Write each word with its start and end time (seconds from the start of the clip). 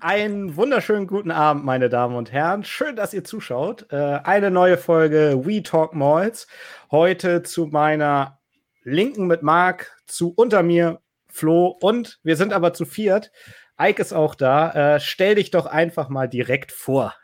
einen 0.00 0.56
wunderschönen 0.56 1.06
guten 1.06 1.30
Abend, 1.30 1.64
meine 1.64 1.88
Damen 1.88 2.16
und 2.16 2.32
Herren. 2.32 2.64
Schön, 2.64 2.96
dass 2.96 3.12
ihr 3.12 3.24
zuschaut. 3.24 3.86
Äh, 3.92 3.96
eine 3.96 4.50
neue 4.50 4.78
Folge 4.78 5.42
We 5.44 5.62
Talk 5.62 5.94
Malls. 5.94 6.46
Heute 6.90 7.42
zu 7.42 7.66
meiner 7.66 8.38
Linken 8.82 9.26
mit 9.26 9.42
Marc, 9.42 9.96
zu 10.06 10.32
unter 10.34 10.62
mir 10.62 11.00
Flo 11.28 11.76
und 11.80 12.18
wir 12.22 12.36
sind 12.36 12.52
aber 12.52 12.72
zu 12.72 12.86
viert. 12.86 13.30
Ike 13.80 14.00
ist 14.00 14.12
auch 14.12 14.34
da. 14.34 14.94
Äh, 14.96 15.00
stell 15.00 15.34
dich 15.34 15.50
doch 15.50 15.66
einfach 15.66 16.08
mal 16.08 16.28
direkt 16.28 16.72
vor. 16.72 17.14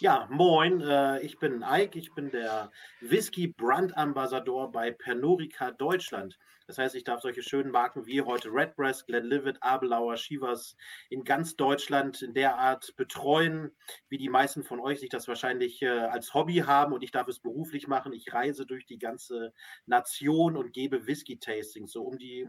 Ja, 0.00 0.26
moin, 0.30 0.80
äh, 0.80 1.20
ich 1.20 1.38
bin 1.38 1.64
Ike, 1.66 1.98
ich 1.98 2.14
bin 2.14 2.30
der 2.30 2.70
Whisky 3.00 3.48
Brand 3.48 3.96
Ambassador 3.96 4.70
bei 4.70 4.90
Pernorica 4.90 5.70
Deutschland. 5.70 6.38
Das 6.66 6.78
heißt, 6.78 6.94
ich 6.94 7.04
darf 7.04 7.20
solche 7.20 7.42
schönen 7.42 7.70
Marken 7.70 8.06
wie 8.06 8.22
heute 8.22 8.48
Redbreast, 8.52 9.06
Glenlivet, 9.06 9.62
Abelauer, 9.62 10.16
Shivas 10.16 10.76
in 11.10 11.24
ganz 11.24 11.56
Deutschland 11.56 12.22
in 12.22 12.34
der 12.34 12.58
Art 12.58 12.94
betreuen, 12.96 13.70
wie 14.08 14.18
die 14.18 14.28
meisten 14.28 14.64
von 14.64 14.80
euch 14.80 15.00
sich 15.00 15.10
das 15.10 15.28
wahrscheinlich 15.28 15.82
äh, 15.82 15.88
als 15.88 16.34
Hobby 16.34 16.56
haben 16.66 16.92
und 16.92 17.02
ich 17.02 17.12
darf 17.12 17.28
es 17.28 17.40
beruflich 17.40 17.86
machen. 17.86 18.12
Ich 18.12 18.32
reise 18.32 18.66
durch 18.66 18.86
die 18.86 18.98
ganze 18.98 19.52
Nation 19.86 20.56
und 20.56 20.72
gebe 20.72 21.06
Whisky-Tastings, 21.06 21.92
so 21.92 22.02
um 22.02 22.18
die 22.18 22.48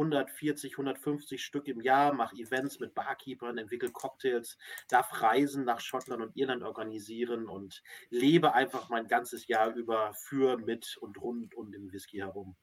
140, 0.00 0.72
150 0.72 1.44
Stück 1.44 1.68
im 1.68 1.80
Jahr, 1.80 2.14
mache 2.14 2.36
Events 2.36 2.80
mit 2.80 2.94
Barkeepern, 2.94 3.58
entwickle 3.58 3.90
Cocktails, 3.90 4.56
darf 4.88 5.22
Reisen 5.22 5.64
nach 5.64 5.80
Schottland 5.80 6.22
und 6.22 6.36
Irland 6.36 6.62
organisieren 6.62 7.46
und 7.46 7.82
lebe 8.08 8.54
einfach 8.54 8.88
mein 8.88 9.06
ganzes 9.06 9.46
Jahr 9.46 9.74
über 9.74 10.12
für, 10.14 10.56
mit 10.58 10.96
und 11.00 11.20
rund 11.20 11.54
um 11.54 11.70
den 11.70 11.92
Whisky 11.92 12.18
herum. 12.18 12.56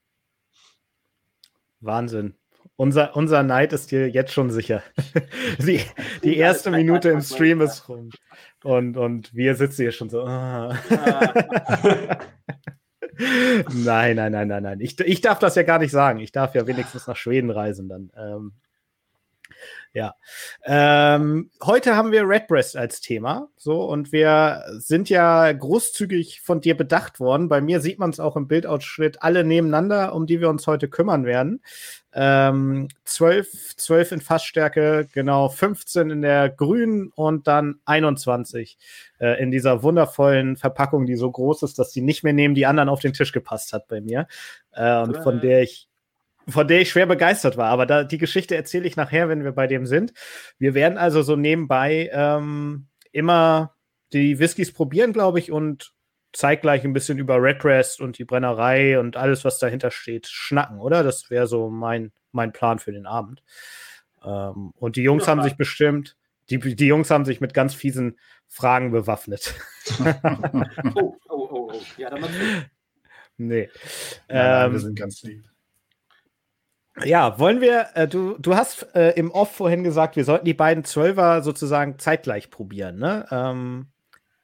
Wahnsinn. 1.80 2.36
Unser, 2.76 3.16
unser 3.16 3.44
Neid 3.44 3.72
ist 3.72 3.92
dir 3.92 4.10
jetzt 4.10 4.34
schon 4.34 4.50
sicher. 4.50 4.84
die, 5.60 5.82
die 6.24 6.38
erste 6.38 6.72
Minute 6.72 7.10
im 7.10 7.22
Stream 7.22 7.62
ist 7.62 7.88
rum. 7.88 8.10
Und, 8.64 8.98
und 8.98 9.34
wir 9.34 9.56
sitzen 9.56 9.84
hier 9.84 9.92
schon 9.92 10.10
so. 10.10 10.24
Ah. 10.26 10.78
nein, 13.18 14.16
nein, 14.16 14.32
nein, 14.32 14.48
nein, 14.48 14.64
nein. 14.64 14.80
Ich, 14.82 15.00
ich 15.00 15.22
darf 15.22 15.40
das 15.40 15.56
ja 15.56 15.64
gar 15.64 15.80
nicht 15.80 15.92
sagen. 15.92 16.20
Ich 16.20 16.32
darf 16.32 16.56
ja 16.56 16.68
wenigstens 16.68 17.08
nach 17.08 17.16
Schweden 17.16 17.50
reisen 17.50 17.90
dann. 17.90 18.12
Ähm, 18.16 18.54
ja. 19.94 20.16
Ähm, 20.66 21.50
heute 21.64 21.96
haben 21.96 22.12
wir 22.12 22.28
Redbreast 22.28 22.78
als 22.78 23.02
Thema. 23.02 23.50
So, 23.58 23.84
und 23.84 24.12
wir 24.12 24.64
sind 24.78 25.10
ja 25.10 25.52
großzügig 25.52 26.42
von 26.42 26.62
dir 26.62 26.78
bedacht 26.78 27.20
worden. 27.20 27.50
Bei 27.50 27.62
mir 27.62 27.82
sieht 27.82 28.00
man 28.00 28.12
es 28.12 28.20
auch 28.20 28.36
im 28.36 28.48
Bildausschnitt 28.48 29.24
alle 29.24 29.44
nebeneinander, 29.44 30.14
um 30.14 30.28
die 30.28 30.40
wir 30.40 30.50
uns 30.50 30.68
heute 30.68 30.88
kümmern 30.88 31.26
werden. 31.26 31.62
Ähm, 32.14 32.88
12, 33.06 33.76
12 33.78 34.12
in 34.14 34.22
Fassstärke, 34.22 35.08
genau 35.14 35.50
15 35.50 36.10
in 36.10 36.22
der 36.22 36.50
grünen 36.50 37.12
und 37.16 37.48
dann 37.48 37.80
21 37.86 38.78
äh, 39.20 39.42
in 39.42 39.52
dieser 39.52 39.84
wundervollen 39.84 40.58
Verpackung, 40.58 41.06
die 41.06 41.16
so 41.16 41.30
groß 41.30 41.64
ist, 41.64 41.80
dass 41.80 41.92
sie 41.92 42.02
nicht 42.02 42.24
mehr 42.24 42.34
neben 42.34 42.56
die 42.56 42.66
anderen 42.66 42.90
auf 42.90 43.02
den 43.02 43.14
Tisch 43.14 43.32
gepasst 43.32 43.74
hat 43.74 43.88
bei 43.88 44.02
mir. 44.02 44.28
Äh, 44.74 45.02
und 45.02 45.18
von 45.18 45.42
der 45.42 45.64
ich 45.64 45.87
von 46.50 46.68
der 46.68 46.82
ich 46.82 46.90
schwer 46.90 47.06
begeistert 47.06 47.58
war. 47.58 47.70
Aber 47.70 47.86
da, 47.86 48.04
die 48.04 48.18
Geschichte 48.18 48.56
erzähle 48.56 48.88
ich 48.88 48.96
nachher, 48.96 49.30
wenn 49.30 49.44
wir 49.44 49.52
bei 49.52 49.68
dem 49.68 49.86
sind. 49.86 50.14
Wir 50.58 50.74
werden 50.74 50.98
also 50.98 51.22
so 51.22 51.36
nebenbei 51.36 52.10
ähm, 52.14 52.88
immer 53.12 53.76
die 54.14 54.40
Whiskys 54.40 54.72
probieren, 54.72 55.14
glaube 55.14 55.40
ich, 55.40 55.52
und 55.52 55.94
zeitgleich 56.34 56.84
ein 56.84 56.94
bisschen 56.94 57.18
über 57.18 57.42
Redcrest 57.42 58.00
und 58.00 58.18
die 58.18 58.26
Brennerei 58.26 59.00
und 59.00 59.18
alles, 59.18 59.44
was 59.44 59.60
dahinter 59.60 59.92
steht, 59.92 60.28
schnacken, 60.28 60.80
oder? 60.80 61.04
Das 61.04 61.30
wäre 61.30 61.48
so 61.48 61.70
mein, 61.70 62.12
mein 62.32 62.54
Plan 62.54 62.80
für 62.80 62.92
den 62.92 63.06
Abend. 63.06 63.44
Ähm, 64.24 64.72
und 64.76 64.96
die 64.96 65.04
Jungs 65.04 65.26
ja, 65.26 65.32
haben 65.32 65.44
sich 65.44 65.58
bestimmt, 65.58 66.16
die, 66.50 66.60
die 66.60 66.88
Jungs 66.88 67.10
haben 67.10 67.26
sich 67.26 67.42
mit 67.42 67.54
ganz 67.54 67.74
fiesen 67.74 68.20
Fragen 68.48 68.92
bewaffnet. 68.92 69.54
oh, 70.96 71.16
oh, 71.28 71.48
oh, 71.50 71.72
oh. 71.74 71.82
Ja, 71.98 72.10
dann 72.10 72.24
Nee. 73.38 73.70
Ja, 74.30 74.66
ähm, 74.66 74.74
wir 74.74 74.80
sind 74.80 74.98
ganz 74.98 75.22
lieb. 75.24 75.44
Ja, 77.04 77.38
wollen 77.40 77.62
wir, 77.62 77.88
äh, 77.94 78.08
du, 78.08 78.38
du 78.40 78.56
hast 78.56 78.88
äh, 78.96 79.12
im 79.12 79.32
Off 79.32 79.52
vorhin 79.56 79.84
gesagt, 79.84 80.16
wir 80.16 80.26
sollten 80.26 80.46
die 80.46 80.54
beiden 80.54 80.84
Zwölfer 80.84 81.44
sozusagen 81.44 82.00
zeitgleich 82.00 82.50
probieren, 82.50 82.98
ne? 82.98 83.28
Ähm, 83.30 83.88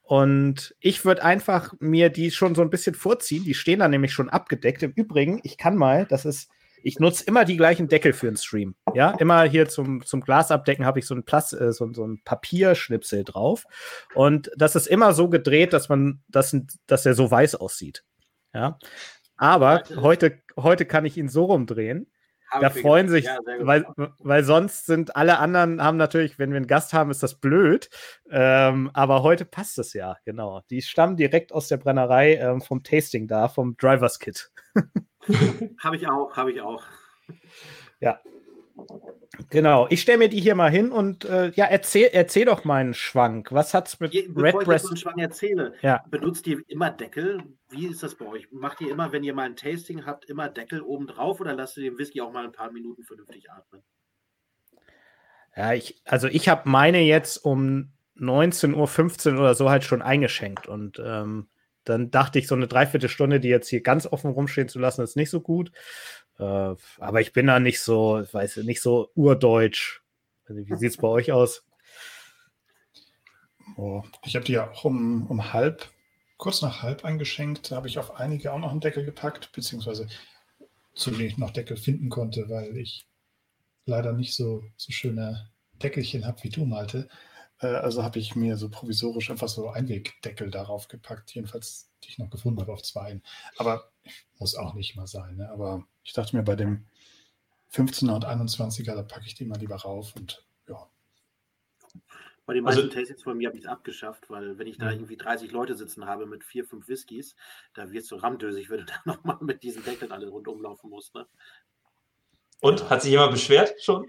und 0.04 0.76
ich 0.80 1.06
würde 1.06 1.24
einfach 1.24 1.74
mir 1.80 2.10
die 2.10 2.30
schon 2.30 2.56
so 2.56 2.62
ein 2.62 2.70
bisschen 2.70 2.94
vorziehen. 2.94 3.46
Die 3.46 3.54
stehen 3.54 3.80
da 3.80 3.88
nämlich 3.88 4.12
schon 4.14 4.30
abgedeckt. 4.30 4.84
Im 4.84 4.92
Übrigen, 4.92 5.40
ich 5.44 5.58
kann 5.58 5.78
mal, 5.78 6.06
das 6.06 6.26
ist, 6.26 6.52
ich 6.84 7.00
nutze 7.00 7.24
immer 7.24 7.46
die 7.46 7.56
gleichen 7.58 7.88
Deckel 7.88 8.12
für 8.14 8.28
einen 8.28 8.38
Stream. 8.38 8.76
Ja, 8.94 9.12
immer 9.12 9.44
hier 9.44 9.70
zum, 9.70 10.06
zum 10.06 10.22
Glas 10.22 10.52
abdecken 10.52 10.86
habe 10.86 11.00
ich 11.00 11.08
so 11.08 11.16
ein, 11.16 11.24
Plas 11.24 11.54
äh, 11.54 11.72
so, 11.72 11.92
so 11.94 12.06
ein 12.06 12.22
Papierschnipsel 12.26 13.24
drauf. 13.24 13.64
Und 14.14 14.52
das 14.58 14.76
ist 14.76 14.88
immer 14.88 15.14
so 15.14 15.30
gedreht, 15.30 15.72
dass 15.72 15.88
man, 15.88 16.22
dass, 16.28 16.56
dass 16.86 17.06
er 17.06 17.16
so 17.16 17.32
weiß 17.32 17.56
aussieht. 17.56 18.04
Ja. 18.54 18.78
Aber 19.38 19.84
heute, 19.96 20.42
heute 20.58 20.86
kann 20.86 21.06
ich 21.06 21.18
ihn 21.18 21.30
so 21.30 21.46
rumdrehen, 21.46 22.08
da 22.60 22.70
freuen 22.70 23.10
sich, 23.10 23.26
ja, 23.26 23.38
weil, 23.60 23.86
weil 24.20 24.44
sonst 24.44 24.86
sind 24.86 25.16
alle 25.16 25.40
anderen, 25.40 25.82
haben 25.82 25.98
natürlich, 25.98 26.40
wenn 26.40 26.52
wir 26.52 26.58
einen 26.58 26.68
Gast 26.68 26.94
haben, 26.94 27.12
ist 27.12 27.24
das 27.24 27.36
blöd. 27.36 27.90
Ähm, 28.30 28.92
aber 28.94 29.24
heute 29.24 29.46
passt 29.46 29.80
es 29.80 29.94
ja, 29.94 30.18
genau. 30.26 30.62
Die 30.70 30.82
stammen 30.82 31.18
direkt 31.18 31.52
aus 31.52 31.68
der 31.68 31.78
Brennerei 31.78 32.36
ähm, 32.36 32.62
vom 32.62 32.84
Tasting 32.84 33.28
da, 33.28 33.48
vom 33.48 33.76
Drivers 33.78 34.20
Kit. 34.20 34.52
habe 35.84 35.96
ich 35.96 36.08
auch, 36.08 36.36
habe 36.36 36.52
ich 36.52 36.62
auch. 36.62 36.84
Ja, 38.00 38.20
Genau, 39.50 39.88
ich 39.90 40.02
stelle 40.02 40.20
mir 40.20 40.30
die 40.30 40.40
hier 40.40 40.56
mal 40.56 40.70
hin 40.70 40.92
und 40.92 41.26
äh, 41.26 41.52
ja, 41.56 41.66
erzähl, 41.66 42.10
erzähl 42.12 42.46
doch 42.46 42.66
meinen 42.66 42.94
Schwank. 42.94 43.52
Was 43.52 43.74
hat's 43.74 44.00
mit 44.00 44.14
Je, 44.14 44.30
Red 44.36 44.56
ich 44.60 44.66
Breast? 44.66 44.98
Schwank 44.98 45.20
erzähle, 45.20 45.74
ja. 45.82 46.04
benutzt 46.10 46.46
ihr 46.48 46.62
immer 46.68 46.92
Deckel? 46.92 47.42
Wie 47.74 47.88
ist 47.88 48.04
das 48.04 48.16
bei 48.16 48.26
euch? 48.26 48.52
Macht 48.52 48.82
ihr 48.82 48.92
immer, 48.92 49.12
wenn 49.12 49.24
ihr 49.24 49.34
mal 49.34 49.46
ein 49.46 49.56
Tasting 49.56 50.06
habt, 50.06 50.26
immer 50.26 50.48
Deckel 50.48 50.82
oben 50.82 51.08
drauf 51.08 51.42
oder 51.42 51.54
lasst 51.54 51.78
ihr 51.78 51.84
den 51.84 51.98
Whisky 51.98 52.22
auch 52.22 52.32
mal 52.32 52.46
ein 52.46 52.52
paar 52.52 52.72
Minuten 52.72 53.04
vernünftig 53.04 53.50
atmen? 53.52 53.82
Ja, 55.56 55.74
ich, 55.74 56.02
also 56.06 56.28
ich 56.28 56.50
habe 56.50 56.70
meine 56.70 57.02
jetzt 57.02 57.38
um 57.38 57.92
19.15 58.18 59.34
Uhr 59.34 59.40
oder 59.40 59.56
so 59.56 59.70
halt 59.70 59.84
schon 59.84 60.02
eingeschenkt 60.02 60.68
und 60.68 61.02
ähm, 61.04 61.48
dann 61.84 62.12
dachte 62.12 62.40
ich, 62.40 62.48
so 62.48 62.56
eine 62.56 62.68
Dreiviertelstunde, 62.68 63.40
die 63.40 63.50
jetzt 63.50 63.68
hier 63.68 63.82
ganz 63.82 64.06
offen 64.06 64.32
rumstehen 64.32 64.70
zu 64.70 64.80
lassen, 64.80 65.02
ist 65.02 65.18
nicht 65.18 65.30
so 65.30 65.42
gut. 65.42 65.72
Äh, 66.40 66.44
aber 67.00 67.22
ich 67.22 67.34
bin 67.34 67.48
da 67.48 67.60
nicht 67.60 67.82
so, 67.82 68.22
ich 68.22 68.34
weiß 68.34 68.58
nicht 68.58 68.82
so 68.82 69.12
urdeutsch. 69.16 70.02
Also, 70.46 70.66
wie 70.68 70.76
sieht 70.76 70.92
es 70.92 70.98
bei 70.98 71.08
euch 71.08 71.32
aus? 71.32 71.66
Oh, 73.78 74.04
ich 74.24 74.36
habe 74.36 74.46
die 74.46 74.54
ja 74.54 74.70
auch 74.70 74.86
um, 74.86 75.26
um 75.28 75.54
halb, 75.54 75.90
kurz 76.44 76.62
nach 76.62 76.82
halb 76.82 77.06
eingeschenkt. 77.06 77.72
Da 77.72 77.78
habe 77.78 77.88
ich 77.88 77.98
auf 77.98 78.18
einige 78.18 78.52
auch 78.52 78.60
noch 78.60 78.72
einen 78.72 78.82
Deckel 78.82 79.06
gepackt, 79.06 79.54
beziehungsweise 79.54 80.08
zu 80.94 81.10
denen 81.10 81.30
ich 81.30 81.38
noch 81.38 81.52
Deckel 81.52 81.78
finden 81.78 82.10
konnte, 82.10 82.50
weil 82.50 82.76
ich 82.76 83.08
leider 83.86 84.12
nicht 84.12 84.36
so, 84.36 84.62
so 84.76 84.92
schöne 84.92 85.50
Deckelchen 85.82 86.26
habe 86.26 86.44
wie 86.44 86.50
du, 86.50 86.66
Malte. 86.66 87.08
Äh, 87.60 87.68
also 87.68 88.04
habe 88.04 88.20
ich 88.20 88.36
mir 88.36 88.58
so 88.58 88.68
provisorisch 88.68 89.32
einfach 89.32 89.48
so 89.48 89.70
Einwegdeckel 89.70 90.52
darauf 90.52 90.90
gepackt, 90.90 91.34
jedenfalls 91.34 91.90
die 92.04 92.10
ich 92.10 92.18
noch 92.18 92.30
gefunden 92.30 92.60
habe 92.60 92.74
auf 92.74 92.84
zwei. 92.84 93.22
Aber 93.56 93.90
muss 94.38 94.56
auch 94.56 94.74
nicht 94.74 94.98
mal 94.98 95.08
sein. 95.08 95.38
Ne? 95.38 95.50
Aber 95.50 95.86
ich 96.04 96.12
dachte 96.12 96.36
mir, 96.36 96.44
bei 96.44 96.58
dem 96.58 96.88
15er 97.72 98.16
und 98.16 98.28
21er, 98.28 98.96
da 98.96 99.04
packe 99.04 99.28
ich 99.28 99.36
die 99.36 99.46
mal 99.46 99.60
lieber 99.60 99.78
rauf 99.78 100.14
und. 100.18 100.46
Bei 102.46 102.54
den 102.54 102.64
meisten 102.64 102.82
also, 102.82 102.94
Tastings 102.94 103.24
von 103.24 103.38
mir 103.38 103.48
habe 103.48 103.58
ich 103.58 103.64
es 103.64 103.70
abgeschafft, 103.70 104.30
weil 104.30 104.58
wenn 104.58 104.68
ich 104.68 104.78
da 104.78 104.92
irgendwie 104.92 105.16
30 105.16 105.52
Leute 105.52 105.76
sitzen 105.76 106.06
habe 106.06 106.26
mit 106.26 106.44
vier, 106.44 106.66
fünf 106.66 106.90
Whiskys, 106.90 107.36
da 107.74 107.92
wird 107.92 108.04
es 108.04 108.10
so 108.10 108.18
ramdösig, 108.18 108.70
wenn 108.70 108.80
du 108.80 108.86
da 108.86 108.96
nochmal 109.06 109.38
mit 109.42 109.64
diesen 109.64 109.84
Deckeln 109.84 110.12
alle 110.12 110.28
rundum 110.28 110.62
laufen 110.62 110.90
musst. 110.90 111.16
Ne? 111.16 111.26
Und 112.60 112.90
hat 112.90 113.02
sich 113.02 113.12
jemand 113.12 113.32
beschwert 113.32 113.82
schon? 113.82 114.08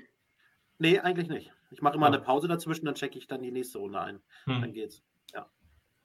Nee, 0.79 0.99
eigentlich 0.99 1.29
nicht. 1.29 1.53
Ich 1.71 1.81
mache 1.81 1.95
immer 1.95 2.07
ja. 2.07 2.15
eine 2.15 2.23
Pause 2.23 2.49
dazwischen, 2.49 2.87
dann 2.87 2.95
checke 2.95 3.19
ich 3.19 3.27
dann 3.27 3.43
die 3.43 3.53
nächste 3.53 3.79
Runde 3.79 4.01
ein. 4.01 4.23
Hm. 4.45 4.61
Dann 4.61 4.73
geht's. 4.73 5.03
Ja. 5.33 5.49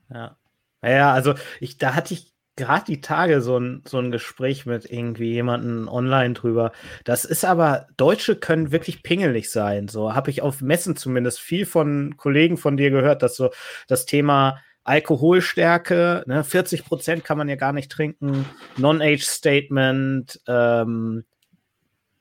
Ja. 0.10 0.38
Naja, 0.82 1.14
also 1.14 1.34
ich, 1.60 1.78
da 1.78 1.96
hatte 1.96 2.14
ich 2.14 2.34
gerade 2.60 2.86
die 2.86 3.02
Tage 3.02 3.42
so 3.42 3.58
ein, 3.58 3.82
so 3.88 3.98
ein 3.98 4.12
Gespräch 4.12 4.68
mit 4.68 4.86
irgendwie 4.92 5.32
jemandem 5.32 5.88
online 5.88 6.36
drüber. 6.36 6.72
Das 7.06 7.26
ist 7.26 7.44
aber, 7.44 7.88
Deutsche 7.98 8.36
können 8.36 8.72
wirklich 8.72 9.02
pingelig 9.02 9.50
sein. 9.50 9.88
So 9.88 10.14
habe 10.14 10.30
ich 10.30 10.44
auf 10.44 10.62
Messen 10.62 10.96
zumindest 10.96 11.40
viel 11.40 11.66
von 11.66 12.18
Kollegen 12.18 12.58
von 12.58 12.78
dir 12.78 12.92
gehört, 12.92 13.24
dass 13.24 13.36
so 13.36 13.50
das 13.88 14.06
Thema 14.06 14.60
Alkoholstärke, 14.84 16.24
ne, 16.28 16.44
40 16.44 16.86
Prozent 16.86 17.24
kann 17.24 17.38
man 17.38 17.48
ja 17.50 17.56
gar 17.56 17.74
nicht 17.74 17.92
trinken, 17.92 18.46
Non-Age-Statement, 18.78 20.42
ähm, 20.48 21.26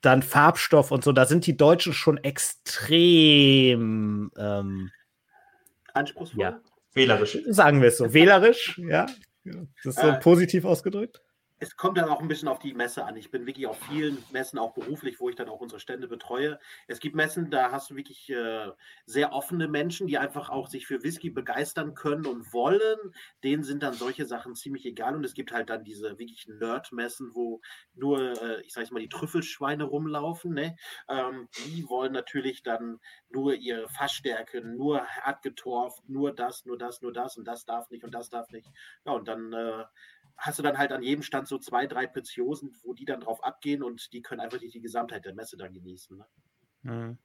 dann 0.01 0.23
Farbstoff 0.23 0.91
und 0.91 1.03
so, 1.05 1.13
da 1.13 1.27
sind 1.27 1.47
die 1.47 1.57
Deutschen 1.57 1.93
schon 1.93 2.19
extrem 2.19 2.93
ähm, 4.39 4.91
anspruchsvoll. 5.93 6.41
Ja. 6.41 6.61
Wählerisch. 6.95 7.39
Sagen 7.47 7.81
wir 7.81 7.89
es 7.89 7.99
so. 7.99 8.13
Wählerisch, 8.13 8.79
ja. 8.79 9.07
Das 9.85 9.97
ist 9.97 10.03
so 10.03 10.09
äh, 10.09 10.21
positiv 10.21 10.65
ausgedrückt. 10.65 11.23
Es 11.61 11.77
kommt 11.77 11.99
dann 11.99 12.09
auch 12.09 12.21
ein 12.21 12.29
bisschen 12.29 12.49
auf 12.49 12.59
die 12.59 12.75
Messe 12.75 13.05
an. 13.05 13.17
Ich 13.17 13.31
bin 13.31 13.47
wirklich 13.47 13.67
auf 13.67 13.79
vielen 13.89 14.23
Messen, 14.31 14.59
auch 14.59 14.75
beruflich, 14.75 15.19
wo 15.19 15.29
ich 15.29 15.37
dann 15.37 15.49
auch 15.49 15.61
unsere 15.61 15.81
Stände 15.81 16.07
betreue. 16.07 16.59
Es 16.87 17.01
gibt 17.01 17.17
Messen, 17.17 17.51
da 17.51 17.73
hast 17.73 17.91
du 17.91 17.97
wirklich 17.97 18.31
äh, 18.31 18.71
sehr 19.07 19.33
offene 19.33 19.67
Menschen, 19.67 20.07
die 20.07 20.19
einfach 20.19 20.51
auch 20.51 20.69
sich 20.69 20.87
für 20.87 21.03
Whisky 21.03 21.31
begeistern 21.31 21.95
können 21.95 22.27
und 22.27 22.53
wollen. 22.53 22.99
Denen 23.43 23.65
sind 23.65 23.83
dann 23.83 23.95
solche 23.95 24.25
Sachen 24.25 24.55
ziemlich 24.55 24.87
egal. 24.87 25.17
Und 25.17 25.25
es 25.25 25.35
gibt 25.35 25.53
halt 25.53 25.71
dann 25.71 25.85
diese 25.85 26.19
wirklich 26.19 26.47
Nerd-Messen, 26.47 27.35
wo 27.35 27.61
nur, 27.95 28.41
äh, 28.41 28.63
ich 28.63 28.73
sage 28.73 28.93
mal, 28.93 29.01
die 29.01 29.09
Trüffelschweine 29.09 29.85
rumlaufen. 29.85 30.55
Ne? 30.55 30.77
Ähm, 31.09 31.49
die 31.67 31.89
wollen 31.89 32.13
natürlich 32.13 32.63
dann 32.63 33.01
nur 33.31 33.55
ihre 33.55 33.89
Fassstärke, 33.89 34.63
nur 34.63 35.05
hart 35.05 35.43
getorft, 35.43 36.09
nur 36.09 36.33
das, 36.33 36.65
nur 36.67 36.79
das, 36.79 37.03
nur 37.03 37.13
das 37.13 37.37
und 37.37 37.45
das 37.47 37.65
darf 37.65 37.91
nicht 37.91 38.05
und 38.05 38.15
das 38.15 38.31
darf 38.31 38.51
nicht. 38.51 38.69
Ja, 39.05 39.13
und 39.13 39.27
dann 39.27 39.53
äh, 39.53 39.85
hast 40.39 40.59
du 40.59 40.63
dann 40.63 40.79
halt 40.79 40.93
an 40.93 41.03
jedem 41.03 41.23
Stand 41.23 41.49
so 41.49 41.59
zwei, 41.59 41.87
drei 41.87 42.07
Preziosen, 42.07 42.73
wo 42.85 42.95
die 42.95 43.05
dann 43.05 43.21
drauf 43.21 43.43
abgehen 43.45 43.83
und 43.83 44.13
die 44.13 44.23
können 44.23 44.41
einfach 44.41 44.61
nicht 44.61 44.75
die 44.75 44.81
Gesamtheit 44.81 45.25
der 45.25 45.35
Messe 45.35 45.57
dann 45.57 45.75
genießen. 45.75 46.17
Ne? 46.17 46.27
Mhm. 46.83 47.19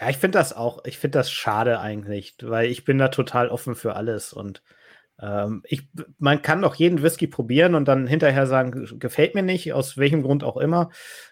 Ja, 0.00 0.08
ich 0.08 0.16
finde 0.16 0.38
das 0.38 0.54
auch, 0.54 0.84
ich 0.84 0.98
finde 0.98 1.18
das 1.18 1.30
schade 1.30 1.80
eigentlich, 1.80 2.36
weil 2.42 2.70
ich 2.70 2.84
bin 2.84 2.98
da 2.98 3.08
total 3.08 3.50
offen 3.50 3.74
für 3.74 3.94
alles 3.94 4.32
und 4.32 4.62
ähm, 5.20 5.62
ich, 5.66 5.88
man 6.18 6.40
kann 6.40 6.62
doch 6.62 6.74
jeden 6.74 7.02
Whisky 7.02 7.26
probieren 7.26 7.74
und 7.74 7.86
dann 7.86 8.06
hinterher 8.06 8.46
sagen, 8.46 8.98
gefällt 8.98 9.34
mir 9.34 9.42
nicht, 9.42 9.72
aus 9.74 9.98
welchem 9.98 10.22
Grund 10.22 10.44
auch 10.44 10.56
immer. 10.56 10.90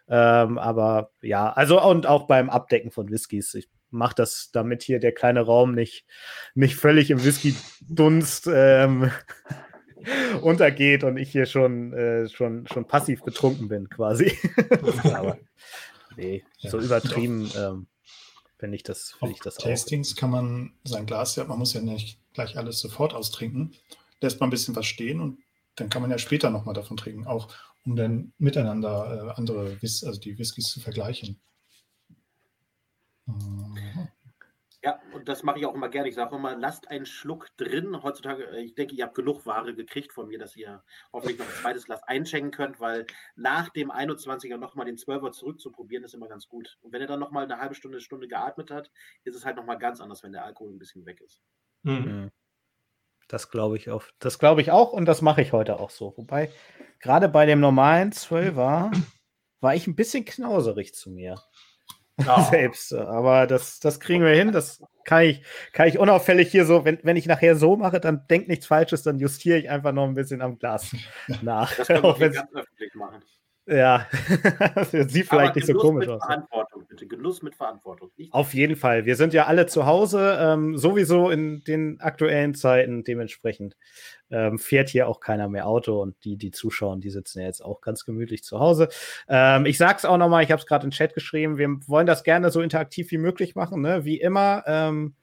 Ähm, 0.09 0.59
aber 0.59 1.11
ja, 1.23 1.51
also 1.51 1.83
und 1.83 2.07
auch 2.07 2.27
beim 2.27 2.51
Abdecken 2.51 2.91
von 2.91 3.11
Whiskys. 3.11 3.55
Ich 3.55 3.71
mache 3.91 4.15
das, 4.15 4.51
damit 4.53 4.83
hier 4.83 5.01
der 5.01 5.13
kleine 5.13 5.41
Raum 5.41 5.75
nicht, 5.75 6.05
nicht 6.55 6.77
völlig 6.77 7.11
im 7.11 7.25
Whisky-Dunst 7.25 8.51
ähm, 8.53 9.11
untergeht 10.43 11.05
und 11.05 11.17
ich 11.17 11.31
hier 11.31 11.47
schon, 11.47 11.93
äh, 11.93 12.29
schon, 12.29 12.67
schon 12.67 12.87
passiv 12.87 13.23
betrunken 13.23 13.69
bin, 13.69 13.89
quasi. 13.89 14.37
Aber 15.15 15.39
nee, 16.17 16.45
so 16.59 16.79
übertrieben 16.79 17.51
ähm, 17.57 17.87
finde 18.59 18.77
ich 18.77 18.83
das, 18.83 19.13
find 19.19 19.33
ich 19.33 19.41
das 19.41 19.57
Tastings 19.57 20.15
auch. 20.15 20.21
kann 20.21 20.31
man 20.31 20.73
sein 20.85 21.07
Glas 21.07 21.37
ja, 21.37 21.45
man 21.45 21.59
muss 21.59 21.75
ja 21.75 21.81
nicht 21.81 22.19
gleich 22.33 22.57
alles 22.57 22.81
sofort 22.81 23.15
austrinken, 23.15 23.75
lässt 24.21 24.41
man 24.41 24.49
ein 24.49 24.51
bisschen 24.51 24.77
was 24.77 24.87
stehen 24.87 25.21
und 25.21 25.39
dann 25.77 25.91
kann 25.91 26.03
man 26.03 26.11
ja 26.11 26.19
später 26.19 26.51
nochmal 26.51 26.75
davon 26.75 26.97
trinken, 26.97 27.27
auch 27.27 27.49
um 27.85 27.97
dann 27.97 28.33
miteinander 28.39 29.29
äh, 29.29 29.39
andere, 29.39 29.81
Whis 29.81 30.05
also 30.05 30.21
die 30.21 30.39
Whiskys 30.39 30.69
zu 30.69 30.81
vergleichen. 30.81 31.41
Mhm. 33.27 33.77
Ja, 34.89 34.99
und 35.13 35.29
das 35.29 35.43
mache 35.43 35.59
ich 35.59 35.67
auch 35.67 35.75
immer 35.75 35.91
gerne. 35.91 36.09
Ich 36.09 36.15
sage 36.15 36.35
immer, 36.35 36.57
lasst 36.57 36.91
einen 36.91 37.05
Schluck 37.05 37.55
drin. 37.59 38.03
Heutzutage, 38.03 38.45
äh, 38.45 38.63
ich 38.63 38.75
denke, 38.75 38.95
ihr 38.95 39.05
habt 39.05 39.15
genug 39.15 39.45
Ware 39.45 39.75
gekriegt 39.75 40.15
von 40.15 40.29
mir, 40.29 40.39
dass 40.39 40.57
ihr 40.57 40.83
hoffentlich 41.13 41.39
noch 41.39 41.45
ein 41.45 41.53
zweites 41.61 41.85
Glas 41.85 42.03
einschenken 42.05 42.53
könnt, 42.53 42.81
weil 42.81 43.07
nach 43.37 43.69
dem 43.69 43.91
21er 43.91 44.57
nochmal 44.57 44.87
den 44.87 44.97
12er 44.97 45.33
zurückzuprobieren, 45.33 46.05
ist 46.05 46.15
immer 46.15 46.29
ganz 46.29 46.49
gut. 46.49 46.79
Und 46.81 46.95
wenn 46.95 47.03
er 47.03 47.07
dann 47.07 47.21
nochmal 47.21 47.45
eine 47.45 47.61
halbe 47.61 47.75
Stunde, 47.75 48.01
Stunde 48.01 48.29
geatmet 48.29 48.71
hat, 48.71 48.91
ist 49.25 49.35
es 49.37 49.45
halt 49.45 49.57
nochmal 49.57 49.77
ganz 49.77 50.01
anders, 50.01 50.23
wenn 50.23 50.33
der 50.33 50.47
Alkohol 50.47 50.73
ein 50.73 50.79
bisschen 50.79 51.05
weg 51.05 51.21
ist. 51.21 51.43
Mhm. 51.83 51.93
mhm. 51.93 52.31
Das 53.31 53.51
glaube 53.51 53.77
ich 53.77 53.91
auch. 53.91 54.05
Das 54.21 54.39
glaube 54.39 54.63
ich 54.63 54.71
auch 54.71 54.95
und 54.95 55.05
das 55.05 55.21
mache 55.21 55.43
ich 55.43 55.53
heute 55.53 55.81
auch 55.81 55.91
so. 55.91 56.15
Wobei, 56.17 56.51
gerade 56.99 57.29
bei 57.29 57.45
dem 57.45 57.61
normalen 57.61 58.11
12er 58.11 58.91
war 59.61 59.75
ich 59.75 59.87
ein 59.87 59.97
bisschen 59.97 60.25
knauserig 60.25 60.95
zu 60.95 61.11
mir. 61.11 61.39
Ja. 62.25 62.43
selbst. 62.51 62.93
Aber 62.95 63.47
das, 63.47 63.81
das 63.81 64.01
kriegen 64.01 64.25
wir 64.25 64.35
hin. 64.35 64.53
Das 64.53 64.83
kann 65.05 65.23
ich, 65.23 65.43
kann 65.73 65.89
ich 65.89 65.99
unauffällig 65.99 66.51
hier 66.51 66.65
so, 66.65 66.85
wenn, 66.85 66.99
wenn 67.03 67.17
ich 67.17 67.27
nachher 67.27 67.57
so 67.57 67.77
mache, 67.77 68.01
dann 68.01 68.27
denkt 68.29 68.49
nichts 68.49 68.67
Falsches, 68.67 69.03
dann 69.03 69.19
justiere 69.19 69.59
ich 69.59 69.71
einfach 69.71 69.93
noch 69.93 70.05
ein 70.05 70.15
bisschen 70.15 70.43
am 70.43 70.59
Glas 70.59 70.95
nach. 71.43 71.75
Das 71.75 71.89
kann 71.89 72.03
man 72.03 72.19
ganz 72.19 72.37
öffentlich 72.55 72.95
machen. 72.95 73.23
Ja, 73.67 74.07
das 74.75 74.91
sieht 74.91 75.27
vielleicht 75.27 75.33
Aber 75.33 75.55
nicht 75.55 75.67
so 75.67 75.75
komisch 75.75 76.09
aus. 76.09 76.23
Bitte. 77.01 77.17
Genuss 77.17 77.43
mit 77.43 77.55
Verantwortung. 77.55 78.11
Nicht 78.17 78.33
Auf 78.33 78.55
jeden 78.55 78.77
Fall. 78.77 79.07
Wir 79.07 79.17
sind 79.17 79.33
ja 79.33 79.47
alle 79.47 79.67
zu 79.67 79.87
Hause, 79.87 80.39
ähm, 80.41 80.77
sowieso 80.77 81.31
in 81.31 81.63
den 81.65 82.01
aktuellen 82.01 82.55
Zeiten 82.55 83.05
dementsprechend. 83.05 83.77
Ähm, 84.31 84.59
fährt 84.59 84.91
hier 84.91 85.09
auch 85.09 85.21
keiner 85.21 85.49
mehr 85.49 85.67
Auto 85.67 86.03
und 86.03 86.17
die, 86.25 86.37
die 86.37 86.51
zuschauen, 86.51 87.01
die 87.01 87.11
sitzen 87.11 87.41
ja 87.41 87.47
jetzt 87.47 87.65
auch 87.65 87.81
ganz 87.81 88.05
gemütlich 88.05 88.45
zu 88.45 88.61
Hause. 88.61 88.89
Ähm, 89.29 89.65
ich 89.67 89.79
sag's 89.79 90.05
auch 90.05 90.19
nochmal, 90.19 90.45
ich 90.45 90.51
habe 90.51 90.61
es 90.61 90.67
gerade 90.67 90.85
in 90.85 90.91
den 90.91 90.97
Chat 90.97 91.15
geschrieben, 91.15 91.57
wir 91.57 91.69
wollen 91.87 92.07
das 92.07 92.25
gerne 92.25 92.51
so 92.51 92.61
interaktiv 92.61 93.11
wie 93.11 93.19
möglich 93.19 93.55
machen, 93.55 93.81
ne? 93.81 94.05
wie 94.05 94.21
immer. 94.21 94.65
Ähm, 94.67 95.15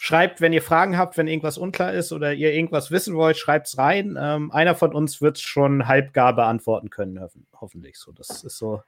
Schreibt, 0.00 0.40
wenn 0.40 0.52
ihr 0.52 0.62
Fragen 0.62 0.96
habt, 0.96 1.16
wenn 1.16 1.26
irgendwas 1.26 1.58
unklar 1.58 1.92
ist 1.92 2.12
oder 2.12 2.32
ihr 2.32 2.52
irgendwas 2.54 2.92
wissen 2.92 3.16
wollt, 3.16 3.36
schreibt 3.36 3.66
es 3.66 3.78
rein. 3.78 4.16
Ähm, 4.16 4.52
einer 4.52 4.76
von 4.76 4.94
uns 4.94 5.20
wird 5.20 5.38
es 5.38 5.42
schon 5.42 5.88
halbgar 5.88 6.36
beantworten 6.36 6.88
können, 6.88 7.20
ho 7.20 7.28
hoffentlich. 7.60 7.98
So, 7.98 8.12
das 8.12 8.44
ist 8.44 8.58
so 8.58 8.80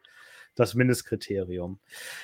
das 0.61 0.75
Mindestkriterium. 0.75 1.81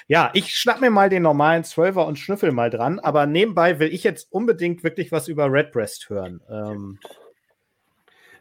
Ja, 0.07 0.31
ich 0.35 0.57
schnapp 0.57 0.81
mir 0.81 0.91
mal 0.91 1.09
den 1.09 1.23
normalen 1.23 1.65
Zwölfer 1.65 2.07
und 2.07 2.19
schnüffel 2.19 2.53
mal 2.53 2.71
dran, 2.71 3.01
aber 3.01 3.27
nebenbei 3.27 3.79
will 3.79 3.93
ich 3.93 4.05
jetzt 4.05 4.31
unbedingt 4.31 4.85
wirklich 4.85 5.11
was 5.11 5.29
über 5.29 5.51
Redbreast 5.51 6.09
hören. 6.09 6.41
Ähm, 6.49 6.99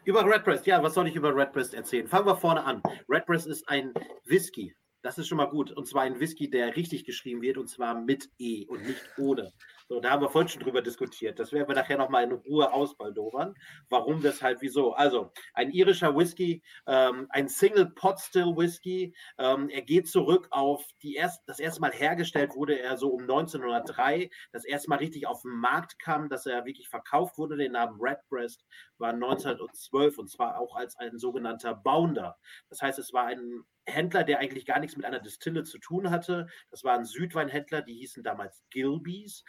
über 0.04 0.24
Redbreast, 0.24 0.66
ja, 0.66 0.80
was 0.82 0.94
soll 0.94 1.08
ich 1.08 1.16
über 1.16 1.34
Redbreast 1.34 1.74
erzählen? 1.74 2.06
Fangen 2.06 2.26
wir 2.26 2.36
vorne 2.36 2.62
an. 2.62 2.80
Redbreast 3.08 3.48
ist 3.48 3.68
ein 3.68 3.92
Whisky. 4.24 4.72
Das 5.02 5.18
ist 5.18 5.26
schon 5.26 5.38
mal 5.38 5.46
gut. 5.46 5.72
Und 5.72 5.88
zwar 5.88 6.02
ein 6.02 6.20
Whisky, 6.20 6.48
der 6.48 6.76
richtig 6.76 7.04
geschrieben 7.04 7.42
wird, 7.42 7.58
und 7.58 7.68
zwar 7.68 8.00
mit 8.00 8.28
E 8.38 8.66
und 8.66 8.86
nicht 8.86 9.02
ohne. 9.18 9.52
So, 9.88 10.00
da 10.00 10.10
haben 10.10 10.22
wir 10.22 10.28
vorhin 10.28 10.48
schon 10.48 10.62
drüber 10.62 10.82
diskutiert. 10.82 11.38
Das 11.38 11.52
werden 11.52 11.68
wir 11.68 11.76
nachher 11.76 11.96
nochmal 11.96 12.24
in 12.24 12.32
Ruhe 12.32 12.72
ausbaldowern. 12.72 13.54
Warum, 13.88 14.22
weshalb, 14.24 14.60
wieso? 14.60 14.94
Also, 14.94 15.30
ein 15.54 15.70
irischer 15.70 16.16
Whisky, 16.16 16.62
ähm, 16.88 17.28
ein 17.30 17.48
Single 17.48 17.90
Pot 17.90 18.18
Still 18.18 18.56
Whisky. 18.56 19.14
Ähm, 19.38 19.68
er 19.68 19.82
geht 19.82 20.08
zurück 20.08 20.48
auf 20.50 20.84
die 21.02 21.14
erst, 21.14 21.42
das 21.46 21.60
erste 21.60 21.80
Mal 21.80 21.92
hergestellt 21.92 22.56
wurde 22.56 22.80
er 22.80 22.96
so 22.96 23.10
um 23.10 23.22
1903. 23.22 24.28
Das 24.50 24.64
erste 24.64 24.90
Mal 24.90 24.98
richtig 24.98 25.28
auf 25.28 25.42
den 25.42 25.52
Markt 25.52 26.00
kam, 26.00 26.28
dass 26.28 26.46
er 26.46 26.64
wirklich 26.64 26.88
verkauft 26.88 27.38
wurde. 27.38 27.56
Den 27.56 27.72
Namen 27.72 28.00
Redbreast 28.00 28.64
war 28.98 29.12
1912 29.12 30.18
und 30.18 30.28
zwar 30.28 30.58
auch 30.58 30.74
als 30.74 30.96
ein 30.96 31.16
sogenannter 31.18 31.74
Bounder. 31.74 32.36
Das 32.70 32.82
heißt, 32.82 32.98
es 32.98 33.12
war 33.12 33.26
ein 33.26 33.62
Händler, 33.84 34.24
der 34.24 34.40
eigentlich 34.40 34.66
gar 34.66 34.80
nichts 34.80 34.96
mit 34.96 35.06
einer 35.06 35.20
Distille 35.20 35.62
zu 35.62 35.78
tun 35.78 36.10
hatte. 36.10 36.48
Das 36.72 36.82
waren 36.82 37.04
Südweinhändler, 37.04 37.82
die 37.82 37.94
hießen 37.94 38.24
damals 38.24 38.64
Gilbys. 38.70 39.44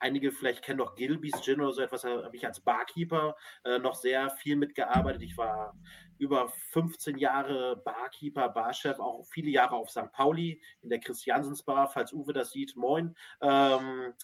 Einige 0.00 0.32
vielleicht 0.32 0.62
kennen 0.62 0.78
noch 0.78 0.94
Gilbys 0.94 1.40
Gin 1.42 1.60
oder 1.60 1.72
so 1.72 1.82
etwas, 1.82 2.02
da 2.02 2.22
habe 2.22 2.36
ich 2.36 2.46
als 2.46 2.60
Barkeeper 2.60 3.36
äh, 3.64 3.78
noch 3.78 3.94
sehr 3.94 4.30
viel 4.30 4.56
mitgearbeitet. 4.56 5.22
Ich 5.22 5.36
war 5.36 5.74
über 6.18 6.48
15 6.48 7.18
Jahre 7.18 7.76
Barkeeper, 7.84 8.48
Barchef, 8.48 8.98
auch 8.98 9.24
viele 9.26 9.50
Jahre 9.50 9.76
auf 9.76 9.90
St. 9.90 10.12
Pauli 10.12 10.62
in 10.82 10.90
der 10.90 11.00
Christiansensbar, 11.00 11.88
falls 11.88 12.12
Uwe 12.12 12.32
das 12.32 12.50
sieht, 12.50 12.76
moin. 12.76 13.16
Ähm, 13.40 14.14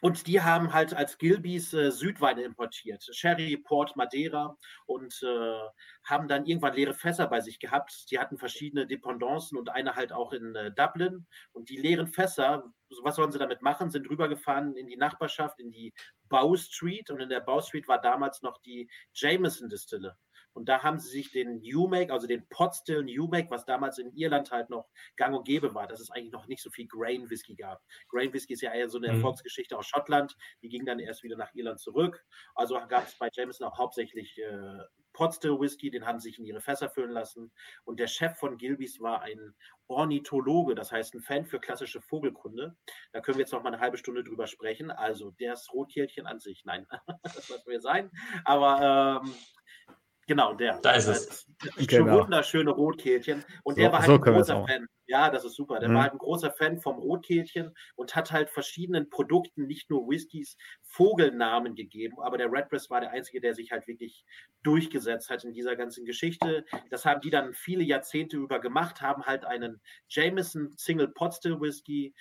und 0.00 0.26
die 0.26 0.40
haben 0.40 0.72
halt 0.72 0.94
als 0.94 1.18
Gilbys 1.18 1.72
äh, 1.74 1.90
Südweine 1.90 2.42
importiert, 2.42 3.04
Sherry, 3.12 3.56
Port, 3.56 3.96
Madeira 3.96 4.56
und 4.86 5.20
äh, 5.22 5.60
haben 6.04 6.28
dann 6.28 6.46
irgendwann 6.46 6.74
leere 6.74 6.94
Fässer 6.94 7.26
bei 7.26 7.40
sich 7.40 7.58
gehabt. 7.60 8.10
Die 8.10 8.18
hatten 8.18 8.38
verschiedene 8.38 8.86
Dependancen 8.86 9.58
und 9.58 9.68
eine 9.68 9.94
halt 9.96 10.12
auch 10.12 10.32
in 10.32 10.54
äh, 10.54 10.72
Dublin. 10.72 11.26
Und 11.52 11.68
die 11.68 11.76
leeren 11.76 12.06
Fässer, 12.06 12.64
was 13.02 13.16
sollen 13.16 13.32
sie 13.32 13.38
damit 13.38 13.62
machen? 13.62 13.90
Sind 13.90 14.08
rübergefahren 14.08 14.76
in 14.76 14.86
die 14.86 14.96
Nachbarschaft, 14.96 15.60
in 15.60 15.70
die 15.70 15.92
Bow 16.28 16.56
Street. 16.56 17.10
Und 17.10 17.20
in 17.20 17.28
der 17.28 17.40
Bow 17.40 17.60
Street 17.60 17.86
war 17.88 18.00
damals 18.00 18.42
noch 18.42 18.58
die 18.62 18.90
Jameson 19.14 19.68
Distille. 19.68 20.16
Und 20.52 20.68
da 20.68 20.82
haben 20.82 20.98
sie 20.98 21.08
sich 21.08 21.30
den 21.30 21.60
New-Make, 21.60 22.12
also 22.12 22.26
den 22.26 22.46
Potstill 22.48 23.02
New-Make, 23.02 23.50
was 23.50 23.64
damals 23.64 23.98
in 23.98 24.12
Irland 24.14 24.50
halt 24.50 24.70
noch 24.70 24.88
gang 25.16 25.36
und 25.36 25.44
gäbe 25.44 25.74
war, 25.74 25.86
dass 25.86 26.00
es 26.00 26.10
eigentlich 26.10 26.32
noch 26.32 26.46
nicht 26.46 26.62
so 26.62 26.70
viel 26.70 26.86
Grain 26.86 27.28
Whisky 27.30 27.54
gab. 27.54 27.82
Grain 28.08 28.32
Whisky 28.32 28.54
ist 28.54 28.62
ja 28.62 28.72
eher 28.72 28.88
so 28.88 28.98
eine 28.98 29.08
mhm. 29.08 29.14
Erfolgsgeschichte 29.16 29.76
aus 29.76 29.86
Schottland. 29.86 30.36
Die 30.62 30.68
ging 30.68 30.84
dann 30.84 30.98
erst 30.98 31.22
wieder 31.22 31.36
nach 31.36 31.54
Irland 31.54 31.80
zurück. 31.80 32.24
Also 32.54 32.80
gab 32.88 33.06
es 33.06 33.16
bei 33.18 33.28
Jameson 33.32 33.66
auch 33.66 33.78
hauptsächlich 33.78 34.38
äh, 34.38 34.78
Potstill 35.12 35.58
Whisky, 35.60 35.90
den 35.90 36.06
haben 36.06 36.18
sie 36.18 36.30
sich 36.30 36.38
in 36.38 36.44
ihre 36.44 36.60
Fässer 36.60 36.88
füllen 36.88 37.10
lassen. 37.10 37.52
Und 37.84 38.00
der 38.00 38.06
Chef 38.06 38.36
von 38.38 38.56
Gilbys 38.56 39.00
war 39.00 39.22
ein 39.22 39.54
Ornithologe, 39.88 40.74
das 40.74 40.92
heißt 40.92 41.14
ein 41.14 41.20
Fan 41.20 41.44
für 41.44 41.58
klassische 41.58 42.00
Vogelkunde. 42.00 42.76
Da 43.12 43.20
können 43.20 43.36
wir 43.36 43.42
jetzt 43.42 43.52
noch 43.52 43.62
mal 43.62 43.72
eine 43.72 43.82
halbe 43.82 43.98
Stunde 43.98 44.22
drüber 44.22 44.46
sprechen. 44.46 44.90
Also 44.90 45.32
das 45.38 45.72
Rotkehlchen 45.72 46.26
an 46.26 46.38
sich, 46.38 46.64
nein, 46.64 46.86
das 47.22 47.48
lassen 47.48 47.70
wir 47.70 47.80
sein. 47.80 48.10
Aber 48.44 49.20
ähm, 49.24 49.34
Genau, 50.30 50.54
der. 50.54 50.78
Da 50.78 50.92
ist 50.92 51.08
es. 51.08 51.44
Das 51.76 51.86
genau. 51.88 52.20
wunderschöne 52.20 52.70
Rotkehlchen. 52.70 53.44
Und 53.64 53.74
so, 53.74 53.80
der 53.80 53.90
war 53.90 53.98
halt 53.98 54.06
so 54.06 54.14
ein 54.14 54.20
großer 54.20 54.64
Fan. 54.64 54.86
Ja, 55.08 55.28
das 55.28 55.44
ist 55.44 55.56
super. 55.56 55.80
Der 55.80 55.88
mhm. 55.88 55.94
war 55.94 56.02
halt 56.04 56.12
ein 56.12 56.18
großer 56.18 56.52
Fan 56.52 56.78
vom 56.78 57.00
Rotkehlchen 57.00 57.74
und 57.96 58.14
hat 58.14 58.30
halt 58.30 58.48
verschiedenen 58.48 59.10
Produkten, 59.10 59.66
nicht 59.66 59.90
nur 59.90 60.08
Whiskys, 60.08 60.56
Vogelnamen 60.84 61.74
gegeben. 61.74 62.20
Aber 62.22 62.38
der 62.38 62.52
Redbreast 62.52 62.90
war 62.90 63.00
der 63.00 63.10
Einzige, 63.10 63.40
der 63.40 63.54
sich 63.54 63.72
halt 63.72 63.88
wirklich 63.88 64.24
durchgesetzt 64.62 65.30
hat 65.30 65.42
in 65.42 65.52
dieser 65.52 65.74
ganzen 65.74 66.04
Geschichte. 66.04 66.64
Das 66.90 67.04
haben 67.04 67.22
die 67.22 67.30
dann 67.30 67.52
viele 67.52 67.82
Jahrzehnte 67.82 68.36
über 68.36 68.60
gemacht, 68.60 69.02
haben 69.02 69.26
halt 69.26 69.44
einen 69.44 69.80
Jameson 70.08 70.70
Single 70.76 71.08
Pot 71.08 71.34
Still 71.34 71.60
Whisky 71.60 72.14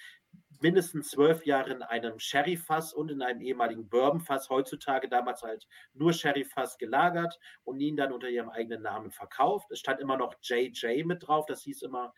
mindestens 0.61 1.11
zwölf 1.11 1.45
Jahre 1.45 1.71
in 1.71 1.81
einem 1.81 2.19
Sherry-Fass 2.19 2.93
und 2.93 3.11
in 3.11 3.21
einem 3.21 3.41
ehemaligen 3.41 3.87
Bourbon-Fass, 3.87 4.49
heutzutage 4.49 5.09
damals 5.09 5.41
halt 5.41 5.67
nur 5.93 6.13
Sherry-Fass 6.13 6.77
gelagert 6.77 7.39
und 7.63 7.79
ihn 7.79 7.95
dann 7.95 8.11
unter 8.11 8.29
ihrem 8.29 8.49
eigenen 8.49 8.81
Namen 8.81 9.11
verkauft. 9.11 9.71
Es 9.71 9.79
stand 9.79 9.99
immer 9.99 10.17
noch 10.17 10.35
JJ 10.41 11.03
mit 11.03 11.27
drauf, 11.27 11.45
das 11.45 11.63
hieß 11.63 11.83
immer, 11.83 12.13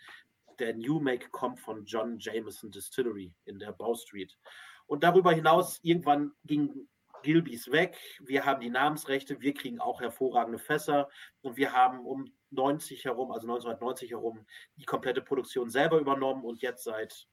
der 0.59 0.75
New 0.75 0.99
Make 0.99 1.29
kommt 1.29 1.59
von 1.59 1.85
John 1.85 2.17
Jameson 2.19 2.71
Distillery 2.71 3.33
in 3.45 3.59
der 3.59 3.71
Bow 3.71 3.95
Street. 3.95 4.37
Und 4.85 5.03
darüber 5.03 5.31
hinaus, 5.31 5.79
irgendwann 5.83 6.33
ging 6.43 6.87
Gilbys 7.23 7.71
weg, 7.71 7.97
wir 8.19 8.45
haben 8.45 8.61
die 8.61 8.69
Namensrechte, 8.69 9.39
wir 9.41 9.53
kriegen 9.53 9.79
auch 9.79 10.01
hervorragende 10.01 10.59
Fässer 10.59 11.09
und 11.41 11.55
wir 11.55 11.71
haben 11.73 12.05
um 12.05 12.31
90 12.49 13.05
herum, 13.05 13.31
also 13.31 13.47
1990 13.47 14.11
herum, 14.11 14.45
die 14.77 14.85
komplette 14.85 15.21
Produktion 15.21 15.69
selber 15.69 15.99
übernommen 15.99 16.43
und 16.43 16.61
jetzt 16.61 16.83
seit 16.83 17.27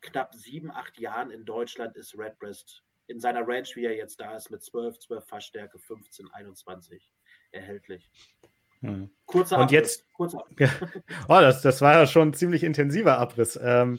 knapp 0.00 0.34
sieben, 0.34 0.70
acht 0.70 0.98
Jahren 0.98 1.30
in 1.30 1.44
Deutschland 1.44 1.96
ist 1.96 2.16
Redbreast 2.16 2.82
in 3.06 3.20
seiner 3.20 3.46
Range, 3.46 3.66
wie 3.74 3.84
er 3.84 3.96
jetzt 3.96 4.20
da 4.20 4.36
ist, 4.36 4.50
mit 4.50 4.62
12, 4.62 4.98
12 5.00 5.26
Fassstärke, 5.26 5.78
15, 5.78 6.28
21 6.32 7.12
erhältlich. 7.50 8.08
Hm. 8.80 9.10
Kurzer 9.26 9.56
Und 9.56 9.64
Abriss. 9.64 9.74
jetzt, 9.74 10.12
Kurzer 10.12 10.44
ja. 10.58 10.68
oh, 11.28 11.40
das, 11.40 11.60
das 11.60 11.80
war 11.80 11.94
ja 11.94 12.06
schon 12.06 12.28
ein 12.28 12.34
ziemlich 12.34 12.62
intensiver 12.62 13.18
Abriss. 13.18 13.58
Ähm, 13.62 13.98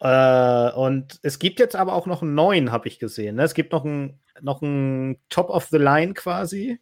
äh, 0.00 0.72
und 0.72 1.20
es 1.22 1.38
gibt 1.38 1.60
jetzt 1.60 1.76
aber 1.76 1.92
auch 1.92 2.06
noch 2.06 2.22
einen 2.22 2.34
neuen, 2.34 2.72
habe 2.72 2.88
ich 2.88 2.98
gesehen. 2.98 3.36
Ne? 3.36 3.44
Es 3.44 3.54
gibt 3.54 3.72
noch 3.72 3.84
einen, 3.84 4.18
noch 4.40 4.62
einen 4.62 5.20
Top 5.28 5.50
of 5.50 5.66
the 5.66 5.78
Line 5.78 6.14
quasi 6.14 6.80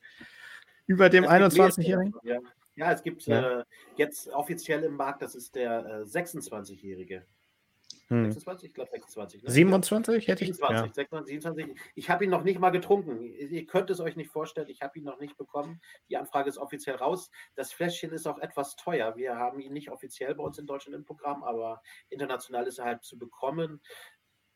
über 0.87 1.11
dem 1.11 1.25
21-Jährigen. 1.25 2.15
Ja. 2.23 2.39
ja. 2.77 2.93
es 2.93 3.03
gibt 3.03 3.27
ja. 3.27 3.61
äh, 3.61 3.65
jetzt 3.97 4.29
offiziell 4.29 4.85
im 4.85 4.95
Markt, 4.95 5.23
das 5.23 5.35
ist 5.35 5.57
der 5.57 5.85
äh, 5.85 6.03
26-Jährige. 6.05 7.27
Hm. 8.11 8.25
26? 8.25 8.69
Ich 8.69 8.75
glaube 8.75 8.91
26. 8.91 9.43
Ne? 9.43 9.51
27 9.51 10.29
hätte 10.29 10.45
ich. 10.45 10.57
27, 10.57 10.87
ja. 10.89 10.95
26, 10.95 11.43
27. 11.43 11.81
Ich 11.95 12.09
habe 12.09 12.25
ihn 12.25 12.31
noch 12.31 12.43
nicht 12.43 12.59
mal 12.59 12.71
getrunken. 12.71 13.23
Ihr 13.23 13.67
könnt 13.67 13.91
es 13.91 14.01
euch 14.01 14.17
nicht 14.17 14.31
vorstellen, 14.31 14.69
ich 14.69 14.81
habe 14.81 14.99
ihn 14.99 15.05
noch 15.05 15.21
nicht 15.21 15.37
bekommen. 15.37 15.81
Die 16.09 16.17
Anfrage 16.17 16.49
ist 16.49 16.59
offiziell 16.59 16.97
raus. 16.97 17.31
Das 17.55 17.73
Fläschchen 17.73 18.13
ist 18.13 18.27
auch 18.27 18.39
etwas 18.39 18.77
teuer. 18.77 19.17
Wir 19.17 19.37
haben 19.37 19.61
ihn 19.61 19.73
nicht 19.73 19.91
offiziell 19.91 20.35
bei 20.35 20.43
uns 20.43 20.59
in 20.59 20.67
Deutschland 20.67 20.97
im 20.97 21.05
Programm, 21.05 21.45
aber 21.45 21.83
international 22.09 22.67
ist 22.67 22.79
er 22.79 22.87
halt 22.87 23.05
zu 23.05 23.19
bekommen. 23.19 23.83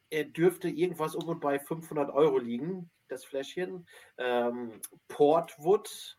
Er 0.08 0.24
dürfte 0.24 0.68
irgendwas 0.68 1.14
um 1.14 1.28
und 1.28 1.40
bei 1.40 1.58
500 1.58 2.10
Euro 2.10 2.38
liegen, 2.38 2.90
das 3.08 3.24
Fläschchen. 3.24 3.86
Ähm, 4.18 4.80
Portwood 5.08 6.18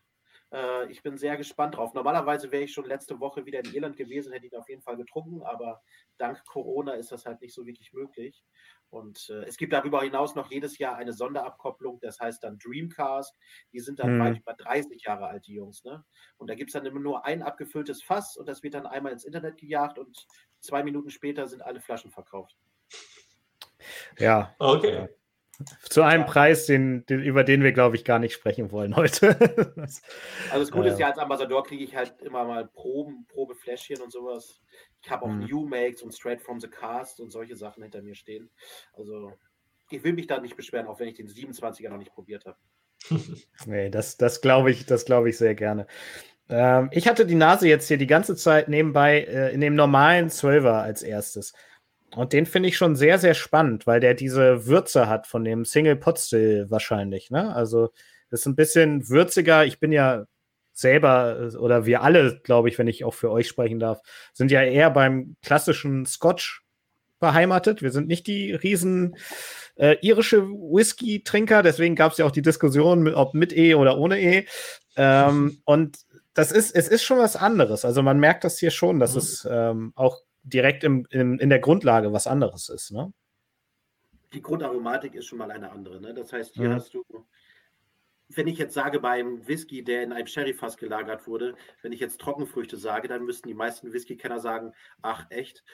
äh, 0.54 0.90
ich 0.90 1.02
bin 1.02 1.18
sehr 1.18 1.36
gespannt 1.36 1.76
drauf. 1.76 1.94
Normalerweise 1.94 2.52
wäre 2.52 2.62
ich 2.62 2.72
schon 2.72 2.84
letzte 2.84 3.18
Woche 3.18 3.44
wieder 3.44 3.58
in 3.58 3.74
Irland 3.74 3.96
gewesen, 3.96 4.32
hätte 4.32 4.46
ihn 4.46 4.54
auf 4.56 4.68
jeden 4.68 4.82
Fall 4.82 4.96
getrunken, 4.96 5.42
aber 5.42 5.82
dank 6.16 6.44
Corona 6.46 6.92
ist 6.94 7.10
das 7.10 7.26
halt 7.26 7.40
nicht 7.40 7.52
so 7.52 7.66
wirklich 7.66 7.92
möglich. 7.92 8.44
Und 8.90 9.28
äh, 9.30 9.44
es 9.44 9.56
gibt 9.56 9.72
darüber 9.72 10.02
hinaus 10.02 10.36
noch 10.36 10.50
jedes 10.52 10.78
Jahr 10.78 10.94
eine 10.94 11.12
Sonderabkopplung, 11.12 11.98
das 12.00 12.20
heißt 12.20 12.44
dann 12.44 12.58
Dreamcast. 12.58 13.36
Die 13.72 13.80
sind 13.80 13.98
dann 13.98 14.10
hm. 14.10 14.20
weit 14.20 14.38
über 14.38 14.54
30 14.54 15.02
Jahre 15.02 15.26
alt, 15.26 15.46
die 15.48 15.54
Jungs. 15.54 15.82
Ne? 15.82 16.04
Und 16.36 16.48
da 16.48 16.54
gibt 16.54 16.70
es 16.70 16.74
dann 16.74 16.86
immer 16.86 17.00
nur 17.00 17.24
ein 17.26 17.42
abgefülltes 17.42 18.04
Fass 18.04 18.36
und 18.36 18.48
das 18.48 18.62
wird 18.62 18.74
dann 18.74 18.86
einmal 18.86 19.12
ins 19.12 19.24
Internet 19.24 19.58
gejagt 19.58 19.98
und 19.98 20.26
zwei 20.60 20.84
Minuten 20.84 21.10
später 21.10 21.48
sind 21.48 21.62
alle 21.62 21.80
Flaschen 21.80 22.12
verkauft. 22.12 22.56
Ja. 24.18 24.54
Okay. 24.58 25.08
Zu 25.88 26.02
einem 26.02 26.26
Preis, 26.26 26.66
den, 26.66 27.04
den, 27.06 27.22
über 27.22 27.44
den 27.44 27.62
wir, 27.62 27.72
glaube 27.72 27.96
ich, 27.96 28.04
gar 28.04 28.18
nicht 28.18 28.34
sprechen 28.34 28.70
wollen 28.72 28.96
heute. 28.96 29.34
das, 29.76 30.02
also 30.50 30.64
das 30.64 30.70
Gute 30.70 30.88
äh, 30.88 30.92
ist 30.92 30.98
ja, 30.98 31.08
als 31.08 31.18
Ambassador 31.18 31.62
kriege 31.64 31.84
ich 31.84 31.96
halt 31.96 32.14
immer 32.22 32.44
mal 32.44 32.66
Proben, 32.66 33.26
Probefläschchen 33.28 34.00
und 34.00 34.12
sowas. 34.12 34.60
Ich 35.02 35.10
habe 35.10 35.24
auch 35.24 35.30
mhm. 35.30 35.46
New 35.46 35.66
Makes 35.66 36.02
und 36.02 36.12
Straight 36.12 36.40
from 36.40 36.60
the 36.60 36.68
Cast 36.68 37.20
und 37.20 37.30
solche 37.30 37.56
Sachen 37.56 37.82
hinter 37.82 38.02
mir 38.02 38.14
stehen. 38.14 38.50
Also 38.94 39.32
ich 39.90 40.02
will 40.02 40.14
mich 40.14 40.26
da 40.26 40.40
nicht 40.40 40.56
beschweren, 40.56 40.86
auch 40.86 40.98
wenn 40.98 41.08
ich 41.08 41.16
den 41.16 41.28
27er 41.28 41.90
noch 41.90 41.98
nicht 41.98 42.14
probiert 42.14 42.46
habe. 42.46 42.56
nee, 43.66 43.90
das, 43.90 44.16
das 44.16 44.40
glaube 44.40 44.70
ich, 44.70 44.86
das 44.86 45.06
ich 45.08 45.38
sehr 45.38 45.54
gerne. 45.54 45.86
Ähm, 46.48 46.88
ich 46.92 47.08
hatte 47.08 47.26
die 47.26 47.34
Nase 47.34 47.68
jetzt 47.68 47.88
hier 47.88 47.96
die 47.96 48.06
ganze 48.06 48.36
Zeit 48.36 48.68
nebenbei 48.68 49.20
äh, 49.20 49.52
in 49.52 49.60
dem 49.60 49.74
normalen 49.74 50.28
12er 50.28 50.82
als 50.82 51.02
erstes. 51.02 51.54
Und 52.16 52.32
den 52.32 52.46
finde 52.46 52.68
ich 52.68 52.76
schon 52.76 52.96
sehr, 52.96 53.18
sehr 53.18 53.34
spannend, 53.34 53.86
weil 53.86 54.00
der 54.00 54.14
diese 54.14 54.66
Würze 54.66 55.08
hat 55.08 55.26
von 55.26 55.44
dem 55.44 55.64
Single 55.64 55.96
Pot 55.96 56.18
Still 56.18 56.66
wahrscheinlich. 56.70 57.30
Ne? 57.30 57.54
Also 57.54 57.90
das 58.30 58.40
ist 58.40 58.46
ein 58.46 58.56
bisschen 58.56 59.08
würziger. 59.08 59.64
Ich 59.64 59.80
bin 59.80 59.92
ja 59.92 60.26
selber 60.72 61.50
oder 61.58 61.86
wir 61.86 62.02
alle, 62.02 62.40
glaube 62.42 62.68
ich, 62.68 62.78
wenn 62.78 62.88
ich 62.88 63.04
auch 63.04 63.14
für 63.14 63.30
euch 63.30 63.48
sprechen 63.48 63.78
darf, 63.78 64.00
sind 64.32 64.50
ja 64.50 64.62
eher 64.62 64.90
beim 64.90 65.36
klassischen 65.42 66.04
Scotch 66.04 66.62
beheimatet. 67.20 67.80
Wir 67.82 67.90
sind 67.90 68.08
nicht 68.08 68.26
die 68.26 68.52
riesen 68.52 69.16
äh, 69.76 69.96
irische 70.02 70.42
Whisky-Trinker, 70.42 71.62
deswegen 71.62 71.94
gab 71.94 72.12
es 72.12 72.18
ja 72.18 72.26
auch 72.26 72.32
die 72.32 72.42
Diskussion, 72.42 73.12
ob 73.14 73.34
mit 73.34 73.56
E 73.56 73.74
oder 73.74 73.98
ohne 73.98 74.20
E. 74.20 74.46
Ähm, 74.96 75.58
und 75.64 75.98
das 76.34 76.50
ist, 76.50 76.74
es 76.74 76.88
ist 76.88 77.04
schon 77.04 77.18
was 77.18 77.36
anderes. 77.36 77.84
Also 77.84 78.02
man 78.02 78.18
merkt 78.18 78.44
das 78.44 78.58
hier 78.58 78.70
schon, 78.70 78.98
dass 78.98 79.12
mhm. 79.12 79.18
es 79.18 79.48
ähm, 79.50 79.92
auch 79.94 80.22
direkt 80.44 80.84
im, 80.84 81.06
im, 81.10 81.38
in 81.38 81.48
der 81.48 81.58
Grundlage 81.58 82.12
was 82.12 82.26
anderes 82.26 82.68
ist. 82.68 82.92
Ne? 82.92 83.12
Die 84.32 84.42
Grundaromatik 84.42 85.14
ist 85.14 85.26
schon 85.26 85.38
mal 85.38 85.50
eine 85.50 85.72
andere. 85.72 86.00
Ne? 86.00 86.14
Das 86.14 86.32
heißt, 86.32 86.54
hier 86.54 86.68
mhm. 86.68 86.74
hast 86.74 86.94
du, 86.94 87.02
wenn 88.28 88.46
ich 88.46 88.58
jetzt 88.58 88.74
sage 88.74 89.00
beim 89.00 89.46
Whisky, 89.46 89.82
der 89.82 90.02
in 90.02 90.12
einem 90.12 90.26
Sherryfass 90.26 90.76
gelagert 90.76 91.26
wurde, 91.26 91.54
wenn 91.82 91.92
ich 91.92 92.00
jetzt 92.00 92.20
Trockenfrüchte 92.20 92.76
sage, 92.76 93.08
dann 93.08 93.24
müssten 93.24 93.48
die 93.48 93.54
meisten 93.54 93.92
Whisky-Kenner 93.92 94.38
sagen, 94.38 94.72
ach 95.02 95.26
echt? 95.30 95.64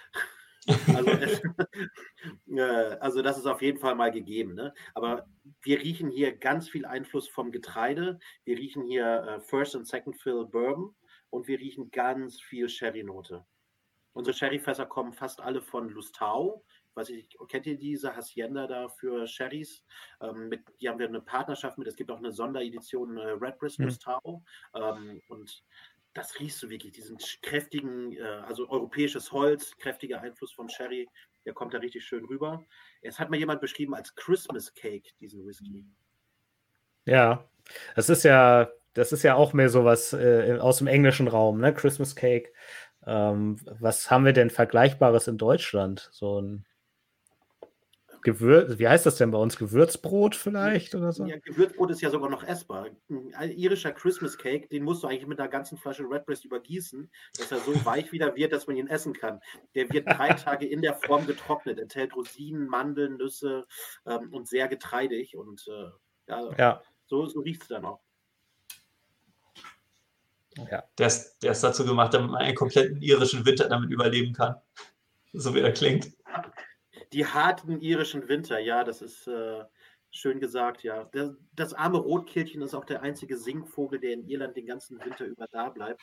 also, 0.95 1.11
äh, 2.57 2.61
also, 3.00 3.23
das 3.23 3.39
ist 3.39 3.47
auf 3.47 3.62
jeden 3.62 3.79
Fall 3.79 3.95
mal 3.95 4.12
gegeben. 4.12 4.55
Ne? 4.55 4.73
Aber 4.95 5.27
wir 5.62 5.81
riechen 5.81 6.11
hier 6.11 6.37
ganz 6.37 6.69
viel 6.69 6.85
Einfluss 6.85 7.29
vom 7.29 7.50
Getreide. 7.50 8.19
Wir 8.45 8.59
riechen 8.59 8.85
hier 8.85 9.07
äh, 9.07 9.41
First 9.41 9.75
und 9.75 9.89
Second 9.89 10.21
Fill 10.21 10.47
Bourbon 10.47 10.95
und 11.31 11.49
wir 11.49 11.59
riechen 11.59 11.91
ganz 11.91 12.41
viel 12.41 12.69
Sherry-Note. 12.69 13.45
Unsere 14.12 14.37
Sherryfässer 14.37 14.87
kommen 14.87 15.12
fast 15.12 15.40
alle 15.40 15.62
von 15.62 15.88
Lustau. 15.88 16.64
Weiß 16.95 17.11
ich, 17.11 17.29
kennt 17.49 17.67
ihr 17.67 17.79
diese 17.79 18.17
Hacienda 18.17 18.67
da 18.67 18.88
für 18.88 19.26
Sherrys? 19.26 19.85
Ähm, 20.21 20.49
mit, 20.49 20.62
die 20.81 20.88
haben 20.88 20.99
wir 20.99 21.07
eine 21.07 21.21
Partnerschaft 21.21 21.79
mit. 21.79 21.87
Es 21.87 21.97
gibt 21.97 22.11
auch 22.11 22.19
eine 22.19 22.33
Sonderedition 22.33 23.17
äh, 23.17 23.31
Redbreast 23.31 23.79
mhm. 23.79 23.87
Lustau. 23.87 24.43
Ähm, 24.75 25.21
und 25.29 25.62
das 26.14 26.38
riechst 26.40 26.62
du 26.62 26.71
wirklich, 26.71 26.93
diesen 26.93 27.19
kräftigen, 27.43 28.12
äh, 28.12 28.23
also 28.23 28.69
europäisches 28.69 29.31
Holz, 29.31 29.76
kräftiger 29.79 30.21
Einfluss 30.21 30.52
vom 30.52 30.69
Sherry, 30.69 31.09
der 31.45 31.55
kommt 31.55 31.73
da 31.73 31.79
richtig 31.79 32.05
schön 32.05 32.25
rüber. 32.25 32.64
Es 33.02 33.19
hat 33.19 33.31
mir 33.31 33.38
jemand 33.38 33.61
beschrieben 33.61 33.95
als 33.95 34.14
Christmas 34.14 34.75
Cake, 34.75 35.09
diesen 35.21 35.47
Whisky. 35.47 35.87
Ja, 37.07 37.49
das 37.95 38.11
ist 38.11 38.25
ja, 38.25 38.71
das 38.95 39.12
ist 39.12 39.23
ja 39.23 39.35
auch 39.37 39.52
mehr 39.52 39.69
sowas 39.69 40.12
äh, 40.12 40.59
aus 40.61 40.79
dem 40.79 40.87
englischen 40.87 41.29
Raum, 41.29 41.61
ne? 41.61 41.73
Christmas 41.73 42.14
Cake. 42.14 42.52
Ähm, 43.07 43.57
was 43.78 44.11
haben 44.11 44.25
wir 44.25 44.33
denn 44.33 44.50
Vergleichbares 44.50 45.28
in 45.28 45.38
Deutschland? 45.38 46.09
So 46.12 46.40
ein 46.40 46.66
Gewürz, 48.23 48.78
wie 48.78 48.87
heißt 48.87 49.07
das 49.07 49.16
denn 49.16 49.30
bei 49.30 49.38
uns? 49.38 49.57
Gewürzbrot 49.57 50.37
vielleicht 50.37 50.95
oder 50.95 51.12
so? 51.12 51.25
Ja, 51.25 51.38
Gewürzbrot 51.38 51.90
ist 51.90 52.02
ja 52.02 52.11
sogar 52.11 52.28
noch 52.28 52.45
essbar. 52.45 52.88
Ein 53.35 53.50
irischer 53.52 53.92
Christmas 53.92 54.37
Cake, 54.37 54.69
den 54.69 54.85
musst 54.85 55.02
du 55.02 55.09
eigentlich 55.09 55.26
mit 55.26 55.40
einer 55.40 55.49
ganzen 55.49 55.78
Flasche 55.78 56.02
Redbreast 56.02 56.45
übergießen, 56.45 57.11
dass 57.38 57.50
er 57.50 57.59
so 57.59 57.73
weich 57.87 58.12
wieder 58.12 58.37
wird, 58.37 58.52
dass 58.52 58.66
man 58.66 58.76
ihn 58.76 58.88
essen 58.88 59.14
kann. 59.14 59.40
Der 59.75 59.88
wird 59.90 60.07
drei 60.07 60.35
Tage 60.35 60.66
in 60.66 60.83
der 60.83 60.95
Form 60.95 61.26
getrocknet, 61.26 61.78
enthält 61.78 62.14
Rosinen, 62.14 62.69
Mandeln, 62.69 63.16
Nüsse 63.16 63.66
ähm, 64.07 64.33
und 64.33 64.49
sehr 64.49 64.69
getreidig. 64.69 65.37
Und 65.37 65.66
äh, 65.69 65.90
ja, 66.28 66.54
ja, 66.59 66.83
so, 67.07 67.26
so 67.26 67.40
riecht 67.40 67.62
es 67.62 67.69
dann 67.69 67.87
auch. 67.87 68.00
Ja. 70.71 70.85
Der, 70.99 71.07
ist, 71.07 71.38
der 71.43 71.52
ist 71.52 71.62
dazu 71.62 71.85
gemacht, 71.85 72.14
damit 72.14 72.31
man 72.31 72.43
einen 72.43 72.55
kompletten 72.55 73.00
irischen 73.00 73.45
Winter 73.45 73.69
damit 73.69 73.90
überleben 73.90 74.33
kann. 74.33 74.57
So 75.33 75.55
wie 75.55 75.61
er 75.61 75.73
klingt. 75.73 76.12
Die 77.12 77.26
harten 77.26 77.81
irischen 77.81 78.29
Winter, 78.29 78.59
ja, 78.59 78.85
das 78.85 79.02
ist 79.02 79.26
äh, 79.26 79.64
schön 80.11 80.40
gesagt, 80.40 80.83
ja. 80.83 81.05
Das, 81.12 81.31
das, 81.55 81.75
arme 81.75 81.99
Rotkehlchen 81.99 82.62
ist 82.62 82.75
auch 82.75 82.85
der 82.85 83.02
einzige 83.02 83.37
Singvogel, 83.37 84.00
der 84.00 84.12
in 84.12 84.29
Irland 84.29 84.57
den 84.57 84.67
ganzen 84.67 85.02
Winter 85.05 85.25
über 85.25 85.47
da 85.50 85.69
bleibt. 85.71 86.02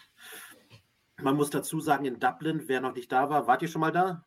Man 1.21 1.35
muss 1.35 1.49
dazu 1.49 1.79
sagen, 1.79 2.05
in 2.05 2.19
Dublin, 2.19 2.63
wer 2.67 2.81
noch 2.81 2.93
nicht 2.93 3.11
da 3.11 3.29
war, 3.29 3.47
wart 3.47 3.61
ihr 3.61 3.67
schon 3.67 3.81
mal 3.81 3.91
da? 3.91 4.23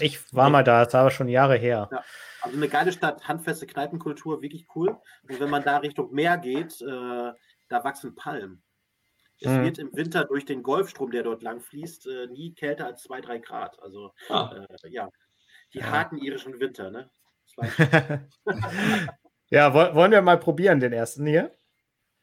Ich 0.00 0.34
war 0.34 0.50
mal 0.50 0.64
da, 0.64 0.84
das 0.84 0.92
war 0.94 1.02
aber 1.02 1.10
schon 1.10 1.28
Jahre 1.28 1.56
her. 1.56 1.88
Ja, 1.92 2.04
also 2.40 2.56
eine 2.56 2.68
geile 2.68 2.92
Stadt, 2.92 3.26
handfeste 3.26 3.66
Kneipenkultur, 3.66 4.42
wirklich 4.42 4.66
cool. 4.74 4.98
Und 5.28 5.40
wenn 5.40 5.50
man 5.50 5.62
da 5.62 5.78
Richtung 5.78 6.12
Meer 6.12 6.38
geht, 6.38 6.80
äh, 6.82 7.32
da 7.68 7.84
wachsen 7.84 8.14
Palmen. 8.14 8.62
Es 9.40 9.50
mhm. 9.50 9.64
wird 9.64 9.78
im 9.78 9.94
Winter 9.94 10.24
durch 10.24 10.44
den 10.44 10.62
Golfstrom, 10.62 11.10
der 11.10 11.22
dort 11.22 11.42
lang 11.42 11.60
fließt, 11.60 12.06
äh, 12.06 12.26
nie 12.28 12.54
kälter 12.54 12.86
als 12.86 13.02
2, 13.02 13.20
3 13.20 13.38
Grad. 13.38 13.80
Also 13.82 14.12
ah. 14.28 14.66
äh, 14.82 14.88
ja, 14.88 15.10
die 15.74 15.78
ja. 15.78 15.90
harten 15.90 16.18
irischen 16.18 16.58
Winter, 16.58 16.90
ne? 16.90 17.10
ja, 19.50 19.72
wollen 19.72 20.12
wir 20.12 20.20
mal 20.20 20.38
probieren, 20.38 20.80
den 20.80 20.92
ersten 20.92 21.26
hier? 21.26 21.54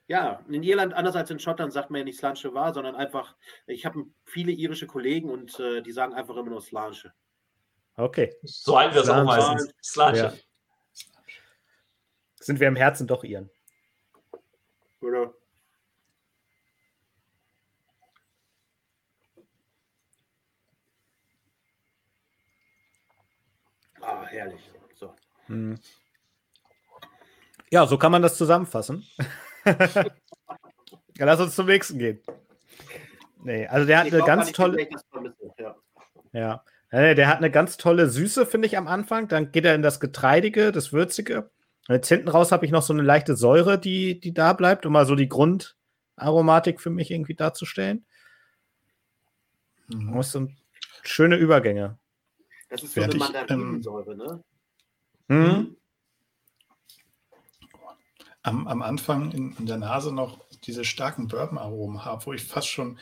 Ja, 0.08 0.44
in 0.50 0.64
Irland, 0.64 0.94
anders 0.94 1.16
als 1.16 1.32
in 1.32 1.40
Schottland, 1.40 1.72
sagt 1.72 1.90
man 1.90 2.00
ja 2.00 2.04
nicht 2.04 2.20
Slanche 2.20 2.54
war, 2.54 2.74
sondern 2.74 2.96
einfach, 2.96 3.36
ich 3.68 3.86
habe 3.86 4.06
viele 4.26 4.52
irische 4.52 4.86
Kollegen 4.86 5.30
und 5.30 5.60
äh, 5.60 5.82
die 5.82 5.92
sagen 5.92 6.14
einfach 6.14 6.36
immer 6.36 6.50
nur 6.50 6.62
Slanche. 6.62 7.14
Okay. 7.96 8.36
So 8.44 8.78
halten 8.78 8.96
wir 8.96 9.02
es 9.02 9.10
auch 9.10 9.24
meistens. 9.24 9.74
Slange. 9.82 10.18
Ja. 10.18 10.34
Sind 12.40 12.60
wir 12.60 12.68
im 12.68 12.76
Herzen 12.76 13.08
doch 13.08 13.24
ihren. 13.24 13.50
Oder? 15.00 15.34
Ah, 24.02 24.23
herrlich. 24.34 24.72
So. 24.96 25.14
Hm. 25.48 25.78
Ja, 27.72 27.88
so 27.88 27.98
kann 27.98 28.12
man 28.12 28.22
das 28.22 28.38
zusammenfassen. 28.38 29.06
ja, 29.66 31.26
lass 31.26 31.40
uns 31.40 31.56
zum 31.56 31.68
nächsten 31.68 31.98
gehen. 31.98 32.22
Nee, 33.44 33.68
also 33.68 33.86
der 33.86 34.00
hat 34.00 34.08
Ich 34.08 34.14
eine 34.14 34.24
glaub 34.24 34.28
ganz 34.28 34.52
tolle. 34.52 34.88
Ja. 35.58 35.76
Ja. 36.34 36.64
Ja, 36.92 37.16
Der 37.16 37.28
hat 37.28 37.38
eine 37.38 37.50
ganz 37.50 37.78
tolle 37.78 38.08
Süße, 38.08 38.46
finde 38.46 38.68
ich, 38.68 38.78
am 38.78 38.88
Anfang. 38.88 39.28
Dann 39.28 39.52
geht 39.52 39.66
er 39.66 39.74
in 39.74 39.82
das 39.82 40.00
Getreidige, 40.00 40.72
das 40.72 40.94
Würzige. 40.94 41.50
Und 41.88 41.96
jetzt 41.96 42.08
hinten 42.08 42.30
raus 42.30 42.52
habe 42.52 42.66
ich 42.66 42.72
noch 42.72 42.84
so 42.84 42.94
eine 42.94 43.02
leichte 43.02 43.36
Säure, 43.36 43.80
die, 43.80 44.20
die 44.20 44.34
da 44.34 44.54
bleibt, 44.54 44.86
um 44.86 44.94
mal 44.94 45.08
so 45.08 45.16
die 45.16 45.28
Grundaromatik 45.28 46.80
für 46.80 46.92
mich 46.92 47.10
irgendwie 47.10 47.34
darzustellen. 47.34 48.06
Mhm. 49.88 50.14
Das 50.16 50.32
sind 50.32 50.56
schöne 51.02 51.36
Übergänge. 51.38 51.98
Das 52.74 52.82
ist 52.82 52.96
so 52.96 53.02
eine 53.02 53.14
Während 53.14 53.24
ich, 53.24 53.52
ähm, 53.52 53.60
Mandarinensäure, 53.60 54.16
ne? 54.16 54.44
Mhm. 55.28 55.78
am, 58.42 58.68
am 58.68 58.82
Anfang 58.82 59.32
in, 59.32 59.56
in 59.58 59.68
der 59.68 59.78
Nase 59.78 60.12
noch 60.12 60.44
diese 60.64 60.84
starken 60.84 61.28
Bourbon-Aromen 61.28 62.04
habe, 62.04 62.26
wo 62.26 62.34
ich 62.34 62.44
fast 62.44 62.68
schon, 62.68 62.98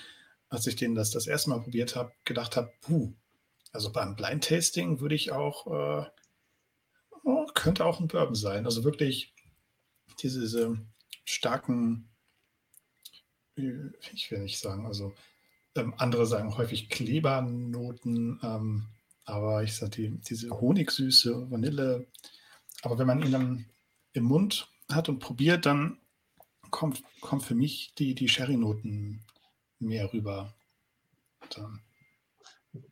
als 0.49 0.67
ich 0.67 0.75
den 0.75 0.93
das 0.93 1.11
das 1.11 1.25
erste 1.25 1.51
Mal 1.51 1.61
probiert 1.61 1.95
habe, 1.95 2.11
gedacht 2.25 2.57
habe, 2.57 2.73
puh, 2.81 3.13
also 3.71 3.93
beim 3.93 4.17
Blind-Tasting 4.17 4.99
würde 4.99 5.15
ich 5.15 5.31
auch, 5.31 5.67
äh, 5.67 6.05
oh, 7.23 7.45
könnte 7.53 7.85
auch 7.85 8.01
ein 8.01 8.09
Bourbon 8.09 8.35
sein. 8.35 8.65
Also 8.65 8.83
wirklich 8.83 9.33
diese, 10.19 10.41
diese 10.41 10.77
starken, 11.23 12.09
äh, 13.55 13.71
ich 14.11 14.29
will 14.31 14.39
nicht 14.39 14.59
sagen, 14.59 14.85
also 14.85 15.13
ähm, 15.75 15.93
andere 15.97 16.25
sagen 16.25 16.57
häufig 16.57 16.89
Klebernoten, 16.89 18.37
ähm, 18.43 18.87
aber 19.31 19.63
ich 19.63 19.75
sage, 19.75 19.91
die, 19.91 20.09
diese 20.09 20.49
Honigsüße, 20.49 21.49
Vanille, 21.49 22.05
aber 22.83 22.97
wenn 22.99 23.07
man 23.07 23.21
ihn 23.21 23.31
dann 23.31 23.65
im 24.13 24.25
Mund 24.25 24.67
hat 24.91 25.07
und 25.09 25.19
probiert, 25.19 25.65
dann 25.65 25.99
kommt, 26.69 27.01
kommt 27.21 27.43
für 27.43 27.55
mich 27.55 27.93
die, 27.97 28.13
die 28.13 28.27
Sherry-Noten 28.27 29.23
mehr 29.79 30.11
rüber. 30.11 30.53
Dann, 31.55 31.81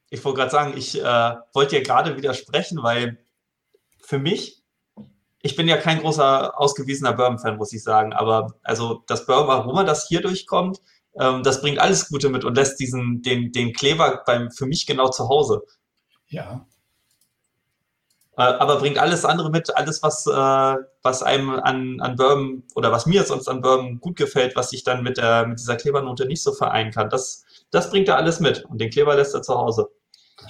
Ich 0.09 0.23
wollte 0.23 0.37
gerade 0.37 0.51
sagen, 0.51 0.77
ich 0.77 0.99
äh, 0.99 1.35
wollte 1.53 1.75
dir 1.75 1.83
gerade 1.83 2.15
widersprechen, 2.15 2.81
weil 2.81 3.23
für 3.99 4.19
mich, 4.19 4.63
ich 5.41 5.55
bin 5.55 5.67
ja 5.67 5.77
kein 5.77 5.99
großer 5.99 6.59
ausgewiesener 6.59 7.13
Bourbon-Fan, 7.13 7.57
muss 7.57 7.73
ich 7.73 7.83
sagen, 7.83 8.13
aber 8.13 8.55
also 8.63 9.03
das 9.07 9.25
Bourbon-Aroma, 9.25 9.83
das 9.83 10.07
hier 10.07 10.21
durchkommt, 10.21 10.79
ähm, 11.19 11.43
das 11.43 11.61
bringt 11.61 11.79
alles 11.79 12.09
Gute 12.09 12.29
mit 12.29 12.45
und 12.45 12.55
lässt 12.55 12.79
diesen, 12.79 13.21
den, 13.21 13.51
den 13.51 13.73
Kleber 13.73 14.23
beim, 14.25 14.51
für 14.51 14.65
mich 14.65 14.85
genau 14.85 15.09
zu 15.09 15.27
Hause. 15.27 15.63
Ja, 16.29 16.65
Äh, 18.37 18.43
aber 18.43 18.79
bringt 18.79 18.97
alles 18.97 19.25
andere 19.25 19.49
mit, 19.49 19.75
alles, 19.75 20.01
was, 20.01 20.25
äh, 20.25 20.31
was 21.03 21.23
einem 21.23 21.49
an, 21.49 21.99
an 21.99 22.15
Bourbon 22.15 22.63
oder 22.73 22.89
was 22.89 23.05
mir 23.05 23.23
sonst 23.25 23.49
an 23.49 23.59
Bourbon 23.61 23.99
gut 23.99 24.15
gefällt, 24.15 24.55
was 24.55 24.71
ich 24.71 24.85
dann 24.85 25.03
mit, 25.03 25.17
der, 25.17 25.45
mit 25.45 25.59
dieser 25.59 25.75
Klebernote 25.75 26.25
nicht 26.25 26.41
so 26.41 26.53
vereinen 26.53 26.91
kann. 26.91 27.09
Das, 27.09 27.43
das 27.71 27.89
bringt 27.89 28.07
er 28.07 28.15
alles 28.15 28.39
mit 28.39 28.63
und 28.65 28.79
den 28.79 28.91
Kleber 28.91 29.15
lässt 29.15 29.35
er 29.35 29.41
zu 29.41 29.55
Hause. 29.55 29.89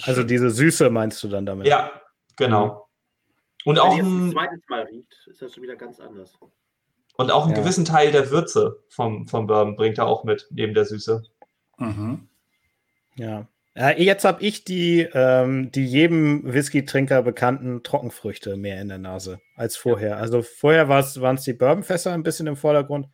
Also 0.03 0.23
diese 0.23 0.51
Süße 0.51 0.91
meinst 0.91 1.23
du 1.23 1.29
dann 1.29 1.47
damit? 1.47 1.65
Ja, 1.65 1.89
genau. 2.35 2.87
Und 3.65 3.77
Wenn 3.77 3.81
auch, 3.81 3.97
ein, 3.97 4.31
zweites 4.33 4.61
Mal 4.69 4.81
riecht, 4.83 5.11
ist 5.25 5.41
das 5.41 5.51
schon 5.55 5.63
wieder 5.63 5.75
ganz 5.75 5.99
anders. 5.99 6.37
und 7.17 7.31
auch 7.31 7.45
einen 7.45 7.55
Ja. 7.55 7.61
gewissen 7.61 7.85
Teil 7.85 8.11
der 8.11 8.29
Würze 8.29 8.83
vom, 8.89 9.27
vom 9.27 9.47
Bourbon 9.47 9.75
bringt 9.75 9.97
er 9.97 10.05
auch 10.05 10.23
mit, 10.23 10.45
neben 10.51 10.75
der 10.75 10.85
Süße. 10.85 11.23
mhm. 11.79 12.27
Ja. 13.15 13.47
Jetzt 13.75 14.25
habe 14.25 14.43
ich 14.43 14.65
die, 14.65 15.07
ähm, 15.13 15.71
die 15.71 15.85
jedem 15.85 16.43
Whisky-Trinker 16.43 17.21
bekannten 17.21 17.81
Trockenfrüchte 17.83 18.57
mehr 18.57 18.81
in 18.81 18.89
der 18.89 18.97
Nase 18.97 19.39
als 19.55 19.77
vorher. 19.77 20.17
Also 20.17 20.41
vorher 20.41 20.89
waren 20.89 21.35
es 21.35 21.43
die 21.43 21.53
Bourbonfässer 21.53 22.11
ein 22.11 22.23
bisschen 22.23 22.47
im 22.47 22.57
Vordergrund. 22.57 23.07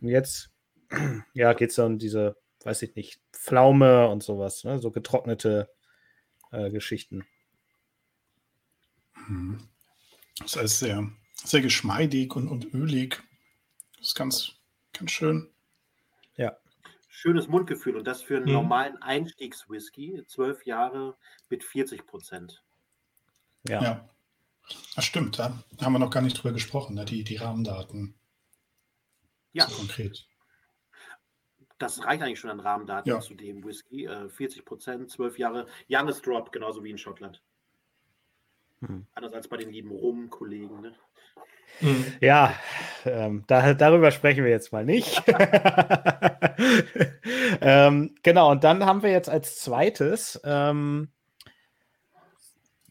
Und 0.00 0.08
jetzt, 0.08 0.50
ja, 1.34 1.52
geht 1.52 1.70
es 1.70 1.78
um 1.78 1.98
diese, 1.98 2.36
weiß 2.64 2.82
ich 2.82 2.94
nicht, 2.94 3.20
Pflaume 3.32 4.08
und 4.08 4.22
sowas, 4.22 4.64
ne? 4.64 4.78
so 4.78 4.90
getrocknete 4.92 5.68
äh, 6.52 6.70
Geschichten. 6.70 7.26
Mhm. 9.28 9.68
Das 10.38 10.52
ist 10.52 10.56
alles 10.56 10.78
sehr, 10.78 11.10
sehr 11.44 11.60
geschmeidig 11.60 12.34
und, 12.34 12.48
und 12.48 12.72
ölig. 12.72 13.22
Das 13.98 14.08
ist 14.08 14.14
ganz, 14.14 14.52
ganz 14.92 15.10
schön. 15.10 15.50
Schönes 17.20 17.48
Mundgefühl 17.48 17.96
und 17.98 18.06
das 18.06 18.22
für 18.22 18.36
einen 18.38 18.46
Mhm. 18.46 18.52
normalen 18.52 18.96
Einstiegswhisky, 19.02 20.24
zwölf 20.26 20.64
Jahre 20.64 21.18
mit 21.50 21.62
40 21.62 22.06
Prozent. 22.06 22.64
Ja. 23.68 23.82
Ja. 23.82 24.08
Das 24.96 25.04
stimmt, 25.04 25.38
da 25.38 25.62
haben 25.82 25.92
wir 25.92 25.98
noch 25.98 26.08
gar 26.10 26.22
nicht 26.22 26.32
drüber 26.42 26.54
gesprochen, 26.54 26.94
ne? 26.94 27.04
die, 27.04 27.22
die 27.22 27.36
Rahmendaten. 27.36 28.14
Ja, 29.52 29.66
So 29.68 29.76
konkret. 29.76 30.26
das 31.76 32.02
reicht 32.02 32.22
eigentlich 32.22 32.40
schon 32.40 32.50
an 32.50 32.60
Rahmendaten 32.60 33.10
Ja. 33.10 33.20
zu 33.20 33.34
dem 33.34 33.62
Whisky. 33.64 34.06
Äh, 34.06 34.30
40 34.30 34.64
Prozent, 34.64 35.10
zwölf 35.10 35.38
Jahre, 35.38 35.66
Youngest 35.90 36.24
Drop, 36.26 36.50
genauso 36.52 36.82
wie 36.84 36.90
in 36.90 36.96
Schottland. 36.98 37.42
Mhm. 38.80 39.06
Anders 39.12 39.34
als 39.34 39.46
bei 39.46 39.58
den 39.58 39.68
lieben 39.70 39.90
Rum-Kollegen. 39.90 40.80
Ne? 40.80 40.94
Ja, 42.20 42.54
ähm, 43.06 43.44
da, 43.46 43.74
darüber 43.74 44.10
sprechen 44.10 44.44
wir 44.44 44.50
jetzt 44.50 44.72
mal 44.72 44.84
nicht. 44.84 45.22
ähm, 47.60 48.14
genau, 48.22 48.50
und 48.50 48.64
dann 48.64 48.84
haben 48.84 49.02
wir 49.02 49.10
jetzt 49.10 49.30
als 49.30 49.56
zweites 49.56 50.40
ähm, 50.44 51.08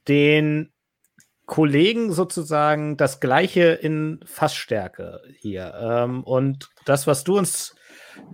den 0.08 0.72
Kollegen 1.46 2.12
sozusagen 2.12 2.98
das 2.98 3.20
gleiche 3.20 3.72
in 3.72 4.20
Fassstärke 4.26 5.22
hier. 5.40 5.74
Ähm, 5.82 6.24
und 6.24 6.70
das, 6.86 7.08
was 7.08 7.24
du 7.24 7.38
uns 7.38 7.76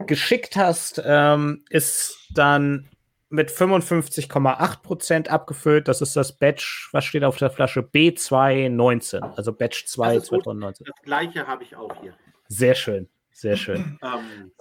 geschickt 0.06 0.56
hast, 0.56 1.02
ähm, 1.06 1.64
ist 1.70 2.30
dann 2.34 2.90
mit 3.30 3.50
55,8 3.50 4.82
Prozent 4.82 5.30
abgefüllt. 5.30 5.88
Das 5.88 6.02
ist 6.02 6.16
das 6.16 6.38
Batch, 6.38 6.90
was 6.92 7.06
steht 7.06 7.24
auf 7.24 7.38
der 7.38 7.50
Flasche? 7.50 7.82
B219, 7.82 9.36
also 9.36 9.54
Batch 9.54 9.86
2 9.86 10.16
Das 10.16 10.24
ist 10.24 10.30
gut. 10.30 10.44
2019. 10.44 10.86
Das 10.86 11.02
gleiche 11.04 11.48
habe 11.48 11.64
ich 11.64 11.76
auch 11.76 11.94
hier. 12.02 12.14
Sehr 12.48 12.76
schön, 12.76 13.10
sehr 13.32 13.58
schön. 13.58 14.00
Ähm, 14.04 14.52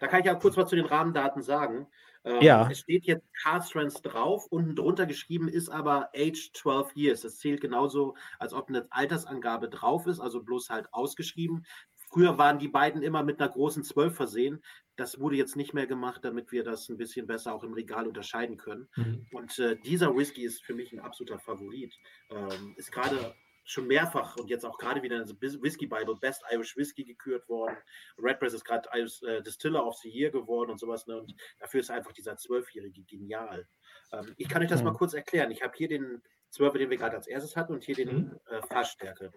da 0.00 0.08
kann 0.08 0.20
ich 0.20 0.26
ja 0.26 0.34
kurz 0.34 0.56
was 0.56 0.68
zu 0.68 0.74
den 0.74 0.86
Rahmendaten 0.86 1.42
sagen. 1.42 1.86
Ähm, 2.24 2.40
Ja. 2.40 2.68
Es 2.70 2.80
steht 2.80 3.04
jetzt 3.04 3.24
Car-Strands 3.42 4.02
drauf, 4.02 4.46
unten 4.50 4.74
drunter 4.74 5.06
geschrieben 5.06 5.48
ist 5.48 5.68
aber 5.68 6.10
Age 6.16 6.52
12 6.54 6.96
Years. 6.96 7.20
Das 7.22 7.38
zählt 7.38 7.60
genauso, 7.60 8.16
als 8.38 8.52
ob 8.52 8.68
eine 8.68 8.86
Altersangabe 8.90 9.68
drauf 9.68 10.06
ist, 10.06 10.20
also 10.20 10.42
bloß 10.42 10.70
halt 10.70 10.92
ausgeschrieben. 10.92 11.64
Früher 12.08 12.36
waren 12.36 12.58
die 12.58 12.68
beiden 12.68 13.02
immer 13.02 13.22
mit 13.22 13.40
einer 13.40 13.48
großen 13.48 13.84
12 13.84 14.14
versehen. 14.14 14.62
Das 14.96 15.18
wurde 15.18 15.36
jetzt 15.36 15.56
nicht 15.56 15.72
mehr 15.74 15.86
gemacht, 15.86 16.24
damit 16.24 16.52
wir 16.52 16.64
das 16.64 16.88
ein 16.88 16.98
bisschen 16.98 17.26
besser 17.26 17.54
auch 17.54 17.64
im 17.64 17.72
Regal 17.72 18.06
unterscheiden 18.06 18.56
können. 18.58 18.88
Mhm. 18.96 19.26
Und 19.32 19.58
äh, 19.58 19.76
dieser 19.76 20.14
Whisky 20.14 20.44
ist 20.44 20.64
für 20.64 20.74
mich 20.74 20.92
ein 20.92 21.00
absoluter 21.00 21.38
Favorit. 21.38 21.94
Ähm, 22.30 22.74
ist 22.76 22.92
gerade 22.92 23.34
schon 23.64 23.86
mehrfach 23.86 24.36
und 24.36 24.50
jetzt 24.50 24.64
auch 24.66 24.76
gerade 24.76 25.02
wieder 25.02 25.22
in 25.22 25.26
der 25.26 25.40
Whisky 25.40 25.86
Bible 25.86 26.16
Best 26.16 26.42
Irish 26.50 26.76
Whisky 26.76 27.04
gekürt 27.04 27.48
worden. 27.48 27.76
Redbreast 28.18 28.56
ist 28.56 28.64
gerade 28.64 28.88
äh, 28.92 29.42
Distiller 29.42 29.86
of 29.86 29.96
the 30.02 30.10
Year 30.10 30.30
geworden 30.30 30.70
und 30.72 30.78
sowas. 30.80 31.06
Ne? 31.06 31.16
Und 31.16 31.32
dafür 31.60 31.80
ist 31.80 31.90
einfach 31.90 32.12
dieser 32.12 32.36
Zwölfjährige 32.36 33.02
genial. 33.04 33.68
Ähm, 34.12 34.34
ich 34.36 34.48
kann 34.48 34.62
euch 34.62 34.68
das 34.68 34.80
Mhm. 34.80 34.86
mal 34.88 34.94
kurz 34.94 35.14
erklären. 35.14 35.50
Ich 35.52 35.62
habe 35.62 35.74
hier 35.76 35.88
den 35.88 36.22
Zwölfer, 36.52 36.78
den 36.78 36.90
wir 36.90 36.98
gerade 36.98 37.16
als 37.16 37.26
erstes 37.26 37.56
hatten, 37.56 37.72
und 37.72 37.82
hier 37.82 37.94
den 37.94 38.14
Mhm. 38.14 38.40
äh, 38.50 38.60
Fassstärke. 38.62 39.32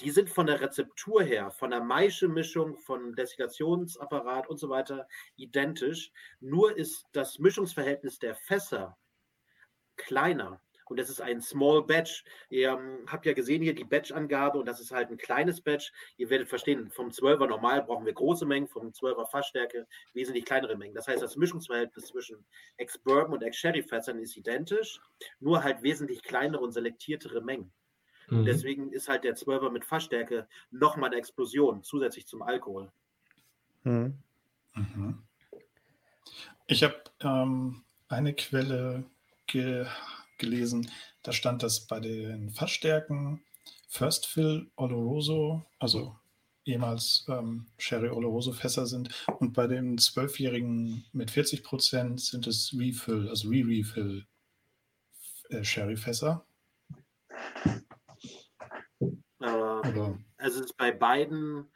Die 0.00 0.10
sind 0.10 0.28
von 0.28 0.46
der 0.46 0.60
Rezeptur 0.60 1.22
her, 1.22 1.50
von 1.52 1.70
der 1.70 1.80
Maische-Mischung, 1.80 2.76
von 2.78 3.14
Destillationsapparat 3.14 4.48
und 4.48 4.58
so 4.58 4.68
weiter 4.68 5.06
identisch. 5.36 6.10
Nur 6.40 6.76
ist 6.76 7.06
das 7.12 7.38
Mischungsverhältnis 7.38 8.18
der 8.18 8.34
Fässer 8.34 8.98
kleiner. 9.96 10.60
Und 10.88 10.98
das 10.98 11.10
ist 11.10 11.20
ein 11.20 11.40
Small 11.40 11.82
Batch. 11.82 12.24
Ihr 12.48 12.70
ähm, 12.70 13.06
habt 13.06 13.26
ja 13.26 13.32
gesehen 13.32 13.62
hier 13.62 13.74
die 13.74 13.84
Batch-Angabe 13.84 14.58
und 14.58 14.66
das 14.66 14.80
ist 14.80 14.92
halt 14.92 15.10
ein 15.10 15.16
kleines 15.16 15.60
Batch. 15.60 15.92
Ihr 16.16 16.30
werdet 16.30 16.48
verstehen, 16.48 16.90
vom 16.90 17.08
12er 17.08 17.46
normal 17.46 17.82
brauchen 17.82 18.06
wir 18.06 18.12
große 18.12 18.46
Mengen, 18.46 18.68
vom 18.68 18.88
12er 18.88 19.26
Fassstärke 19.26 19.86
wesentlich 20.14 20.44
kleinere 20.44 20.76
Mengen. 20.76 20.94
Das 20.94 21.08
heißt, 21.08 21.22
das 21.22 21.36
Mischungsverhältnis 21.36 22.06
zwischen 22.06 22.44
Ex-Bourbon 22.76 23.34
und 23.34 23.42
Ex-Sherry-Fässern 23.42 24.18
ist 24.18 24.36
identisch, 24.36 25.00
nur 25.40 25.62
halt 25.62 25.82
wesentlich 25.82 26.22
kleinere 26.22 26.62
und 26.62 26.72
selektiertere 26.72 27.40
Mengen. 27.40 27.72
Mhm. 28.28 28.44
Deswegen 28.44 28.92
ist 28.92 29.08
halt 29.08 29.24
der 29.24 29.36
12er 29.36 29.70
mit 29.70 29.84
Fassstärke 29.84 30.48
nochmal 30.70 31.10
eine 31.10 31.18
Explosion 31.18 31.82
zusätzlich 31.82 32.26
zum 32.26 32.42
Alkohol. 32.42 32.90
Mhm. 33.84 34.18
Mhm. 34.74 35.22
Ich 36.66 36.82
habe 36.82 36.96
ähm, 37.20 37.82
eine 38.08 38.34
Quelle 38.34 39.04
ge 39.46 39.86
gelesen, 40.38 40.90
da 41.22 41.32
stand, 41.32 41.62
dass 41.62 41.86
bei 41.86 42.00
den 42.00 42.50
Fassstärken 42.50 43.42
First 43.88 44.26
Fill 44.26 44.70
Oloroso, 44.76 45.64
also 45.78 46.16
ehemals 46.64 47.24
ähm, 47.28 47.66
Sherry 47.78 48.08
Oloroso 48.08 48.52
Fässer 48.52 48.86
sind 48.86 49.10
und 49.38 49.52
bei 49.52 49.66
den 49.66 49.98
Zwölfjährigen 49.98 51.04
mit 51.12 51.30
40 51.30 51.62
Prozent 51.62 52.20
sind 52.20 52.46
es 52.46 52.74
Refill, 52.76 53.28
also 53.28 53.48
Re-Refill 53.48 54.26
äh, 55.50 55.64
Sherry 55.64 55.96
Fässer. 55.96 56.44
Ähm, 59.00 59.20
also 59.40 60.18
es 60.38 60.56
ist 60.56 60.76
bei 60.76 60.90
beiden 60.90 61.70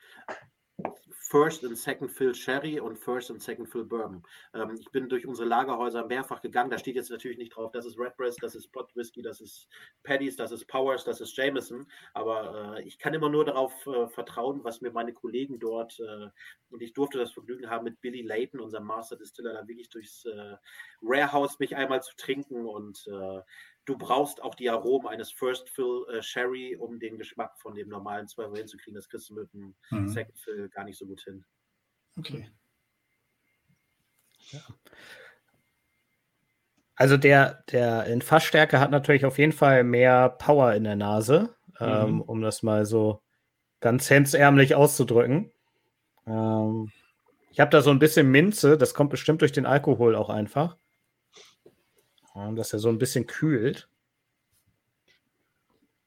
First 1.30 1.62
and 1.62 1.78
Second 1.78 2.10
Fill 2.10 2.34
Sherry 2.34 2.80
und 2.80 2.98
First 2.98 3.30
and 3.30 3.40
Second 3.40 3.68
Fill 3.68 3.84
Bourbon. 3.84 4.24
Ähm, 4.52 4.76
ich 4.80 4.90
bin 4.90 5.08
durch 5.08 5.28
unsere 5.28 5.46
Lagerhäuser 5.46 6.04
mehrfach 6.04 6.42
gegangen. 6.42 6.70
Da 6.70 6.78
steht 6.78 6.96
jetzt 6.96 7.10
natürlich 7.10 7.38
nicht 7.38 7.54
drauf, 7.54 7.70
das 7.70 7.86
ist 7.86 7.96
Redbreast, 7.96 8.42
das 8.42 8.56
ist 8.56 8.72
Pot 8.72 8.90
Whisky, 8.96 9.22
das 9.22 9.40
ist 9.40 9.68
Paddy's, 10.02 10.34
das 10.34 10.50
ist 10.50 10.66
Powers, 10.66 11.04
das 11.04 11.20
ist 11.20 11.36
Jameson. 11.36 11.86
Aber 12.14 12.78
äh, 12.78 12.82
ich 12.82 12.98
kann 12.98 13.14
immer 13.14 13.28
nur 13.28 13.44
darauf 13.44 13.86
äh, 13.86 14.08
vertrauen, 14.08 14.64
was 14.64 14.80
mir 14.80 14.90
meine 14.90 15.12
Kollegen 15.12 15.60
dort 15.60 16.00
äh, 16.00 16.30
und 16.70 16.82
ich 16.82 16.92
durfte 16.92 17.18
das 17.18 17.32
Vergnügen 17.32 17.68
haben, 17.68 17.84
mit 17.84 18.00
Billy 18.00 18.22
Layton, 18.22 18.60
unserem 18.60 18.84
Master 18.84 19.16
Distiller, 19.16 19.54
da 19.54 19.66
wirklich 19.66 19.88
durchs 19.88 20.24
äh, 20.24 20.56
Warehouse 21.00 21.58
mich 21.58 21.76
einmal 21.76 22.02
zu 22.02 22.14
trinken 22.16 22.66
und 22.66 23.06
äh, 23.08 23.40
du 23.84 23.96
brauchst 23.96 24.42
auch 24.42 24.54
die 24.54 24.70
Aromen 24.70 25.08
eines 25.08 25.30
First 25.30 25.68
Fill 25.70 26.04
äh, 26.12 26.22
Sherry, 26.22 26.76
um 26.76 26.98
den 26.98 27.18
Geschmack 27.18 27.58
von 27.58 27.74
dem 27.74 27.88
normalen 27.88 28.28
12 28.28 28.56
hinzukriegen. 28.56 28.94
Das 28.94 29.08
kriegst 29.08 29.30
du 29.30 29.34
mit 29.34 29.52
dem 29.52 29.74
mhm. 29.90 30.08
Second 30.08 30.38
Fill 30.38 30.68
gar 30.68 30.84
nicht 30.84 30.98
so 30.98 31.06
gut 31.06 31.22
hin. 31.22 31.44
Okay. 32.18 32.50
Ja. 34.50 34.60
Also 36.96 37.16
der, 37.16 37.64
der 37.72 38.04
in 38.06 38.20
Fassstärke 38.20 38.78
hat 38.78 38.90
natürlich 38.90 39.24
auf 39.24 39.38
jeden 39.38 39.52
Fall 39.52 39.84
mehr 39.84 40.28
Power 40.28 40.74
in 40.74 40.84
der 40.84 40.96
Nase, 40.96 41.56
ähm, 41.78 41.88
mhm. 41.88 42.08
ähm, 42.08 42.22
um 42.22 42.42
das 42.42 42.62
mal 42.62 42.84
so 42.84 43.22
ganz 43.80 44.10
hemsärmlich 44.10 44.74
auszudrücken. 44.74 45.50
Ähm, 46.26 46.92
ich 47.50 47.58
habe 47.58 47.70
da 47.70 47.80
so 47.80 47.90
ein 47.90 47.98
bisschen 47.98 48.30
Minze, 48.30 48.76
das 48.76 48.94
kommt 48.94 49.10
bestimmt 49.10 49.40
durch 49.40 49.52
den 49.52 49.66
Alkohol 49.66 50.14
auch 50.14 50.28
einfach. 50.28 50.76
Ja, 52.40 52.50
dass 52.52 52.72
er 52.72 52.78
so 52.78 52.88
ein 52.88 52.98
bisschen 52.98 53.26
kühlt. 53.26 53.88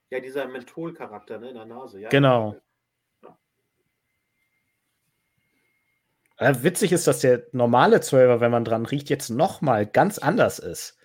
Ja, 0.09 0.19
dieser 0.19 0.47
Mentholcharakter 0.47 1.37
ne, 1.39 1.49
in 1.49 1.55
der 1.55 1.65
Nase. 1.65 1.99
Ja, 1.99 2.09
genau. 2.09 2.59
Ja. 6.39 6.63
witzig 6.63 6.91
ist, 6.91 7.07
dass 7.07 7.19
der 7.19 7.47
normale 7.51 8.01
Zwölfer, 8.01 8.41
wenn 8.41 8.51
man 8.51 8.65
dran 8.65 8.85
riecht, 8.85 9.09
jetzt 9.09 9.29
noch 9.29 9.61
mal 9.61 9.85
ganz 9.85 10.17
anders 10.17 10.59
ist. 10.59 10.97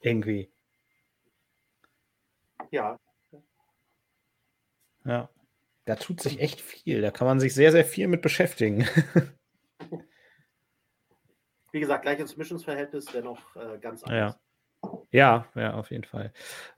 Irgendwie. 0.00 0.52
Ja. 2.70 2.98
Ja. 5.04 5.28
Da 5.84 5.96
tut 5.96 6.20
sich 6.20 6.40
echt 6.40 6.60
viel. 6.60 7.00
Da 7.00 7.10
kann 7.10 7.26
man 7.26 7.40
sich 7.40 7.54
sehr, 7.54 7.72
sehr 7.72 7.84
viel 7.84 8.08
mit 8.08 8.22
beschäftigen. 8.22 8.86
Wie 11.72 11.80
gesagt, 11.80 12.02
gleich 12.02 12.18
ins 12.18 12.36
Mischungsverhältnis, 12.36 13.06
dennoch 13.06 13.56
äh, 13.56 13.78
ganz 13.78 14.02
anders. 14.04 14.34
Ja. 14.34 14.40
Ja, 15.12 15.44
ja, 15.54 15.74
auf 15.74 15.90
jeden 15.90 16.04
Fall. 16.04 16.32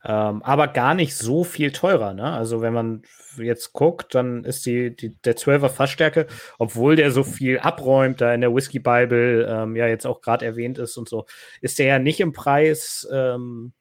Ähm, 0.05 0.43
aber 0.43 0.67
gar 0.67 0.95
nicht 0.95 1.17
so 1.17 1.45
viel 1.45 1.71
teurer, 1.71 2.15
ne? 2.15 2.33
Also 2.33 2.61
wenn 2.63 2.73
man 2.73 3.03
jetzt 3.39 3.73
guckt, 3.73 4.13
dann 4.17 4.43
ist 4.43 4.67
die, 4.67 4.95
die 4.95 5.15
der 5.23 5.37
12er 5.37 5.69
Fassstärke, 5.69 6.27
obwohl 6.59 6.97
der 6.97 7.13
so 7.13 7.23
viel 7.23 7.61
abräumt, 7.61 8.21
da 8.21 8.35
in 8.35 8.41
der 8.41 8.53
Whisky 8.53 8.81
Bible 8.81 9.47
ähm, 9.49 9.77
ja 9.77 9.87
jetzt 9.87 10.05
auch 10.05 10.21
gerade 10.21 10.45
erwähnt 10.45 10.79
ist 10.79 10.97
und 10.97 11.09
so, 11.09 11.27
ist 11.61 11.79
der 11.79 11.87
ja 11.87 11.99
nicht 12.01 12.19
im 12.19 12.33
Preis 12.33 13.07
ähm, 13.13 13.73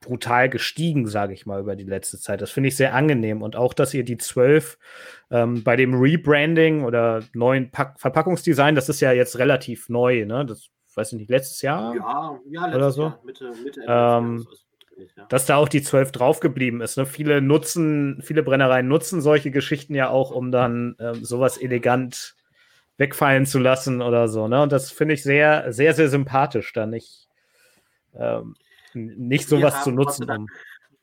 brutal 0.00 0.48
gestiegen, 0.48 1.06
sage 1.06 1.34
ich 1.34 1.44
mal, 1.44 1.60
über 1.60 1.76
die 1.76 1.84
letzte 1.84 2.18
Zeit. 2.18 2.40
Das 2.40 2.50
finde 2.50 2.68
ich 2.68 2.76
sehr 2.76 2.94
angenehm. 2.94 3.42
Und 3.42 3.56
auch, 3.56 3.74
dass 3.74 3.92
ihr 3.92 4.04
die 4.04 4.16
12 4.16 4.78
ähm, 5.30 5.62
bei 5.62 5.76
dem 5.76 5.94
Rebranding 5.94 6.84
oder 6.84 7.22
neuen 7.34 7.70
Pack 7.70 8.00
Verpackungsdesign, 8.00 8.74
das 8.74 8.88
ist 8.88 9.00
ja 9.00 9.12
jetzt 9.12 9.38
relativ 9.38 9.88
neu, 9.90 10.24
ne? 10.24 10.46
Das 10.46 10.70
weiß 10.96 11.12
ich 11.12 11.18
nicht, 11.18 11.30
letztes 11.30 11.62
Jahr? 11.62 11.94
Ja, 11.94 12.40
ja 12.48 12.60
letztes 12.62 12.76
oder 12.76 12.90
so. 12.90 13.02
Jahr, 13.02 13.20
Mitte, 13.24 13.52
Mitte 13.62 13.84
ähm, 13.86 14.46
ja. 15.16 15.26
Dass 15.26 15.44
da 15.44 15.56
auch 15.56 15.68
die 15.68 15.82
12 15.82 16.12
draufgeblieben 16.12 16.80
ist. 16.80 16.96
Ne? 16.96 17.04
Viele 17.04 17.42
nutzen, 17.42 18.22
viele 18.22 18.42
Brennereien 18.42 18.88
nutzen 18.88 19.20
solche 19.20 19.50
Geschichten 19.50 19.94
ja 19.94 20.08
auch, 20.08 20.30
um 20.30 20.50
dann 20.50 20.96
ähm, 20.98 21.22
sowas 21.22 21.58
elegant 21.58 22.34
wegfallen 22.96 23.44
zu 23.44 23.58
lassen 23.58 24.00
oder 24.00 24.28
so. 24.28 24.48
Ne? 24.48 24.62
Und 24.62 24.72
das 24.72 24.90
finde 24.90 25.14
ich 25.14 25.22
sehr, 25.22 25.70
sehr, 25.72 25.92
sehr 25.92 26.08
sympathisch, 26.08 26.72
da 26.72 26.86
nicht, 26.86 27.28
ähm, 28.14 28.54
nicht 28.94 29.48
sowas 29.48 29.84
zu 29.84 29.90
nutzen. 29.90 30.48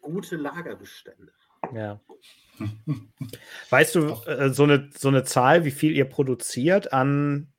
Um 0.02 0.14
gute 0.14 0.38
Lagerbestände. 0.38 1.32
Ja. 1.76 2.00
weißt 3.70 3.96
du, 3.96 4.10
äh, 4.26 4.50
so, 4.50 4.64
eine, 4.64 4.90
so 4.98 5.08
eine 5.08 5.24
Zahl, 5.24 5.66
wie 5.66 5.72
viel 5.72 5.96
ihr 5.96 6.06
produziert 6.06 6.94
an 6.94 7.53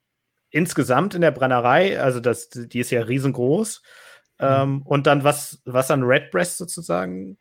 insgesamt 0.55 1.15
in 1.15 1.21
der 1.21 1.33
Brennerei, 1.33 2.01
also 2.01 2.21
das, 2.21 2.49
die 2.49 2.79
ist 2.79 2.93
ja 2.93 3.03
riesengroß. 3.03 3.83
Mhm. 4.39 4.47
Ähm, 4.47 4.83
und 4.83 5.07
dann 5.07 5.25
was, 5.25 5.61
was 5.65 5.91
an 5.91 6.05
Redbreast 6.05 6.59
sozusagen? 6.59 7.37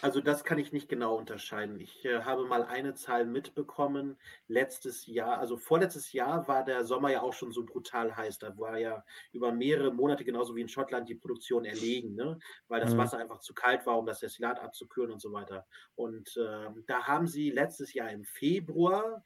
Also 0.00 0.22
das 0.22 0.42
kann 0.42 0.58
ich 0.58 0.72
nicht 0.72 0.88
genau 0.88 1.16
unterscheiden. 1.16 1.78
Ich 1.78 2.02
äh, 2.06 2.22
habe 2.22 2.46
mal 2.46 2.64
eine 2.64 2.94
Zahl 2.94 3.26
mitbekommen. 3.26 4.16
Letztes 4.48 5.06
Jahr, 5.06 5.38
also 5.38 5.58
vorletztes 5.58 6.12
Jahr 6.14 6.48
war 6.48 6.64
der 6.64 6.86
Sommer 6.86 7.10
ja 7.10 7.20
auch 7.20 7.34
schon 7.34 7.52
so 7.52 7.66
brutal 7.66 8.16
heiß. 8.16 8.38
Da 8.38 8.56
war 8.56 8.78
ja 8.78 9.04
über 9.32 9.52
mehrere 9.52 9.92
Monate, 9.92 10.24
genauso 10.24 10.56
wie 10.56 10.62
in 10.62 10.68
Schottland, 10.70 11.10
die 11.10 11.14
Produktion 11.14 11.66
erlegen, 11.66 12.14
ne? 12.14 12.38
weil 12.68 12.80
das 12.80 12.94
mhm. 12.94 12.98
Wasser 12.98 13.18
einfach 13.18 13.40
zu 13.40 13.52
kalt 13.52 13.84
war, 13.84 13.98
um 13.98 14.06
das 14.06 14.20
Destillat 14.20 14.58
abzukühlen 14.58 15.10
und 15.10 15.20
so 15.20 15.32
weiter. 15.32 15.66
Und 15.94 16.34
äh, 16.38 16.70
da 16.86 17.06
haben 17.06 17.26
sie 17.26 17.50
letztes 17.50 17.92
Jahr 17.92 18.10
im 18.10 18.24
Februar 18.24 19.22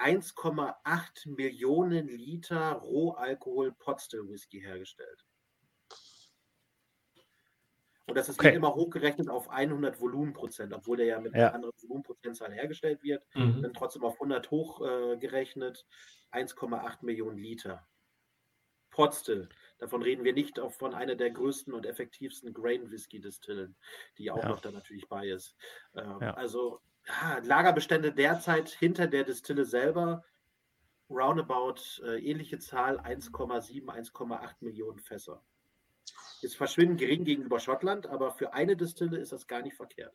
1,8 0.00 1.28
Millionen 1.28 2.08
Liter 2.08 2.72
Rohalkohol 2.72 3.72
Potstill 3.72 4.28
Whisky 4.28 4.60
hergestellt. 4.60 5.24
Und 8.06 8.16
das 8.16 8.28
ist 8.28 8.40
okay. 8.40 8.54
immer 8.54 8.74
hochgerechnet 8.74 9.28
auf 9.28 9.48
100 9.50 10.00
Volumenprozent, 10.00 10.72
obwohl 10.72 10.96
der 10.96 11.06
ja 11.06 11.20
mit 11.20 11.32
ja. 11.32 11.46
einer 11.46 11.54
anderen 11.54 11.74
Volumenprozentzahl 11.80 12.52
hergestellt 12.52 13.02
wird. 13.04 13.24
Mhm. 13.34 13.62
Dann 13.62 13.72
trotzdem 13.72 14.02
auf 14.02 14.14
100 14.14 14.50
hochgerechnet 14.50 15.86
äh, 16.32 16.36
1,8 16.38 17.04
Millionen 17.04 17.38
Liter. 17.38 17.86
Potstill. 18.90 19.48
Davon 19.78 20.02
reden 20.02 20.24
wir 20.24 20.32
nicht 20.32 20.58
auch 20.58 20.72
von 20.72 20.92
einer 20.92 21.14
der 21.14 21.30
größten 21.30 21.72
und 21.72 21.86
effektivsten 21.86 22.52
Grain 22.52 22.90
Whisky 22.90 23.20
Distillen, 23.20 23.76
die 24.18 24.30
auch 24.32 24.42
ja. 24.42 24.48
noch 24.48 24.60
da 24.60 24.72
natürlich 24.72 25.08
bei 25.08 25.28
ist. 25.28 25.54
Ähm, 25.94 26.18
ja. 26.20 26.34
Also 26.34 26.80
ja, 27.06 27.38
Lagerbestände 27.42 28.12
derzeit 28.12 28.70
hinter 28.70 29.06
der 29.06 29.24
Distille 29.24 29.64
selber 29.64 30.24
roundabout 31.10 32.02
äh, 32.04 32.18
ähnliche 32.18 32.58
Zahl 32.58 33.00
1,7, 33.00 33.84
1,8 33.84 34.54
Millionen 34.60 35.00
Fässer. 35.00 35.42
Ist 36.42 36.56
verschwindend 36.56 37.00
gering 37.00 37.24
gegenüber 37.24 37.60
Schottland, 37.60 38.06
aber 38.06 38.30
für 38.30 38.54
eine 38.54 38.76
Distille 38.76 39.18
ist 39.18 39.32
das 39.32 39.46
gar 39.46 39.62
nicht 39.62 39.76
verkehrt. 39.76 40.14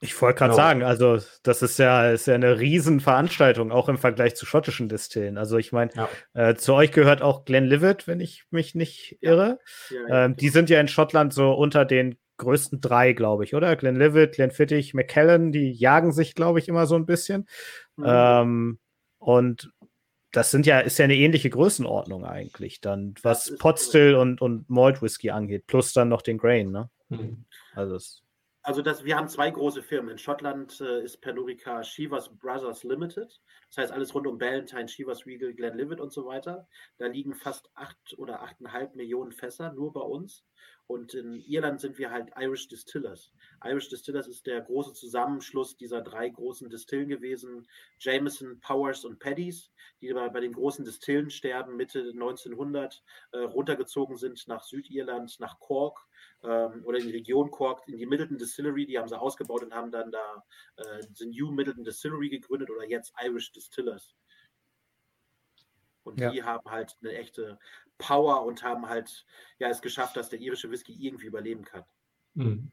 Ich 0.00 0.20
wollte 0.20 0.38
gerade 0.38 0.52
genau. 0.52 0.62
sagen, 0.62 0.82
also 0.82 1.18
das 1.42 1.62
ist 1.62 1.78
ja, 1.78 2.10
ist 2.10 2.26
ja 2.26 2.34
eine 2.34 2.58
Riesenveranstaltung, 2.60 3.72
auch 3.72 3.88
im 3.88 3.96
Vergleich 3.96 4.36
zu 4.36 4.44
schottischen 4.44 4.90
Distillen. 4.90 5.38
Also 5.38 5.56
ich 5.56 5.72
meine, 5.72 5.90
ja. 5.94 6.08
äh, 6.34 6.54
zu 6.54 6.74
euch 6.74 6.92
gehört 6.92 7.22
auch 7.22 7.46
Glenlivet, 7.46 8.06
wenn 8.06 8.20
ich 8.20 8.44
mich 8.50 8.74
nicht 8.74 9.18
irre. 9.22 9.58
Ja, 9.90 10.26
ähm, 10.26 10.36
die 10.36 10.50
sind 10.50 10.68
ja 10.68 10.80
in 10.80 10.88
Schottland 10.88 11.32
so 11.32 11.52
unter 11.52 11.86
den 11.86 12.18
größten 12.36 12.80
drei, 12.80 13.12
glaube 13.12 13.44
ich, 13.44 13.54
oder? 13.54 13.76
Glenlivet, 13.76 14.34
Glenfiddich, 14.34 14.94
McKellen, 14.94 15.52
die 15.52 15.72
jagen 15.72 16.12
sich, 16.12 16.34
glaube 16.34 16.58
ich, 16.58 16.68
immer 16.68 16.86
so 16.86 16.94
ein 16.94 17.06
bisschen. 17.06 17.46
Mhm. 17.96 18.04
Ähm, 18.06 18.78
und 19.18 19.72
das 20.32 20.50
sind 20.50 20.66
ja, 20.66 20.80
ist 20.80 20.98
ja 20.98 21.04
eine 21.04 21.16
ähnliche 21.16 21.50
Größenordnung 21.50 22.24
eigentlich, 22.24 22.80
dann, 22.80 23.14
was 23.22 23.56
Potstill 23.56 24.14
und, 24.16 24.42
und 24.42 24.68
Malt 24.68 25.00
Whisky 25.00 25.30
angeht, 25.30 25.66
plus 25.66 25.92
dann 25.92 26.08
noch 26.08 26.22
den 26.22 26.38
Grain, 26.38 26.70
ne? 26.70 26.90
Mhm. 27.08 27.44
Also 27.74 27.98
also 28.66 28.82
das, 28.82 29.04
wir 29.04 29.16
haben 29.16 29.28
zwei 29.28 29.48
große 29.48 29.80
Firmen. 29.80 30.10
In 30.10 30.18
Schottland 30.18 30.80
äh, 30.80 31.04
ist 31.04 31.20
Pernod 31.20 31.46
Ricard 31.46 31.86
Shivers 31.86 32.36
Brothers 32.36 32.82
Limited. 32.82 33.40
Das 33.68 33.76
heißt 33.76 33.92
alles 33.92 34.12
rund 34.12 34.26
um 34.26 34.38
Ballantine, 34.38 34.88
Shivers 34.88 35.24
Regal, 35.24 35.54
Glenlivet 35.54 36.00
und 36.00 36.12
so 36.12 36.26
weiter. 36.26 36.66
Da 36.98 37.06
liegen 37.06 37.36
fast 37.36 37.70
acht 37.74 38.18
oder 38.18 38.42
achteinhalb 38.42 38.96
Millionen 38.96 39.30
Fässer 39.30 39.72
nur 39.72 39.92
bei 39.92 40.00
uns. 40.00 40.44
Und 40.88 41.14
in 41.14 41.40
Irland 41.40 41.80
sind 41.80 41.98
wir 41.98 42.12
halt 42.12 42.30
Irish 42.38 42.68
Distillers. 42.68 43.32
Irish 43.64 43.88
Distillers 43.88 44.28
ist 44.28 44.46
der 44.46 44.60
große 44.60 44.92
Zusammenschluss 44.92 45.76
dieser 45.76 46.00
drei 46.00 46.28
großen 46.28 46.70
Distillen 46.70 47.08
gewesen. 47.08 47.66
Jameson, 47.98 48.60
Powers 48.60 49.04
und 49.04 49.18
Paddy's, 49.18 49.72
die 50.00 50.12
bei, 50.12 50.28
bei 50.28 50.40
den 50.40 50.52
großen 50.52 50.84
Distillensterben 50.84 51.76
Mitte 51.76 52.10
1900 52.12 53.02
äh, 53.32 53.38
runtergezogen 53.38 54.16
sind 54.16 54.46
nach 54.46 54.62
Südirland, 54.62 55.40
nach 55.40 55.58
Cork 55.58 56.06
ähm, 56.44 56.84
oder 56.84 56.98
in 56.98 57.06
die 57.06 57.12
Region 57.12 57.50
Cork, 57.50 57.82
in 57.88 57.96
die 57.96 58.06
Middleton 58.06 58.38
Distillery. 58.38 58.86
Die 58.86 58.98
haben 58.98 59.08
sie 59.08 59.18
ausgebaut 59.18 59.64
und 59.64 59.74
haben 59.74 59.90
dann 59.90 60.12
da 60.12 60.44
äh, 60.76 61.02
The 61.14 61.26
New 61.26 61.50
Middleton 61.50 61.84
Distillery 61.84 62.28
gegründet 62.28 62.70
oder 62.70 62.88
jetzt 62.88 63.12
Irish 63.20 63.50
Distillers. 63.50 64.14
Und 66.06 66.20
ja. 66.20 66.30
die 66.30 66.42
haben 66.42 66.70
halt 66.70 66.96
eine 67.00 67.12
echte 67.12 67.58
Power 67.98 68.44
und 68.44 68.62
haben 68.62 68.88
halt 68.88 69.26
ja 69.58 69.68
es 69.68 69.82
geschafft, 69.82 70.16
dass 70.16 70.28
der 70.28 70.40
irische 70.40 70.70
Whisky 70.70 70.96
irgendwie 70.98 71.26
überleben 71.26 71.64
kann. 71.64 71.84
Mhm. 72.34 72.70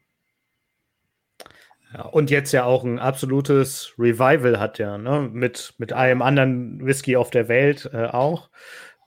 Ja, 1.94 2.04
und 2.06 2.30
jetzt 2.30 2.52
ja 2.52 2.64
auch 2.64 2.84
ein 2.84 3.00
absolutes 3.00 3.94
Revival 3.98 4.60
hat 4.60 4.80
ja, 4.80 4.98
ne? 4.98 5.30
Mit, 5.32 5.74
mit 5.78 5.94
einem 5.94 6.22
anderen 6.22 6.86
Whisky 6.86 7.16
auf 7.16 7.30
der 7.30 7.48
Welt 7.48 7.90
äh, 7.94 8.06
auch. 8.06 8.50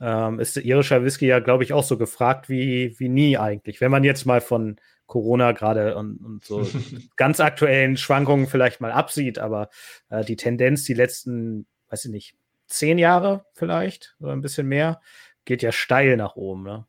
Ähm, 0.01 0.41
ist 0.41 0.57
der 0.57 0.65
irische 0.65 1.03
Whisky 1.03 1.27
ja, 1.27 1.39
glaube 1.39 1.65
ich, 1.65 1.73
auch 1.73 1.83
so 1.83 1.97
gefragt 1.97 2.49
wie, 2.49 2.95
wie 2.99 3.09
nie 3.09 3.39
eigentlich. 3.39 3.81
Wenn 3.81 3.91
man 3.91 4.05
jetzt 4.05 4.27
mal 4.27 4.41
von 4.41 4.77
Corona 5.07 5.53
gerade 5.53 5.97
und, 5.97 6.19
und, 6.19 6.45
so 6.45 6.67
ganz 7.17 7.41
aktuellen 7.41 7.97
Schwankungen 7.97 8.47
vielleicht 8.47 8.81
mal 8.81 8.93
absieht, 8.93 9.39
aber 9.39 9.71
äh, 10.11 10.25
die 10.25 10.37
Tendenz 10.37 10.85
die 10.85 10.95
letzten, 10.95 11.67
weiß 11.89 12.05
ich 12.05 12.11
nicht, 12.11 12.37
zehn 12.67 12.99
Jahre 12.99 13.47
vielleicht 13.55 14.17
oder 14.21 14.33
ein 14.33 14.43
bisschen 14.43 14.67
mehr, 14.67 15.01
geht 15.45 15.63
ja 15.63 15.73
steil 15.73 16.17
nach 16.17 16.37
oben. 16.37 16.63
Ne? 16.65 16.87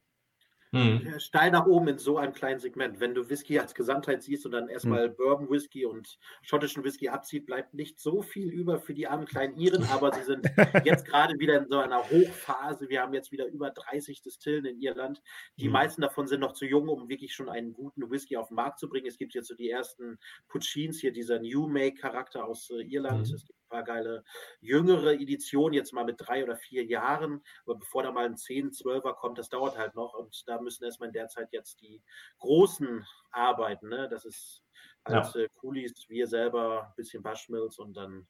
Hm. 0.71 1.19
Steil 1.19 1.51
nach 1.51 1.65
oben 1.65 1.87
in 1.87 1.97
so 1.97 2.17
einem 2.17 2.33
kleinen 2.33 2.59
Segment. 2.59 2.99
Wenn 2.99 3.15
du 3.15 3.29
Whisky 3.29 3.57
als 3.57 3.73
Gesamtheit 3.73 4.21
siehst 4.21 4.45
und 4.45 4.51
dann 4.51 4.67
erstmal 4.67 5.07
hm. 5.07 5.15
Bourbon 5.15 5.49
Whisky 5.49 5.85
und 5.85 6.19
schottischen 6.41 6.83
Whisky 6.83 7.07
abzieht, 7.07 7.45
bleibt 7.45 7.73
nicht 7.73 7.99
so 7.99 8.21
viel 8.21 8.51
über 8.51 8.79
für 8.79 8.93
die 8.93 9.07
armen 9.07 9.25
kleinen 9.25 9.55
Iren, 9.57 9.85
aber 9.85 10.13
sie 10.13 10.23
sind 10.23 10.45
jetzt 10.85 11.05
gerade 11.05 11.39
wieder 11.39 11.57
in 11.57 11.67
so 11.69 11.79
einer 11.79 12.03
Hochphase. 12.09 12.89
Wir 12.89 13.01
haben 13.01 13.13
jetzt 13.13 13.31
wieder 13.31 13.45
über 13.45 13.69
30 13.71 14.21
Distillen 14.21 14.65
in 14.65 14.81
Irland. 14.81 15.21
Die 15.57 15.65
hm. 15.65 15.71
meisten 15.71 16.01
davon 16.01 16.27
sind 16.27 16.41
noch 16.41 16.53
zu 16.53 16.65
jung, 16.65 16.89
um 16.89 17.07
wirklich 17.07 17.33
schon 17.33 17.49
einen 17.49 17.73
guten 17.73 18.09
Whisky 18.11 18.35
auf 18.35 18.49
den 18.49 18.55
Markt 18.55 18.79
zu 18.79 18.89
bringen. 18.89 19.07
Es 19.07 19.17
gibt 19.17 19.33
jetzt 19.35 19.47
so 19.47 19.55
die 19.55 19.69
ersten 19.69 20.19
Puccins 20.49 20.99
hier, 20.99 21.13
dieser 21.13 21.39
New 21.39 21.67
Make-Charakter 21.67 22.45
aus 22.45 22.69
äh, 22.71 22.81
Irland. 22.83 23.29
Mhm. 23.29 23.35
Es 23.35 23.45
gibt 23.45 23.57
paar 23.67 23.83
geile 23.83 24.23
jüngere 24.59 25.13
Editionen, 25.13 25.73
jetzt 25.73 25.93
mal 25.93 26.05
mit 26.05 26.15
drei 26.19 26.43
oder 26.43 26.55
vier 26.55 26.85
Jahren. 26.85 27.43
Aber 27.65 27.75
bevor 27.75 28.03
da 28.03 28.11
mal 28.11 28.25
ein 28.25 28.37
10, 28.37 28.71
12er 28.71 29.13
kommt, 29.13 29.37
das 29.37 29.49
dauert 29.49 29.77
halt 29.77 29.95
noch. 29.95 30.13
Und 30.13 30.43
da 30.47 30.59
müssen 30.61 30.83
erstmal 30.83 31.09
in 31.09 31.13
der 31.13 31.27
Zeit 31.27 31.49
jetzt 31.51 31.81
die 31.81 32.01
Großen 32.39 33.05
arbeiten. 33.31 33.89
Ne? 33.89 34.07
Das 34.09 34.25
ist 34.25 34.63
halt 35.07 35.35
ja. 35.35 35.41
äh, 35.41 35.49
Coolies, 35.55 36.05
wir 36.07 36.27
selber, 36.27 36.87
ein 36.87 36.93
bisschen 36.95 37.23
Bushmills 37.23 37.79
und 37.79 37.95
dann 37.95 38.27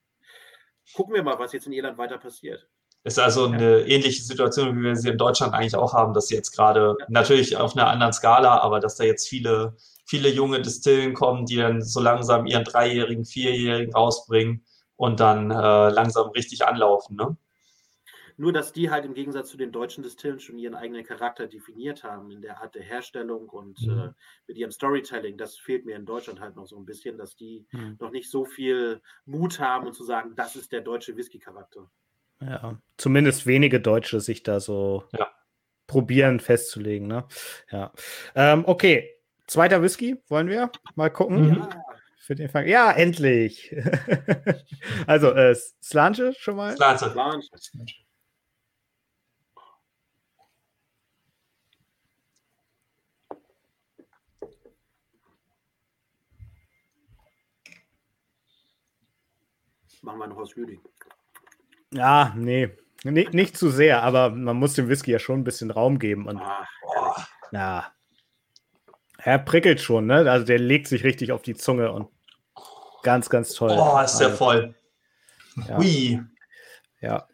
gucken 0.94 1.16
wir 1.16 1.24
mal, 1.24 1.38
was 1.40 1.54
jetzt 1.54 1.68
in 1.68 1.74
Irland 1.74 1.98
weiter 1.98 2.18
passiert. 2.18 2.68
Ist 3.04 3.20
also 3.20 3.46
eine 3.46 3.82
ähnliche 3.82 4.22
Situation, 4.22 4.78
wie 4.78 4.84
wir 4.84 4.96
sie 4.96 5.10
in 5.10 5.18
Deutschland 5.18 5.54
eigentlich 5.54 5.76
auch 5.76 5.94
haben, 5.94 6.14
dass 6.14 6.28
sie 6.28 6.36
jetzt 6.36 6.52
gerade 6.52 6.96
ja. 7.00 7.06
natürlich 7.08 7.56
auf 7.56 7.76
einer 7.76 7.88
anderen 7.88 8.12
Skala, 8.12 8.60
aber 8.60 8.80
dass 8.80 8.98
da 8.98 9.06
jetzt 9.06 9.30
viele, 9.30 9.78
viele 10.06 10.30
junge 10.30 10.62
Distillen 10.62 11.14
kommen, 11.14 11.46
die 11.46 11.56
dann 11.56 11.82
so 11.82 12.02
langsam 12.02 12.46
ihren 12.48 12.66
Dreijährigen, 12.66 13.24
Vierjährigen 13.24 13.94
rausbringen 13.94 14.66
und 14.98 15.20
dann 15.20 15.52
äh, 15.52 15.90
langsam 15.90 16.30
richtig 16.32 16.66
anlaufen. 16.66 17.16
Ne? 17.16 17.38
Nur, 18.40 18.54
dass 18.54 18.72
die 18.72 18.92
halt 18.92 19.04
im 19.04 19.16
Gegensatz 19.16 19.50
zu 19.50 19.58
den 19.58 19.72
deutschen 19.72 20.04
Distillen 20.04 20.40
schon 20.40 20.60
ihren 20.60 20.76
eigenen 20.76 21.04
Charakter 21.04 21.48
definiert 21.48 22.04
haben 22.04 22.30
in 22.30 22.42
der 22.42 22.62
Art 22.62 22.76
der 22.76 22.84
Herstellung 22.84 23.50
und 23.50 23.82
mhm. 23.82 24.00
äh, 24.00 24.10
mit 24.48 24.58
ihrem 24.58 24.72
Storytelling. 24.72 25.38
Das 25.38 25.58
fehlt 25.58 25.86
mir 25.86 25.96
in 25.96 26.06
Deutschland 26.06 26.40
halt 26.40 26.56
noch 26.56 26.68
so 26.68 26.78
ein 26.78 26.86
bisschen, 26.86 27.18
dass 27.18 27.36
die 27.36 27.66
mhm. 27.72 27.98
noch 28.00 28.12
nicht 28.12 28.30
so 28.30 28.46
viel 28.46 29.02
Mut 29.26 29.60
haben 29.60 29.88
und 29.88 29.94
zu 29.94 30.04
sagen, 30.04 30.36
das 30.36 30.56
ist 30.56 30.72
der 30.72 30.82
deutsche 30.82 31.18
Whisky-Charakter. 31.18 31.90
Ja, 32.40 32.80
zumindest 32.98 33.48
wenige 33.48 33.80
Deutsche 33.80 34.20
sich 34.20 34.44
da 34.44 34.60
so 34.60 35.06
ja. 35.18 35.28
probieren 35.88 36.40
festzulegen. 36.40 37.08
Ne? 37.08 37.26
Ja. 37.72 37.92
Ähm, 38.36 38.64
okay, 38.68 39.16
zweiter 39.48 39.82
Whisky, 39.82 40.22
wollen 40.28 40.48
wir 40.48 40.72
mal 40.94 41.10
gucken? 41.10 41.56
Ja. 41.56 41.87
Für 42.18 42.36
den 42.36 42.50
Fang. 42.50 42.68
Ja, 42.68 42.92
endlich. 42.92 43.74
also, 45.08 45.32
äh, 45.32 45.56
Slange 45.82 46.34
schon 46.38 46.58
mal? 46.58 46.76
Slange. 46.76 46.98
Machen 60.02 60.20
wir 60.20 60.26
ein 60.26 60.36
Horst 60.36 60.56
Lüding. 60.56 60.80
Ja, 61.92 62.34
nee. 62.36 62.70
nee. 63.04 63.28
Nicht 63.32 63.58
zu 63.58 63.70
sehr, 63.70 64.04
aber 64.04 64.30
man 64.30 64.56
muss 64.58 64.74
dem 64.74 64.90
Whisky 64.90 65.12
ja 65.12 65.20
schon 65.20 65.42
ein 65.42 65.44
bisschen 65.44 65.72
Raum 65.72 66.00
geben. 66.00 66.28
Und, 66.28 66.40
Ach, 66.42 67.28
ja. 67.52 67.92
Er 69.28 69.40
prickelt 69.40 69.82
schon, 69.82 70.06
ne? 70.06 70.32
Also 70.32 70.46
der 70.46 70.58
legt 70.58 70.88
sich 70.88 71.04
richtig 71.04 71.34
auf 71.34 71.42
die 71.42 71.54
Zunge 71.54 71.92
und 71.92 72.08
ganz, 73.04 73.30
ganz 73.30 73.54
toll. 73.54 73.72
Oh, 73.72 74.00
ist 74.00 74.20
der 74.20 74.28
also, 74.28 74.38
voll. 74.38 74.76
Ja. 75.68 75.78
Hui. 75.78 76.22
Ja. 77.02 77.28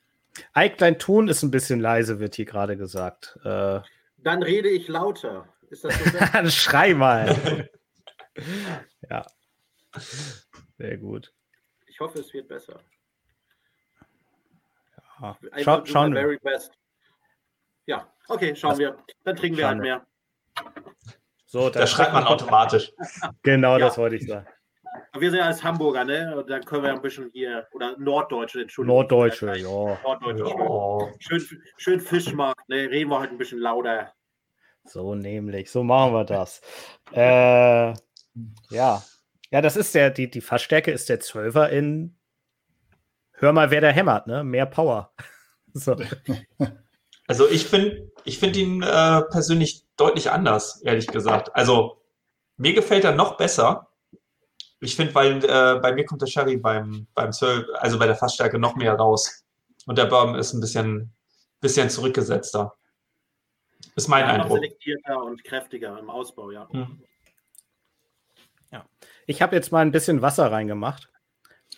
Eik, 0.54 0.80
dein 0.80 0.98
Ton 0.98 1.28
ist 1.28 1.44
ein 1.44 1.52
bisschen 1.52 1.80
leise, 1.80 2.20
wird 2.20 2.34
hier 2.34 2.46
gerade 2.46 2.78
gesagt. 2.78 3.38
Äh, 3.44 3.82
Dann 4.18 4.42
rede 4.42 4.70
ich 4.70 4.88
lauter. 4.88 5.48
Ist 5.70 5.84
das 5.84 5.94
so? 5.94 6.50
Schrei 6.50 6.96
mal. 6.96 7.70
ja. 9.12 9.28
Sehr 10.80 10.98
gut. 10.98 11.32
Ich 11.86 12.00
hoffe, 12.00 12.22
es 12.22 12.34
wird 12.34 12.48
besser. 12.48 12.80
Ja. 15.22 15.38
Schau, 15.62 15.86
schauen 15.86 16.16
wir. 16.16 16.40
Ja, 17.86 18.12
okay, 18.30 18.56
schauen 18.56 18.72
das, 18.72 18.80
wir. 18.80 18.98
Dann 19.26 19.36
trinken 19.36 19.60
wir 19.60 19.68
halt 19.68 19.80
mehr. 19.80 20.08
So, 21.54 21.70
da 21.70 21.86
schreibt 21.86 22.14
man 22.14 22.24
automatisch. 22.24 22.92
genau, 23.44 23.74
ja. 23.74 23.86
das 23.86 24.00
wollte 24.00 24.16
ich 24.16 24.26
sagen. 24.26 24.48
Wir 25.20 25.30
sind 25.30 25.38
ja 25.38 25.46
als 25.46 25.64
Hamburger, 25.64 26.04
ne? 26.04 26.36
Und 26.36 26.50
dann 26.50 26.66
können 26.66 26.82
wir 26.82 26.92
ein 26.92 27.02
bisschen 27.04 27.30
hier, 27.32 27.68
oder 27.74 27.96
Norddeutsche, 28.00 28.62
Entschuldigung. 28.62 28.98
Norddeutsche, 28.98 29.56
ja. 29.58 29.98
Norddeutsche, 30.04 30.46
ja. 30.48 31.12
Schön, 31.20 31.62
schön 31.78 32.00
Fischmarkt, 32.00 32.68
ne? 32.70 32.90
Reden 32.90 33.12
wir 33.12 33.20
halt 33.20 33.30
ein 33.30 33.38
bisschen 33.38 33.60
lauter. 33.60 34.12
So 34.86 35.14
nämlich, 35.14 35.70
so 35.70 35.84
machen 35.84 36.14
wir 36.14 36.24
das. 36.24 36.60
äh, 37.12 37.94
ja, 38.72 39.04
ja, 39.52 39.62
das 39.62 39.78
ist 39.78 39.94
der, 39.94 40.10
die, 40.10 40.32
die 40.32 40.42
Fassstärke 40.42 40.90
ist 40.90 41.08
der 41.08 41.20
Zwölfer 41.20 41.70
in 41.70 42.18
Hör 43.34 43.54
mal, 43.54 43.70
wer 43.70 43.82
da 43.82 43.90
hämmert, 43.90 44.26
ne? 44.26 44.44
Mehr 44.44 44.66
Power. 44.66 45.14
so. 45.74 45.96
Also 47.28 47.48
ich 47.48 47.68
finde 47.68 48.12
ich 48.26 48.40
find 48.40 48.56
ihn 48.56 48.82
äh, 48.82 49.22
persönlich 49.24 49.84
deutlich 49.98 50.32
anders, 50.32 50.82
ehrlich 50.82 51.08
gesagt. 51.08 51.56
Also 51.56 52.02
mir 52.58 52.74
gefällt 52.74 53.04
er 53.04 53.14
noch 53.14 53.38
besser. 53.38 53.90
Ich 54.80 54.96
finde, 54.96 55.16
weil 55.16 55.44
äh, 55.44 55.80
bei 55.80 55.94
mir 55.94 56.06
kommt 56.06 56.22
der 56.22 56.28
Sherry 56.28 56.58
beim, 56.58 57.08
beim 57.14 57.32
12, 57.32 57.68
also 57.76 58.00
bei 58.00 58.06
der 58.06 58.16
Fassstärke 58.16 58.60
noch 58.60 58.76
mehr 58.76 58.96
raus. 58.96 59.44
Und 59.86 59.98
der 59.98 60.06
Bourbon 60.06 60.36
ist 60.36 60.54
ein 60.54 60.62
bisschen, 60.62 61.14
bisschen 61.62 61.90
zurückgesetzter. 61.90 62.74
Ist 63.96 64.08
mein 64.08 64.26
ja, 64.26 64.34
Eindruck. 64.34 64.58
Selektierter 64.58 65.24
und 65.24 65.44
kräftiger 65.44 65.98
im 66.00 66.10
Ausbau, 66.10 66.52
ja. 66.52 66.68
Hm. 66.72 67.02
Ja. 68.72 68.86
Ich 69.26 69.42
habe 69.42 69.56
jetzt 69.56 69.72
mal 69.72 69.82
ein 69.82 69.92
bisschen 69.92 70.22
Wasser 70.22 70.52
reingemacht. 70.52 71.10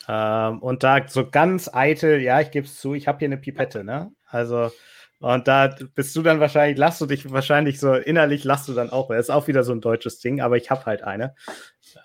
Ähm, 0.07 0.59
und 0.61 0.83
da 0.83 1.07
so 1.07 1.29
ganz 1.29 1.69
eitel, 1.73 2.21
ja, 2.21 2.41
ich 2.41 2.51
gebe 2.51 2.67
es 2.67 2.79
zu, 2.79 2.93
ich 2.93 3.07
habe 3.07 3.19
hier 3.19 3.27
eine 3.27 3.37
Pipette, 3.37 3.83
ne? 3.83 4.11
Also, 4.27 4.71
und 5.19 5.47
da 5.47 5.75
bist 5.95 6.15
du 6.15 6.21
dann 6.21 6.39
wahrscheinlich, 6.39 6.77
lachst 6.77 7.01
du 7.01 7.05
dich 7.05 7.31
wahrscheinlich 7.31 7.79
so 7.79 7.93
innerlich, 7.93 8.43
lachst 8.43 8.67
du 8.67 8.73
dann 8.73 8.89
auch. 8.89 9.09
Das 9.09 9.27
ist 9.27 9.29
auch 9.29 9.47
wieder 9.47 9.63
so 9.63 9.71
ein 9.71 9.81
deutsches 9.81 10.19
Ding, 10.19 10.41
aber 10.41 10.57
ich 10.57 10.69
habe 10.69 10.85
halt 10.85 11.03
eine. 11.03 11.35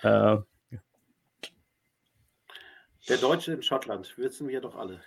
Äh, 0.02 0.36
Der 3.08 3.16
Deutsche 3.20 3.52
in 3.52 3.62
Schottland, 3.62 4.16
wissen 4.16 4.48
wir 4.48 4.60
doch 4.60 4.76
alle. 4.76 5.00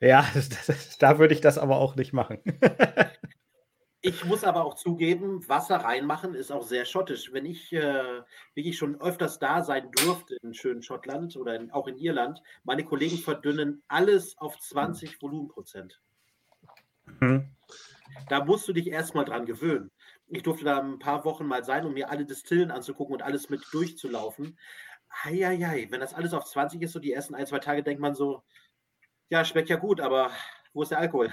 Ja, 0.00 0.26
da 0.98 1.18
würde 1.18 1.34
ich 1.34 1.40
das 1.40 1.58
aber 1.58 1.76
auch 1.76 1.96
nicht 1.96 2.12
machen. 2.12 2.38
Ich 4.04 4.24
muss 4.24 4.42
aber 4.42 4.64
auch 4.64 4.74
zugeben, 4.74 5.48
Wasser 5.48 5.76
reinmachen 5.76 6.34
ist 6.34 6.50
auch 6.50 6.64
sehr 6.64 6.84
schottisch. 6.86 7.32
Wenn 7.32 7.46
ich 7.46 7.72
äh, 7.72 8.22
wirklich 8.52 8.76
schon 8.76 9.00
öfters 9.00 9.38
da 9.38 9.62
sein 9.62 9.92
durfte 9.92 10.34
in 10.42 10.54
schönen 10.54 10.82
Schottland 10.82 11.36
oder 11.36 11.54
in, 11.54 11.70
auch 11.70 11.86
in 11.86 11.96
Irland, 11.96 12.42
meine 12.64 12.84
Kollegen 12.84 13.16
verdünnen 13.16 13.84
alles 13.86 14.36
auf 14.38 14.58
20 14.58 15.22
Volumenprozent. 15.22 16.00
Mhm. 17.06 17.48
Da 18.28 18.44
musst 18.44 18.68
du 18.68 18.72
dich 18.72 18.88
erstmal 18.88 19.24
dran 19.24 19.46
gewöhnen. 19.46 19.90
Ich 20.28 20.42
durfte 20.42 20.64
da 20.64 20.78
ein 20.78 20.98
paar 20.98 21.24
Wochen 21.24 21.46
mal 21.46 21.64
sein, 21.64 21.84
um 21.84 21.94
mir 21.94 22.10
alle 22.10 22.24
Distillen 22.24 22.70
anzugucken 22.70 23.14
und 23.14 23.22
alles 23.22 23.50
mit 23.50 23.62
durchzulaufen. 23.72 24.58
Eieiei, 25.24 25.88
wenn 25.90 26.00
das 26.00 26.14
alles 26.14 26.32
auf 26.32 26.44
20 26.44 26.80
ist, 26.82 26.92
so 26.92 26.98
die 26.98 27.12
ersten 27.12 27.34
ein, 27.34 27.46
zwei 27.46 27.58
Tage, 27.58 27.82
denkt 27.82 28.00
man 28.00 28.14
so, 28.14 28.42
ja, 29.28 29.44
schmeckt 29.44 29.68
ja 29.68 29.76
gut, 29.76 30.00
aber 30.00 30.30
wo 30.72 30.82
ist 30.82 30.90
der 30.90 30.98
Alkohol? 30.98 31.32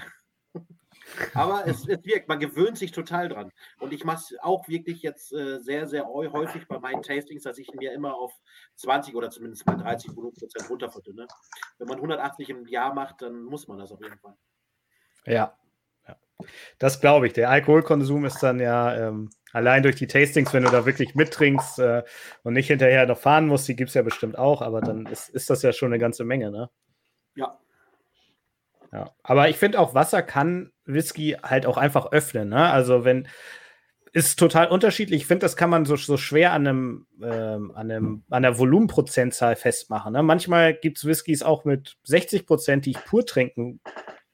Aber 1.34 1.66
es, 1.66 1.88
es, 1.88 2.04
wirkt, 2.04 2.28
man 2.28 2.40
gewöhnt 2.40 2.76
sich 2.76 2.92
total 2.92 3.28
dran. 3.28 3.50
Und 3.78 3.92
ich 3.92 4.04
mache 4.04 4.18
es 4.18 4.38
auch 4.40 4.68
wirklich 4.68 5.02
jetzt 5.02 5.32
äh, 5.32 5.58
sehr, 5.58 5.86
sehr 5.86 6.06
häufig 6.06 6.66
bei 6.68 6.78
meinen 6.78 7.02
Tastings, 7.02 7.42
dass 7.42 7.58
ich 7.58 7.72
mir 7.72 7.92
immer 7.92 8.14
auf 8.14 8.32
20 8.76 9.14
oder 9.14 9.30
zumindest 9.30 9.66
mal 9.66 9.76
30 9.76 10.14
Volumenprozent 10.14 10.68
runter 10.68 10.90
verdünne. 10.90 11.26
Wenn 11.78 11.88
man 11.88 11.96
180 11.96 12.50
im 12.50 12.66
Jahr 12.66 12.94
macht, 12.94 13.22
dann 13.22 13.42
muss 13.42 13.66
man 13.66 13.78
das 13.78 13.92
auf 13.92 14.00
jeden 14.00 14.18
Fall. 14.18 14.36
Ja, 15.26 15.54
ja. 16.06 16.16
das 16.78 17.00
glaube 17.00 17.26
ich. 17.26 17.32
Der 17.32 17.50
Alkoholkonsum 17.50 18.24
ist 18.24 18.42
dann 18.42 18.60
ja 18.60 19.08
ähm, 19.08 19.30
allein 19.52 19.82
durch 19.82 19.96
die 19.96 20.06
Tastings, 20.06 20.52
wenn 20.54 20.64
du 20.64 20.70
da 20.70 20.86
wirklich 20.86 21.14
mittrinkst 21.14 21.78
äh, 21.78 22.02
und 22.42 22.54
nicht 22.54 22.68
hinterher 22.68 23.06
noch 23.06 23.18
fahren 23.18 23.46
musst, 23.46 23.68
die 23.68 23.76
gibt 23.76 23.88
es 23.88 23.94
ja 23.94 24.02
bestimmt 24.02 24.38
auch, 24.38 24.62
aber 24.62 24.80
dann 24.80 25.06
ist, 25.06 25.28
ist 25.28 25.50
das 25.50 25.62
ja 25.62 25.72
schon 25.72 25.92
eine 25.92 25.98
ganze 25.98 26.24
Menge, 26.24 26.50
ne? 26.50 26.70
Ja, 27.34 27.58
ja, 28.92 29.14
aber 29.22 29.48
ich 29.48 29.56
finde 29.56 29.78
auch, 29.78 29.94
Wasser 29.94 30.22
kann 30.22 30.72
Whisky 30.84 31.36
halt 31.42 31.66
auch 31.66 31.76
einfach 31.76 32.10
öffnen. 32.12 32.48
Ne? 32.48 32.70
Also 32.70 33.04
wenn 33.04 33.28
ist 34.12 34.40
total 34.40 34.66
unterschiedlich. 34.66 35.22
Ich 35.22 35.26
finde, 35.28 35.44
das 35.44 35.56
kann 35.56 35.70
man 35.70 35.84
so, 35.84 35.94
so 35.94 36.16
schwer 36.16 36.52
an 36.52 36.66
einem, 36.66 37.06
ähm, 37.22 37.70
an 37.76 37.90
einem 37.92 38.24
an 38.28 38.42
der 38.42 38.58
Volumenprozentzahl 38.58 39.54
festmachen. 39.54 40.14
Ne? 40.14 40.24
Manchmal 40.24 40.74
gibt 40.74 40.98
es 40.98 41.04
Whiskys 41.04 41.44
auch 41.44 41.64
mit 41.64 41.96
60 42.02 42.44
Prozent, 42.44 42.86
die 42.86 42.90
ich 42.90 43.04
pur 43.04 43.24
trinken 43.24 43.80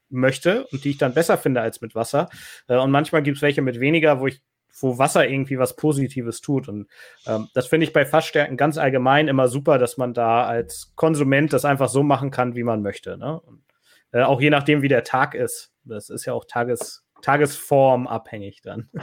möchte 0.09 0.65
und 0.67 0.83
die 0.83 0.91
ich 0.91 0.97
dann 0.97 1.13
besser 1.13 1.37
finde 1.37 1.61
als 1.61 1.81
mit 1.81 1.95
Wasser. 1.95 2.29
Äh, 2.67 2.77
und 2.77 2.91
manchmal 2.91 3.23
gibt 3.23 3.37
es 3.37 3.41
welche 3.41 3.61
mit 3.61 3.79
weniger, 3.79 4.19
wo 4.19 4.27
ich 4.27 4.41
wo 4.79 4.97
Wasser 4.97 5.27
irgendwie 5.27 5.57
was 5.57 5.75
Positives 5.75 6.41
tut. 6.41 6.67
Und 6.67 6.87
ähm, 7.25 7.49
das 7.53 7.67
finde 7.67 7.85
ich 7.85 7.93
bei 7.93 8.05
Fassstärken 8.05 8.57
ganz 8.57 8.77
allgemein 8.77 9.27
immer 9.27 9.47
super, 9.47 9.77
dass 9.77 9.97
man 9.97 10.13
da 10.13 10.45
als 10.45 10.93
Konsument 10.95 11.53
das 11.53 11.65
einfach 11.65 11.89
so 11.89 12.03
machen 12.03 12.31
kann, 12.31 12.55
wie 12.55 12.63
man 12.63 12.81
möchte. 12.81 13.17
Ne? 13.17 13.39
Und, 13.39 13.63
äh, 14.11 14.23
auch 14.23 14.41
je 14.41 14.49
nachdem, 14.49 14.81
wie 14.81 14.87
der 14.87 15.03
Tag 15.03 15.33
ist. 15.33 15.73
Das 15.83 16.09
ist 16.09 16.25
ja 16.25 16.33
auch 16.33 16.45
Tages, 16.45 17.05
Tagesform 17.21 18.07
abhängig 18.07 18.61
dann. 18.61 18.89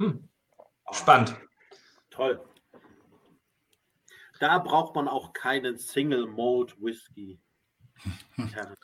Hm. 0.00 0.28
Spannend. 0.90 1.36
Toll. 2.10 2.40
Da 4.44 4.58
braucht 4.58 4.94
man 4.94 5.08
auch 5.08 5.32
keinen 5.32 5.78
Single 5.78 6.26
Mode 6.26 6.74
Whisky. 6.78 7.40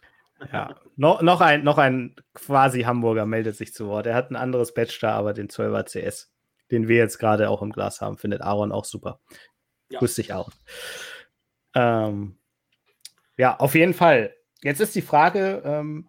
Ja, 0.50 0.74
no, 0.96 1.20
noch, 1.20 1.42
ein, 1.42 1.64
noch 1.64 1.76
ein 1.76 2.16
quasi 2.32 2.80
Hamburger 2.84 3.26
meldet 3.26 3.56
sich 3.56 3.74
zu 3.74 3.88
Wort. 3.88 4.06
Er 4.06 4.14
hat 4.14 4.30
ein 4.30 4.36
anderes 4.36 4.72
Batch 4.72 4.98
da, 4.98 5.12
aber 5.12 5.34
den 5.34 5.48
12er 5.48 5.84
CS, 5.84 6.32
den 6.70 6.88
wir 6.88 6.96
jetzt 6.96 7.18
gerade 7.18 7.50
auch 7.50 7.60
im 7.60 7.72
Glas 7.72 8.00
haben, 8.00 8.16
findet 8.16 8.40
Aaron 8.40 8.72
auch 8.72 8.86
super. 8.86 9.20
Ja. 9.90 9.98
Grüß 9.98 10.14
dich, 10.14 10.32
Aaron. 10.32 10.54
Ähm, 11.74 12.38
ja, 13.36 13.58
auf 13.58 13.74
jeden 13.74 13.92
Fall. 13.92 14.34
Jetzt 14.62 14.80
ist 14.80 14.94
die 14.94 15.02
Frage, 15.02 15.60
ähm, 15.62 16.08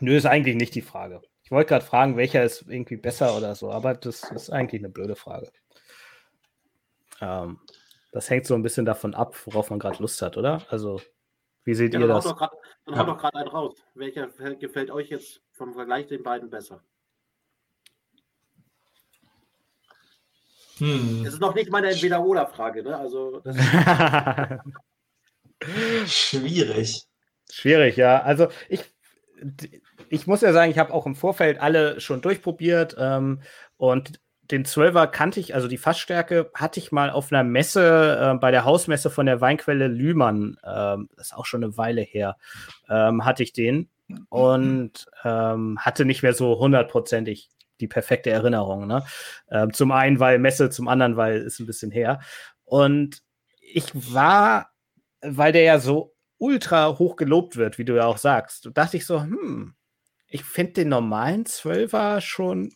nö, 0.00 0.16
ist 0.16 0.24
eigentlich 0.24 0.56
nicht 0.56 0.74
die 0.74 0.80
Frage. 0.80 1.20
Ich 1.42 1.50
wollte 1.50 1.68
gerade 1.68 1.84
fragen, 1.84 2.16
welcher 2.16 2.44
ist 2.44 2.64
irgendwie 2.66 2.96
besser 2.96 3.36
oder 3.36 3.54
so, 3.56 3.70
aber 3.70 3.92
das 3.92 4.22
ist 4.30 4.48
eigentlich 4.48 4.80
eine 4.80 4.88
blöde 4.88 5.16
Frage. 5.16 5.52
Ähm, 7.20 7.60
das 8.12 8.30
hängt 8.30 8.46
so 8.46 8.54
ein 8.54 8.62
bisschen 8.62 8.86
davon 8.86 9.14
ab, 9.14 9.36
worauf 9.44 9.70
man 9.70 9.78
gerade 9.78 10.00
Lust 10.00 10.20
hat, 10.22 10.36
oder? 10.36 10.62
Also 10.70 11.00
wie 11.64 11.74
seht 11.74 11.94
ja, 11.94 12.00
ihr 12.00 12.06
das? 12.06 12.24
Grad, 12.24 12.52
dann 12.86 12.94
ja. 12.94 13.00
haut 13.00 13.08
doch 13.08 13.18
gerade 13.18 13.38
einen 13.38 13.48
raus. 13.48 13.76
Welcher 13.94 14.28
gefällt 14.54 14.90
euch 14.90 15.10
jetzt 15.10 15.42
vom 15.52 15.74
Vergleich 15.74 16.06
den 16.06 16.22
beiden 16.22 16.48
besser? 16.48 16.82
Hm. 20.78 21.24
Das 21.24 21.34
ist 21.34 21.40
noch 21.40 21.54
nicht 21.54 21.70
meine 21.70 21.90
Entweder-Oder-Frage, 21.90 22.84
ne? 22.84 22.96
Also, 22.96 23.42
Schwierig. 26.06 27.04
Schwierig, 27.50 27.96
ja. 27.96 28.22
Also 28.22 28.48
ich, 28.68 28.84
ich 30.08 30.26
muss 30.26 30.40
ja 30.40 30.52
sagen, 30.52 30.70
ich 30.70 30.78
habe 30.78 30.94
auch 30.94 31.06
im 31.06 31.16
Vorfeld 31.16 31.60
alle 31.60 32.00
schon 32.00 32.20
durchprobiert 32.20 32.96
ähm, 32.98 33.42
und 33.76 34.20
den 34.50 34.64
Zwölfer 34.64 35.06
kannte 35.06 35.40
ich, 35.40 35.54
also 35.54 35.68
die 35.68 35.76
Fassstärke 35.76 36.50
hatte 36.54 36.80
ich 36.80 36.92
mal 36.92 37.10
auf 37.10 37.32
einer 37.32 37.44
Messe, 37.44 38.18
äh, 38.20 38.38
bei 38.38 38.50
der 38.50 38.64
Hausmesse 38.64 39.10
von 39.10 39.26
der 39.26 39.40
Weinquelle 39.40 39.88
Lühmann, 39.88 40.56
ähm, 40.64 41.08
das 41.16 41.28
ist 41.28 41.34
auch 41.34 41.46
schon 41.46 41.62
eine 41.62 41.76
Weile 41.76 42.00
her, 42.00 42.36
ähm, 42.88 43.24
hatte 43.24 43.42
ich 43.42 43.52
den 43.52 43.88
und 44.30 45.06
ähm, 45.24 45.78
hatte 45.78 46.04
nicht 46.04 46.22
mehr 46.22 46.32
so 46.32 46.58
hundertprozentig 46.58 47.50
die 47.80 47.88
perfekte 47.88 48.30
Erinnerung. 48.30 48.86
Ne? 48.86 49.04
Ähm, 49.50 49.72
zum 49.72 49.92
einen, 49.92 50.18
weil 50.18 50.38
Messe, 50.38 50.70
zum 50.70 50.88
anderen, 50.88 51.16
weil 51.16 51.36
es 51.38 51.58
ein 51.60 51.66
bisschen 51.66 51.90
her. 51.90 52.20
Und 52.64 53.22
ich 53.60 53.90
war, 53.94 54.70
weil 55.20 55.52
der 55.52 55.62
ja 55.62 55.78
so 55.78 56.14
ultra 56.38 56.98
hoch 56.98 57.16
gelobt 57.16 57.56
wird, 57.56 57.78
wie 57.78 57.84
du 57.84 57.96
ja 57.96 58.06
auch 58.06 58.18
sagst, 58.18 58.70
dachte 58.74 58.96
ich 58.96 59.06
so, 59.06 59.20
hm, 59.20 59.74
ich 60.26 60.44
finde 60.44 60.72
den 60.72 60.88
normalen 60.88 61.46
Zwölfer 61.46 62.20
schon 62.20 62.72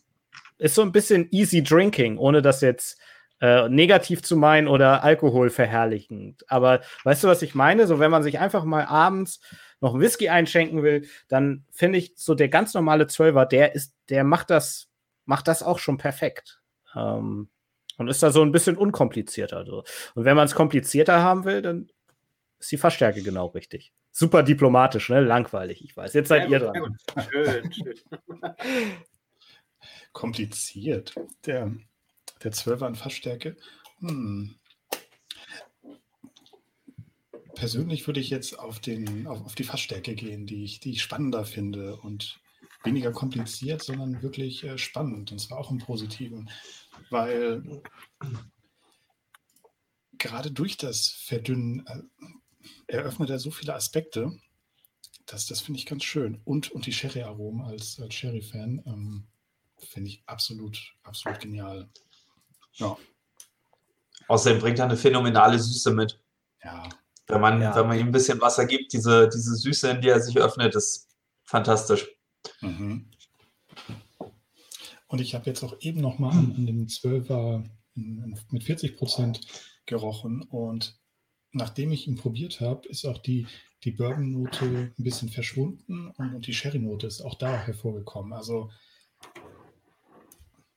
ist 0.59 0.75
so 0.75 0.83
ein 0.83 0.93
bisschen 0.93 1.29
easy 1.31 1.63
drinking, 1.63 2.19
ohne 2.19 2.43
das 2.43 2.61
jetzt 2.61 2.99
äh, 3.41 3.69
negativ 3.69 4.23
zu 4.23 4.37
meinen 4.37 4.69
oder 4.69 5.03
Alkohol 5.03 5.51
verherrlichend. 5.51 6.49
Aber 6.49 6.81
weißt 7.05 7.25
du, 7.25 7.29
was 7.29 7.43
ich 7.43 7.55
meine? 7.55 7.87
So, 7.87 7.99
wenn 7.99 8.11
man 8.11 8.23
sich 8.23 8.39
einfach 8.39 8.65
mal 8.65 8.87
abends 8.87 9.41
noch 9.81 9.99
Whisky 9.99 10.29
einschenken 10.29 10.83
will, 10.85 11.09
dann 11.29 11.65
finde 11.73 11.99
ich 11.99 12.13
so 12.17 12.35
der 12.35 12.49
ganz 12.49 12.73
normale 12.73 13.09
Zwölfer, 13.09 13.45
der 13.45 13.75
ist, 13.75 13.97
der 14.09 14.23
macht 14.23 14.51
das, 14.51 14.89
macht 15.25 15.49
das 15.49 15.65
auch 15.65 15.81
schon 15.81 15.99
perfekt. 15.99 16.61
Ähm, 16.95 17.49
und 17.99 18.09
ist 18.09 18.23
da 18.23 18.31
so 18.31 18.43
ein 18.43 18.53
bisschen 18.53 18.77
unkomplizierter. 18.77 19.67
So. 19.67 19.85
Und 20.15 20.25
wenn 20.25 20.37
man 20.37 20.47
es 20.47 20.55
komplizierter 20.55 21.21
haben 21.21 21.45
will, 21.45 21.63
dann 21.63 21.91
ist 22.59 22.71
die 22.71 22.79
Verstärke 22.79 23.23
genau 23.23 23.47
richtig. 23.47 23.93
Super 24.13 24.43
diplomatisch, 24.43 25.09
ne? 25.09 25.21
Langweilig, 25.21 25.85
ich 25.85 25.97
weiß. 25.97 26.13
Jetzt 26.15 26.29
seid 26.29 26.45
ja, 26.45 26.49
ihr 26.51 26.59
dran. 26.61 26.97
Schön, 27.31 27.73
schön. 27.73 27.95
kompliziert. 30.13 31.15
Der, 31.47 31.75
der 32.43 32.53
12er 32.53 32.87
an 32.87 32.95
Fassstärke. 32.95 33.57
Hm. 34.01 34.55
Persönlich 37.55 38.07
würde 38.07 38.21
ich 38.21 38.31
jetzt 38.31 38.59
auf, 38.59 38.81
den, 38.81 39.27
auf, 39.27 39.45
auf 39.45 39.55
die 39.55 39.65
Fassstärke 39.65 40.15
gehen, 40.15 40.47
die 40.47 40.65
ich, 40.65 40.81
die 40.81 40.93
ich 40.93 41.03
spannender 41.03 41.45
finde 41.45 41.97
und 41.97 42.41
weniger 42.85 43.13
kompliziert, 43.13 43.83
sondern 43.83 44.23
wirklich 44.23 44.65
äh, 44.65 44.79
spannend. 44.79 45.31
Und 45.33 45.39
zwar 45.39 45.59
auch 45.59 45.71
im 45.71 45.79
Positiven, 45.79 46.51
weil 47.11 47.83
gerade 50.19 50.51
durch 50.51 50.77
das 50.77 51.09
Verdünnen 51.09 51.87
äh, 51.87 52.03
eröffnet 52.87 53.31
er 53.31 53.39
so 53.39 53.51
viele 53.51 53.75
Aspekte. 53.75 54.33
Das, 55.27 55.47
das 55.47 55.61
finde 55.61 55.79
ich 55.79 55.87
ganz 55.87 56.05
schön. 56.05 56.41
Und, 56.45 56.71
und 56.73 56.87
die 56.87 56.93
Sherry-Aromen 56.93 57.63
als, 57.63 58.01
als 58.01 58.15
Sherry-Fan. 58.15 58.83
Ähm, 58.87 59.27
finde 59.85 60.11
ich 60.11 60.23
absolut, 60.27 60.79
absolut 61.03 61.41
genial. 61.41 61.89
Ja. 62.75 62.97
Außerdem 64.29 64.61
bringt 64.61 64.79
er 64.79 64.87
eine 64.87 64.97
phänomenale 64.97 65.59
Süße 65.59 65.93
mit. 65.93 66.21
Ja. 66.63 66.89
Wenn 67.27 67.41
man, 67.41 67.61
ja. 67.61 67.75
wenn 67.75 67.87
man 67.87 67.99
ihm 67.99 68.07
ein 68.07 68.13
bisschen 68.13 68.41
Wasser 68.41 68.67
gibt, 68.67 68.93
diese, 68.93 69.29
diese 69.29 69.55
Süße, 69.57 69.91
in 69.91 70.01
die 70.01 70.09
er 70.09 70.21
sich 70.21 70.39
öffnet, 70.39 70.75
ist 70.75 71.09
fantastisch. 71.45 72.09
Mhm. 72.61 73.11
Und 75.07 75.21
ich 75.21 75.35
habe 75.35 75.47
jetzt 75.47 75.63
auch 75.63 75.77
eben 75.81 76.01
noch 76.01 76.19
mal 76.19 76.31
an, 76.31 76.55
an 76.57 76.67
dem 76.67 76.87
12er 76.87 77.65
mit 77.95 78.65
40 78.65 78.97
Prozent 78.97 79.41
gerochen 79.87 80.43
und 80.43 80.99
nachdem 81.53 81.93
ich 81.93 82.07
ihn 82.07 82.17
probiert 82.17 82.61
habe, 82.61 82.89
ist 82.89 83.05
auch 83.05 83.19
die, 83.19 83.47
die 83.85 83.91
Bourbon-Note 83.91 84.93
ein 84.99 85.05
bisschen 85.05 85.29
verschwunden 85.29 86.09
und, 86.17 86.35
und 86.35 86.47
die 86.47 86.55
Sherry-Note 86.55 87.07
ist 87.07 87.21
auch 87.21 87.35
da 87.35 87.59
hervorgekommen. 87.59 88.33
Also 88.33 88.71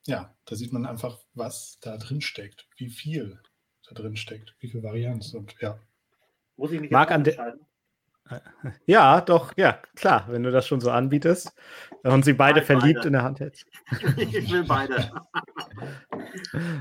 ja, 0.08 0.36
da 0.46 0.56
sieht 0.56 0.74
man 0.74 0.86
einfach, 0.86 1.20
was 1.34 1.80
da 1.82 1.98
drin 1.98 2.22
steckt, 2.22 2.68
wie 2.78 2.90
viel 2.90 3.40
da 3.88 3.96
drin 3.96 4.16
steckt, 4.16 4.56
wie 4.60 4.70
viel 4.70 4.84
Varianz 4.84 5.34
und 5.34 5.56
ja. 5.60 5.80
Muss 6.58 6.72
ich 6.72 6.80
mich 6.80 6.92
Marc 6.92 7.12
an 7.12 7.24
der 7.24 7.58
ja, 8.88 9.22
doch, 9.22 9.54
ja, 9.56 9.80
klar, 9.96 10.26
wenn 10.30 10.42
du 10.42 10.52
das 10.52 10.66
schon 10.68 10.82
so 10.82 10.90
anbietest 10.90 11.54
und 12.02 12.26
sie 12.26 12.34
beide 12.34 12.60
Nein, 12.60 12.66
verliebt 12.66 12.96
beide. 12.96 13.08
in 13.08 13.14
der 13.14 13.24
Hand 13.24 13.40
hältst. 13.40 13.68
ich 14.18 14.52
will 14.52 14.64
beide. 14.64 15.12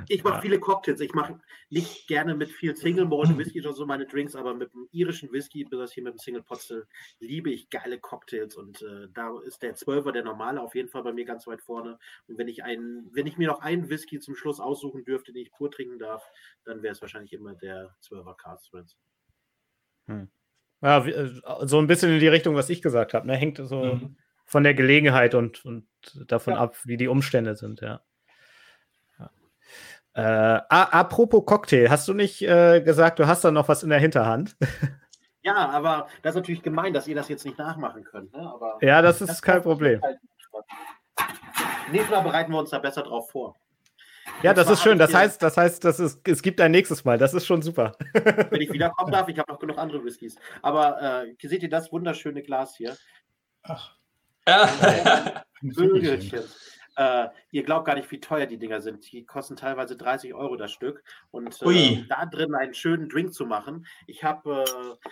ich 0.09 0.24
mache 0.24 0.37
ja. 0.37 0.40
viele 0.40 0.59
Cocktails. 0.59 1.00
Ich 1.00 1.12
mache 1.12 1.38
nicht 1.68 2.09
gerne 2.09 2.35
mit 2.35 2.50
viel 2.50 2.74
Single 2.74 3.04
Malt 3.04 3.37
Whisky 3.37 3.61
oder 3.61 3.74
so 3.74 3.85
meine 3.85 4.07
Drinks, 4.07 4.35
aber 4.35 4.54
mit 4.54 4.72
dem 4.72 4.88
irischen 4.90 5.33
Whisky, 5.33 5.64
besonders 5.64 5.92
hier 5.92 6.02
mit 6.02 6.14
dem 6.14 6.18
Single 6.18 6.42
Potstill, 6.42 6.87
liebe 7.20 7.50
ich 7.50 7.68
geile 7.68 7.98
Cocktails 7.98 8.57
und 8.57 8.80
äh, 8.80 9.09
da 9.12 9.38
ist 9.44 9.62
der 9.62 9.74
Zwölfer, 9.74 10.12
der 10.12 10.24
normale, 10.24 10.62
auf 10.62 10.74
jeden 10.74 10.88
Fall 10.88 11.02
bei 11.02 11.12
mir 11.12 11.26
ganz 11.26 11.46
weit 11.46 11.61
vorne. 11.61 11.98
Und 12.26 12.38
wenn 12.38 12.48
ich 12.48 12.64
einen, 12.64 13.11
wenn 13.12 13.26
ich 13.26 13.37
mir 13.37 13.48
noch 13.48 13.61
einen 13.61 13.90
Whisky 13.90 14.18
zum 14.18 14.35
Schluss 14.35 14.61
aussuchen 14.61 15.04
dürfte, 15.04 15.33
den 15.33 15.42
ich 15.42 15.52
pur 15.52 15.70
trinken 15.70 15.98
darf, 15.98 16.24
dann 16.64 16.83
wäre 16.83 16.92
es 16.92 17.02
wahrscheinlich 17.02 17.35
immer 17.35 17.54
der 17.54 17.94
Zwölfer 18.00 18.35
Cast. 18.35 18.72
Hm. 20.07 20.30
Ja, 20.85 21.05
äh, 21.07 21.31
so 21.62 21.79
ein 21.79 21.87
bisschen 21.87 22.12
in 22.12 22.20
die 22.20 22.29
Richtung, 22.29 22.55
was 22.55 22.68
ich 22.68 22.83
gesagt 22.83 23.14
habe. 23.14 23.27
Ne? 23.27 23.35
Hängt 23.35 23.57
so 23.57 23.85
mhm. 23.85 24.16
von 24.44 24.62
der 24.62 24.75
Gelegenheit 24.75 25.35
und, 25.35 25.64
und 25.64 25.87
davon 26.27 26.53
ja. 26.55 26.61
ab, 26.61 26.77
wie 26.85 26.99
die 26.99 27.09
Umstände 27.09 27.57
sind, 27.57 27.81
ja. 27.81 28.03
ja. 29.18 29.31
Äh, 30.12 30.61
apropos 30.68 31.47
Cocktail, 31.47 31.88
hast 31.88 32.06
du 32.06 32.13
nicht 32.13 32.42
äh, 32.42 32.83
gesagt, 32.83 33.19
du 33.19 33.27
hast 33.27 33.44
da 33.44 33.50
noch 33.50 33.69
was 33.69 33.83
in 33.83 33.90
der 33.90 33.98
Hinterhand? 33.98 34.56
Ja, 35.46 35.69
aber 35.69 36.08
das 36.23 36.31
ist 36.31 36.37
natürlich 36.37 36.63
gemein, 36.63 36.94
dass 36.94 37.06
ihr 37.06 37.15
das 37.15 37.29
jetzt 37.29 37.44
nicht 37.44 37.58
nachmachen 37.58 38.02
könnt. 38.02 38.33
Ne? 38.33 38.40
Aber 38.40 38.79
ja, 38.81 39.02
das 39.02 39.21
ist 39.21 39.29
das 39.29 39.42
kein 39.42 39.61
Problem. 39.61 40.00
Halt 40.00 40.19
Nächstes 41.92 42.11
Mal 42.11 42.23
bereiten 42.23 42.50
wir 42.50 42.61
uns 42.61 42.71
da 42.71 42.79
besser 42.79 43.02
drauf 43.02 43.31
vor. 43.31 43.54
Ja, 44.45 44.53
das 44.53 44.69
ist 44.69 44.83
schön. 44.83 44.99
Das 44.99 45.15
heißt, 45.15 45.42
das 45.42 45.57
heißt, 45.57 45.83
das 45.85 45.99
ist, 45.99 46.29
es 46.29 46.42
gibt 46.42 46.61
ein 46.61 46.71
nächstes 46.71 47.05
Mal. 47.05 47.17
Das 47.17 47.33
ist 47.33 47.47
schon 47.47 47.63
super. 47.63 47.97
Wenn 48.51 48.61
ich 48.61 48.71
wiederkommen 48.71 49.11
darf, 49.11 49.27
ich 49.29 49.38
habe 49.38 49.51
noch 49.51 49.59
genug 49.59 49.79
andere 49.79 50.05
Whiskys. 50.05 50.37
Aber 50.61 51.25
äh, 51.25 51.49
seht 51.49 51.63
ihr 51.63 51.71
das 51.71 51.90
wunderschöne 51.90 52.42
Glas 52.42 52.77
hier? 52.77 52.97
Ach. 53.63 53.97
Ja. 54.47 55.45
Äh, 56.97 57.27
ihr 57.51 57.65
glaubt 57.65 57.87
gar 57.87 57.97
nicht, 57.97 58.09
wie 58.13 58.21
teuer 58.21 58.47
die 58.47 58.57
Dinger 58.57 58.81
sind. 58.81 59.11
Die 59.11 59.27
kosten 59.27 59.57
teilweise 59.57 59.97
30 59.97 60.33
Euro 60.33 60.55
das 60.55 60.71
Stück. 60.71 61.03
Und 61.33 61.61
äh, 61.63 62.05
da 62.09 62.25
drin 62.25 62.55
einen 62.55 62.73
schönen 62.73 63.09
Drink 63.09 63.35
zu 63.35 63.47
machen. 63.47 63.85
Ich 64.07 64.23
habe 64.23 64.63
äh, 64.63 65.09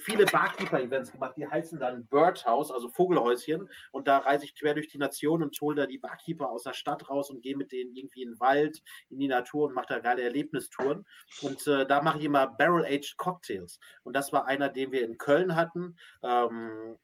viele 0.00 0.26
Barkeeper-Events 0.26 1.12
gemacht, 1.12 1.34
die 1.36 1.46
heißen 1.46 1.78
dann 1.78 2.06
Birdhouse, 2.06 2.70
also 2.70 2.88
Vogelhäuschen. 2.88 3.68
Und 3.92 4.08
da 4.08 4.18
reise 4.18 4.44
ich 4.44 4.58
quer 4.58 4.74
durch 4.74 4.88
die 4.88 4.98
Nation 4.98 5.42
und 5.42 5.60
hole 5.60 5.76
da 5.76 5.86
die 5.86 5.98
Barkeeper 5.98 6.50
aus 6.50 6.64
der 6.64 6.72
Stadt 6.72 7.08
raus 7.08 7.30
und 7.30 7.42
gehe 7.42 7.56
mit 7.56 7.72
denen 7.72 7.94
irgendwie 7.94 8.22
in 8.22 8.32
den 8.32 8.40
Wald, 8.40 8.82
in 9.08 9.18
die 9.18 9.28
Natur 9.28 9.68
und 9.68 9.74
mache 9.74 9.86
da 9.88 9.98
geile 9.98 10.22
Erlebnistouren. 10.22 11.04
Und 11.42 11.66
äh, 11.66 11.86
da 11.86 12.02
mache 12.02 12.18
ich 12.18 12.24
immer 12.24 12.46
Barrel-Aged 12.46 13.16
Cocktails. 13.16 13.78
Und 14.02 14.14
das 14.14 14.32
war 14.32 14.46
einer, 14.46 14.68
den 14.68 14.92
wir 14.92 15.04
in 15.04 15.18
Köln 15.18 15.56
hatten. 15.56 15.96
Ähm, 16.22 16.96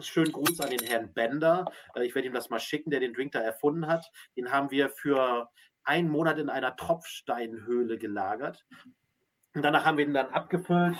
Schönen 0.00 0.32
Gruß 0.32 0.60
an 0.60 0.70
den 0.70 0.86
Herrn 0.86 1.14
Bender. 1.14 1.64
Äh, 1.94 2.04
ich 2.04 2.14
werde 2.14 2.28
ihm 2.28 2.34
das 2.34 2.50
mal 2.50 2.60
schicken, 2.60 2.90
der 2.90 3.00
den 3.00 3.14
Drink 3.14 3.32
da 3.32 3.40
erfunden 3.40 3.86
hat. 3.86 4.10
Den 4.36 4.52
haben 4.52 4.70
wir 4.70 4.90
für 4.90 5.48
einen 5.82 6.10
Monat 6.10 6.38
in 6.38 6.50
einer 6.50 6.76
Tropfsteinhöhle 6.76 7.96
gelagert. 7.96 8.66
Und 9.54 9.62
danach 9.62 9.84
haben 9.84 9.98
wir 9.98 10.06
ihn 10.06 10.14
dann 10.14 10.30
abgefüllt. 10.30 10.96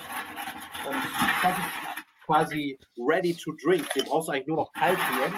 Und 0.86 0.96
das 1.42 1.58
ist 1.58 2.24
quasi 2.24 2.78
ready 2.96 3.34
to 3.34 3.52
drink. 3.62 3.88
Den 3.94 4.04
brauchst 4.04 4.28
du 4.28 4.32
eigentlich 4.32 4.46
nur 4.46 4.56
noch 4.58 4.72
kalt 4.72 4.98
rühren. 4.98 5.34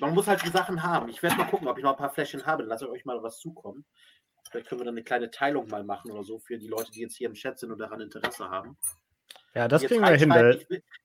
Man 0.00 0.14
muss 0.14 0.26
halt 0.26 0.44
die 0.44 0.50
Sachen 0.50 0.82
haben. 0.82 1.08
Ich 1.08 1.22
werde 1.22 1.36
mal 1.36 1.46
gucken, 1.46 1.68
ob 1.68 1.78
ich 1.78 1.84
noch 1.84 1.92
ein 1.92 1.96
paar 1.96 2.12
Fläschchen 2.12 2.44
habe. 2.44 2.62
Dann 2.62 2.68
lasse 2.68 2.84
ich 2.84 2.90
euch 2.90 3.04
mal 3.04 3.22
was 3.22 3.38
zukommen. 3.38 3.86
Vielleicht 4.50 4.68
können 4.68 4.80
wir 4.80 4.84
dann 4.84 4.94
eine 4.94 5.04
kleine 5.04 5.30
Teilung 5.30 5.68
mal 5.68 5.84
machen 5.84 6.10
oder 6.10 6.24
so 6.24 6.38
für 6.38 6.58
die 6.58 6.68
Leute, 6.68 6.90
die 6.90 7.00
jetzt 7.00 7.16
hier 7.16 7.28
im 7.28 7.34
Chat 7.34 7.58
sind 7.58 7.72
und 7.72 7.78
daran 7.78 8.00
Interesse 8.00 8.50
haben. 8.50 8.76
Ja, 9.54 9.68
das 9.68 9.82
kriegen 9.82 10.02
wir 10.02 10.16
hin. 10.16 10.30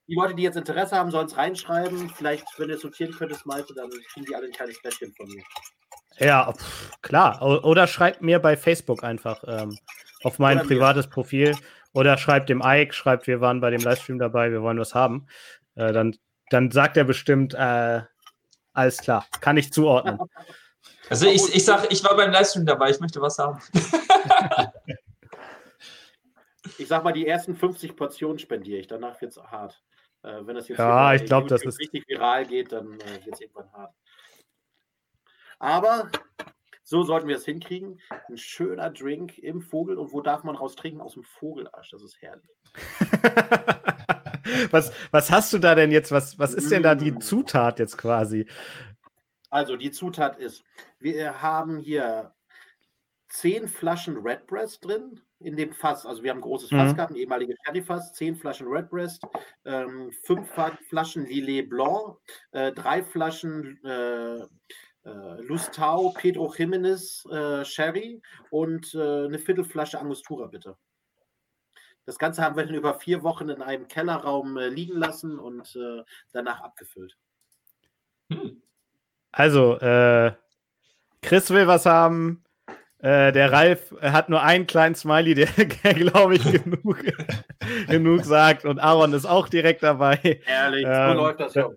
Die 0.07 0.15
Leute, 0.15 0.33
die 0.33 0.41
jetzt 0.41 0.57
Interesse 0.57 0.95
haben, 0.95 1.11
sollen 1.11 1.27
es 1.27 1.37
reinschreiben. 1.37 2.09
Vielleicht, 2.09 2.45
wenn 2.57 2.69
du 2.69 2.75
es 2.75 2.81
sortieren 2.81 3.13
könntest, 3.13 3.45
Malte, 3.45 3.75
dann 3.75 3.89
kriegen 4.11 4.25
die 4.25 4.35
alle 4.35 4.47
ein 4.47 4.51
kleines 4.51 4.77
Fläschchen 4.79 5.13
von 5.15 5.27
mir. 5.27 5.43
Ja, 6.17 6.51
pff, 6.51 6.99
klar. 7.01 7.41
Oder 7.63 7.85
schreibt 7.85 8.21
mir 8.21 8.39
bei 8.39 8.57
Facebook 8.57 9.03
einfach 9.03 9.43
ähm, 9.47 9.77
auf 10.23 10.39
mein 10.39 10.59
privates 10.59 11.05
mir. 11.05 11.11
Profil. 11.11 11.55
Oder 11.93 12.17
schreibt 12.17 12.49
dem 12.49 12.61
Ike, 12.63 12.93
schreibt, 12.93 13.27
wir 13.27 13.39
waren 13.39 13.61
bei 13.61 13.69
dem 13.69 13.81
Livestream 13.81 14.19
dabei, 14.19 14.51
wir 14.51 14.61
wollen 14.61 14.79
was 14.79 14.95
haben. 14.95 15.27
Äh, 15.75 15.93
dann, 15.93 16.15
dann 16.49 16.71
sagt 16.71 16.97
er 16.97 17.03
bestimmt, 17.03 17.53
äh, 17.53 18.01
alles 18.73 18.97
klar, 18.97 19.25
kann 19.41 19.57
ich 19.57 19.73
zuordnen. 19.73 20.19
Also 21.09 21.27
ich, 21.27 21.55
ich 21.55 21.65
sage, 21.65 21.87
ich 21.89 22.03
war 22.03 22.15
beim 22.15 22.31
Livestream 22.31 22.65
dabei, 22.65 22.91
ich 22.91 22.99
möchte 22.99 23.21
was 23.21 23.37
haben. 23.39 23.59
ich 26.77 26.87
sag 26.87 27.03
mal, 27.03 27.13
die 27.13 27.27
ersten 27.27 27.55
50 27.55 27.95
Portionen 27.95 28.39
spendiere 28.39 28.79
ich, 28.79 28.87
danach 28.87 29.19
wird 29.21 29.31
es 29.31 29.37
hart. 29.37 29.81
Äh, 30.23 30.45
wenn 30.45 30.55
das 30.55 30.67
jetzt 30.67 30.77
ja, 30.77 31.13
ich 31.13 31.25
glaube, 31.25 31.47
das 31.47 31.63
ist 31.63 31.79
richtig 31.79 32.07
viral 32.07 32.45
geht, 32.45 32.71
dann 32.71 32.99
äh, 32.99 33.25
wird 33.25 33.35
es 33.35 33.41
irgendwann 33.41 33.71
hart. 33.71 33.93
Aber 35.59 36.09
so 36.83 37.03
sollten 37.03 37.27
wir 37.27 37.35
es 37.35 37.45
hinkriegen. 37.45 37.99
Ein 38.27 38.37
schöner 38.37 38.89
Drink 38.89 39.37
im 39.37 39.61
Vogel. 39.61 39.97
Und 39.97 40.11
wo 40.11 40.21
darf 40.21 40.43
man 40.43 40.55
raus 40.55 40.75
trinken? 40.75 41.01
Aus 41.01 41.13
dem 41.13 41.23
Vogelasch. 41.23 41.91
Das 41.91 42.01
ist 42.01 42.19
herrlich. 42.19 42.49
was, 44.71 44.91
was 45.11 45.29
hast 45.29 45.53
du 45.53 45.59
da 45.59 45.75
denn 45.75 45.91
jetzt? 45.91 46.11
Was, 46.11 46.39
was 46.39 46.55
ist 46.55 46.71
denn 46.71 46.81
da 46.81 46.95
die 46.95 47.11
mm. 47.11 47.21
Zutat 47.21 47.77
jetzt 47.77 47.97
quasi? 47.97 48.47
Also 49.51 49.75
die 49.75 49.91
Zutat 49.91 50.37
ist, 50.37 50.63
wir 50.99 51.41
haben 51.41 51.77
hier 51.77 52.33
zehn 53.27 53.67
Flaschen 53.67 54.17
Redbreast 54.17 54.83
drin 54.83 55.21
in 55.39 55.55
dem 55.55 55.73
Fass. 55.73 56.05
Also 56.05 56.23
wir 56.23 56.31
haben 56.31 56.39
ein 56.39 56.43
großes 56.43 56.69
Fass 56.69 56.91
mhm. 56.91 56.95
gehabt, 56.95 57.11
ein 57.11 57.17
ehemaliges 57.17 57.57
Sherry-Fass, 57.65 58.13
zehn 58.13 58.35
Flaschen 58.35 58.67
Redbreast, 58.67 59.23
ähm, 59.65 60.11
fünf 60.23 60.49
Flaschen 60.87 61.25
Lillet 61.25 61.69
Blanc, 61.69 62.17
äh, 62.51 62.71
drei 62.71 63.03
Flaschen 63.03 63.79
äh, 63.83 64.45
äh, 65.05 65.41
Lustau, 65.41 66.09
Pedro 66.09 66.53
Jimenez, 66.55 67.25
äh, 67.31 67.63
Sherry 67.63 68.21
und 68.49 68.93
äh, 68.93 69.25
eine 69.25 69.39
Viertelflasche 69.39 69.99
Angostura, 69.99 70.47
bitte. 70.47 70.77
Das 72.05 72.17
Ganze 72.17 72.41
haben 72.41 72.57
wir 72.57 72.65
dann 72.65 72.75
über 72.75 72.95
vier 72.95 73.23
Wochen 73.23 73.49
in 73.49 73.61
einem 73.61 73.87
Kellerraum 73.87 74.57
liegen 74.57 74.97
lassen 74.97 75.37
und 75.37 75.77
danach 76.31 76.61
abgefüllt. 76.61 77.15
Hm. 78.31 78.63
Also, 79.31 79.77
Chris 81.21 81.51
will 81.51 81.67
was 81.67 81.85
haben. 81.85 82.43
Äh, 83.01 83.31
der 83.31 83.51
Ralf 83.51 83.95
hat 84.01 84.27
nur 84.29 84.43
einen 84.43 84.67
kleinen 84.67 84.93
Smiley, 84.93 85.33
der, 85.33 85.47
glaube 85.95 86.35
ich, 86.35 86.43
genug, 86.51 87.01
genug 87.87 88.25
sagt. 88.25 88.65
Und 88.65 88.79
Aaron 88.79 89.13
ist 89.13 89.25
auch 89.25 89.47
direkt 89.47 89.83
dabei. 89.83 90.41
Ehrlich, 90.45 90.85
ähm, 90.85 91.11
so 91.11 91.13
läuft 91.13 91.39
das 91.39 91.53
ja. 91.53 91.69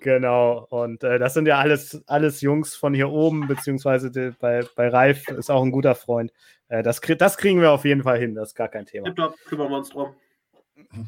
Genau, 0.00 0.66
und 0.68 1.02
äh, 1.02 1.18
das 1.18 1.32
sind 1.32 1.46
ja 1.46 1.58
alles, 1.58 2.02
alles 2.06 2.42
Jungs 2.42 2.76
von 2.76 2.92
hier 2.92 3.08
oben, 3.08 3.48
beziehungsweise 3.48 4.10
die, 4.10 4.32
bei, 4.38 4.66
bei 4.76 4.88
Ralf 4.88 5.28
ist 5.28 5.50
auch 5.50 5.62
ein 5.62 5.72
guter 5.72 5.94
Freund. 5.94 6.30
Äh, 6.68 6.82
das, 6.82 7.00
das 7.00 7.38
kriegen 7.38 7.60
wir 7.60 7.70
auf 7.70 7.84
jeden 7.86 8.02
Fall 8.02 8.18
hin, 8.18 8.34
das 8.34 8.50
ist 8.50 8.54
gar 8.54 8.68
kein 8.68 8.84
Thema. 8.84 9.06
Tipptopp, 9.06 9.34
kümmern 9.46 9.70
wir 9.70 9.78
uns 9.78 9.88
drum. 9.88 10.14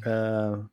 Äh, 0.03 0.65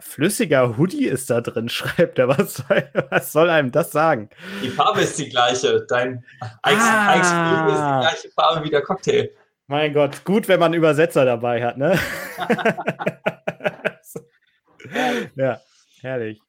flüssiger 0.00 0.76
Hoodie 0.76 1.06
ist 1.06 1.30
da 1.30 1.40
drin, 1.40 1.68
schreibt 1.68 2.18
er. 2.18 2.28
Was 2.28 2.54
soll, 2.54 2.88
was 3.10 3.32
soll 3.32 3.50
einem 3.50 3.70
das 3.70 3.92
sagen? 3.92 4.28
Die 4.62 4.68
Farbe 4.68 5.02
ist 5.02 5.18
die 5.18 5.28
gleiche. 5.28 5.86
Dein 5.88 6.24
Eis, 6.62 6.78
ah. 6.78 7.14
Ist 7.14 7.30
die 7.30 8.08
gleiche 8.08 8.30
Farbe 8.34 8.64
wie 8.64 8.70
der 8.70 8.82
Cocktail. 8.82 9.30
Mein 9.68 9.94
Gott, 9.94 10.24
gut, 10.24 10.48
wenn 10.48 10.60
man 10.60 10.66
einen 10.66 10.74
Übersetzer 10.74 11.24
dabei 11.24 11.64
hat, 11.64 11.78
ne? 11.78 11.98
ja, 15.36 15.60
herrlich. 16.00 16.40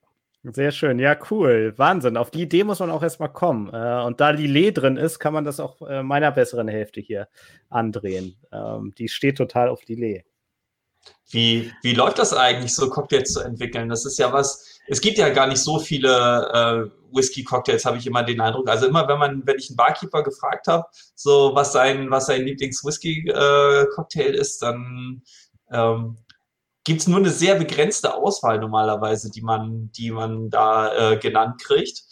Sehr 0.43 0.71
schön, 0.71 0.99
ja, 0.99 1.15
cool. 1.31 1.73
Wahnsinn. 1.77 2.17
Auf 2.17 2.31
die 2.31 2.41
Idee 2.41 2.65
muss 2.65 2.79
man 2.79 2.91
auch 2.91 3.01
erstmal 3.01 3.31
kommen. 3.31 3.73
Äh, 3.73 4.03
und 4.03 4.19
da 4.19 4.31
Lillet 4.31 4.77
drin 4.77 4.97
ist, 4.97 5.19
kann 5.19 5.31
man 5.31 5.45
das 5.45 5.61
auch 5.61 5.81
äh, 5.87 6.03
meiner 6.03 6.31
besseren 6.31 6.67
Hälfte 6.67 6.99
hier 6.99 7.29
andrehen. 7.69 8.35
Ähm, 8.51 8.93
die 8.97 9.07
steht 9.07 9.37
total 9.37 9.69
auf 9.69 9.87
Lillet. 9.87 10.25
Wie, 11.29 11.71
wie 11.81 11.93
läuft 11.93 12.19
das 12.19 12.33
eigentlich, 12.33 12.75
so 12.75 12.89
Cocktails 12.89 13.33
zu 13.33 13.41
entwickeln? 13.41 13.89
Das 13.89 14.05
ist 14.05 14.19
ja 14.19 14.31
was, 14.31 14.79
es 14.87 15.01
gibt 15.01 15.17
ja 15.17 15.29
gar 15.29 15.47
nicht 15.47 15.59
so 15.59 15.79
viele 15.79 16.11
äh, 16.53 17.15
Whisky-Cocktails, 17.15 17.85
habe 17.85 17.97
ich 17.97 18.07
immer 18.07 18.23
den 18.23 18.41
Eindruck. 18.41 18.69
Also 18.69 18.87
immer, 18.87 19.07
wenn 19.07 19.19
man, 19.19 19.41
wenn 19.45 19.57
ich 19.57 19.69
einen 19.69 19.77
Barkeeper 19.77 20.23
gefragt 20.23 20.67
habe, 20.67 20.85
so 21.15 21.51
was 21.55 21.71
sein, 21.71 22.11
was 22.11 22.27
sein 22.27 22.43
Lieblings-Whisky-Cocktail 22.43 24.33
äh, 24.33 24.37
ist, 24.37 24.61
dann 24.61 25.23
ähm, 25.71 26.17
gibt 26.83 27.01
es 27.01 27.07
nur 27.07 27.19
eine 27.19 27.29
sehr 27.29 27.55
begrenzte 27.55 28.13
Auswahl 28.13 28.59
normalerweise, 28.59 29.31
die 29.31 29.41
man, 29.41 29.91
die 29.93 30.11
man 30.11 30.49
da 30.49 31.13
äh, 31.13 31.17
genannt 31.17 31.61
kriegt. 31.61 32.03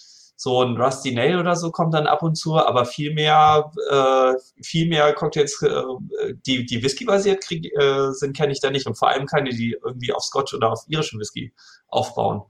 So 0.44 0.64
ein 0.64 0.76
Rusty 0.76 1.12
Nail 1.12 1.38
oder 1.38 1.56
so 1.56 1.70
kommt 1.70 1.94
dann 1.94 2.08
ab 2.08 2.24
und 2.24 2.34
zu, 2.34 2.56
aber 2.58 2.86
viel 2.86 3.14
mehr, 3.14 3.72
äh, 3.92 4.34
viel 4.64 4.90
mehr 4.90 5.14
Cocktails, 5.14 5.62
äh, 5.62 5.84
die, 6.48 6.66
die 6.66 6.82
Whisky-basiert 6.82 7.46
äh, 7.52 8.10
sind, 8.10 8.36
kenne 8.36 8.52
ich 8.52 8.60
da 8.60 8.72
nicht. 8.72 8.88
Und 8.88 8.98
vor 8.98 9.10
allem 9.10 9.28
keine, 9.28 9.52
die 9.52 9.78
irgendwie 9.86 10.12
auf 10.12 10.24
Scotch 10.24 10.56
oder 10.56 10.72
auf 10.72 10.84
irischen 10.88 11.20
Whisky 11.20 11.54
aufbauen. 11.90 12.42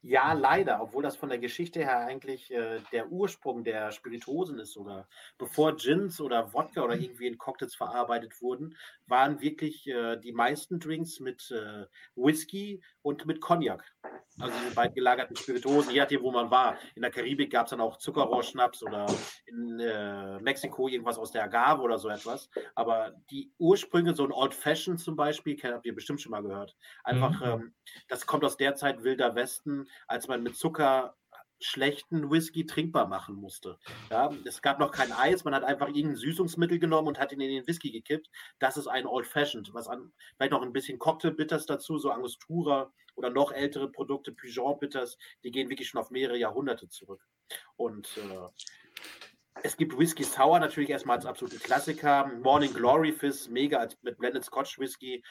Ja, 0.00 0.32
leider, 0.32 0.80
obwohl 0.80 1.02
das 1.02 1.16
von 1.16 1.28
der 1.28 1.36
Geschichte 1.36 1.80
her 1.80 2.06
eigentlich 2.06 2.50
äh, 2.50 2.80
der 2.90 3.12
Ursprung 3.12 3.64
der 3.64 3.92
Spirituosen 3.92 4.58
ist 4.58 4.72
sogar. 4.72 5.06
Bevor 5.36 5.76
Gins 5.76 6.22
oder 6.22 6.54
Wodka 6.54 6.82
oder 6.84 6.94
irgendwie 6.94 7.26
in 7.26 7.36
Cocktails 7.36 7.74
verarbeitet 7.74 8.40
wurden, 8.40 8.76
waren 9.08 9.40
wirklich 9.40 9.86
äh, 9.86 10.16
die 10.16 10.32
meisten 10.32 10.78
Drinks 10.80 11.20
mit 11.20 11.50
äh, 11.50 11.86
Whisky 12.14 12.82
und 13.02 13.26
mit 13.26 13.40
Cognac. 13.40 13.84
Also 14.40 14.56
diese 14.62 14.74
beiden 14.74 14.94
gelagerten 14.94 15.36
Spirituosen, 15.36 15.92
je 15.92 16.00
nachdem, 16.00 16.22
wo 16.22 16.30
man 16.30 16.50
war. 16.50 16.78
In 16.94 17.02
der 17.02 17.10
Karibik 17.10 17.50
gab 17.50 17.66
es 17.66 17.70
dann 17.70 17.80
auch 17.80 17.96
Zuckerrohrschnaps 17.96 18.82
oder 18.84 19.06
in 19.46 19.80
äh, 19.80 20.38
Mexiko 20.38 20.86
irgendwas 20.86 21.18
aus 21.18 21.32
der 21.32 21.44
Agave 21.44 21.82
oder 21.82 21.98
so 21.98 22.08
etwas. 22.08 22.48
Aber 22.76 23.12
die 23.30 23.52
Ursprünge, 23.58 24.14
so 24.14 24.24
ein 24.24 24.32
Old 24.32 24.54
Fashioned 24.54 25.00
zum 25.00 25.16
Beispiel, 25.16 25.58
habt 25.62 25.86
ihr 25.86 25.94
bestimmt 25.94 26.20
schon 26.20 26.30
mal 26.30 26.42
gehört. 26.42 26.76
Einfach, 27.02 27.40
mhm. 27.40 27.46
ähm, 27.46 27.74
das 28.06 28.26
kommt 28.26 28.44
aus 28.44 28.56
der 28.56 28.76
Zeit 28.76 29.02
Wilder 29.02 29.34
Westen, 29.34 29.88
als 30.06 30.28
man 30.28 30.42
mit 30.42 30.56
Zucker 30.56 31.16
schlechten 31.60 32.30
Whisky 32.30 32.66
trinkbar 32.66 33.06
machen 33.08 33.36
musste. 33.36 33.78
Ja, 34.10 34.30
es 34.44 34.62
gab 34.62 34.78
noch 34.78 34.92
kein 34.92 35.12
Eis, 35.12 35.44
man 35.44 35.54
hat 35.54 35.64
einfach 35.64 35.88
irgendein 35.88 36.16
Süßungsmittel 36.16 36.78
genommen 36.78 37.08
und 37.08 37.18
hat 37.18 37.32
ihn 37.32 37.40
in 37.40 37.50
den 37.50 37.66
Whisky 37.66 37.90
gekippt. 37.90 38.30
Das 38.58 38.76
ist 38.76 38.86
ein 38.86 39.06
Old 39.06 39.26
Fashioned. 39.26 39.72
Was 39.74 39.88
an, 39.88 40.12
vielleicht 40.36 40.52
noch 40.52 40.62
ein 40.62 40.72
bisschen 40.72 40.98
Cocktail 40.98 41.32
Bitters 41.32 41.66
dazu, 41.66 41.98
so 41.98 42.10
Angostura 42.10 42.92
oder 43.16 43.30
noch 43.30 43.52
ältere 43.52 43.90
Produkte, 43.90 44.32
Pigeon 44.32 44.78
Bitters, 44.78 45.18
die 45.42 45.50
gehen 45.50 45.68
wirklich 45.68 45.88
schon 45.88 46.00
auf 46.00 46.10
mehrere 46.10 46.38
Jahrhunderte 46.38 46.88
zurück. 46.88 47.26
Und 47.76 48.16
äh, 48.16 48.48
es 49.64 49.76
gibt 49.76 49.98
Whisky 49.98 50.22
Sour 50.22 50.60
natürlich 50.60 50.90
erstmal 50.90 51.16
als 51.16 51.26
absoluten 51.26 51.58
Klassiker. 51.58 52.30
Morning 52.42 52.72
Glory 52.72 53.12
Fizz, 53.12 53.48
mega 53.48 53.78
als 53.78 53.98
mit 54.02 54.18
Blended 54.18 54.44
Scotch 54.44 54.78
Whisky. 54.78 55.24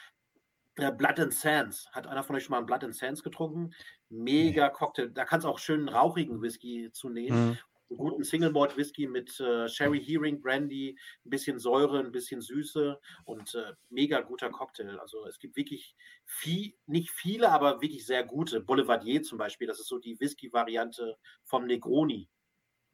Äh, 0.78 0.92
Blood 0.92 1.18
and 1.18 1.34
Sands. 1.34 1.88
Hat 1.92 2.06
einer 2.06 2.22
von 2.22 2.36
euch 2.36 2.44
schon 2.44 2.52
mal 2.52 2.58
einen 2.58 2.66
Blood 2.66 2.84
and 2.84 2.96
Sands 2.96 3.22
getrunken? 3.22 3.74
Mega 4.08 4.68
Cocktail. 4.68 5.10
Da 5.10 5.24
kannst 5.24 5.44
du 5.44 5.48
auch 5.48 5.58
schön 5.58 5.88
rauchigen 5.88 6.40
Whisky 6.40 6.90
zu 6.92 7.08
nehmen. 7.08 7.50
Mhm. 7.50 7.58
einen 7.90 7.98
guten 7.98 8.24
Single 8.24 8.52
Malt 8.52 8.76
Whisky 8.76 9.06
mit 9.06 9.40
äh, 9.40 9.66
Sherry 9.66 9.98
Hearing 9.98 10.40
Brandy, 10.40 10.98
ein 11.24 11.30
bisschen 11.30 11.58
Säure, 11.58 12.00
ein 12.00 12.12
bisschen 12.12 12.42
Süße 12.42 13.00
und 13.24 13.54
äh, 13.54 13.72
mega 13.88 14.20
guter 14.20 14.50
Cocktail. 14.50 14.98
Also 15.00 15.24
es 15.26 15.38
gibt 15.38 15.56
wirklich 15.56 15.96
viel, 16.26 16.74
nicht 16.86 17.10
viele, 17.10 17.50
aber 17.50 17.80
wirklich 17.80 18.04
sehr 18.06 18.24
gute. 18.24 18.60
Boulevardier 18.60 19.22
zum 19.22 19.38
Beispiel, 19.38 19.66
das 19.66 19.80
ist 19.80 19.88
so 19.88 19.98
die 19.98 20.20
Whisky-Variante 20.20 21.16
vom 21.44 21.66
Negroni. 21.66 22.28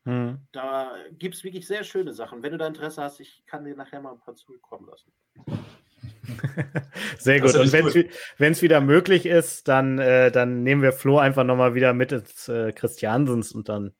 Hm. 0.04 0.46
Da 0.52 0.96
gibt 1.12 1.34
es 1.34 1.44
wirklich 1.44 1.66
sehr 1.66 1.82
schöne 1.82 2.12
Sachen. 2.12 2.42
Wenn 2.42 2.52
du 2.52 2.58
da 2.58 2.66
Interesse 2.66 3.02
hast, 3.02 3.20
ich 3.20 3.42
kann 3.46 3.64
dir 3.64 3.74
nachher 3.74 4.00
mal 4.00 4.12
ein 4.12 4.20
paar 4.20 4.36
zukommen 4.36 4.86
lassen. 4.86 5.12
Sehr 7.18 7.40
gut. 7.40 7.54
Und 7.54 7.72
wenn 7.72 8.52
es 8.52 8.62
wieder 8.62 8.80
möglich 8.80 9.26
ist, 9.26 9.68
dann, 9.68 9.98
äh, 9.98 10.30
dann 10.30 10.62
nehmen 10.62 10.82
wir 10.82 10.92
Flo 10.92 11.18
einfach 11.18 11.44
nochmal 11.44 11.74
wieder 11.74 11.92
mit 11.92 12.12
ins 12.12 12.48
äh, 12.48 12.72
Christiansens 12.72 13.52
und 13.52 13.68
dann 13.68 13.92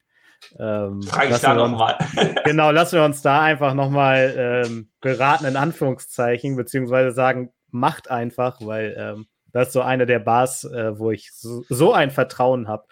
ähm, 0.58 1.02
Frage 1.02 1.34
ich 1.34 1.40
da 1.40 1.54
nochmal. 1.54 1.96
genau, 2.44 2.70
lassen 2.70 2.96
wir 2.96 3.04
uns 3.04 3.22
da 3.22 3.42
einfach 3.42 3.74
nochmal 3.74 4.62
ähm, 4.66 4.90
beraten, 5.00 5.46
in 5.46 5.56
Anführungszeichen, 5.56 6.56
beziehungsweise 6.56 7.12
sagen, 7.12 7.50
macht 7.70 8.10
einfach, 8.10 8.58
weil 8.60 8.94
ähm, 8.98 9.26
das 9.52 9.68
ist 9.68 9.72
so 9.72 9.82
eine 9.82 10.06
der 10.06 10.18
Bars, 10.18 10.64
äh, 10.64 10.98
wo 10.98 11.10
ich 11.10 11.32
so, 11.32 11.64
so 11.68 11.92
ein 11.92 12.10
Vertrauen 12.10 12.68
habe, 12.68 12.84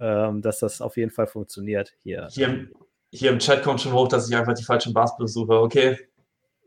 ähm, 0.00 0.42
dass 0.42 0.58
das 0.58 0.80
auf 0.80 0.96
jeden 0.96 1.10
Fall 1.10 1.26
funktioniert 1.26 1.92
hier. 2.02 2.28
Hier, 2.30 2.68
hier 3.10 3.30
im 3.30 3.38
Chat 3.38 3.62
kommt 3.62 3.80
schon 3.80 3.92
hoch, 3.92 4.08
dass 4.08 4.28
ich 4.28 4.36
einfach 4.36 4.54
die 4.54 4.64
falschen 4.64 4.92
Bars 4.92 5.16
besuche. 5.16 5.60
Okay. 5.60 5.98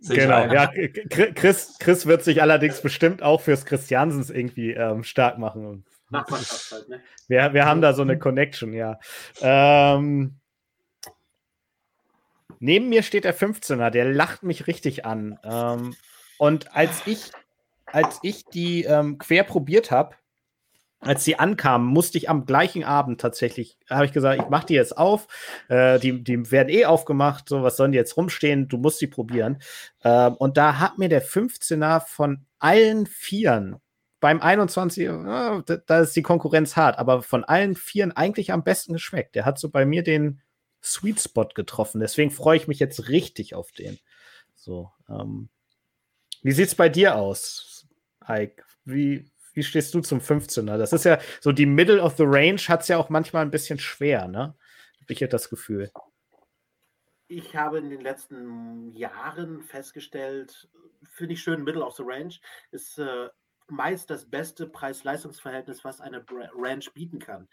Genau, 0.08 0.52
ja, 0.52 0.72
Chris, 1.10 1.76
Chris 1.80 2.06
wird 2.06 2.24
sich 2.24 2.42
allerdings 2.42 2.82
bestimmt 2.82 3.22
auch 3.22 3.42
fürs 3.42 3.66
Christiansens 3.66 4.30
irgendwie 4.30 4.72
ähm, 4.72 5.04
stark 5.04 5.38
machen. 5.38 5.86
Halt, 6.12 6.90
ne? 6.90 7.02
Wir, 7.28 7.54
wir 7.54 7.66
haben 7.66 7.82
da 7.82 7.94
so 7.94 8.02
eine 8.02 8.18
Connection, 8.18 8.74
ja. 8.74 9.00
Ähm, 9.42 10.36
neben 12.60 12.90
mir 12.90 13.04
steht 13.04 13.26
der 13.26 13.38
15er, 13.38 13.92
der 13.92 14.06
lacht 14.06 14.44
mich 14.44 14.68
richtig 14.68 15.06
an. 15.06 15.40
Ähm, 15.44 15.96
und 16.38 16.76
als 16.76 17.04
ich, 17.06 17.32
als 17.86 18.20
ich 18.24 18.46
die 18.46 18.84
ähm, 18.84 19.20
quer 19.20 19.44
probiert 19.44 19.92
habe, 19.92 20.16
als 21.02 21.24
sie 21.24 21.38
ankamen, 21.38 21.88
musste 21.88 22.18
ich 22.18 22.30
am 22.30 22.46
gleichen 22.46 22.84
Abend 22.84 23.20
tatsächlich, 23.20 23.78
habe 23.90 24.06
ich 24.06 24.12
gesagt, 24.12 24.42
ich 24.42 24.50
mache 24.50 24.68
die 24.68 24.76
jetzt 24.76 24.98
auf. 24.98 25.28
Äh, 25.68 26.00
die, 26.00 26.24
die 26.24 26.52
werden 26.52 26.70
eh 26.70 26.86
aufgemacht, 26.86 27.50
so 27.50 27.64
was 27.64 27.76
sollen 27.76 27.92
die 27.92 27.98
jetzt 27.98 28.16
rumstehen? 28.18 28.68
Du 28.68 28.78
musst 28.78 29.02
die 29.02 29.08
probieren. 29.08 29.58
Äh, 30.02 30.30
und 30.30 30.58
da 30.58 30.80
hat 30.80 31.00
mir 31.00 31.10
der 31.10 31.24
15er 31.24 32.02
von 32.02 32.46
allen 32.60 33.08
Vieren 33.08 33.78
beim 34.20 34.40
21, 34.40 35.08
äh, 35.08 35.80
da 35.88 36.00
ist 36.00 36.16
die 36.16 36.22
Konkurrenz 36.22 36.76
hart, 36.76 37.00
aber 37.00 37.24
von 37.24 37.44
allen 37.44 37.76
Vieren 37.76 38.12
eigentlich 38.12 38.54
am 38.54 38.64
besten 38.64 38.94
geschmeckt. 38.94 39.36
Der 39.36 39.46
hat 39.46 39.58
so 39.58 39.70
bei 39.70 39.84
mir 39.84 40.04
den 40.04 40.42
Sweet 40.84 41.20
Spot 41.20 41.48
getroffen. 41.48 42.00
Deswegen 42.00 42.30
freue 42.30 42.58
ich 42.58 42.68
mich 42.68 42.80
jetzt 42.80 43.10
richtig 43.10 43.56
auf 43.56 43.72
den. 43.72 43.98
So, 44.56 44.92
ähm, 45.10 45.50
wie 46.44 46.52
sieht's 46.52 46.76
bei 46.76 46.88
dir 46.88 47.16
aus, 47.16 47.88
Ike? 48.28 48.64
Wie, 48.86 49.31
wie 49.54 49.64
stehst 49.64 49.94
du 49.94 50.02
zum 50.02 50.20
15er? 50.20 50.78
Das 50.78 50.94
ist 50.94 51.06
ja 51.06 51.20
so 51.40 51.52
die 51.52 51.66
Middle 51.66 52.02
of 52.02 52.18
the 52.18 52.24
Range 52.26 52.60
hat 52.68 52.82
es 52.82 52.88
ja 52.88 52.98
auch 52.98 53.10
manchmal 53.10 53.44
ein 53.44 53.52
bisschen 53.52 53.80
schwer, 53.80 54.28
ne? 54.28 54.56
Habe 55.02 55.14
ich 55.14 55.20
ja 55.20 55.28
das 55.28 55.50
Gefühl. 55.50 55.92
Ich 57.28 57.56
habe 57.56 57.78
in 57.78 57.90
den 57.90 58.02
letzten 58.02 58.92
Jahren 58.92 59.64
festgestellt, 59.64 60.70
finde 61.04 61.34
ich 61.34 61.42
schön, 61.42 61.64
Middle 61.64 61.86
of 61.86 61.96
the 61.96 62.04
Range 62.06 62.36
ist 62.72 62.98
äh, 63.00 63.30
meist 63.68 64.10
das 64.10 64.30
beste 64.30 64.68
Preis-Leistungs-Verhältnis, 64.68 65.86
was 65.86 66.02
eine 66.02 66.26
Ranch 66.56 66.92
bieten 66.94 67.20
kann 67.20 67.48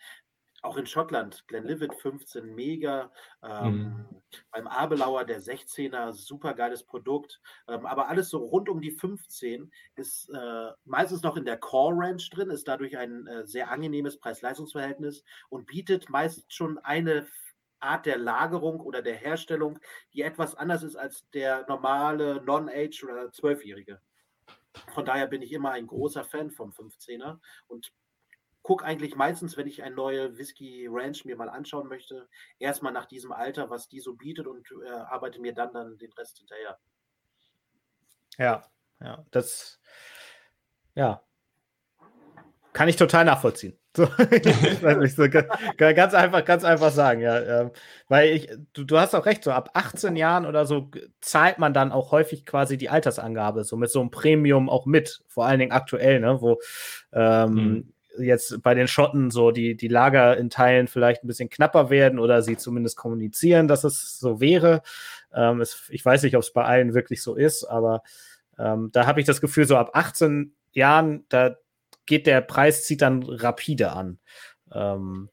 auch 0.62 0.76
in 0.76 0.86
Schottland, 0.86 1.46
Glenlivet 1.46 1.94
15, 1.94 2.54
mega. 2.54 3.12
Ähm, 3.42 3.74
mhm. 3.74 4.22
Beim 4.50 4.66
Abelauer 4.66 5.24
der 5.24 5.40
16er, 5.40 6.12
super 6.12 6.54
geiles 6.54 6.84
Produkt. 6.84 7.40
Ähm, 7.68 7.86
aber 7.86 8.08
alles 8.08 8.28
so 8.28 8.38
rund 8.38 8.68
um 8.68 8.80
die 8.80 8.90
15 8.90 9.70
ist 9.94 10.28
äh, 10.30 10.70
meistens 10.84 11.22
noch 11.22 11.36
in 11.36 11.44
der 11.44 11.58
Core 11.58 11.94
Ranch 11.96 12.28
drin, 12.30 12.50
ist 12.50 12.66
dadurch 12.66 12.96
ein 12.96 13.26
äh, 13.26 13.46
sehr 13.46 13.70
angenehmes 13.70 14.18
Preis-Leistungs-Verhältnis 14.18 15.24
und 15.48 15.66
bietet 15.66 16.10
meist 16.10 16.52
schon 16.52 16.78
eine 16.78 17.26
Art 17.80 18.06
der 18.06 18.18
Lagerung 18.18 18.80
oder 18.80 19.02
der 19.02 19.14
Herstellung, 19.14 19.78
die 20.12 20.22
etwas 20.22 20.56
anders 20.56 20.82
ist 20.82 20.96
als 20.96 21.28
der 21.30 21.64
normale 21.68 22.42
Non-Age 22.42 23.04
oder 23.04 23.26
12-Jährige. 23.26 24.00
Von 24.94 25.04
daher 25.04 25.26
bin 25.26 25.42
ich 25.42 25.52
immer 25.52 25.70
ein 25.70 25.86
großer 25.86 26.24
Fan 26.24 26.50
vom 26.50 26.70
15er 26.70 27.38
und 27.66 27.92
gucke 28.68 28.84
eigentlich 28.84 29.16
meistens, 29.16 29.56
wenn 29.56 29.66
ich 29.66 29.82
ein 29.82 29.94
neue 29.94 30.36
Whisky 30.36 30.86
Ranch 30.90 31.24
mir 31.24 31.36
mal 31.36 31.48
anschauen 31.48 31.88
möchte, 31.88 32.28
erstmal 32.58 32.92
nach 32.92 33.06
diesem 33.06 33.32
Alter, 33.32 33.70
was 33.70 33.88
die 33.88 33.98
so 33.98 34.12
bietet 34.12 34.46
und 34.46 34.68
äh, 34.84 34.90
arbeite 34.90 35.40
mir 35.40 35.54
dann, 35.54 35.72
dann 35.72 35.96
den 35.96 36.12
Rest 36.12 36.36
hinterher. 36.36 36.78
Ja, 38.36 38.62
ja, 39.00 39.24
das, 39.30 39.80
ja, 40.94 41.22
kann 42.74 42.90
ich 42.90 42.96
total 42.96 43.24
nachvollziehen. 43.24 43.78
So, 43.96 44.06
so, 44.06 45.28
ganz 45.78 46.14
einfach, 46.14 46.44
ganz 46.44 46.62
einfach 46.62 46.92
sagen, 46.92 47.20
ja. 47.20 47.38
Äh, 47.38 47.70
weil 48.06 48.28
ich, 48.28 48.48
du, 48.74 48.84
du 48.84 48.98
hast 48.98 49.12
auch 49.14 49.26
recht, 49.26 49.42
so 49.42 49.50
ab 49.50 49.70
18 49.72 50.14
Jahren 50.14 50.46
oder 50.46 50.66
so 50.66 50.88
zahlt 51.20 51.58
man 51.58 51.74
dann 51.74 51.90
auch 51.90 52.12
häufig 52.12 52.46
quasi 52.46 52.76
die 52.76 52.90
Altersangabe, 52.90 53.64
so 53.64 53.76
mit 53.76 53.90
so 53.90 54.00
einem 54.00 54.10
Premium 54.10 54.68
auch 54.68 54.86
mit, 54.86 55.24
vor 55.26 55.46
allen 55.46 55.58
Dingen 55.58 55.72
aktuell, 55.72 56.20
ne, 56.20 56.40
wo 56.40 56.60
ähm, 57.12 57.54
mhm 57.54 57.92
jetzt 58.18 58.62
bei 58.62 58.74
den 58.74 58.88
Schotten 58.88 59.30
so 59.30 59.50
die, 59.50 59.76
die 59.76 59.88
Lager 59.88 60.36
in 60.36 60.50
Teilen 60.50 60.88
vielleicht 60.88 61.24
ein 61.24 61.26
bisschen 61.26 61.50
knapper 61.50 61.90
werden 61.90 62.18
oder 62.18 62.42
sie 62.42 62.56
zumindest 62.56 62.96
kommunizieren, 62.96 63.68
dass 63.68 63.84
es 63.84 64.18
so 64.18 64.40
wäre. 64.40 64.82
Ähm, 65.32 65.60
es, 65.60 65.88
ich 65.90 66.04
weiß 66.04 66.22
nicht, 66.22 66.36
ob 66.36 66.42
es 66.42 66.52
bei 66.52 66.64
allen 66.64 66.94
wirklich 66.94 67.22
so 67.22 67.34
ist, 67.34 67.64
aber 67.64 68.02
ähm, 68.58 68.90
da 68.92 69.06
habe 69.06 69.20
ich 69.20 69.26
das 69.26 69.40
Gefühl, 69.40 69.66
so 69.66 69.76
ab 69.76 69.90
18 69.94 70.54
Jahren, 70.72 71.24
da 71.28 71.56
geht 72.06 72.26
der 72.26 72.40
Preis, 72.40 72.84
zieht 72.84 73.02
dann 73.02 73.22
rapide 73.22 73.92
an. 73.92 74.18
Ähm, 74.72 75.28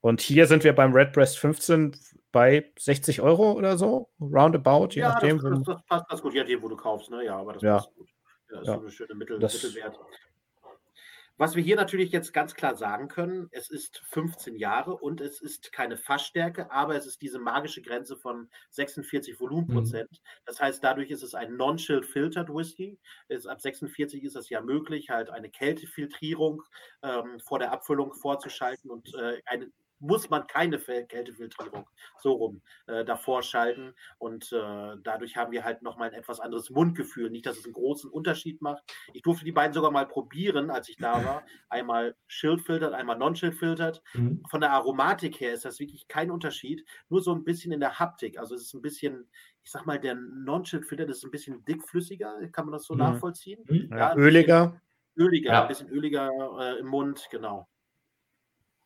und 0.00 0.20
hier 0.20 0.46
sind 0.46 0.64
wir 0.64 0.74
beim 0.74 0.92
Redbreast 0.92 1.38
15 1.38 1.96
bei 2.32 2.70
60 2.78 3.20
Euro 3.20 3.52
oder 3.52 3.76
so, 3.76 4.08
roundabout, 4.20 4.90
je 4.92 5.02
ja, 5.02 5.10
nachdem. 5.10 5.38
Das, 5.38 5.50
das, 5.50 5.62
das 5.64 5.86
passt 5.86 6.08
ganz 6.08 6.22
gut, 6.22 6.34
je 6.34 6.40
nachdem, 6.40 6.62
wo 6.62 6.68
du 6.68 6.76
kaufst, 6.76 7.10
ne? 7.10 7.24
Ja, 7.24 7.36
aber 7.36 7.54
das 7.54 7.62
ja. 7.62 7.76
passt 7.76 7.94
gut. 7.94 8.08
Ja, 8.50 8.56
das 8.56 8.60
ist 8.62 8.66
ja. 8.66 8.74
so 8.74 8.80
eine 8.80 8.90
schöne 8.90 9.14
Mittel, 9.14 9.38
das, 9.38 9.54
Mittelwert. 9.54 9.98
Was 11.40 11.56
wir 11.56 11.62
hier 11.62 11.76
natürlich 11.76 12.12
jetzt 12.12 12.34
ganz 12.34 12.52
klar 12.52 12.76
sagen 12.76 13.08
können, 13.08 13.48
es 13.50 13.70
ist 13.70 14.02
15 14.10 14.56
Jahre 14.56 14.98
und 14.98 15.22
es 15.22 15.40
ist 15.40 15.72
keine 15.72 15.96
Fassstärke, 15.96 16.70
aber 16.70 16.96
es 16.96 17.06
ist 17.06 17.22
diese 17.22 17.38
magische 17.38 17.80
Grenze 17.80 18.18
von 18.18 18.50
46 18.68 19.40
Volumenprozent. 19.40 20.10
Mhm. 20.10 20.28
Das 20.44 20.60
heißt, 20.60 20.84
dadurch 20.84 21.10
ist 21.10 21.22
es 21.22 21.34
ein 21.34 21.56
Non-Chill 21.56 22.02
Filtered 22.02 22.50
Whisky. 22.50 22.98
Es, 23.28 23.46
ab 23.46 23.62
46 23.62 24.22
ist 24.22 24.36
es 24.36 24.50
ja 24.50 24.60
möglich, 24.60 25.08
halt 25.08 25.30
eine 25.30 25.48
Kältefiltrierung 25.48 26.62
ähm, 27.02 27.40
vor 27.40 27.58
der 27.58 27.72
Abfüllung 27.72 28.12
vorzuschalten 28.12 28.90
und 28.90 29.14
äh, 29.14 29.40
eine 29.46 29.72
muss 30.00 30.30
man 30.30 30.46
keine 30.46 30.78
Kältefiltrierung 30.78 31.86
so 32.18 32.32
rum 32.32 32.62
äh, 32.86 33.04
davor 33.04 33.42
schalten. 33.42 33.94
Und 34.18 34.50
äh, 34.52 34.96
dadurch 35.02 35.36
haben 35.36 35.52
wir 35.52 35.64
halt 35.64 35.82
nochmal 35.82 36.08
ein 36.08 36.14
etwas 36.14 36.40
anderes 36.40 36.70
Mundgefühl. 36.70 37.30
Nicht, 37.30 37.46
dass 37.46 37.58
es 37.58 37.64
einen 37.64 37.74
großen 37.74 38.10
Unterschied 38.10 38.62
macht. 38.62 38.82
Ich 39.12 39.22
durfte 39.22 39.44
die 39.44 39.52
beiden 39.52 39.74
sogar 39.74 39.90
mal 39.90 40.06
probieren, 40.06 40.70
als 40.70 40.88
ich 40.88 40.96
da 40.96 41.24
war. 41.24 41.44
Einmal 41.68 42.16
Schildfiltert, 42.26 42.94
einmal 42.94 43.18
Non-Schildfiltert. 43.18 44.02
Mhm. 44.14 44.42
Von 44.48 44.60
der 44.60 44.72
Aromatik 44.72 45.40
her 45.40 45.52
ist 45.52 45.64
das 45.64 45.78
wirklich 45.78 46.08
kein 46.08 46.30
Unterschied. 46.30 46.84
Nur 47.08 47.20
so 47.20 47.34
ein 47.34 47.44
bisschen 47.44 47.72
in 47.72 47.80
der 47.80 47.98
Haptik. 47.98 48.38
Also 48.38 48.54
es 48.54 48.62
ist 48.62 48.74
ein 48.74 48.82
bisschen, 48.82 49.28
ich 49.62 49.70
sag 49.70 49.86
mal, 49.86 50.00
der 50.00 50.14
Non-Schildfilter 50.14 51.06
ist 51.08 51.24
ein 51.24 51.30
bisschen 51.30 51.64
dickflüssiger. 51.64 52.48
Kann 52.52 52.64
man 52.66 52.72
das 52.72 52.84
so 52.84 52.94
mhm. 52.94 53.00
nachvollziehen? 53.00 53.62
Mhm. 53.68 53.88
Ja, 53.90 53.98
ja, 53.98 54.16
öliger. 54.16 54.80
Öliger, 55.16 55.52
ja. 55.52 55.62
ein 55.62 55.68
bisschen 55.68 55.90
öliger 55.90 56.30
äh, 56.58 56.78
im 56.78 56.86
Mund, 56.86 57.28
genau. 57.30 57.68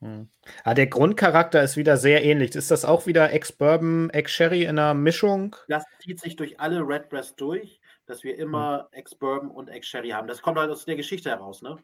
Hm. 0.05 0.29
Ah, 0.65 0.75
der 0.75 0.87
Grundcharakter 0.87 1.63
ist 1.63 1.79
wieder 1.79 1.97
sehr 1.97 2.23
ähnlich. 2.23 2.55
Ist 2.55 2.71
das 2.71 2.85
auch 2.85 3.07
wieder 3.07 3.33
Ex-Bourbon, 3.33 4.11
Ex-Sherry 4.11 4.65
in 4.65 4.79
einer 4.79 4.93
Mischung? 4.93 5.57
Das 5.67 5.87
zieht 5.99 6.21
sich 6.21 6.37
durch 6.37 6.61
alle 6.61 6.87
Redbreast 6.87 7.41
durch, 7.41 7.81
dass 8.05 8.23
wir 8.23 8.37
immer 8.37 8.81
hm. 8.91 8.99
Ex-Bourbon 8.99 9.51
und 9.51 9.69
Ex-Sherry 9.69 10.11
haben. 10.11 10.29
Das 10.29 10.43
kommt 10.43 10.59
halt 10.59 10.71
aus 10.71 10.85
der 10.85 10.97
Geschichte 10.97 11.31
heraus, 11.31 11.63
ne? 11.63 11.79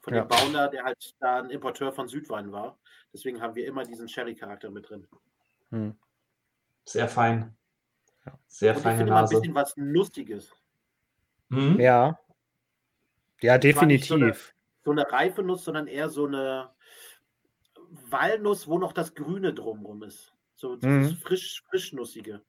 Von 0.00 0.14
ja. 0.14 0.24
dem 0.24 0.28
Baunder, 0.28 0.68
der 0.68 0.84
halt 0.84 1.14
da 1.20 1.40
ein 1.40 1.50
Importeur 1.50 1.92
von 1.92 2.08
Südwein 2.08 2.52
war. 2.52 2.78
Deswegen 3.12 3.42
haben 3.42 3.54
wir 3.54 3.66
immer 3.66 3.84
diesen 3.84 4.08
Sherry-Charakter 4.08 4.70
mit 4.70 4.88
drin. 4.88 5.06
Hm. 5.70 5.94
Sehr 6.84 7.08
fein. 7.08 7.54
Sehr 8.46 8.74
und 8.74 8.82
feine 8.82 9.04
ich 9.04 9.10
Nase. 9.10 9.36
ein 9.36 9.40
bisschen 9.42 9.54
was 9.54 9.74
Lustiges. 9.76 10.54
Mhm. 11.50 11.78
Ja. 11.78 12.18
Ja, 13.42 13.58
definitiv. 13.58 14.08
So 14.08 14.14
eine, 14.14 14.34
so 14.84 14.90
eine 14.92 15.12
reife 15.12 15.42
Nuss, 15.42 15.64
sondern 15.64 15.86
eher 15.86 16.08
so 16.08 16.26
eine 16.26 16.70
Walnuss, 18.10 18.66
wo 18.68 18.78
noch 18.78 18.92
das 18.92 19.14
Grüne 19.14 19.54
drumherum 19.54 20.02
ist. 20.02 20.34
So 20.56 20.76
dieses 20.76 21.12
mhm. 21.12 21.16
frisch, 21.18 21.62
frischnussige. 21.68 22.42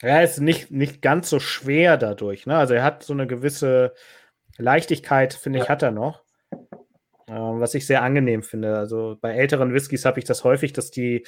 Er 0.00 0.22
ist 0.22 0.40
nicht, 0.40 0.70
nicht 0.70 1.02
ganz 1.02 1.28
so 1.30 1.40
schwer 1.40 1.96
dadurch. 1.96 2.46
Ne? 2.46 2.56
Also 2.56 2.74
er 2.74 2.84
hat 2.84 3.02
so 3.02 3.12
eine 3.12 3.26
gewisse 3.26 3.94
Leichtigkeit, 4.56 5.34
finde 5.34 5.60
ich, 5.60 5.68
hat 5.68 5.82
er 5.82 5.90
noch. 5.90 6.24
was 7.26 7.74
ich 7.74 7.86
sehr 7.86 8.02
angenehm 8.02 8.42
finde. 8.42 8.76
Also 8.76 9.18
bei 9.20 9.34
älteren 9.34 9.72
Whiskys 9.72 10.04
habe 10.04 10.18
ich 10.18 10.24
das 10.24 10.44
häufig, 10.44 10.72
dass 10.72 10.90
die 10.90 11.24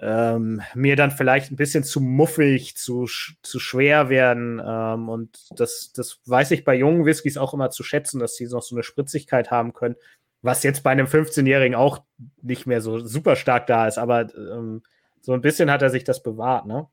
ähm, 0.00 0.62
mir 0.74 0.96
dann 0.96 1.10
vielleicht 1.10 1.50
ein 1.50 1.56
bisschen 1.56 1.84
zu 1.84 2.00
muffig, 2.00 2.76
zu, 2.76 3.06
zu 3.42 3.58
schwer 3.58 4.08
werden. 4.08 4.62
Ähm, 4.64 5.08
und 5.08 5.38
das, 5.58 5.92
das 5.92 6.20
weiß 6.26 6.52
ich 6.52 6.64
bei 6.64 6.74
jungen 6.74 7.04
Whiskys 7.04 7.36
auch 7.36 7.54
immer 7.54 7.70
zu 7.70 7.82
schätzen, 7.82 8.20
dass 8.20 8.36
sie 8.36 8.46
noch 8.46 8.62
so 8.62 8.74
eine 8.74 8.82
Spritzigkeit 8.82 9.50
haben 9.50 9.72
können, 9.72 9.96
was 10.42 10.62
jetzt 10.62 10.82
bei 10.82 10.90
einem 10.90 11.06
15-Jährigen 11.06 11.74
auch 11.74 12.02
nicht 12.42 12.66
mehr 12.66 12.80
so 12.80 12.98
super 12.98 13.36
stark 13.36 13.66
da 13.66 13.86
ist, 13.86 13.98
aber 13.98 14.34
ähm, 14.34 14.82
so 15.20 15.32
ein 15.32 15.40
bisschen 15.40 15.70
hat 15.70 15.82
er 15.82 15.90
sich 15.90 16.04
das 16.04 16.22
bewahrt, 16.22 16.66
ne? 16.66 16.88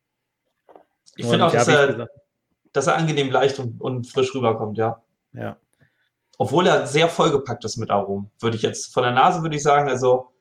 Ich 1.15 1.25
finde 1.25 1.45
auch, 1.45 1.51
dass 1.51 1.67
er, 1.67 2.09
dass 2.73 2.87
er 2.87 2.95
angenehm 2.95 3.31
leicht 3.31 3.59
und, 3.59 3.81
und 3.81 4.05
frisch 4.05 4.35
rüberkommt, 4.35 4.77
ja. 4.77 5.01
Ja. 5.33 5.57
Obwohl 6.37 6.67
er 6.67 6.85
sehr 6.85 7.09
vollgepackt 7.09 7.65
ist 7.65 7.77
mit 7.77 7.89
Aromen, 7.89 8.29
würde 8.39 8.57
ich 8.57 8.61
jetzt 8.61 8.93
von 8.93 9.03
der 9.03 9.13
Nase 9.13 9.41
würde 9.41 9.55
ich 9.55 9.63
sagen, 9.63 9.89
also 9.89 10.31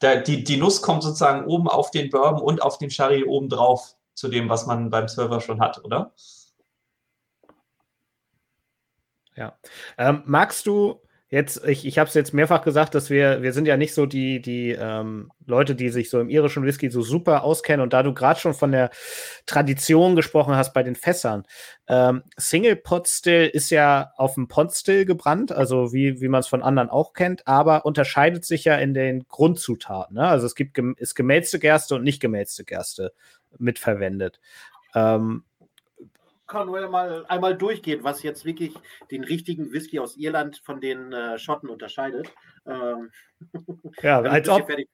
der, 0.00 0.20
die, 0.20 0.44
die 0.44 0.56
Nuss 0.56 0.82
kommt 0.82 1.02
sozusagen 1.02 1.46
oben 1.46 1.68
auf 1.68 1.90
den 1.90 2.10
Bourbon 2.10 2.42
und 2.42 2.62
auf 2.62 2.78
den 2.78 2.90
Sherry 2.90 3.24
oben 3.24 3.48
drauf 3.48 3.96
zu 4.12 4.28
dem, 4.28 4.48
was 4.48 4.66
man 4.66 4.90
beim 4.90 5.08
Server 5.08 5.40
schon 5.40 5.60
hat, 5.60 5.82
oder? 5.84 6.12
Ja. 9.34 9.58
Ähm, 9.98 10.22
magst 10.26 10.66
du 10.66 11.00
jetzt, 11.28 11.64
ich, 11.66 11.86
ich 11.86 11.98
habe 11.98 12.08
es 12.08 12.14
jetzt 12.14 12.32
mehrfach 12.32 12.62
gesagt, 12.62 12.94
dass 12.94 13.10
wir, 13.10 13.42
wir 13.42 13.52
sind 13.52 13.66
ja 13.66 13.76
nicht 13.76 13.94
so 13.94 14.06
die, 14.06 14.40
die 14.40 14.70
ähm, 14.70 15.30
Leute, 15.46 15.74
die 15.74 15.88
sich 15.88 16.10
so 16.10 16.20
im 16.20 16.28
irischen 16.28 16.64
Whisky 16.64 16.90
so 16.90 17.02
super 17.02 17.44
auskennen. 17.44 17.82
Und 17.82 17.92
da 17.92 18.02
du 18.02 18.14
gerade 18.14 18.38
schon 18.38 18.54
von 18.54 18.72
der 18.72 18.90
Tradition 19.46 20.16
gesprochen 20.16 20.54
hast 20.54 20.72
bei 20.74 20.82
den 20.82 20.94
Fässern, 20.94 21.44
ähm, 21.88 22.22
Single 22.36 22.76
Pot 22.76 23.08
Still 23.08 23.48
ist 23.52 23.70
ja 23.70 24.12
auf 24.16 24.34
dem 24.34 24.48
Pot 24.48 24.72
Still 24.74 25.04
gebrannt, 25.04 25.50
also 25.50 25.92
wie, 25.92 26.20
wie 26.20 26.28
man 26.28 26.40
es 26.40 26.46
von 26.46 26.62
anderen 26.62 26.88
auch 26.88 27.12
kennt, 27.14 27.46
aber 27.46 27.84
unterscheidet 27.84 28.44
sich 28.44 28.64
ja 28.64 28.76
in 28.76 28.94
den 28.94 29.26
Grundzutaten. 29.26 30.16
Ne? 30.16 30.26
Also 30.26 30.46
es 30.46 30.54
gibt 30.54 30.78
ist 30.98 31.14
gemälzte 31.14 31.58
Gerste 31.58 31.96
und 31.96 32.04
nicht 32.04 32.20
gemälzte 32.20 32.64
Gerste 32.64 33.12
mitverwendet. 33.58 34.40
Ähm, 34.94 35.44
kann 36.46 36.66
nur 36.66 36.88
mal 36.88 37.24
einmal 37.26 37.56
durchgehen, 37.56 38.04
was 38.04 38.22
jetzt 38.22 38.44
wirklich 38.44 38.74
den 39.10 39.24
richtigen 39.24 39.72
Whisky 39.72 39.98
aus 39.98 40.16
Irland 40.16 40.58
von 40.64 40.80
den 40.80 41.12
äh, 41.12 41.38
Schotten 41.38 41.68
unterscheidet. 41.68 42.32
Ähm, 42.66 43.10
ja, 44.02 44.20
als 44.22 44.48
ob, 44.48 44.66
fertig, 44.66 44.88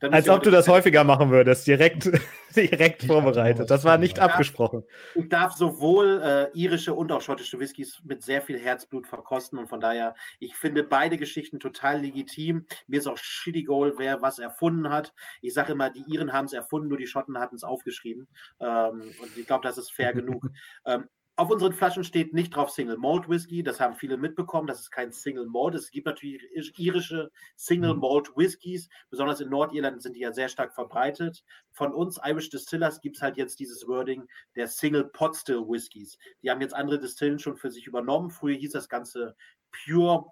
als 0.00 0.28
ob 0.28 0.42
du 0.42 0.50
das 0.50 0.68
häufiger 0.68 1.04
machen 1.04 1.30
würdest, 1.30 1.66
direkt, 1.66 2.10
direkt 2.56 3.04
vorbereitet. 3.04 3.70
Das 3.70 3.84
war 3.84 3.98
nicht 3.98 4.18
abgesprochen. 4.18 4.82
Ich 5.14 5.28
darf 5.28 5.52
sowohl 5.52 6.20
äh, 6.22 6.58
irische 6.58 6.94
und 6.94 7.12
auch 7.12 7.20
schottische 7.20 7.60
Whiskys 7.60 8.02
mit 8.04 8.22
sehr 8.22 8.42
viel 8.42 8.58
Herzblut 8.58 9.06
verkosten 9.06 9.58
und 9.58 9.68
von 9.68 9.80
daher, 9.80 10.14
ich 10.40 10.56
finde 10.56 10.82
beide 10.82 11.16
Geschichten 11.16 11.60
total 11.60 12.00
legitim. 12.00 12.66
Mir 12.86 12.98
ist 12.98 13.06
auch 13.06 13.18
shitty 13.18 13.62
goal, 13.62 13.94
wer 13.98 14.22
was 14.22 14.38
erfunden 14.38 14.90
hat. 14.90 15.14
Ich 15.40 15.54
sage 15.54 15.72
immer, 15.72 15.90
die 15.90 16.04
Iren 16.08 16.32
haben 16.32 16.46
es 16.46 16.52
erfunden, 16.52 16.88
nur 16.88 16.98
die 16.98 17.06
Schotten 17.06 17.38
hatten 17.38 17.56
es 17.56 17.64
aufgeschrieben. 17.64 18.26
Ähm, 18.60 19.02
und 19.20 19.36
ich 19.36 19.46
glaube, 19.46 19.62
das 19.62 19.78
ist 19.78 19.92
fair 19.92 20.12
genug. 20.12 20.50
Ähm, 20.84 21.08
auf 21.36 21.50
unseren 21.50 21.72
Flaschen 21.72 22.04
steht 22.04 22.34
nicht 22.34 22.54
drauf 22.54 22.70
Single 22.70 22.98
Malt 22.98 23.28
Whisky. 23.28 23.62
Das 23.62 23.80
haben 23.80 23.94
viele 23.94 24.18
mitbekommen. 24.18 24.66
Das 24.66 24.80
ist 24.80 24.90
kein 24.90 25.12
Single 25.12 25.46
Malt. 25.46 25.74
Es 25.74 25.90
gibt 25.90 26.06
natürlich 26.06 26.42
irische 26.78 27.30
Single 27.56 27.94
mhm. 27.94 28.00
Malt 28.00 28.36
Whiskys. 28.36 28.88
Besonders 29.08 29.40
in 29.40 29.48
Nordirland 29.48 30.02
sind 30.02 30.14
die 30.14 30.20
ja 30.20 30.32
sehr 30.32 30.48
stark 30.48 30.74
verbreitet. 30.74 31.42
Von 31.70 31.94
uns 31.94 32.20
Irish 32.22 32.50
Distillers 32.50 33.00
gibt 33.00 33.16
es 33.16 33.22
halt 33.22 33.38
jetzt 33.38 33.60
dieses 33.60 33.88
Wording 33.88 34.28
der 34.56 34.68
Single 34.68 35.04
Pot 35.04 35.34
Still 35.34 35.66
Whiskys. 35.66 36.18
Die 36.42 36.50
haben 36.50 36.60
jetzt 36.60 36.74
andere 36.74 36.98
Distillen 36.98 37.38
schon 37.38 37.56
für 37.56 37.70
sich 37.70 37.86
übernommen. 37.86 38.30
Früher 38.30 38.56
hieß 38.56 38.72
das 38.72 38.90
Ganze 38.90 39.34
Pure 39.72 40.26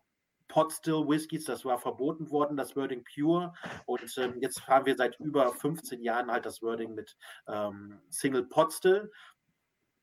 Pot 0.48 0.72
Still 0.72 1.06
Whiskys, 1.06 1.44
das 1.44 1.64
war 1.64 1.78
verboten 1.78 2.28
worden, 2.30 2.56
das 2.56 2.74
Wording 2.74 3.04
Pure. 3.04 3.54
Und 3.86 4.18
ähm, 4.18 4.38
jetzt 4.40 4.66
haben 4.66 4.84
wir 4.84 4.96
seit 4.96 5.18
über 5.20 5.52
15 5.54 6.02
Jahren 6.02 6.30
halt 6.30 6.44
das 6.44 6.60
Wording 6.60 6.94
mit 6.94 7.16
ähm, 7.46 8.00
Single 8.10 8.44
Pot 8.44 8.72
Still. 8.72 9.10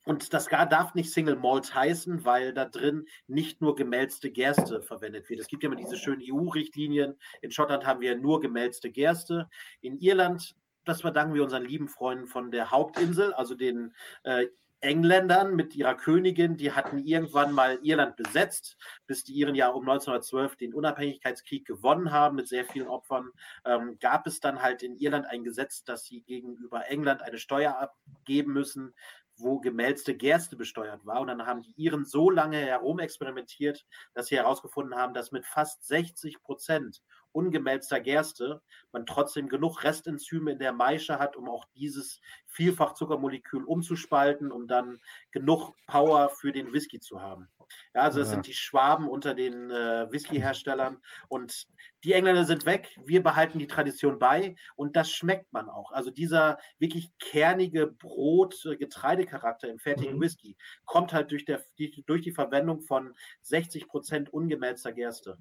Und 0.08 0.34
das 0.34 0.46
darf 0.46 0.96
nicht 0.96 1.12
Single 1.12 1.36
Malt 1.36 1.76
heißen, 1.76 2.24
weil 2.24 2.54
da 2.54 2.64
drin 2.64 3.08
nicht 3.28 3.60
nur 3.60 3.76
gemälzte 3.76 4.32
Gerste 4.32 4.82
verwendet 4.82 5.30
wird. 5.30 5.42
Es 5.42 5.50
gibt 5.50 5.64
ja 5.64 5.68
immer 5.68 5.76
diese 5.76 5.98
schönen 5.98 6.22
EU-Richtlinien. 6.24 7.18
In 7.42 7.52
Schottland 7.52 7.86
haben 7.86 8.00
wir 8.00 8.16
nur 8.16 8.40
gemälzte 8.40 8.90
Gerste. 8.90 9.50
In 9.82 10.00
Irland, 10.00 10.56
das 10.86 11.02
verdanken 11.02 11.34
wir 11.34 11.44
unseren 11.44 11.66
lieben 11.66 11.90
Freunden 11.90 12.26
von 12.26 12.52
der 12.52 12.72
Hauptinsel, 12.72 13.34
also 13.34 13.54
den 13.54 13.94
äh, 14.24 14.46
Engländern 14.80 15.58
mit 15.58 15.76
ihrer 15.76 15.96
Königin, 15.96 16.56
die 16.56 16.72
hatten 16.72 17.00
irgendwann 17.00 17.52
mal 17.52 17.78
Irland 17.82 18.16
besetzt, 18.16 18.78
bis 19.08 19.26
die 19.26 19.34
Iren 19.34 19.56
ja 19.56 19.68
um 19.70 19.82
1912 19.82 20.56
den 20.56 20.74
Unabhängigkeitskrieg 20.74 21.66
gewonnen 21.66 22.12
haben 22.12 22.38
mit 22.38 22.48
sehr 22.48 22.64
vielen 22.64 22.88
Opfern, 22.88 23.32
ähm, 23.66 23.98
gab 24.00 24.26
es 24.26 24.40
dann 24.40 24.62
halt 24.62 24.84
in 24.84 24.96
Irland 24.96 25.26
ein 25.26 25.44
Gesetz, 25.44 25.84
dass 25.84 26.06
sie 26.06 26.22
gegenüber 26.22 26.90
England 26.90 27.24
eine 27.24 27.40
Steuer 27.40 27.78
abgeben 27.78 28.54
müssen, 28.54 28.94
wo 29.38 29.60
gemälzte 29.60 30.16
Gerste 30.16 30.56
besteuert 30.56 31.06
war. 31.06 31.22
Und 31.22 31.28
dann 31.28 31.46
haben 31.46 31.62
die 31.62 31.74
Iren 31.78 32.06
so 32.06 32.30
lange 32.30 32.58
herumexperimentiert, 32.58 33.86
dass 34.14 34.28
sie 34.28 34.38
herausgefunden 34.38 34.96
haben, 34.96 35.14
dass 35.14 35.32
mit 35.32 35.46
fast 35.46 35.86
60 35.86 36.42
Prozent 36.42 37.02
ungemälzter 37.32 38.00
Gerste 38.00 38.62
man 38.92 39.06
trotzdem 39.06 39.48
genug 39.48 39.84
Restenzyme 39.84 40.52
in 40.52 40.60
der 40.60 40.74
Maische 40.74 41.20
hat, 41.20 41.36
um 41.36 41.50
auch 41.50 41.66
dieses 41.76 42.20
Vielfachzuckermolekül 42.48 43.64
umzuspalten, 43.64 44.52
um 44.52 44.68
dann 44.68 45.00
genug 45.32 45.76
Power 45.86 46.30
für 46.30 46.52
den 46.52 46.74
Whisky 46.74 47.00
zu 47.00 47.22
haben. 47.22 47.48
Ja, 47.94 48.02
also 48.02 48.20
das 48.20 48.30
ja. 48.30 48.36
sind 48.36 48.48
die 48.48 48.54
Schwaben 48.54 49.08
unter 49.08 49.34
den 49.34 49.72
äh, 49.72 50.12
Whisky-Herstellern 50.12 50.98
und 51.30 51.68
die 52.04 52.14
Engländer 52.14 52.46
sind 52.46 52.66
weg, 52.66 52.98
wir 53.06 53.24
behalten 53.24 53.60
die 53.60 53.68
Tradition 53.68 54.20
bei 54.20 54.56
und 54.76 54.96
das 54.96 55.12
schmeckt 55.12 55.52
man 55.52 55.70
auch. 55.70 55.92
Also 55.92 56.12
dieser 56.12 56.58
wirklich 56.80 57.12
kernige 57.20 57.88
Brot-Getreidecharakter 57.88 59.68
im 59.68 59.80
fertigen 59.80 60.16
mhm. 60.16 60.22
Whisky 60.22 60.58
kommt 60.86 61.14
halt 61.14 61.32
durch, 61.32 61.46
der, 61.46 61.64
die, 61.78 62.04
durch 62.06 62.22
die 62.22 62.32
Verwendung 62.32 62.82
von 62.82 63.14
60 63.42 63.88
Prozent 63.88 64.32
ungemälzter 64.32 64.92
Gerste. 64.94 65.38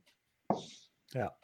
Ja. 1.13 1.37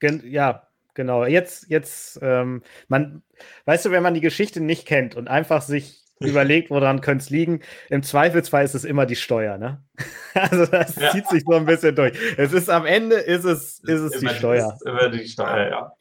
Gen 0.00 0.22
ja, 0.24 0.68
genau. 0.94 1.24
Jetzt, 1.24 1.68
jetzt, 1.68 2.18
ähm, 2.22 2.62
man, 2.88 3.22
weißt 3.64 3.86
du, 3.86 3.90
wenn 3.90 4.02
man 4.02 4.14
die 4.14 4.20
Geschichte 4.20 4.60
nicht 4.60 4.86
kennt 4.86 5.14
und 5.16 5.28
einfach 5.28 5.62
sich 5.62 6.05
überlegt, 6.20 6.70
woran 6.70 7.00
könnte 7.00 7.24
es 7.24 7.30
liegen, 7.30 7.60
im 7.90 8.02
Zweifelsfall 8.02 8.64
ist 8.64 8.74
es 8.74 8.84
immer 8.84 9.06
die 9.06 9.16
Steuer, 9.16 9.58
ne? 9.58 9.82
Also 10.34 10.66
das 10.66 10.96
ja. 10.96 11.12
zieht 11.12 11.26
sich 11.28 11.44
so 11.46 11.54
ein 11.54 11.64
bisschen 11.64 11.96
durch. 11.96 12.12
Es 12.36 12.52
ist 12.52 12.68
am 12.68 12.84
Ende 12.84 13.16
ist 13.16 13.44
es, 13.44 13.80
ist 13.84 14.00
es 14.00 14.20
die 14.20 14.28
Steuer. 14.28 14.74
Ist 14.74 14.86
immer 14.86 15.08
die 15.08 15.26
Steuer, 15.26 15.70
ja. 15.70 15.92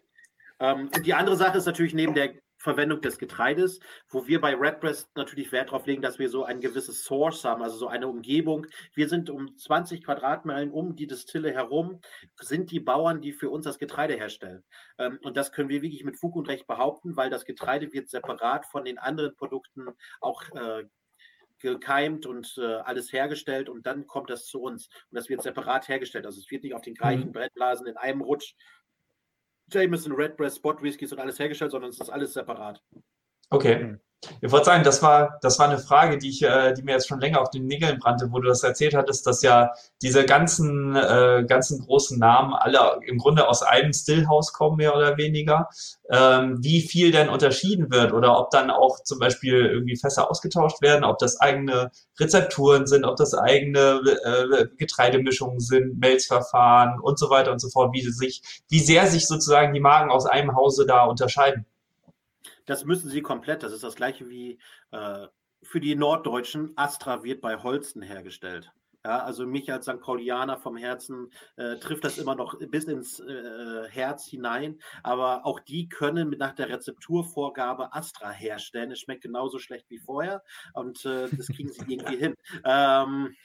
Ähm, 0.59 0.89
die 1.05 1.13
andere 1.13 1.38
Sache 1.38 1.57
ist 1.57 1.66
natürlich 1.66 1.93
neben 1.93 2.13
der 2.13 2.34
Verwendung 2.66 2.99
des 2.99 3.20
Getreides, 3.20 3.80
wo 4.09 4.26
wir 4.26 4.41
bei 4.41 4.55
Redbreast 4.55 5.16
natürlich 5.16 5.51
Wert 5.51 5.70
darauf 5.70 5.86
legen, 5.86 6.01
dass 6.01 6.18
wir 6.18 6.30
so 6.30 6.43
ein 6.43 6.59
gewisses 6.59 7.03
Source 7.03 7.45
haben, 7.45 7.61
also 7.61 7.78
so 7.78 7.88
eine 7.88 8.07
Umgebung. 8.07 8.66
Wir 8.95 9.07
sind 9.07 9.30
um 9.30 9.55
20 9.55 10.03
Quadratmeilen 10.03 10.72
um 10.72 10.95
die 10.95 11.05
Distille 11.05 11.53
herum, 11.53 12.01
sind 12.41 12.72
die 12.72 12.80
Bauern, 12.80 13.22
die 13.22 13.34
für 13.34 13.51
uns 13.51 13.66
das 13.66 13.78
Getreide 13.78 14.16
herstellen. 14.16 14.63
Ähm, 14.97 15.20
und 15.22 15.38
das 15.38 15.51
können 15.51 15.70
wir 15.70 15.84
wirklich 15.84 16.03
mit 16.03 16.18
Fug 16.20 16.36
und 16.36 16.49
Recht 16.49 16.66
behaupten, 16.66 17.16
weil 17.16 17.30
das 17.30 17.45
Getreide 17.45 17.93
wird 17.93 18.09
separat 18.09 18.66
von 18.66 18.84
den 18.84 18.97
anderen 18.97 19.36
Produkten 19.36 19.89
auch 20.20 20.41
äh, 20.55 20.86
gekeimt 21.59 22.26
und 22.26 22.55
äh, 22.57 22.78
alles 22.78 23.13
hergestellt 23.13 23.70
und 23.70 23.86
dann 23.86 24.07
kommt 24.07 24.32
das 24.32 24.45
zu 24.47 24.59
uns. 24.59 24.88
Und 25.11 25.16
das 25.16 25.30
wird 25.30 25.43
separat 25.43 25.88
hergestellt. 25.88 26.26
Also 26.26 26.39
es 26.39 26.49
wird 26.49 26.63
nicht 26.63 26.74
auf 26.74 26.82
den 26.82 26.95
gleichen 26.95 27.28
mhm. 27.28 27.32
Brettblasen 27.32 27.86
in 27.86 27.97
einem 27.97 28.22
Rutsch 28.22 28.55
Jameson, 29.72 30.13
Redbreast, 30.13 30.57
Spot 30.57 30.82
Whiskys 30.82 31.11
und 31.11 31.20
alles 31.20 31.39
hergestellt, 31.39 31.72
sondern 31.72 31.89
es 31.89 31.99
ist 31.99 32.09
alles 32.09 32.34
separat. 32.34 32.82
Okay. 33.49 33.95
Ich 34.41 34.51
wollte 34.51 34.66
sagen, 34.66 34.84
das 34.84 35.01
war, 35.01 35.38
das 35.41 35.59
war 35.59 35.68
eine 35.68 35.78
Frage, 35.78 36.18
die, 36.18 36.30
ich, 36.30 36.41
äh, 36.43 36.74
die 36.74 36.84
mir 36.84 36.93
jetzt 36.93 37.07
schon 37.07 37.20
länger 37.20 37.41
auf 37.41 37.49
den 37.49 37.68
Nägeln 37.68 37.99
brannte, 37.99 38.32
wo 38.32 38.39
du 38.39 38.47
das 38.47 38.63
erzählt 38.63 38.95
hattest, 38.95 39.26
dass 39.28 39.41
ja 39.41 39.72
diese 40.01 40.26
ganzen, 40.26 40.95
äh, 40.95 41.45
ganzen 41.47 41.80
großen 41.86 42.18
Namen 42.18 42.53
alle 42.53 42.99
im 43.05 43.18
Grunde 43.18 43.47
aus 43.47 43.61
einem 43.61 43.93
Stillhaus 43.93 44.53
kommen, 44.53 44.78
mehr 44.78 44.95
oder 44.95 45.18
weniger. 45.18 45.70
Ähm, 46.09 46.57
wie 46.61 46.82
viel 46.82 47.11
denn 47.11 47.30
unterschieden 47.30 47.91
wird 47.91 48.13
oder 48.13 48.39
ob 48.39 48.51
dann 48.51 48.70
auch 48.70 49.03
zum 49.03 49.20
Beispiel 49.20 49.66
irgendwie 49.66 49.95
Fässer 49.95 50.30
ausgetauscht 50.30 50.82
werden, 50.82 51.03
ob 51.03 51.18
das 51.20 51.39
eigene 51.39 51.91
Rezepturen 52.20 52.88
sind, 52.88 53.05
ob 53.05 53.16
das 53.16 53.34
eigene 53.34 54.01
äh, 54.24 54.68
Getreidemischungen 54.78 55.59
sind, 55.59 55.99
Melzverfahren 55.99 56.99
und 56.99 57.20
so 57.20 57.30
weiter 57.30 57.51
und 57.51 57.59
so 57.59 57.70
fort, 57.70 57.93
wie, 57.93 58.01
sich, 58.01 58.41
wie 58.70 58.80
sehr 58.80 59.07
sich 59.07 59.28
sozusagen 59.28 59.74
die 59.74 59.80
Marken 59.80 60.11
aus 60.11 60.26
einem 60.26 60.55
Hause 60.55 60.86
da 60.86 61.05
unterscheiden. 61.05 61.66
Das 62.66 62.86
müssen 62.86 63.09
sie 63.09 63.22
komplett. 63.22 63.63
Das 63.63 63.74
ist 63.74 63.84
das 63.84 63.95
gleiche 63.95 64.30
wie 64.30 64.59
äh, 64.91 65.28
für 65.61 65.80
die 65.80 65.95
Norddeutschen. 65.95 66.74
Astra 66.76 67.24
wird 67.24 67.41
bei 67.41 67.57
Holzen 67.57 68.01
hergestellt. 68.01 68.72
Ja, 69.05 69.20
also 69.20 69.45
mich 69.45 69.72
als 69.72 69.86
St. 69.86 69.99
Paulianer 69.99 70.57
vom 70.57 70.78
Herzen 70.78 71.32
äh, 71.57 71.76
trifft 71.76 72.03
das 72.03 72.18
immer 72.18 72.34
noch 72.34 72.57
bis 72.57 72.86
ins 72.86 73.20
äh, 73.20 73.88
Herz 73.88 74.26
hinein. 74.26 74.80
Aber 75.03 75.45
auch 75.45 75.59
die 75.59 75.88
können 75.89 76.28
mit 76.28 76.39
nach 76.39 76.53
der 76.53 76.70
Rezepturvorgabe 76.70 77.93
Astra 77.93 78.32
herstellen. 78.32 78.89
Es 78.89 79.01
schmeckt 79.01 79.22
genauso 79.22 79.59
schlecht 79.59 79.91
wie 79.91 79.99
vorher 79.99 80.43
und 80.74 81.05
äh, 81.05 81.30
das 81.30 81.47
kriegen 81.49 81.72
sie 81.72 81.82
irgendwie 81.88 82.18
hin. 82.18 82.34
Ähm, 82.63 83.36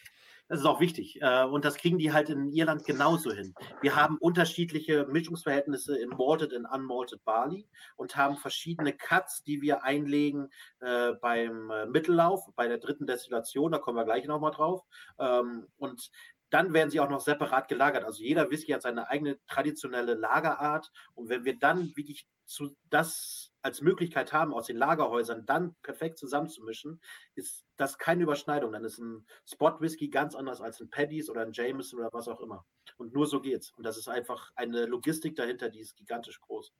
Das 0.51 0.59
ist 0.59 0.67
auch 0.67 0.81
wichtig. 0.81 1.23
Äh, 1.23 1.45
und 1.45 1.65
das 1.65 1.77
kriegen 1.77 1.99
die 1.99 2.13
halt 2.13 2.29
in 2.29 2.49
Irland 2.49 2.85
genauso 2.85 3.31
hin. 3.31 3.55
Wir 3.83 3.95
haben 3.95 4.19
unterschiedliche 4.19 5.07
Mischungsverhältnisse 5.07 5.97
in 5.97 6.09
Malted 6.09 6.53
und 6.53 6.67
Unmalted 6.67 7.25
Barley 7.25 7.69
und 7.95 8.17
haben 8.17 8.37
verschiedene 8.37 8.93
Cuts, 8.93 9.45
die 9.45 9.63
wir 9.63 9.85
einlegen 9.85 10.51
äh, 10.81 11.13
beim 11.13 11.71
äh, 11.71 11.87
Mittellauf, 11.87 12.49
bei 12.57 12.67
der 12.67 12.79
dritten 12.79 13.07
Destillation. 13.07 13.71
Da 13.71 13.79
kommen 13.79 13.97
wir 13.97 14.05
gleich 14.05 14.27
nochmal 14.27 14.51
drauf. 14.51 14.83
Ähm, 15.21 15.69
und 15.77 16.11
dann 16.51 16.73
werden 16.73 16.91
sie 16.91 16.99
auch 16.99 17.11
noch 17.11 17.21
separat 17.21 17.69
gelagert. 17.69 18.03
Also 18.03 18.25
jeder 18.25 18.51
Whisky 18.51 18.73
hat 18.73 18.83
seine 18.83 19.09
eigene 19.09 19.39
traditionelle 19.47 20.15
Lagerart. 20.15 20.91
Und 21.15 21.29
wenn 21.29 21.45
wir 21.45 21.61
dann 21.61 21.93
wirklich 21.95 22.27
zu 22.45 22.75
das 22.91 23.50
als 23.63 23.83
Möglichkeit 23.83 24.33
haben, 24.33 24.55
aus 24.55 24.67
den 24.67 24.77
Lagerhäusern 24.77 25.45
dann 25.47 25.75
perfekt 25.83 26.19
zusammenzumischen, 26.19 27.01
ist 27.35 27.65
das 27.77 27.99
keine 27.99 28.23
Überschneidung. 28.23 28.73
Dann 28.73 28.85
ist 28.85 28.99
ein 28.99 29.27
Spot 29.45 29.81
Whisky 29.81 30.09
ganz 30.09 30.35
anders 30.35 30.61
als 30.61 30.81
ein 30.81 30.91
Paddy's 30.91 31.29
oder 31.29 31.43
ein 31.43 31.53
Jameson 31.53 32.01
oder 32.01 32.13
was 32.13 32.29
auch 32.29 32.41
immer. 32.41 32.65
Und 32.97 33.13
nur 33.13 33.27
so 33.27 33.41
geht's. 33.41 33.73
Und 33.77 33.85
das 33.85 33.97
ist 33.97 34.09
einfach 34.09 34.51
eine 34.55 34.87
Logistik 34.87 35.37
dahinter, 35.37 35.69
die 35.69 35.81
ist 35.81 35.97
gigantisch 35.97 36.41
groß. 36.41 36.73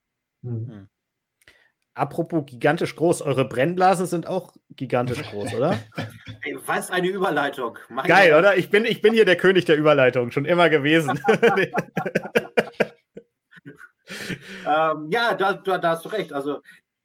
Mhm. 0.43 0.89
Apropos 1.95 2.47
gigantisch 2.47 2.95
groß, 2.95 3.21
eure 3.23 3.45
Brennblasen 3.45 4.07
sind 4.07 4.27
auch 4.27 4.55
gigantisch 4.71 5.23
groß, 5.23 5.55
oder? 5.55 5.79
Ey, 6.43 6.57
was 6.65 6.91
eine 6.91 7.09
Überleitung. 7.09 7.79
Meine 7.89 8.09
Geil, 8.09 8.33
oder? 8.33 8.57
Ich 8.57 8.71
bin, 8.71 8.85
ich 8.85 9.03
bin 9.03 9.13
hier 9.13 9.25
der 9.25 9.37
König 9.37 9.65
der 9.65 9.77
Überleitung, 9.77 10.31
schon 10.31 10.45
immer 10.45 10.71
gewesen. 10.71 11.21
ähm, 14.67 15.09
ja, 15.11 15.35
da, 15.35 15.55
da, 15.55 15.79
da, 15.79 15.91
hast 15.91 16.05
du 16.05 16.09
recht. 16.09 16.33
Also 16.33 16.63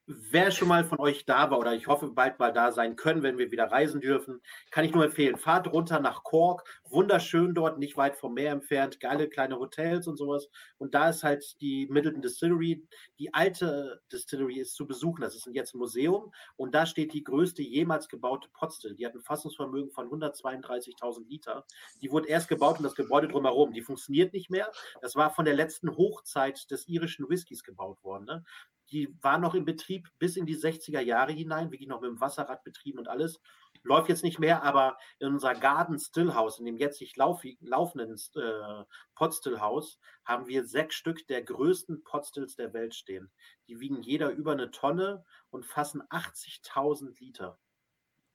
Wer 0.08 0.52
schon 0.52 0.68
mal 0.68 0.84
von 0.84 1.00
euch 1.00 1.26
da 1.26 1.50
war 1.50 1.58
oder 1.58 1.74
ich 1.74 1.88
hoffe 1.88 2.12
bald 2.12 2.38
mal 2.38 2.54
da 2.54 2.72
sein 2.72 2.96
können, 2.96 3.24
wenn 3.24 3.40
wir 3.40 3.50
wieder 3.50 3.72
reisen 3.72 4.02
dürfen, 4.02 4.40
kann 4.70 4.86
ich 4.86 4.94
nur 4.94 5.04
empfehlen. 5.04 5.36
Fahrt 5.36 5.74
runter 5.74 6.00
nach 6.00 6.24
Cork, 6.24 6.64
wunderschön 6.84 7.56
dort, 7.56 7.80
nicht 7.80 7.98
weit 7.98 8.16
vom 8.16 8.36
Meer 8.36 8.52
entfernt, 8.52 9.00
geile 9.00 9.28
kleine 9.28 9.58
Hotels 9.58 10.06
und 10.06 10.16
sowas. 10.16 10.48
Und 10.78 10.94
da 10.94 11.10
ist 11.10 11.24
halt 11.24 11.60
die 11.60 11.88
Middleton 11.90 12.22
Distillery. 12.22 12.88
Die 13.18 13.34
alte 13.34 14.00
Distillery 14.12 14.60
ist 14.60 14.76
zu 14.76 14.86
besuchen. 14.86 15.22
Das 15.22 15.34
ist 15.34 15.48
jetzt 15.48 15.74
ein 15.74 15.80
Museum 15.80 16.32
und 16.56 16.76
da 16.76 16.86
steht 16.86 17.12
die 17.14 17.24
größte 17.24 17.64
jemals 17.64 18.08
gebaute 18.08 18.48
Potstill. 18.54 18.94
Die 18.94 19.08
hat 19.08 19.16
ein 19.16 19.22
Fassungsvermögen 19.22 19.90
von 19.90 20.08
132.000 20.08 21.28
Liter. 21.28 21.66
Die 22.04 22.12
wurde 22.12 22.28
erst 22.28 22.48
gebaut 22.48 22.78
und 22.78 22.84
das 22.84 22.94
Gebäude 22.94 23.28
drumherum. 23.28 23.74
Die 23.74 23.82
funktioniert 23.82 24.34
nicht 24.34 24.52
mehr. 24.52 24.72
Das 25.02 25.16
war 25.16 25.34
von 25.34 25.46
der 25.46 25.56
letzten 25.56 25.98
Hochzeit 25.98 26.70
des 26.70 26.88
irischen 26.88 27.28
Whiskys 27.28 27.64
gebaut 27.64 28.04
worden. 28.04 28.26
Ne? 28.26 28.46
Die 28.92 29.16
war 29.22 29.38
noch 29.38 29.56
in 29.56 29.66
Betrieb 29.66 30.10
bis 30.20 30.38
in 30.38 30.46
die 30.46 30.58
60er 30.58 31.00
Jahre 31.00 31.32
hinein, 31.32 31.72
wirklich 31.72 31.90
noch 31.90 32.02
mit 32.02 32.10
dem 32.10 32.22
Wasserrad 32.22 32.64
betrieben 32.64 33.00
und 33.00 33.08
alles. 33.08 33.40
Läuft 33.84 34.10
jetzt 34.10 34.24
nicht 34.24 34.40
mehr, 34.40 34.64
aber 34.64 34.98
in 35.20 35.28
unser 35.28 35.54
Garden 35.54 36.00
Stillhouse, 36.00 36.60
in 36.60 36.66
dem 36.66 36.78
jetzt 36.78 36.98
sich 36.98 37.16
lauf, 37.18 37.44
laufenden 37.60 38.16
äh, 38.36 38.84
Potstillhaus, 39.14 40.00
haben 40.24 40.48
wir 40.48 40.66
sechs 40.66 40.96
Stück 40.96 41.28
der 41.28 41.44
größten 41.44 42.04
Potstills 42.04 42.56
der 42.56 42.74
Welt 42.74 42.96
stehen. 42.96 43.32
Die 43.68 43.80
wiegen 43.80 44.02
jeder 44.02 44.32
über 44.32 44.54
eine 44.54 44.72
Tonne 44.72 45.24
und 45.52 45.66
fassen 45.66 46.02
80.000 46.10 47.20
Liter. 47.20 47.60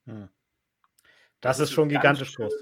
Hm. 0.05 0.29
Das, 1.41 1.57
das, 1.57 1.69
ist 1.69 1.73
schon 1.73 1.89
gigantisch 1.89 2.35
groß. 2.35 2.53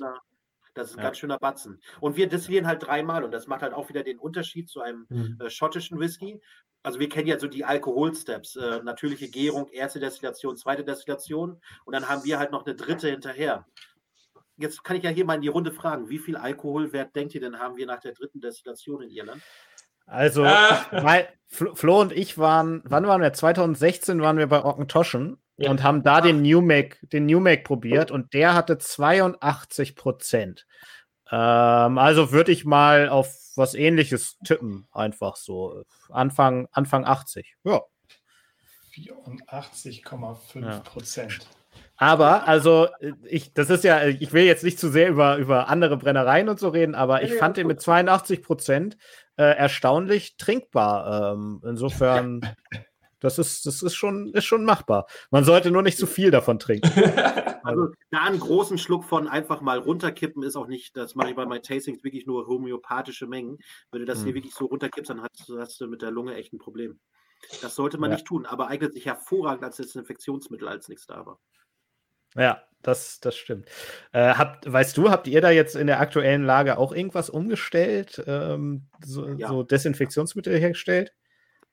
Das 0.80 0.92
ist 0.92 0.96
ein 0.96 1.00
ja. 1.00 1.06
ganz 1.06 1.18
schöner 1.18 1.38
Batzen. 1.38 1.82
Und 2.00 2.16
wir 2.16 2.28
destillieren 2.28 2.68
halt 2.68 2.86
dreimal 2.86 3.24
und 3.24 3.32
das 3.32 3.48
macht 3.48 3.62
halt 3.62 3.74
auch 3.74 3.90
wieder 3.90 4.04
den 4.04 4.18
Unterschied 4.18 4.70
zu 4.70 4.82
einem 4.82 5.06
mhm. 5.10 5.38
äh, 5.40 5.50
schottischen 5.50 6.00
Whisky. 6.00 6.42
Also 6.84 7.00
wir 7.00 7.10
kennen 7.10 7.28
ja 7.28 7.38
so 7.38 7.48
die 7.48 7.66
Alkoholsteps, 7.66 8.56
äh, 8.56 8.82
natürliche 8.82 9.30
Gärung, 9.30 9.68
erste 9.68 10.00
Destillation, 10.00 10.56
zweite 10.56 10.86
Destillation 10.86 11.60
und 11.84 11.94
dann 11.94 12.08
haben 12.08 12.24
wir 12.24 12.40
halt 12.40 12.52
noch 12.52 12.66
eine 12.66 12.76
dritte 12.76 13.10
hinterher. 13.10 13.66
Jetzt 14.56 14.84
kann 14.84 14.96
ich 14.96 15.04
ja 15.04 15.10
hier 15.10 15.26
mal 15.26 15.36
in 15.36 15.42
die 15.42 15.50
Runde 15.50 15.72
fragen, 15.72 16.10
wie 16.10 16.20
viel 16.20 16.38
Alkoholwert 16.38 17.16
denkt 17.16 17.36
ihr 17.36 17.42
denn 17.42 17.60
haben 17.60 17.76
wir 17.76 17.86
nach 17.86 18.00
der 18.00 18.14
dritten 18.14 18.40
Destillation 18.40 19.02
in 19.02 19.10
Irland? 19.10 19.42
Also, 20.06 20.44
ah. 20.44 21.26
Flo 21.48 22.02
und 22.02 22.12
ich 22.12 22.38
waren, 22.38 22.82
wann 22.86 23.06
waren 23.06 23.22
wir? 23.22 23.32
2016 23.32 24.22
waren 24.22 24.38
wir 24.38 24.48
bei 24.48 24.64
Ockentoschen 24.64 25.38
ja. 25.60 25.72
und 25.72 25.84
haben 25.84 26.04
da 26.04 26.22
den 26.22 26.42
New 26.42 26.62
Make, 26.62 26.98
den 27.08 27.26
New 27.26 27.40
Make 27.40 27.64
probiert 27.64 28.12
und 28.12 28.34
der 28.34 28.54
hatte 28.54 28.78
82 28.78 29.96
Prozent. 29.96 30.66
Ähm, 31.32 31.98
also 31.98 32.32
würde 32.32 32.52
ich 32.52 32.66
mal 32.66 33.10
auf 33.10 33.36
was 33.56 33.74
ähnliches 33.74 34.38
tippen, 34.44 34.88
einfach 34.92 35.36
so. 35.36 35.84
Anfang, 36.10 36.68
Anfang 36.72 37.06
80. 37.06 37.56
Ja. 37.64 37.82
84,5 38.96 40.80
Prozent. 40.82 41.32
Ja. 41.34 41.40
Aber, 42.02 42.48
also, 42.48 42.88
ich, 43.26 43.54
das 43.54 43.70
ist 43.70 43.84
ja, 43.84 44.06
ich 44.08 44.32
will 44.32 44.44
jetzt 44.44 44.64
nicht 44.64 44.80
zu 44.80 44.90
sehr 44.90 45.10
über, 45.10 45.36
über 45.36 45.68
andere 45.68 45.98
Brennereien 45.98 46.48
und 46.48 46.60
so 46.60 46.70
reden, 46.70 46.96
aber 46.96 47.24
ich 47.24 47.34
fand 47.34 47.58
den 47.58 47.68
mit 47.68 47.82
82 47.82 48.42
Prozent 48.42 48.98
äh, 49.36 49.44
erstaunlich 49.44 50.38
trinkbar. 50.38 51.34
Ähm, 51.34 51.62
insofern 51.66 52.42
Das 53.20 53.38
ist, 53.38 53.66
das 53.66 53.82
ist 53.82 53.96
schon, 53.96 54.34
ist 54.34 54.46
schon 54.46 54.66
machbar. 54.66 55.08
Man 55.32 55.44
sollte 55.44 55.72
nur 55.72 55.82
nicht 55.82 55.98
zu 55.98 56.08
viel 56.08 56.32
davon 56.32 56.60
trinken. 56.60 56.90
also 57.64 57.90
da 58.12 58.24
einen 58.24 58.40
großen 58.40 58.78
Schluck 58.78 59.04
von 59.04 59.28
einfach 59.28 59.62
mal 59.62 59.80
runterkippen 59.80 60.44
ist 60.44 60.56
auch 60.56 60.68
nicht, 60.68 60.96
das 60.96 61.16
mache 61.16 61.30
ich 61.30 61.36
bei 61.36 61.46
meinen 61.46 61.64
Tastings 61.64 62.04
wirklich 62.04 62.26
nur 62.26 62.48
homöopathische 62.48 63.28
Mengen. 63.28 63.60
Wenn 63.92 64.02
du 64.02 64.06
das 64.06 64.20
hm. 64.20 64.26
hier 64.26 64.36
wirklich 64.36 64.54
so 64.54 64.66
runterkippst, 64.66 65.10
dann 65.10 65.22
hast, 65.22 65.52
hast, 65.58 65.82
du 65.82 65.88
mit 65.88 66.02
der 66.02 66.12
Lunge 66.12 66.36
echt 66.36 66.54
ein 66.54 66.60
Problem. 66.60 67.00
Das 67.62 67.76
sollte 67.76 67.98
man 67.98 68.12
ja. 68.12 68.18
nicht 68.18 68.28
tun, 68.28 68.46
aber 68.46 68.68
eignet 68.68 68.94
sich 68.94 69.06
hervorragend 69.06 69.64
als 69.64 69.78
Desinfektionsmittel, 69.78 70.68
als 70.68 70.90
nichts 70.90 71.08
da 71.08 71.26
war. 71.26 71.40
Ja, 72.36 72.62
das, 72.82 73.20
das 73.20 73.36
stimmt. 73.36 73.68
Äh, 74.12 74.36
habt, 74.36 74.72
weißt 74.72 74.96
du, 74.98 75.10
habt 75.10 75.28
ihr 75.28 75.42
da 75.42 75.50
jetzt 75.50 75.76
in 75.76 75.88
der 75.88 76.00
aktuellen 76.00 76.44
Lage 76.44 76.78
auch 76.78 76.94
irgendwas 76.94 77.30
umgestellt, 77.30 78.24
ähm, 78.28 78.88
so, 79.04 79.28
ja. 79.28 79.48
so 79.48 79.64
Desinfektionsmittel 79.64 80.58
hergestellt? 80.58 81.14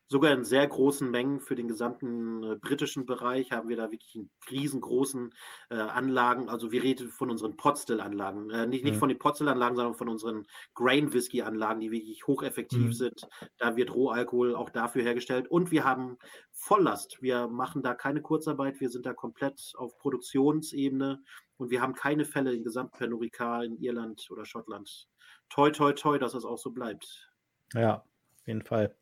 Sogar 0.08 0.32
in 0.32 0.44
sehr 0.44 0.66
großen 0.66 1.10
Mengen 1.10 1.40
für 1.40 1.56
den 1.56 1.68
gesamten 1.68 2.42
äh, 2.42 2.56
britischen 2.56 3.06
Bereich 3.06 3.50
haben 3.50 3.68
wir 3.68 3.76
da 3.76 3.90
wirklich 3.90 4.18
riesengroßen 4.50 5.34
äh, 5.70 5.74
Anlagen. 5.74 6.48
Also 6.48 6.70
wir 6.70 6.82
reden 6.82 7.08
von 7.08 7.30
unseren 7.30 7.56
Potstill-Anlagen. 7.56 8.50
Äh, 8.50 8.66
nicht, 8.66 8.84
nicht 8.84 8.94
mhm. 8.94 9.00
von 9.00 9.08
den 9.08 9.18
Potstill-Anlagen, 9.18 9.76
sondern 9.76 9.94
von 9.94 10.08
unseren 10.08 10.46
Grain-Whisky-Anlagen, 10.74 11.80
die 11.80 11.90
wirklich 11.90 12.26
hocheffektiv 12.26 12.86
mhm. 12.86 12.92
sind. 12.92 13.28
Da 13.58 13.76
wird 13.76 13.94
Rohalkohol 13.94 14.54
auch 14.54 14.70
dafür 14.70 15.02
hergestellt. 15.02 15.48
Und 15.48 15.70
wir 15.70 15.84
haben 15.84 16.18
Volllast. 16.52 17.20
Wir 17.20 17.48
machen 17.48 17.82
da 17.82 17.94
keine 17.94 18.22
Kurzarbeit. 18.22 18.80
Wir 18.80 18.90
sind 18.90 19.06
da 19.06 19.12
komplett 19.12 19.72
auf 19.76 19.98
Produktionsebene. 19.98 21.22
Und 21.56 21.70
wir 21.70 21.80
haben 21.80 21.94
keine 21.94 22.24
Fälle 22.24 22.54
in 22.54 22.62
Gesamtpernurica 22.62 23.62
in 23.62 23.76
Irland 23.78 24.28
oder 24.30 24.44
Schottland. 24.44 25.08
Toi, 25.48 25.70
toi, 25.70 25.92
toi, 25.92 26.18
dass 26.18 26.32
das 26.32 26.44
auch 26.44 26.58
so 26.58 26.70
bleibt. 26.70 27.30
Ja, 27.74 27.96
auf 27.96 28.46
jeden 28.46 28.62
Fall. 28.62 28.94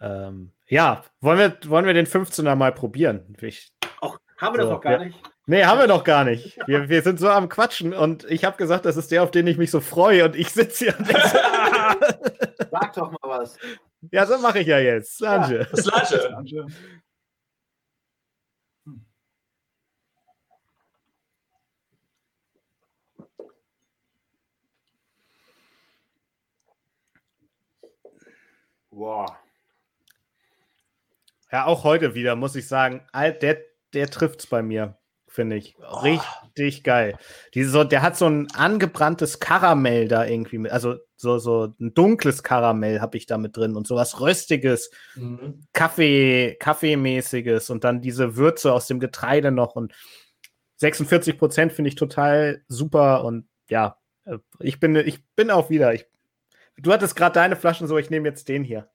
Ja, 0.00 0.28
ähm, 0.28 0.52
ja 0.68 1.04
wollen, 1.20 1.38
wir, 1.38 1.70
wollen 1.70 1.86
wir 1.86 1.94
den 1.94 2.06
15er 2.06 2.54
mal 2.54 2.72
probieren? 2.72 3.36
Ich, 3.40 3.72
Ach, 4.00 4.18
haben 4.38 4.56
wir 4.56 4.62
so, 4.62 4.68
das 4.68 4.74
noch 4.76 4.80
gar 4.80 4.92
ja. 4.92 5.04
nicht? 5.04 5.18
Nee, 5.46 5.64
haben 5.64 5.80
wir 5.80 5.88
noch 5.88 6.04
gar 6.04 6.24
nicht. 6.24 6.56
Wir, 6.66 6.88
wir 6.88 7.02
sind 7.02 7.18
so 7.18 7.28
am 7.28 7.48
Quatschen 7.48 7.92
und 7.92 8.24
ich 8.30 8.44
habe 8.44 8.56
gesagt, 8.56 8.84
das 8.84 8.96
ist 8.96 9.10
der, 9.10 9.24
auf 9.24 9.32
den 9.32 9.48
ich 9.48 9.58
mich 9.58 9.72
so 9.72 9.80
freue 9.80 10.24
und 10.24 10.36
ich 10.36 10.50
sitze 10.50 10.84
hier 10.84 10.98
und 10.98 11.08
denke, 11.08 11.22
Sag 12.70 12.92
doch 12.94 13.10
mal 13.10 13.18
was. 13.22 13.58
Ja, 14.10 14.24
so 14.24 14.38
mache 14.38 14.60
ich 14.60 14.66
ja 14.66 14.78
jetzt. 14.78 15.16
Slange. 15.16 15.66
Ja, 15.72 15.76
Slange. 15.76 16.66
Boah. 28.92 29.38
Ja, 31.50 31.64
auch 31.64 31.82
heute 31.82 32.14
wieder, 32.14 32.36
muss 32.36 32.54
ich 32.56 32.68
sagen. 32.68 33.02
Der, 33.14 33.58
der 33.94 34.10
trifft 34.10 34.40
es 34.40 34.46
bei 34.46 34.62
mir, 34.62 34.98
finde 35.26 35.56
ich. 35.56 35.76
Richtig 36.02 36.80
oh. 36.80 36.84
geil. 36.84 37.18
Diese, 37.54 37.70
so, 37.70 37.84
der 37.84 38.02
hat 38.02 38.18
so 38.18 38.26
ein 38.26 38.50
angebranntes 38.52 39.40
Karamell 39.40 40.08
da 40.08 40.26
irgendwie 40.26 40.58
mit. 40.58 40.72
Also 40.72 40.96
so, 41.16 41.38
so 41.38 41.74
ein 41.80 41.94
dunkles 41.94 42.42
Karamell 42.42 43.00
habe 43.00 43.16
ich 43.16 43.24
da 43.24 43.38
mit 43.38 43.56
drin 43.56 43.76
und 43.76 43.86
sowas 43.86 44.20
Röstiges, 44.20 44.90
mhm. 45.14 45.66
Kaffee, 45.72 46.56
Kaffeemäßiges 46.60 47.70
und 47.70 47.84
dann 47.84 48.02
diese 48.02 48.36
Würze 48.36 48.74
aus 48.74 48.86
dem 48.88 49.00
Getreide 49.00 49.52
noch 49.52 49.74
und 49.74 49.94
46 50.76 51.38
Prozent 51.38 51.72
finde 51.72 51.88
ich 51.88 51.94
total 51.94 52.62
super 52.68 53.24
und 53.24 53.48
ja, 53.68 53.98
äh, 54.26 54.38
ich 54.58 54.80
bin, 54.80 54.96
ich 54.96 55.24
bin 55.34 55.50
auch 55.50 55.70
wieder, 55.70 55.94
ich 55.94 56.06
Du 56.76 56.92
hattest 56.92 57.16
gerade 57.16 57.34
deine 57.34 57.56
Flaschen 57.56 57.86
so, 57.86 57.98
ich 57.98 58.10
nehme 58.10 58.28
jetzt 58.28 58.48
den 58.48 58.64
hier. 58.64 58.90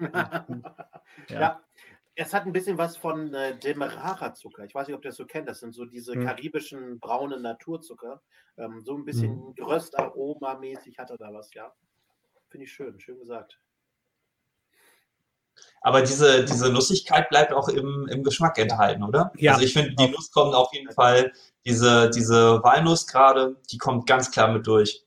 ja. 0.00 0.46
ja. 1.28 1.60
Es 2.18 2.32
hat 2.32 2.46
ein 2.46 2.52
bisschen 2.52 2.78
was 2.78 2.96
von 2.96 3.34
äh, 3.34 3.58
Demerara-Zucker. 3.58 4.64
Ich 4.64 4.74
weiß 4.74 4.86
nicht, 4.86 4.96
ob 4.96 5.04
ihr 5.04 5.10
das 5.10 5.18
so 5.18 5.26
kennt. 5.26 5.48
Das 5.48 5.60
sind 5.60 5.74
so 5.74 5.84
diese 5.84 6.14
hm. 6.14 6.24
karibischen 6.24 6.98
braunen 6.98 7.42
Naturzucker. 7.42 8.22
Ähm, 8.56 8.82
so 8.84 8.96
ein 8.96 9.04
bisschen 9.04 9.54
hm. 9.54 9.64
Röstaroma-mäßig 9.64 10.96
hat 10.98 11.10
er 11.10 11.18
da 11.18 11.32
was, 11.32 11.52
ja. 11.52 11.74
Finde 12.48 12.64
ich 12.64 12.72
schön, 12.72 12.98
schön 13.00 13.18
gesagt. 13.18 13.60
aber 15.82 16.02
diese, 16.02 16.44
diese 16.44 16.72
Nussigkeit 16.72 17.28
bleibt 17.28 17.52
auch 17.52 17.68
im, 17.68 18.08
im 18.10 18.22
Geschmack 18.24 18.58
enthalten, 18.58 19.02
oder? 19.02 19.32
Ja. 19.36 19.52
Also 19.52 19.64
ich 19.64 19.72
finde, 19.72 19.94
die 19.94 20.08
Nuss 20.08 20.30
kommt 20.30 20.54
auf 20.54 20.72
jeden 20.72 20.92
Fall, 20.92 21.32
diese, 21.64 22.10
diese 22.10 22.62
Walnuss 22.62 23.06
gerade, 23.06 23.56
die 23.70 23.78
kommt 23.78 24.06
ganz 24.06 24.30
klar 24.30 24.48
mit 24.48 24.66
durch. 24.66 25.04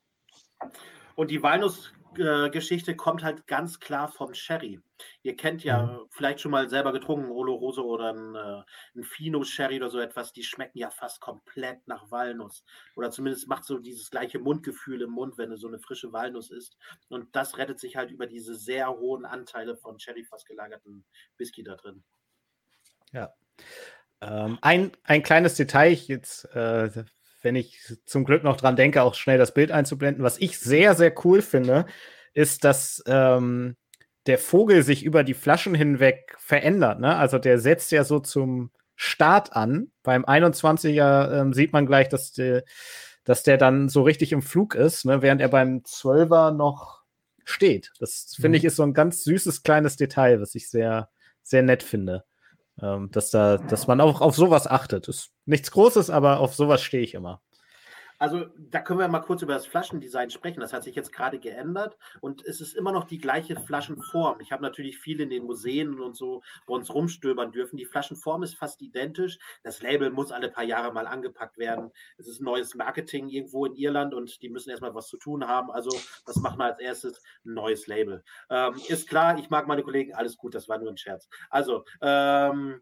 Und 1.16 1.32
die 1.32 1.41
Walnuss 1.41 1.91
äh, 2.20 2.49
Geschichte 2.49 2.95
kommt 2.95 3.24
halt 3.24 3.47
ganz 3.47 3.80
klar 3.80 4.11
vom 4.11 4.34
Sherry. 4.34 4.82
Ihr 5.24 5.36
kennt 5.36 5.63
ja 5.63 5.84
mhm. 5.84 6.07
vielleicht 6.09 6.41
schon 6.41 6.51
mal 6.51 6.70
selber 6.70 6.91
getrunken, 6.91 7.32
Oloroso 7.32 7.84
oder 7.84 8.13
ein, 8.13 8.36
äh, 8.36 8.63
ein 8.99 9.03
Fino 9.03 9.43
Sherry 9.43 9.78
oder 9.78 9.89
so 9.89 9.99
etwas, 9.99 10.34
die 10.34 10.43
schmecken 10.43 10.78
ja 10.78 10.89
fast 10.89 11.22
komplett 11.22 11.88
nach 11.88 12.11
Walnuss. 12.11 12.63
Oder 12.95 13.11
zumindest 13.11 13.47
macht 13.47 13.63
so 13.63 13.80
dieses 13.80 14.11
gleiche 14.11 14.39
Mundgefühl 14.39 15.01
im 15.01 15.11
Mund, 15.11 15.38
wenn 15.38 15.49
du 15.49 15.57
so 15.57 15.67
eine 15.67 15.80
frische 15.80 16.11
Walnuss 16.11 16.51
isst. 16.51 16.78
Und 17.07 17.36
das 17.36 17.57
rettet 17.57 17.80
sich 17.80 17.95
halt 17.95 18.11
über 18.11 18.28
diese 18.28 18.55
sehr 18.55 18.89
hohen 18.89 19.26
Anteile 19.26 19.78
von 19.78 19.99
Sherry 19.99 20.24
fast 20.24 20.45
gelagerten 20.45 21.05
Whisky 21.38 21.63
da 21.63 21.76
drin. 21.76 22.03
Ja. 23.11 23.34
Ähm, 24.22 24.59
ein, 24.61 24.91
ein 25.03 25.24
kleines 25.24 25.55
Detail, 25.55 25.93
jetzt 25.93 26.45
äh, 26.53 27.05
wenn 27.41 27.55
ich 27.55 27.79
zum 28.05 28.25
Glück 28.25 28.43
noch 28.43 28.57
dran 28.57 28.75
denke, 28.75 29.01
auch 29.01 29.15
schnell 29.15 29.37
das 29.37 29.53
Bild 29.53 29.71
einzublenden. 29.71 30.23
Was 30.23 30.37
ich 30.37 30.59
sehr, 30.59 30.95
sehr 30.95 31.13
cool 31.25 31.41
finde, 31.41 31.85
ist, 32.33 32.63
dass 32.63 33.03
ähm, 33.07 33.75
der 34.25 34.37
Vogel 34.37 34.83
sich 34.83 35.03
über 35.03 35.23
die 35.23 35.33
Flaschen 35.33 35.73
hinweg 35.73 36.35
verändert. 36.37 36.99
Ne? 36.99 37.15
Also 37.15 37.39
der 37.39 37.59
setzt 37.59 37.91
ja 37.91 38.03
so 38.03 38.19
zum 38.19 38.71
Start 38.95 39.53
an. 39.53 39.91
Beim 40.03 40.25
21er 40.25 41.41
ähm, 41.41 41.53
sieht 41.53 41.73
man 41.73 41.85
gleich, 41.85 42.09
dass 42.09 42.33
der, 42.33 42.63
dass 43.23 43.43
der 43.43 43.57
dann 43.57 43.89
so 43.89 44.03
richtig 44.03 44.31
im 44.31 44.41
Flug 44.41 44.75
ist, 44.75 45.05
ne? 45.05 45.21
während 45.21 45.41
er 45.41 45.49
beim 45.49 45.79
12er 45.79 46.51
noch 46.51 47.03
steht. 47.45 47.91
Das 47.99 48.35
finde 48.39 48.57
ich 48.57 48.63
mhm. 48.63 48.67
ist 48.67 48.75
so 48.75 48.83
ein 48.83 48.93
ganz 48.93 49.23
süßes 49.23 49.63
kleines 49.63 49.95
Detail, 49.95 50.41
was 50.41 50.53
ich 50.55 50.69
sehr, 50.69 51.09
sehr 51.41 51.63
nett 51.63 51.81
finde 51.81 52.23
ähm, 52.82 53.09
dass 53.11 53.32
da, 53.32 53.57
dass 53.57 53.88
man 53.88 54.01
auch 54.01 54.21
auf 54.21 54.36
sowas 54.36 54.67
achtet. 54.67 55.07
Ist 55.07 55.32
nichts 55.45 55.71
Großes, 55.71 56.09
aber 56.09 56.39
auf 56.39 56.55
sowas 56.55 56.82
stehe 56.82 57.03
ich 57.03 57.13
immer. 57.13 57.41
Also 58.20 58.45
da 58.57 58.82
können 58.82 58.99
wir 58.99 59.07
mal 59.07 59.22
kurz 59.22 59.41
über 59.41 59.53
das 59.53 59.65
Flaschendesign 59.65 60.30
sprechen. 60.30 60.59
Das 60.59 60.74
hat 60.74 60.84
sich 60.84 60.95
jetzt 60.95 61.13
gerade 61.13 61.39
geändert 61.39 61.97
und 62.20 62.45
es 62.45 62.61
ist 62.61 62.76
immer 62.76 62.91
noch 62.91 63.05
die 63.05 63.17
gleiche 63.17 63.55
Flaschenform. 63.55 64.41
Ich 64.41 64.51
habe 64.51 64.61
natürlich 64.61 64.99
viel 64.99 65.22
in 65.22 65.30
den 65.30 65.45
Museen 65.45 65.99
und 65.99 66.15
so 66.15 66.43
bei 66.67 66.74
uns 66.74 66.93
rumstöbern 66.93 67.51
dürfen. 67.51 67.78
Die 67.78 67.86
Flaschenform 67.86 68.43
ist 68.43 68.55
fast 68.55 68.82
identisch. 68.82 69.39
Das 69.63 69.82
Label 69.82 70.11
muss 70.11 70.32
alle 70.32 70.49
paar 70.49 70.65
Jahre 70.65 70.93
mal 70.93 71.07
angepackt 71.07 71.57
werden. 71.57 71.91
Es 72.17 72.28
ist 72.28 72.41
neues 72.41 72.76
Marketing 72.76 73.30
irgendwo 73.30 73.65
in 73.65 73.76
Irland 73.76 74.13
und 74.13 74.41
die 74.41 74.49
müssen 74.49 74.70
erstmal 74.70 74.93
was 74.93 75.07
zu 75.07 75.17
tun 75.17 75.47
haben. 75.47 75.72
Also 75.72 75.89
was 76.26 76.36
machen 76.38 76.59
wir 76.59 76.65
als 76.65 76.80
erstes? 76.80 77.24
Ein 77.45 77.53
neues 77.53 77.88
Label. 77.88 78.24
Ähm, 78.49 78.76
ist 78.89 79.07
klar, 79.07 79.39
ich 79.39 79.49
mag 79.49 79.67
meine 79.67 79.84
Kollegen, 79.84 80.13
alles 80.13 80.38
gut, 80.38 80.55
das 80.55 80.67
war 80.67 80.78
nur 80.78 80.89
ein 80.89 80.97
Scherz. 80.97 81.30
Also, 81.49 81.86
ähm, 82.01 82.82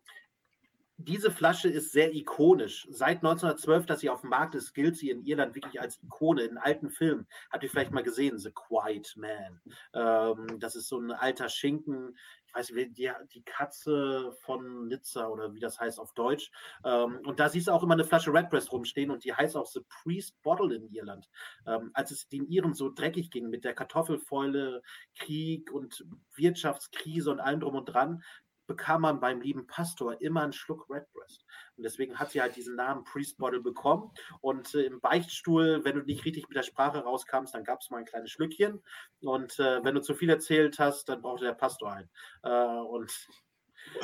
diese 0.97 1.29
Flasche 1.29 1.69
ist 1.69 1.91
sehr 1.91 2.13
ikonisch. 2.13 2.87
Seit 2.89 3.17
1912, 3.17 3.85
dass 3.85 3.99
sie 3.99 4.09
auf 4.09 4.21
dem 4.21 4.31
Markt 4.31 4.55
ist, 4.55 4.73
gilt 4.73 4.97
sie 4.97 5.11
in 5.11 5.23
Irland 5.25 5.53
wirklich 5.53 5.79
als 5.79 6.01
Ikone. 6.01 6.41
In 6.41 6.57
alten 6.57 6.89
Filmen 6.89 7.27
habt 7.51 7.63
ihr 7.63 7.69
vielleicht 7.69 7.91
mal 7.91 8.03
gesehen, 8.03 8.39
The 8.39 8.51
Quiet 8.51 9.15
Man. 9.15 9.61
Ähm, 9.93 10.59
das 10.59 10.75
ist 10.75 10.87
so 10.87 10.97
ein 10.97 11.11
alter 11.11 11.49
Schinken. 11.49 12.17
Ich 12.47 12.55
weiß 12.55 12.71
nicht, 12.71 12.97
die, 12.97 13.11
die 13.33 13.43
Katze 13.43 14.31
von 14.41 14.87
Nizza 14.87 15.27
oder 15.27 15.53
wie 15.53 15.59
das 15.59 15.79
heißt 15.79 15.99
auf 15.99 16.13
Deutsch. 16.13 16.49
Ähm, 16.83 17.19
und 17.25 17.39
da 17.39 17.49
siehst 17.49 17.67
du 17.67 17.73
auch 17.73 17.83
immer 17.83 17.93
eine 17.93 18.05
Flasche 18.05 18.33
Redbreast 18.33 18.71
rumstehen 18.71 19.11
und 19.11 19.23
die 19.23 19.33
heißt 19.33 19.55
auch 19.55 19.67
The 19.67 19.81
Priest 20.01 20.41
Bottle 20.41 20.75
in 20.75 20.87
Irland. 20.87 21.29
Ähm, 21.67 21.91
als 21.93 22.09
es 22.09 22.27
den 22.27 22.47
Iren 22.47 22.73
so 22.73 22.89
dreckig 22.89 23.29
ging 23.29 23.49
mit 23.49 23.65
der 23.65 23.75
Kartoffelfäule, 23.75 24.81
Krieg 25.15 25.71
und 25.71 26.05
Wirtschaftskrise 26.35 27.29
und 27.29 27.39
allem 27.39 27.59
drum 27.59 27.75
und 27.75 27.85
dran, 27.85 28.23
bekam 28.67 29.01
man 29.01 29.19
beim 29.19 29.41
lieben 29.41 29.65
Pastor 29.65 30.21
immer 30.21 30.43
einen 30.43 30.53
Schluck 30.53 30.89
Redbreast. 30.89 31.45
Und 31.75 31.83
deswegen 31.83 32.19
hat 32.19 32.31
sie 32.31 32.41
halt 32.41 32.55
diesen 32.55 32.75
Namen 32.75 33.03
Priest 33.03 33.37
Bottle 33.37 33.61
bekommen. 33.61 34.11
Und 34.41 34.75
äh, 34.75 34.83
im 34.83 34.99
Beichtstuhl, 34.99 35.83
wenn 35.83 35.95
du 35.95 36.03
nicht 36.03 36.25
richtig 36.25 36.47
mit 36.47 36.57
der 36.57 36.63
Sprache 36.63 36.99
rauskamst, 36.99 37.53
dann 37.53 37.63
gab 37.63 37.81
es 37.81 37.89
mal 37.89 37.97
ein 37.97 38.05
kleines 38.05 38.31
Schlückchen. 38.31 38.83
Und 39.21 39.59
äh, 39.59 39.83
wenn 39.83 39.95
du 39.95 40.01
zu 40.01 40.13
viel 40.13 40.29
erzählt 40.29 40.79
hast, 40.79 41.09
dann 41.09 41.21
brauchte 41.21 41.45
der 41.45 41.53
Pastor 41.53 41.91
ein. 41.91 42.09
Äh, 42.43 42.49
und 42.49 43.11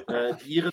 äh, 0.08 0.36
die, 0.44 0.56
Iren, 0.56 0.72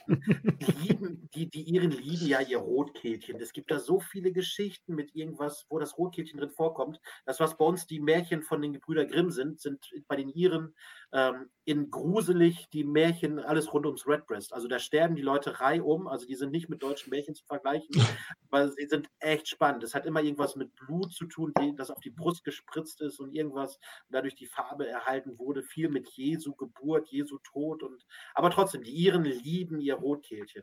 lieben, 0.82 1.28
die, 1.34 1.48
die 1.48 1.62
Iren 1.74 1.90
lieben 1.90 2.26
ja 2.26 2.40
ihr 2.40 2.58
Rotkehlchen. 2.58 3.40
Es 3.40 3.52
gibt 3.52 3.70
da 3.70 3.78
so 3.78 4.00
viele 4.00 4.32
Geschichten 4.32 4.94
mit 4.94 5.14
irgendwas, 5.14 5.66
wo 5.68 5.78
das 5.78 5.98
Rotkehlchen 5.98 6.38
drin 6.38 6.50
vorkommt. 6.50 7.00
Das, 7.24 7.40
was 7.40 7.56
bei 7.56 7.64
uns 7.64 7.86
die 7.86 8.00
Märchen 8.00 8.42
von 8.42 8.62
den 8.62 8.72
Gebrüder 8.72 9.04
Grimm 9.04 9.30
sind, 9.30 9.60
sind 9.60 9.90
bei 10.06 10.16
den 10.16 10.28
Iren 10.28 10.74
ähm, 11.12 11.50
in 11.64 11.90
gruselig 11.90 12.68
die 12.70 12.84
Märchen, 12.84 13.38
alles 13.38 13.72
rund 13.72 13.86
ums 13.86 14.06
Redbreast. 14.06 14.52
Also 14.52 14.68
da 14.68 14.78
sterben 14.78 15.16
die 15.16 15.22
Leute 15.22 15.60
reihum, 15.60 16.06
also 16.06 16.26
die 16.26 16.34
sind 16.34 16.52
nicht 16.52 16.68
mit 16.68 16.82
deutschen 16.82 17.10
Märchen 17.10 17.34
zu 17.34 17.44
vergleichen, 17.44 17.88
aber 18.50 18.68
sie 18.68 18.86
sind 18.86 19.08
echt 19.18 19.48
spannend. 19.48 19.82
Es 19.82 19.94
hat 19.94 20.06
immer 20.06 20.22
irgendwas 20.22 20.56
mit 20.56 20.74
Blut 20.74 21.12
zu 21.12 21.26
tun, 21.26 21.52
die, 21.60 21.74
das 21.74 21.90
auf 21.90 22.00
die 22.00 22.10
Brust 22.10 22.44
gespritzt 22.44 23.00
ist 23.00 23.20
und 23.20 23.34
irgendwas 23.34 23.78
dadurch 24.08 24.34
die 24.34 24.46
Farbe 24.46 24.88
erhalten 24.88 25.38
wurde, 25.38 25.62
viel 25.62 25.88
mit 25.88 26.08
Jesu 26.10 26.54
Geburt, 26.54 27.08
Jesu 27.08 27.38
Tod 27.38 27.82
und 27.82 28.04
aber 28.34 28.50
trotzdem, 28.50 28.82
die 28.82 28.92
Iren 28.92 29.24
lieben 29.24 29.80
ihr 29.80 29.94
Rotkehlchen. 29.94 30.62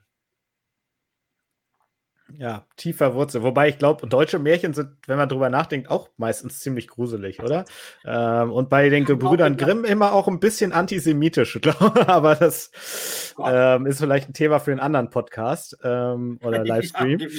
Ja, 2.35 2.65
tiefer 2.75 3.13
Wurzel. 3.13 3.41
Wobei 3.43 3.69
ich 3.69 3.77
glaube, 3.77 4.05
deutsche 4.05 4.37
Märchen 4.37 4.73
sind, 4.73 4.89
wenn 5.07 5.17
man 5.17 5.29
drüber 5.29 5.49
nachdenkt, 5.49 5.89
auch 5.89 6.09
meistens 6.17 6.59
ziemlich 6.59 6.87
gruselig, 6.87 7.41
oder? 7.41 7.63
Ähm, 8.05 8.51
und 8.51 8.69
bei 8.69 8.89
den 8.89 9.05
Gebrüdern 9.05 9.55
Grimm 9.55 9.85
immer 9.85 10.11
auch 10.11 10.27
ein 10.27 10.39
bisschen 10.39 10.73
antisemitisch, 10.73 11.57
glaube 11.61 12.07
Aber 12.07 12.35
das 12.35 13.33
ähm, 13.43 13.85
ist 13.85 13.99
vielleicht 13.99 14.29
ein 14.29 14.33
Thema 14.33 14.59
für 14.59 14.71
einen 14.71 14.81
anderen 14.81 15.09
Podcast 15.09 15.77
ähm, 15.83 16.39
oder 16.43 16.63
Livestream. 16.65 17.19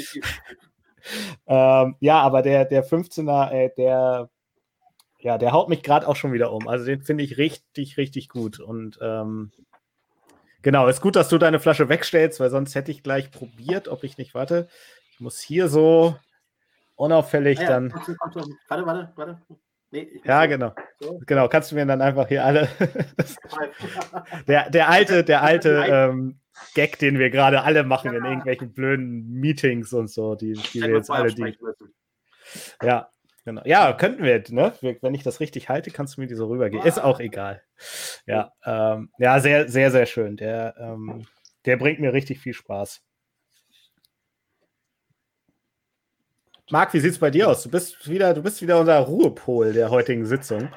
Ähm, 1.47 1.97
ja, 2.01 2.21
aber 2.21 2.43
der, 2.43 2.67
der 2.67 2.85
15er, 2.85 3.51
äh, 3.51 3.71
der, 3.79 4.29
ja, 5.21 5.39
der 5.39 5.53
haut 5.53 5.71
mich 5.71 5.83
gerade 5.83 6.07
auch 6.07 6.17
schon 6.17 6.33
wieder 6.33 6.53
um. 6.53 6.69
Also 6.69 6.85
den 6.85 7.01
finde 7.01 7.25
ich 7.25 7.39
richtig, 7.39 7.97
richtig 7.97 8.29
gut. 8.29 8.61
Und 8.61 8.99
ähm, 9.01 9.53
Genau, 10.69 10.87
ist 10.87 11.01
gut, 11.01 11.17
dass 11.17 11.31
du 11.31 11.39
deine 11.39 11.61
Flasche 11.61 11.89
wegstellst, 11.89 12.41
weil 12.41 12.51
sonst 12.51 12.75
hätte 12.75 12.91
ich 12.91 13.03
gleich 13.03 13.31
probiert, 13.31 13.89
ob 13.89 14.05
ich 14.05 14.19
nicht, 14.19 14.35
warte, 14.35 14.69
ich 15.11 15.19
muss 15.19 15.41
hier 15.41 15.67
so 15.67 16.15
unauffällig 16.95 17.59
ah 17.61 17.63
ja, 17.63 17.69
dann. 17.71 17.95
Warte, 17.95 18.85
warte, 18.85 19.13
warte. 19.17 19.39
Nee, 19.91 20.21
ja, 20.25 20.45
genau. 20.45 20.75
So. 21.01 21.23
Genau, 21.25 21.49
kannst 21.49 21.71
du 21.71 21.75
mir 21.75 21.87
dann 21.87 22.03
einfach 22.03 22.29
hier 22.29 22.45
alle. 22.45 22.69
der, 24.47 24.69
der 24.69 24.91
alte, 24.91 25.25
der 25.25 25.43
alte 25.43 25.87
ähm, 25.89 26.39
Gag, 26.75 26.99
den 26.99 27.19
wir 27.19 27.31
gerade 27.31 27.63
alle 27.63 27.83
machen 27.83 28.13
ja. 28.13 28.19
in 28.19 28.27
irgendwelchen 28.27 28.75
blöden 28.75 29.27
Meetings 29.41 29.95
und 29.95 30.11
so, 30.11 30.35
die, 30.35 30.53
die 30.53 30.83
wir 30.83 30.97
jetzt 30.97 31.11
alle 31.11 31.33
die. 31.33 31.57
Ja, 32.83 33.09
Genau. 33.49 33.63
Ja, 33.65 33.95
könnten 33.95 34.25
wir, 34.25 34.45
ne? 34.51 34.75
Wenn 35.01 35.15
ich 35.15 35.23
das 35.23 35.41
richtig 35.41 35.71
halte, 35.71 35.91
kannst 35.91 36.19
du 36.19 36.21
mir 36.21 36.27
die 36.27 36.35
so 36.35 36.49
rübergehen. 36.49 36.85
Ist 36.85 37.03
auch 37.03 37.19
egal. 37.19 37.63
Ja, 38.27 38.53
ähm, 38.63 39.11
ja, 39.17 39.41
sehr, 39.41 39.71
sehr, 39.71 39.91
sehr 39.91 40.05
schön. 40.05 40.37
Der, 40.37 40.75
ähm, 40.79 41.27
der 41.65 41.79
bringt 41.79 41.99
mir 41.99 42.13
richtig 42.13 42.41
viel 42.41 42.53
Spaß. 42.53 43.01
Marc, 46.69 46.93
wie 46.93 47.01
sieht 47.01 47.13
es 47.13 47.19
bei 47.19 47.31
dir 47.31 47.49
aus? 47.49 47.63
Du 47.63 47.71
bist 47.71 48.07
wieder, 48.07 48.35
du 48.35 48.43
bist 48.43 48.61
wieder 48.61 48.79
unser 48.79 48.99
Ruhepol 48.99 49.73
der 49.73 49.89
heutigen 49.89 50.27
Sitzung. 50.27 50.69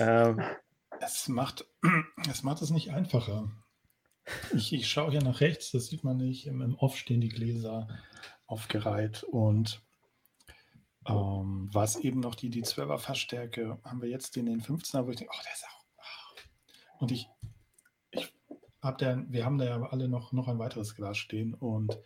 Ähm, 0.00 0.42
es, 1.00 1.28
macht, 1.28 1.64
es 2.30 2.42
macht 2.42 2.60
es 2.60 2.68
nicht 2.68 2.90
einfacher. 2.90 3.50
Ich, 4.54 4.74
ich 4.74 4.86
schaue 4.86 5.12
hier 5.12 5.22
nach 5.22 5.40
rechts, 5.40 5.70
das 5.70 5.86
sieht 5.86 6.04
man 6.04 6.18
nicht. 6.18 6.46
Im, 6.46 6.60
im 6.60 6.74
Off 6.74 6.98
stehen 6.98 7.22
die 7.22 7.30
Gläser 7.30 7.88
aufgereiht 8.44 9.22
und 9.22 9.80
ähm, 11.08 11.68
was 11.72 11.96
eben 11.96 12.20
noch 12.20 12.34
die, 12.34 12.50
die 12.50 12.64
12er 12.64 12.98
Fassstärke, 12.98 13.78
haben 13.84 14.02
wir 14.02 14.08
jetzt 14.08 14.36
den, 14.36 14.46
den 14.46 14.62
15er, 14.62 15.06
wo 15.06 15.10
ich 15.10 15.16
denke, 15.16 15.34
oh, 15.36 15.42
der 15.44 15.52
ist 15.52 15.64
auch. 15.64 15.84
Oh. 15.98 17.00
Und 17.00 17.12
ich, 17.12 17.28
ich 18.10 18.32
hab 18.80 18.98
der, 18.98 19.24
wir 19.28 19.44
haben 19.44 19.58
da 19.58 19.64
ja 19.64 19.82
alle 19.82 20.08
noch, 20.08 20.32
noch 20.32 20.48
ein 20.48 20.58
weiteres 20.58 20.94
Glas 20.94 21.18
stehen 21.18 21.54
und 21.54 21.98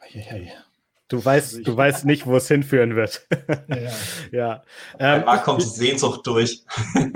hey, 0.00 0.22
hey. 0.22 0.52
Du 1.08 1.24
weißt, 1.24 1.56
also 1.56 1.64
du 1.64 1.76
weißt 1.76 2.04
nicht, 2.04 2.26
wo 2.26 2.36
es 2.36 2.46
hinführen 2.46 2.94
wird. 2.94 3.26
Ja. 3.68 3.76
ja. 3.76 3.90
ja. 4.32 4.62
Ähm, 5.00 5.24
Marc 5.24 5.42
kommt 5.42 5.60
die 5.60 5.66
Sehnsucht 5.66 6.24
durch. 6.24 6.62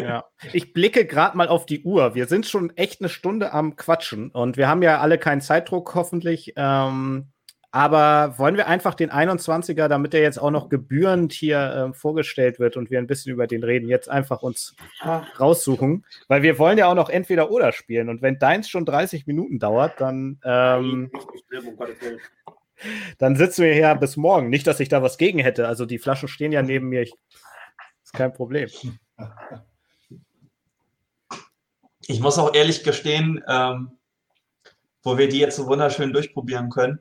ja. 0.00 0.24
Ich 0.52 0.72
blicke 0.72 1.06
gerade 1.06 1.36
mal 1.36 1.46
auf 1.46 1.64
die 1.64 1.84
Uhr. 1.84 2.16
Wir 2.16 2.26
sind 2.26 2.46
schon 2.46 2.76
echt 2.76 3.00
eine 3.00 3.08
Stunde 3.08 3.52
am 3.52 3.76
Quatschen 3.76 4.30
und 4.30 4.56
wir 4.56 4.66
haben 4.66 4.82
ja 4.82 4.98
alle 4.98 5.16
keinen 5.16 5.40
Zeitdruck, 5.40 5.94
hoffentlich. 5.94 6.54
Ähm, 6.56 7.28
aber 7.74 8.38
wollen 8.38 8.56
wir 8.56 8.68
einfach 8.68 8.94
den 8.94 9.10
21er, 9.10 9.88
damit 9.88 10.12
der 10.12 10.20
jetzt 10.20 10.38
auch 10.38 10.52
noch 10.52 10.68
gebührend 10.68 11.32
hier 11.32 11.58
äh, 11.58 11.92
vorgestellt 11.92 12.60
wird 12.60 12.76
und 12.76 12.88
wir 12.88 13.00
ein 13.00 13.08
bisschen 13.08 13.32
über 13.32 13.48
den 13.48 13.64
reden, 13.64 13.88
jetzt 13.88 14.08
einfach 14.08 14.42
uns 14.42 14.76
raussuchen? 15.40 16.06
Weil 16.28 16.42
wir 16.42 16.60
wollen 16.60 16.78
ja 16.78 16.86
auch 16.86 16.94
noch 16.94 17.08
entweder 17.08 17.50
oder 17.50 17.72
spielen. 17.72 18.08
Und 18.10 18.22
wenn 18.22 18.38
deins 18.38 18.68
schon 18.68 18.86
30 18.86 19.26
Minuten 19.26 19.58
dauert, 19.58 20.00
dann, 20.00 20.38
ähm, 20.44 21.10
dann 23.18 23.34
sitzen 23.34 23.64
wir 23.64 23.74
hier 23.74 23.92
bis 23.96 24.16
morgen. 24.16 24.50
Nicht, 24.50 24.68
dass 24.68 24.78
ich 24.78 24.88
da 24.88 25.02
was 25.02 25.18
gegen 25.18 25.40
hätte. 25.40 25.66
Also 25.66 25.84
die 25.84 25.98
Flaschen 25.98 26.28
stehen 26.28 26.52
ja 26.52 26.62
neben 26.62 26.90
mir. 26.90 27.02
Ich, 27.02 27.12
ist 28.04 28.12
kein 28.12 28.32
Problem. 28.32 28.68
ich 32.06 32.20
muss 32.20 32.38
auch 32.38 32.54
ehrlich 32.54 32.84
gestehen, 32.84 33.42
ähm, 33.48 33.98
wo 35.02 35.18
wir 35.18 35.28
die 35.28 35.40
jetzt 35.40 35.56
so 35.56 35.66
wunderschön 35.66 36.12
durchprobieren 36.12 36.70
können. 36.70 37.00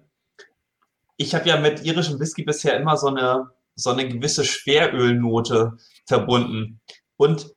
Ich 1.17 1.35
habe 1.35 1.47
ja 1.47 1.59
mit 1.59 1.85
irischem 1.85 2.19
Whisky 2.19 2.43
bisher 2.43 2.75
immer 2.79 2.97
so 2.97 3.07
eine, 3.07 3.49
so 3.75 3.91
eine 3.91 4.07
gewisse 4.07 4.43
Schwerölnote 4.43 5.77
verbunden. 6.07 6.81
Und 7.17 7.53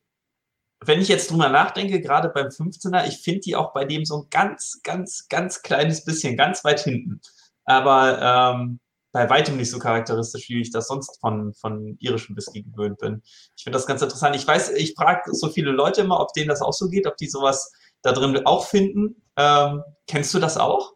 wenn 0.80 1.00
ich 1.00 1.08
jetzt 1.08 1.30
drüber 1.30 1.48
nachdenke, 1.48 2.00
gerade 2.00 2.28
beim 2.28 2.48
15er, 2.48 3.06
ich 3.08 3.18
finde 3.18 3.40
die 3.40 3.56
auch 3.56 3.72
bei 3.72 3.84
dem 3.84 4.04
so 4.04 4.22
ein 4.22 4.30
ganz, 4.30 4.80
ganz, 4.82 5.26
ganz 5.28 5.62
kleines 5.62 6.04
bisschen, 6.04 6.36
ganz 6.36 6.64
weit 6.64 6.80
hinten. 6.80 7.20
Aber 7.64 8.54
ähm, 8.56 8.80
bei 9.16 9.30
weitem 9.30 9.56
nicht 9.56 9.70
so 9.70 9.78
charakteristisch, 9.78 10.50
wie 10.50 10.60
ich 10.60 10.70
das 10.70 10.88
sonst 10.88 11.18
von, 11.20 11.54
von 11.54 11.96
irischem 12.00 12.36
Whisky 12.36 12.62
gewöhnt 12.62 12.98
bin. 12.98 13.22
Ich 13.56 13.64
finde 13.64 13.78
das 13.78 13.86
ganz 13.86 14.02
interessant. 14.02 14.36
Ich 14.36 14.46
weiß, 14.46 14.72
ich 14.72 14.94
frage 14.94 15.34
so 15.34 15.48
viele 15.48 15.70
Leute 15.70 16.02
immer, 16.02 16.20
ob 16.20 16.34
denen 16.34 16.48
das 16.48 16.60
auch 16.60 16.74
so 16.74 16.90
geht, 16.90 17.06
ob 17.06 17.16
die 17.16 17.28
sowas 17.28 17.72
da 18.02 18.12
drin 18.12 18.44
auch 18.44 18.66
finden. 18.66 19.22
Ähm, 19.36 19.82
kennst 20.06 20.34
du 20.34 20.38
das 20.38 20.58
auch? 20.58 20.95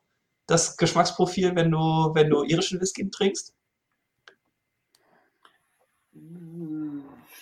Das 0.51 0.77
Geschmacksprofil, 0.77 1.55
wenn 1.55 1.71
du, 1.71 1.79
wenn 1.79 2.29
du 2.29 2.43
irischen 2.43 2.81
Whisky 2.81 3.09
trinkst? 3.09 3.55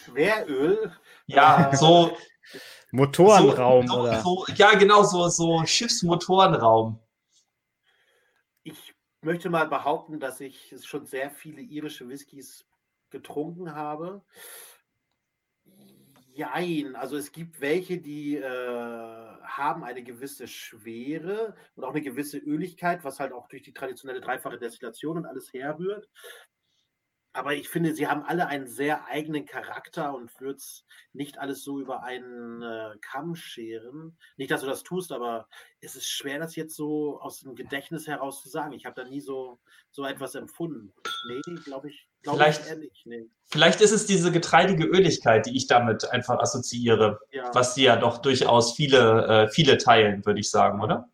Schweröl. 0.05 0.93
Ja, 1.25 1.75
so. 1.75 2.15
Motorenraum, 2.93 3.87
so, 3.87 4.01
oder? 4.01 4.21
So, 4.21 4.45
ja, 4.57 4.75
genau, 4.75 5.05
so, 5.05 5.27
so 5.29 5.65
Schiffsmotorenraum. 5.65 7.01
Ich 8.63 8.95
möchte 9.23 9.49
mal 9.49 9.69
behaupten, 9.69 10.21
dass 10.21 10.41
ich 10.41 10.75
schon 10.83 11.07
sehr 11.07 11.31
viele 11.31 11.63
irische 11.63 12.07
Whiskys 12.11 12.67
getrunken 13.09 13.75
habe. 13.75 14.23
Jein, 16.39 16.95
also 16.95 17.17
es 17.17 17.33
gibt 17.33 17.61
welche, 17.61 17.99
die 17.99 18.37
äh, 18.37 18.43
haben 19.43 19.83
eine 19.83 20.05
gewisse 20.05 20.47
Schwere 20.47 21.57
und 21.75 21.83
auch 21.83 21.91
eine 21.91 22.01
gewisse 22.01 22.39
Öligkeit, 22.39 23.03
was 23.03 23.19
halt 23.19 23.33
auch 23.33 23.49
durch 23.49 23.65
die 23.65 23.73
traditionelle 23.73 24.21
dreifache 24.21 24.57
Destillation 24.57 25.17
und 25.17 25.27
alles 25.27 25.53
herrührt. 25.53 26.09
Aber 27.33 27.55
ich 27.55 27.69
finde, 27.69 27.95
sie 27.95 28.07
haben 28.07 28.23
alle 28.23 28.47
einen 28.47 28.67
sehr 28.67 29.07
eigenen 29.07 29.45
Charakter 29.45 30.15
und 30.15 30.31
würde 30.41 30.57
es 30.57 30.85
nicht 31.13 31.39
alles 31.39 31.63
so 31.63 31.79
über 31.79 32.03
einen 32.03 32.63
äh, 32.63 32.97
Kamm 33.01 33.35
scheren. 33.35 34.17
Nicht, 34.37 34.51
dass 34.51 34.63
du 34.63 34.67
das 34.67 34.83
tust, 34.83 35.13
aber 35.13 35.47
es 35.81 35.95
ist 35.95 36.09
schwer, 36.09 36.39
das 36.39 36.57
jetzt 36.57 36.75
so 36.75 37.21
aus 37.21 37.41
dem 37.41 37.55
Gedächtnis 37.55 38.07
heraus 38.07 38.43
zu 38.43 38.49
sagen. 38.49 38.73
Ich 38.73 38.87
habe 38.87 39.01
da 39.01 39.09
nie 39.09 39.21
so, 39.21 39.61
so 39.91 40.05
etwas 40.05 40.35
empfunden. 40.35 40.93
Nee, 41.29 41.55
glaube 41.65 41.91
ich, 41.91 42.09
glaube 42.23 42.47
ich 42.49 42.67
ehrlich. 42.67 43.03
Nee. 43.05 43.29
Vielleicht 43.45 43.81
ist 43.81 43.93
es 43.93 44.07
diese 44.07 44.33
getreidige 44.33 44.87
Öligkeit, 44.87 45.47
die 45.47 45.57
ich 45.57 45.67
damit 45.67 46.09
einfach 46.11 46.41
assoziiere, 46.41 47.21
ja. 47.31 47.51
was 47.55 47.75
sie 47.75 47.85
ja 47.85 47.97
doch 47.97 48.19
durchaus 48.19 48.75
viele, 48.75 49.27
äh, 49.27 49.49
viele 49.49 49.77
teilen, 49.79 50.25
würde 50.25 50.41
ich 50.41 50.51
sagen, 50.51 50.81
oder? 50.81 51.09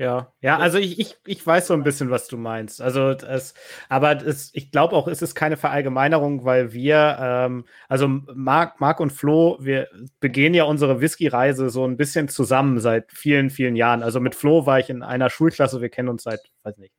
Ja, 0.00 0.32
ja, 0.40 0.58
also 0.58 0.78
ich, 0.78 1.00
ich, 1.00 1.16
ich 1.26 1.44
weiß 1.44 1.66
so 1.66 1.74
ein 1.74 1.82
bisschen, 1.82 2.08
was 2.08 2.28
du 2.28 2.36
meinst. 2.36 2.80
Also 2.80 3.10
es, 3.10 3.54
aber 3.88 4.24
es, 4.24 4.50
ich 4.54 4.70
glaube 4.70 4.94
auch, 4.94 5.08
es 5.08 5.22
ist 5.22 5.34
keine 5.34 5.56
Verallgemeinerung, 5.56 6.44
weil 6.44 6.72
wir, 6.72 7.16
ähm, 7.20 7.64
also 7.88 8.06
Marc, 8.06 8.80
Marc 8.80 9.00
und 9.00 9.10
Flo, 9.10 9.58
wir 9.60 9.88
begehen 10.20 10.54
ja 10.54 10.64
unsere 10.64 11.00
Whisky-Reise 11.00 11.68
so 11.68 11.84
ein 11.84 11.96
bisschen 11.96 12.28
zusammen 12.28 12.78
seit 12.78 13.10
vielen, 13.10 13.50
vielen 13.50 13.74
Jahren. 13.74 14.04
Also 14.04 14.20
mit 14.20 14.36
Flo 14.36 14.66
war 14.66 14.78
ich 14.78 14.88
in 14.88 15.02
einer 15.02 15.30
Schulklasse, 15.30 15.80
wir 15.80 15.88
kennen 15.88 16.08
uns 16.08 16.22
seit, 16.22 16.42
weiß 16.62 16.78
nicht, 16.78 16.94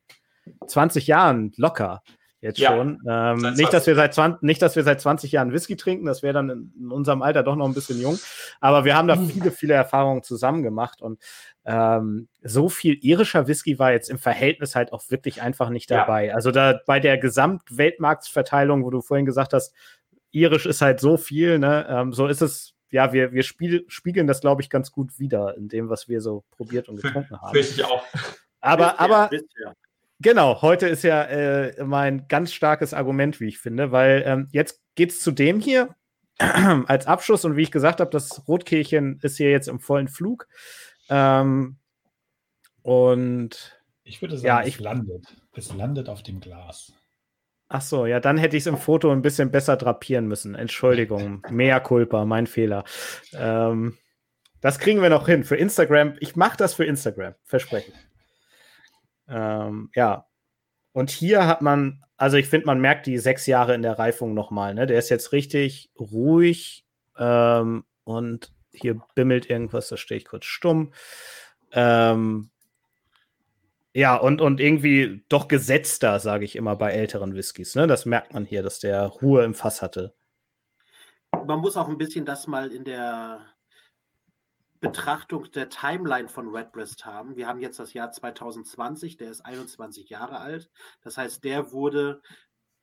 20 0.66 1.06
Jahren 1.06 1.52
locker 1.56 2.02
jetzt 2.40 2.58
ja, 2.58 2.70
schon. 2.70 2.98
Ähm, 3.08 3.54
nicht, 3.54 3.72
dass 3.72 3.86
wir 3.86 3.94
seit 3.94 4.14
20, 4.14 4.42
nicht, 4.42 4.62
dass 4.62 4.76
wir 4.76 4.82
seit 4.82 5.00
20 5.00 5.32
Jahren 5.32 5.52
Whisky 5.52 5.76
trinken, 5.76 6.06
das 6.06 6.22
wäre 6.22 6.34
dann 6.34 6.50
in, 6.50 6.72
in, 6.78 6.90
unserem 6.90 7.22
Alter 7.22 7.42
doch 7.42 7.56
noch 7.56 7.66
ein 7.66 7.74
bisschen 7.74 8.00
jung. 8.00 8.18
Aber 8.60 8.84
wir 8.84 8.96
haben 8.96 9.08
da 9.08 9.16
viele, 9.32 9.50
viele 9.50 9.74
Erfahrungen 9.74 10.22
zusammen 10.22 10.62
gemacht 10.62 11.02
und 11.02 11.20
ähm, 11.64 12.28
so 12.42 12.68
viel 12.68 12.98
irischer 13.02 13.46
Whisky 13.46 13.78
war 13.78 13.92
jetzt 13.92 14.08
im 14.08 14.18
Verhältnis 14.18 14.74
halt 14.74 14.92
auch 14.92 15.02
wirklich 15.10 15.42
einfach 15.42 15.68
nicht 15.68 15.90
dabei. 15.90 16.26
Ja. 16.26 16.34
Also 16.34 16.50
da 16.50 16.80
bei 16.86 17.00
der 17.00 17.18
Gesamtweltmarktverteilung, 17.18 18.84
wo 18.84 18.90
du 18.90 19.02
vorhin 19.02 19.26
gesagt 19.26 19.52
hast, 19.52 19.74
irisch 20.32 20.66
ist 20.66 20.80
halt 20.80 21.00
so 21.00 21.16
viel, 21.16 21.58
ne? 21.58 21.86
Ähm, 21.88 22.12
so 22.12 22.26
ist 22.26 22.40
es 22.40 22.74
ja, 22.92 23.12
wir, 23.12 23.32
wir 23.32 23.44
spiel, 23.44 23.84
spiegeln 23.86 24.26
das, 24.26 24.40
glaube 24.40 24.62
ich, 24.62 24.70
ganz 24.70 24.90
gut 24.90 25.18
wieder 25.18 25.56
in 25.56 25.68
dem, 25.68 25.88
was 25.88 26.08
wir 26.08 26.20
so 26.20 26.44
probiert 26.50 26.88
und 26.88 27.00
getrunken 27.00 27.40
haben. 27.40 27.56
Richtig 27.56 27.84
auch. 27.84 28.04
Aber, 28.60 28.98
aber, 29.00 29.30
Genau, 30.22 30.60
heute 30.60 30.86
ist 30.86 31.02
ja 31.02 31.22
äh, 31.24 31.82
mein 31.82 32.28
ganz 32.28 32.52
starkes 32.52 32.92
Argument, 32.92 33.40
wie 33.40 33.48
ich 33.48 33.58
finde, 33.58 33.90
weil 33.90 34.22
ähm, 34.26 34.48
jetzt 34.52 34.82
geht 34.94 35.10
es 35.10 35.20
zu 35.20 35.30
dem 35.30 35.60
hier 35.60 35.94
als 36.38 37.06
Abschluss 37.06 37.46
und 37.46 37.56
wie 37.56 37.62
ich 37.62 37.70
gesagt 37.70 38.00
habe, 38.00 38.10
das 38.10 38.46
Rotkehlchen 38.46 39.18
ist 39.22 39.38
hier 39.38 39.50
jetzt 39.50 39.68
im 39.68 39.80
vollen 39.80 40.08
Flug. 40.08 40.46
Ähm, 41.08 41.78
und 42.82 43.80
ich 44.04 44.20
würde 44.20 44.36
sagen, 44.36 44.46
ja, 44.46 44.60
es 44.60 44.68
ich, 44.68 44.80
landet. 44.80 45.36
Es 45.54 45.72
landet 45.72 46.10
auf 46.10 46.22
dem 46.22 46.40
Glas. 46.40 46.92
Ach 47.68 47.80
so, 47.80 48.04
ja, 48.04 48.20
dann 48.20 48.36
hätte 48.36 48.58
ich 48.58 48.64
es 48.64 48.66
im 48.66 48.76
Foto 48.76 49.10
ein 49.10 49.22
bisschen 49.22 49.50
besser 49.50 49.76
drapieren 49.76 50.26
müssen. 50.26 50.54
Entschuldigung, 50.54 51.42
mehr 51.50 51.80
Culpa, 51.80 52.26
mein 52.26 52.46
Fehler. 52.46 52.84
Ähm, 53.32 53.96
das 54.60 54.78
kriegen 54.78 55.00
wir 55.00 55.08
noch 55.08 55.26
hin 55.26 55.44
für 55.44 55.56
Instagram. 55.56 56.16
Ich 56.20 56.36
mache 56.36 56.58
das 56.58 56.74
für 56.74 56.84
Instagram, 56.84 57.34
versprechen. 57.44 57.94
Ähm, 59.30 59.90
ja. 59.94 60.26
Und 60.92 61.10
hier 61.10 61.46
hat 61.46 61.62
man, 61.62 62.04
also 62.16 62.36
ich 62.36 62.48
finde, 62.48 62.66
man 62.66 62.80
merkt 62.80 63.06
die 63.06 63.18
sechs 63.18 63.46
Jahre 63.46 63.74
in 63.74 63.82
der 63.82 63.98
Reifung 63.98 64.34
nochmal. 64.34 64.74
Ne? 64.74 64.86
Der 64.86 64.98
ist 64.98 65.08
jetzt 65.08 65.32
richtig 65.32 65.90
ruhig 65.98 66.84
ähm, 67.16 67.84
und 68.04 68.52
hier 68.72 69.00
bimmelt 69.14 69.48
irgendwas, 69.48 69.88
da 69.88 69.96
stehe 69.96 70.18
ich 70.18 70.24
kurz 70.24 70.44
stumm. 70.46 70.92
Ähm, 71.72 72.50
ja, 73.92 74.16
und, 74.16 74.40
und 74.40 74.60
irgendwie 74.60 75.24
doch 75.28 75.48
gesetzter, 75.48 76.20
sage 76.20 76.44
ich 76.44 76.56
immer 76.56 76.76
bei 76.76 76.92
älteren 76.92 77.34
Whiskys. 77.34 77.74
Ne? 77.74 77.86
Das 77.86 78.06
merkt 78.06 78.34
man 78.34 78.44
hier, 78.44 78.62
dass 78.62 78.78
der 78.78 79.06
Ruhe 79.06 79.44
im 79.44 79.54
Fass 79.54 79.82
hatte. 79.82 80.14
Man 81.46 81.60
muss 81.60 81.76
auch 81.76 81.88
ein 81.88 81.98
bisschen 81.98 82.24
das 82.24 82.46
mal 82.46 82.72
in 82.72 82.84
der 82.84 83.40
Betrachtung 84.80 85.50
der 85.52 85.68
Timeline 85.68 86.28
von 86.28 86.48
Redbreast 86.48 87.04
haben. 87.04 87.36
Wir 87.36 87.46
haben 87.46 87.60
jetzt 87.60 87.78
das 87.78 87.92
Jahr 87.92 88.10
2020, 88.10 89.18
der 89.18 89.30
ist 89.30 89.42
21 89.42 90.08
Jahre 90.08 90.40
alt. 90.40 90.70
Das 91.02 91.18
heißt, 91.18 91.44
der 91.44 91.72
wurde 91.72 92.22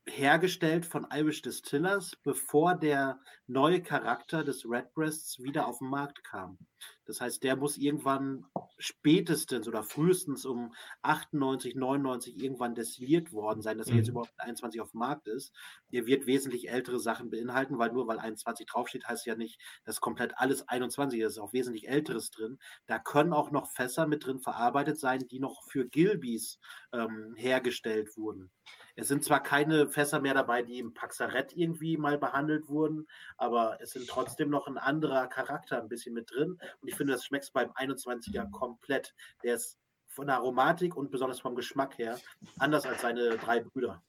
hergestellt 0.09 0.85
von 0.85 1.07
Irish 1.11 1.41
Distillers, 1.41 2.15
bevor 2.23 2.75
der 2.75 3.19
neue 3.47 3.81
Charakter 3.81 4.43
des 4.43 4.65
Redbreasts 4.65 5.41
wieder 5.41 5.67
auf 5.67 5.79
den 5.79 5.89
Markt 5.89 6.23
kam. 6.23 6.57
Das 7.05 7.21
heißt, 7.21 7.41
der 7.43 7.55
muss 7.55 7.77
irgendwann 7.77 8.45
spätestens 8.77 9.67
oder 9.67 9.83
frühestens 9.83 10.45
um 10.45 10.73
98, 11.01 11.75
99 11.75 12.37
irgendwann 12.37 12.75
destilliert 12.75 13.31
worden 13.31 13.61
sein, 13.61 13.77
dass 13.77 13.87
er 13.87 13.95
jetzt 13.95 14.07
mhm. 14.07 14.11
überhaupt 14.11 14.33
21 14.37 14.81
auf 14.81 14.91
dem 14.91 14.99
Markt 14.99 15.27
ist. 15.27 15.53
Der 15.91 16.05
wird 16.05 16.27
wesentlich 16.27 16.69
ältere 16.69 16.99
Sachen 16.99 17.29
beinhalten, 17.29 17.79
weil 17.79 17.93
nur 17.93 18.07
weil 18.07 18.19
21 18.19 18.65
draufsteht, 18.67 19.07
heißt 19.07 19.25
ja 19.25 19.35
nicht, 19.35 19.59
dass 19.85 20.01
komplett 20.01 20.37
alles 20.37 20.67
21 20.67 21.19
ist. 21.21 21.33
ist 21.33 21.39
auch 21.39 21.53
wesentlich 21.53 21.87
älteres 21.87 22.29
drin. 22.29 22.59
Da 22.85 22.99
können 22.99 23.33
auch 23.33 23.51
noch 23.51 23.71
Fässer 23.71 24.05
mit 24.05 24.25
drin 24.25 24.39
verarbeitet 24.39 24.99
sein, 24.99 25.27
die 25.27 25.39
noch 25.39 25.63
für 25.69 25.87
Gilbys 25.87 26.59
ähm, 26.91 27.33
hergestellt 27.37 28.17
wurden. 28.17 28.51
Es 28.99 29.07
sind 29.07 29.23
zwar 29.23 29.43
keine 29.43 29.87
Fässer 29.87 30.19
mehr 30.19 30.33
dabei, 30.33 30.63
die 30.63 30.79
im 30.79 30.95
Paxaret 30.95 31.55
irgendwie 31.55 31.97
mal 31.97 32.17
behandelt 32.17 32.67
wurden, 32.67 33.07
aber 33.37 33.77
es 33.79 33.91
sind 33.91 34.09
trotzdem 34.09 34.49
noch 34.49 34.65
ein 34.65 34.79
anderer 34.79 35.27
Charakter 35.27 35.79
ein 35.79 35.87
bisschen 35.87 36.15
mit 36.15 36.31
drin. 36.31 36.59
Und 36.81 36.87
ich 36.87 36.95
finde, 36.95 37.13
das 37.13 37.23
schmeckt 37.23 37.53
beim 37.53 37.69
21er 37.73 38.49
komplett. 38.49 39.13
Der 39.43 39.53
ist 39.53 39.77
von 40.07 40.25
der 40.25 40.37
Aromatik 40.37 40.97
und 40.97 41.11
besonders 41.11 41.39
vom 41.39 41.55
Geschmack 41.55 41.99
her 41.99 42.19
anders 42.57 42.87
als 42.87 43.01
seine 43.01 43.37
drei 43.37 43.59
Brüder. 43.59 44.03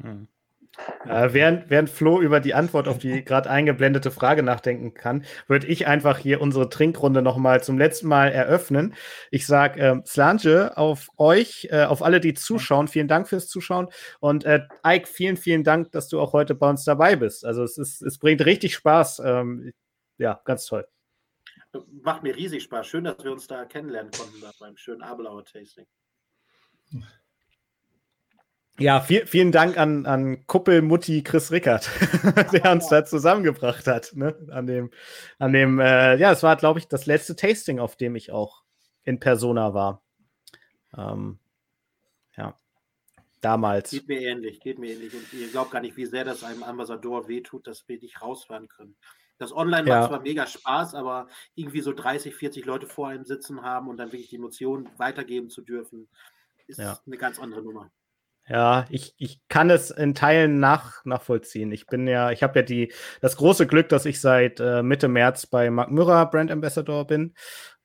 Hm. 0.00 0.28
Äh, 1.06 1.32
während, 1.32 1.68
während 1.68 1.90
Flo 1.90 2.20
über 2.20 2.40
die 2.40 2.54
Antwort 2.54 2.88
auf 2.88 2.98
die 2.98 3.24
gerade 3.24 3.50
eingeblendete 3.50 4.10
Frage 4.10 4.42
nachdenken 4.42 4.94
kann, 4.94 5.24
würde 5.46 5.66
ich 5.66 5.86
einfach 5.86 6.18
hier 6.18 6.40
unsere 6.40 6.68
Trinkrunde 6.68 7.22
nochmal 7.22 7.62
zum 7.62 7.78
letzten 7.78 8.08
Mal 8.08 8.28
eröffnen. 8.28 8.94
Ich 9.30 9.46
sage 9.46 9.80
ähm, 9.80 10.02
Slange 10.06 10.76
auf 10.76 11.08
euch, 11.18 11.68
äh, 11.70 11.84
auf 11.84 12.02
alle, 12.02 12.20
die 12.20 12.34
zuschauen. 12.34 12.88
Vielen 12.88 13.08
Dank 13.08 13.28
fürs 13.28 13.48
Zuschauen. 13.48 13.88
Und 14.20 14.44
äh, 14.44 14.62
Ike, 14.86 15.06
vielen, 15.06 15.36
vielen 15.36 15.64
Dank, 15.64 15.92
dass 15.92 16.08
du 16.08 16.20
auch 16.20 16.32
heute 16.32 16.54
bei 16.54 16.68
uns 16.68 16.84
dabei 16.84 17.16
bist. 17.16 17.44
Also 17.44 17.62
es, 17.62 17.78
ist, 17.78 18.02
es 18.02 18.18
bringt 18.18 18.44
richtig 18.44 18.74
Spaß. 18.74 19.20
Ähm, 19.24 19.72
ja, 20.18 20.40
ganz 20.44 20.66
toll. 20.66 20.86
Macht 22.02 22.22
mir 22.22 22.36
riesig 22.36 22.62
Spaß. 22.64 22.86
Schön, 22.86 23.04
dass 23.04 23.22
wir 23.24 23.32
uns 23.32 23.46
da 23.46 23.64
kennenlernen 23.64 24.12
konnten 24.12 24.42
beim 24.60 24.76
schönen 24.76 25.02
Abelauer 25.02 25.44
Tasting. 25.44 25.86
Ja, 28.78 29.00
viel, 29.00 29.26
vielen 29.26 29.52
Dank 29.52 29.76
an, 29.76 30.06
an 30.06 30.46
Kuppelmutti 30.46 31.22
Chris 31.22 31.50
Rickert, 31.52 31.90
der 32.52 32.72
uns 32.72 32.88
da 32.88 33.04
zusammengebracht 33.04 33.86
hat. 33.86 34.12
Ne? 34.14 34.34
An 34.50 34.66
dem, 34.66 34.90
an 35.38 35.52
dem 35.52 35.78
äh, 35.78 36.16
ja, 36.16 36.32
es 36.32 36.42
war, 36.42 36.56
glaube 36.56 36.78
ich, 36.78 36.88
das 36.88 37.06
letzte 37.06 37.36
Tasting, 37.36 37.78
auf 37.78 37.96
dem 37.96 38.16
ich 38.16 38.32
auch 38.32 38.62
in 39.04 39.20
Persona 39.20 39.74
war. 39.74 40.02
Ähm, 40.96 41.38
ja, 42.36 42.56
damals. 43.42 43.90
Geht 43.90 44.08
mir 44.08 44.20
ähnlich, 44.22 44.60
geht 44.60 44.78
mir 44.78 44.92
ähnlich. 44.94 45.12
Und 45.14 45.32
ihr 45.34 45.48
glaubt 45.48 45.70
gar 45.70 45.80
nicht, 45.80 45.96
wie 45.98 46.06
sehr 46.06 46.24
das 46.24 46.42
einem 46.42 46.62
Ambassador 46.62 47.28
wehtut, 47.28 47.66
dass 47.66 47.86
wir 47.88 47.98
nicht 47.98 48.22
rausfahren 48.22 48.68
können. 48.68 48.96
Das 49.38 49.52
Online 49.54 49.86
Ja. 49.88 50.00
macht 50.00 50.08
zwar 50.08 50.20
mega 50.22 50.46
Spaß, 50.46 50.94
aber 50.94 51.28
irgendwie 51.54 51.80
so 51.82 51.92
30, 51.92 52.34
40 52.34 52.64
Leute 52.64 52.86
vor 52.86 53.08
einem 53.08 53.24
sitzen 53.24 53.62
haben 53.62 53.88
und 53.88 53.98
dann 53.98 54.12
wirklich 54.12 54.30
die 54.30 54.36
Emotionen 54.36 54.88
weitergeben 54.96 55.50
zu 55.50 55.60
dürfen, 55.62 56.08
ist 56.66 56.78
Ja. 56.78 56.98
eine 57.06 57.18
ganz 57.18 57.38
andere 57.38 57.62
Nummer. 57.62 57.90
Ja, 58.48 58.86
ich, 58.90 59.14
ich 59.18 59.40
kann 59.48 59.70
es 59.70 59.90
in 59.90 60.14
Teilen 60.14 60.58
nach, 60.58 61.04
nachvollziehen. 61.04 61.70
Ich 61.70 61.86
bin 61.86 62.06
ja, 62.08 62.32
ich 62.32 62.42
habe 62.42 62.58
ja 62.58 62.64
die, 62.64 62.92
das 63.20 63.36
große 63.36 63.66
Glück, 63.66 63.88
dass 63.88 64.04
ich 64.04 64.20
seit 64.20 64.58
äh, 64.60 64.82
Mitte 64.82 65.08
März 65.08 65.46
bei 65.46 65.70
Mark 65.70 65.90
Mürrer 65.90 66.28
Brand 66.28 66.50
Ambassador 66.50 67.06
bin. 67.06 67.34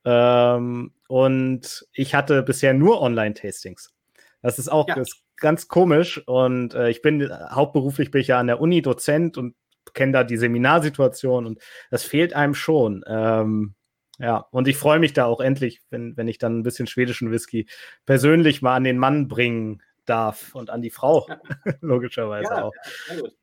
Ähm, 0.04 0.94
und 1.08 1.86
ich 1.94 2.16
hatte 2.16 2.42
bisher 2.44 2.74
nur 2.74 3.02
Online-Tastings. 3.02 3.94
Das 4.42 4.58
ist 4.60 4.70
auch 4.70 4.88
Ja. 4.88 4.96
ist 4.96 5.22
ganz 5.38 5.68
komisch. 5.68 6.22
Und 6.28 6.74
äh, 6.74 6.90
ich 6.90 7.02
bin 7.02 7.30
hauptberuflich 7.52 8.10
bin 8.12 8.22
ich 8.22 8.28
ja 8.28 8.40
an 8.40 8.48
der 8.48 8.60
Uni 8.60 8.82
Dozent 8.82 9.38
und 9.38 9.56
kenne 9.94 10.12
da 10.12 10.24
die 10.24 10.38
Seminarsituation 10.38 11.46
und 11.46 11.62
das 11.92 12.04
fehlt 12.04 12.34
einem 12.34 12.54
schon. 12.56 13.04
Ähm, 13.08 13.76
ja, 14.20 14.38
und 14.52 14.68
ich 14.68 14.78
freue 14.78 15.00
mich 15.00 15.14
da 15.14 15.26
auch 15.26 15.40
endlich, 15.40 15.82
wenn, 15.92 16.18
wenn 16.18 16.28
ich 16.28 16.40
dann 16.40 16.60
ein 16.60 16.64
bisschen 16.64 16.88
schwedischen 16.88 17.32
Whisky 17.32 17.68
persönlich 18.06 18.62
mal 18.62 18.76
an 18.76 18.84
den 18.84 18.98
Mann 18.98 19.28
bringen 19.28 19.82
darf 20.10 20.56
und 20.56 20.70
an 20.70 20.82
die 20.82 20.90
Frau, 20.90 21.28
logischerweise 21.82 22.50
Ja, 22.52 22.64
auch. 22.64 22.74
Gut. 23.20 23.34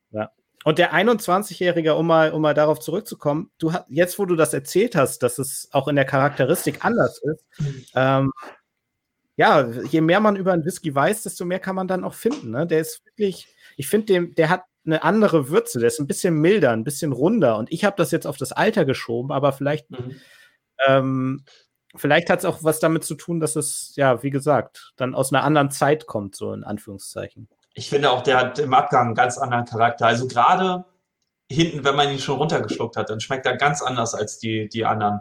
Und 0.66 0.78
der 0.78 0.94
21-Jährige, 0.94 1.94
um 1.94 2.06
mal, 2.06 2.32
um 2.32 2.40
mal 2.40 2.54
darauf 2.54 2.80
zurückzukommen, 2.80 3.50
du 3.58 3.74
hast, 3.74 3.84
jetzt, 3.90 4.18
wo 4.18 4.24
du 4.24 4.34
das 4.34 4.54
erzählt 4.54 4.96
hast, 4.96 5.22
dass 5.22 5.38
es 5.38 5.68
auch 5.72 5.88
in 5.88 5.96
der 5.96 6.06
Charakteristik 6.06 6.86
anders 6.86 7.20
ist, 7.22 7.44
ähm, 7.94 8.32
ja, 9.36 9.68
je 9.90 10.00
mehr 10.00 10.20
man 10.20 10.36
über 10.36 10.52
einen 10.54 10.64
Whisky 10.64 10.94
weiß, 10.94 11.24
desto 11.24 11.44
mehr 11.44 11.58
kann 11.58 11.74
man 11.76 11.86
dann 11.86 12.02
auch 12.02 12.14
finden. 12.14 12.50
Ne? 12.50 12.66
Der 12.66 12.80
ist 12.80 13.04
wirklich, 13.04 13.46
ich 13.76 13.88
finde, 13.88 14.28
der 14.28 14.48
hat 14.48 14.62
eine 14.86 15.02
andere 15.02 15.50
Würze, 15.50 15.80
der 15.80 15.88
ist 15.88 15.98
ein 16.00 16.06
bisschen 16.06 16.34
milder, 16.40 16.70
ein 16.70 16.84
bisschen 16.84 17.12
runder. 17.12 17.58
Und 17.58 17.70
ich 17.70 17.84
habe 17.84 17.96
das 17.98 18.10
jetzt 18.10 18.26
auf 18.26 18.38
das 18.38 18.52
Alter 18.52 18.86
geschoben, 18.86 19.32
aber 19.32 19.52
vielleicht, 19.52 19.90
Mhm. 19.90 20.16
ähm, 20.86 21.44
vielleicht 21.94 22.30
hat 22.30 22.40
es 22.40 22.44
auch 22.44 22.62
was 22.62 22.80
damit 22.80 23.04
zu 23.04 23.14
tun, 23.14 23.40
dass 23.40 23.56
es, 23.56 23.92
ja, 23.96 24.22
wie 24.22 24.30
gesagt, 24.30 24.92
dann 24.96 25.14
aus 25.14 25.32
einer 25.32 25.44
anderen 25.44 25.70
Zeit 25.70 26.06
kommt, 26.06 26.34
so 26.36 26.52
in 26.52 26.64
Anführungszeichen. 26.64 27.48
Ich 27.74 27.88
finde 27.88 28.10
auch, 28.10 28.22
der 28.22 28.38
hat 28.38 28.58
im 28.58 28.74
Abgang 28.74 29.06
einen 29.06 29.14
ganz 29.14 29.38
anderen 29.38 29.64
Charakter. 29.64 30.06
Also 30.06 30.28
gerade 30.28 30.84
hinten, 31.50 31.84
wenn 31.84 31.96
man 31.96 32.10
ihn 32.10 32.18
schon 32.18 32.38
runtergeschluckt 32.38 32.96
hat, 32.96 33.10
dann 33.10 33.20
schmeckt 33.20 33.46
er 33.46 33.56
ganz 33.56 33.82
anders 33.82 34.14
als 34.14 34.38
die, 34.38 34.68
die 34.68 34.84
anderen. 34.84 35.20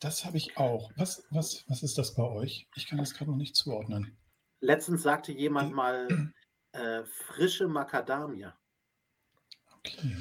Das 0.00 0.24
habe 0.24 0.36
ich 0.36 0.56
auch. 0.58 0.90
Was, 0.96 1.24
was, 1.30 1.64
was 1.68 1.82
ist 1.82 1.96
das 1.96 2.14
bei 2.14 2.24
euch? 2.24 2.68
Ich 2.74 2.86
kann 2.86 2.98
das 2.98 3.14
gerade 3.14 3.30
noch 3.30 3.38
nicht 3.38 3.56
zuordnen. 3.56 4.16
Letztens 4.60 5.02
sagte 5.02 5.32
jemand 5.32 5.72
mal 5.72 6.32
äh, 6.72 7.02
frische 7.04 7.68
Macadamia. 7.68 8.54
Okay. 9.78 10.16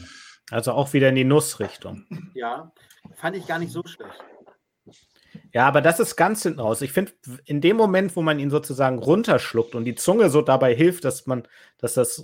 Also 0.51 0.71
auch 0.71 0.93
wieder 0.93 1.09
in 1.09 1.15
die 1.15 1.23
Nussrichtung. 1.23 2.05
Ja, 2.33 2.71
fand 3.15 3.35
ich 3.35 3.47
gar 3.47 3.59
nicht 3.59 3.71
so 3.71 3.81
schlecht. 3.85 4.23
Ja, 5.53 5.67
aber 5.67 5.81
das 5.81 5.99
ist 5.99 6.15
ganz 6.15 6.43
hinten 6.43 6.59
raus. 6.59 6.81
Ich 6.81 6.91
finde, 6.91 7.11
in 7.45 7.61
dem 7.61 7.77
Moment, 7.77 8.15
wo 8.15 8.21
man 8.21 8.39
ihn 8.39 8.49
sozusagen 8.49 8.99
runterschluckt 8.99 9.75
und 9.75 9.85
die 9.85 9.95
Zunge 9.95 10.29
so 10.29 10.41
dabei 10.41 10.75
hilft, 10.75 11.05
dass 11.05 11.25
man, 11.25 11.47
dass 11.77 11.93
das 11.93 12.23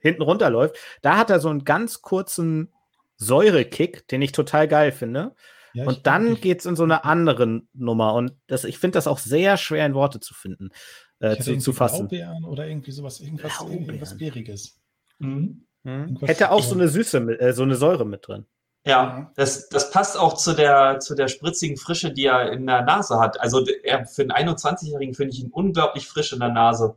hinten 0.00 0.22
runterläuft, 0.22 0.76
da 1.02 1.16
hat 1.16 1.30
er 1.30 1.40
so 1.40 1.48
einen 1.48 1.64
ganz 1.64 2.02
kurzen 2.02 2.72
Säurekick, 3.16 4.06
den 4.08 4.22
ich 4.22 4.32
total 4.32 4.68
geil 4.68 4.92
finde. 4.92 5.34
Ja, 5.72 5.86
Und 5.86 6.06
dann 6.06 6.36
geht 6.36 6.60
es 6.60 6.66
in 6.66 6.76
so 6.76 6.84
eine 6.84 7.04
andere 7.04 7.62
Nummer. 7.72 8.14
Und 8.14 8.32
das, 8.46 8.64
ich 8.64 8.78
finde 8.78 8.96
das 8.96 9.06
auch 9.06 9.18
sehr 9.18 9.56
schwer 9.56 9.84
in 9.86 9.94
Worte 9.94 10.20
zu 10.20 10.32
finden, 10.32 10.70
äh, 11.18 11.36
zu, 11.36 11.58
zu 11.58 11.72
fassen. 11.72 12.08
Blaubeeren 12.08 12.44
oder 12.44 12.68
irgendwie 12.68 12.92
sowas, 12.92 13.20
irgendwas, 13.20 13.58
Blaubeeren. 13.58 13.84
irgendwas 13.84 14.16
Bäriges. 14.16 14.80
Mhm. 15.18 15.66
Mhm. 15.82 16.18
Hätte 16.22 16.50
auch 16.50 16.62
so 16.62 16.74
eine 16.74 16.88
Süße, 16.88 17.18
äh, 17.40 17.52
so 17.52 17.62
eine 17.62 17.74
Säure 17.74 18.06
mit 18.06 18.28
drin. 18.28 18.46
Ja, 18.86 19.32
das, 19.34 19.68
das 19.70 19.90
passt 19.90 20.18
auch 20.18 20.34
zu 20.34 20.52
der, 20.52 21.00
zu 21.00 21.14
der 21.14 21.28
spritzigen 21.28 21.76
Frische, 21.78 22.12
die 22.12 22.26
er 22.26 22.52
in 22.52 22.66
der 22.66 22.82
Nase 22.82 23.18
hat. 23.18 23.40
Also 23.40 23.66
er, 23.82 24.04
für 24.06 24.22
einen 24.22 24.50
21-Jährigen 24.50 25.14
finde 25.14 25.32
ich 25.32 25.40
ihn 25.42 25.50
unglaublich 25.50 26.06
frisch 26.06 26.34
in 26.34 26.40
der 26.40 26.50
Nase. 26.50 26.96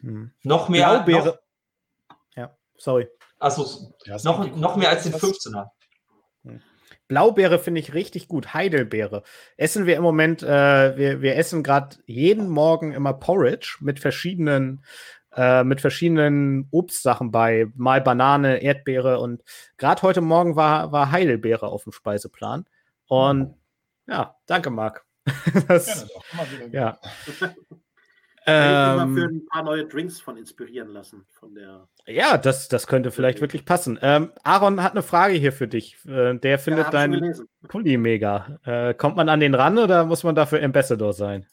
Mhm. 0.00 0.32
Noch 0.42 0.68
mehr, 0.68 0.98
noch, 0.98 1.04
Blaubeere. 1.06 1.40
Ja, 2.36 2.54
sorry. 2.76 3.08
also 3.38 3.94
Ja, 4.04 4.16
ist 4.16 4.24
noch, 4.24 4.54
noch 4.54 4.76
mehr 4.76 4.90
als 4.90 5.04
den 5.04 5.14
was- 5.14 5.22
15er. 5.22 5.70
Blaubeere 7.08 7.58
finde 7.58 7.80
ich 7.80 7.94
richtig 7.94 8.28
gut. 8.28 8.52
Heidelbeere. 8.52 9.22
Essen 9.56 9.86
wir 9.86 9.96
im 9.96 10.02
Moment, 10.02 10.42
äh, 10.42 10.94
wir, 10.98 11.22
wir 11.22 11.36
essen 11.36 11.62
gerade 11.62 11.96
jeden 12.04 12.50
Morgen 12.50 12.92
immer 12.92 13.14
Porridge 13.14 13.78
mit 13.80 13.98
verschiedenen, 13.98 14.84
äh, 15.34 15.64
mit 15.64 15.80
verschiedenen 15.80 16.68
Obstsachen 16.70 17.30
bei. 17.30 17.66
Mal 17.76 18.00
Banane, 18.00 18.62
Erdbeere 18.62 19.20
und 19.20 19.42
gerade 19.76 20.02
heute 20.02 20.20
Morgen 20.20 20.56
war, 20.56 20.92
war 20.92 21.10
Heidelbeere 21.10 21.68
auf 21.68 21.84
dem 21.84 21.92
Speiseplan. 21.92 22.66
Und 23.06 23.54
ja, 24.06 24.36
danke, 24.46 24.70
Marc. 24.70 25.04
das, 25.68 26.08
ja. 26.72 26.98
Mich 28.48 28.56
mal 28.56 29.08
für 29.12 29.24
Ähm, 29.24 29.36
ein 29.36 29.46
paar 29.46 29.62
neue 29.62 29.84
Drinks 29.84 30.20
von 30.20 30.38
inspirieren 30.38 30.88
lassen. 30.88 31.26
Von 31.28 31.54
der 31.54 31.86
ja, 32.06 32.38
das, 32.38 32.68
das 32.68 32.86
könnte 32.86 33.10
vielleicht 33.10 33.42
wirklich 33.42 33.66
passen. 33.66 33.98
Ähm, 34.00 34.32
Aaron 34.42 34.82
hat 34.82 34.92
eine 34.92 35.02
Frage 35.02 35.34
hier 35.34 35.52
für 35.52 35.68
dich. 35.68 35.98
Äh, 36.06 36.38
der 36.38 36.58
findet 36.58 36.86
hab 36.86 36.94
ich 36.94 37.00
schon 37.00 37.10
dein 37.10 37.20
gelesen. 37.20 37.48
Pulli 37.68 37.98
mega. 37.98 38.58
Äh, 38.64 38.94
kommt 38.94 39.16
man 39.16 39.28
an 39.28 39.40
den 39.40 39.54
ran 39.54 39.76
oder 39.76 40.06
muss 40.06 40.24
man 40.24 40.34
dafür 40.34 40.62
Ambassador 40.62 41.12
sein? 41.12 41.46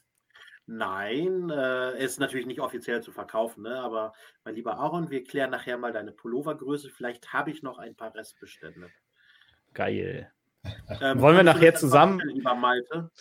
Nein, 0.68 1.49
äh, 1.51 2.03
ist 2.03 2.20
natürlich 2.20 2.47
nicht 2.47 2.59
offiziell 2.59 3.01
zu 3.03 3.11
verkaufen, 3.11 3.63
ne? 3.63 3.80
aber 3.80 4.13
mein 4.43 4.55
lieber 4.55 4.78
Aaron, 4.78 5.11
wir 5.11 5.24
klären 5.24 5.51
nachher 5.51 5.78
mal 5.78 5.91
deine 5.91 6.11
Pullovergröße. 6.11 6.89
Vielleicht 6.89 7.34
habe 7.34 7.51
ich 7.51 7.61
noch 7.61 7.78
ein 7.78 7.95
paar 7.95 8.16
Restbestände. 8.16 8.89
Geil. 9.74 10.32
Ähm, 11.01 11.22
Wollen 11.22 11.36
wir 11.38 11.43
nachher 11.43 11.76
zusammen- 11.76 12.20
Lieber 12.26 12.55
Malte? 12.55 13.11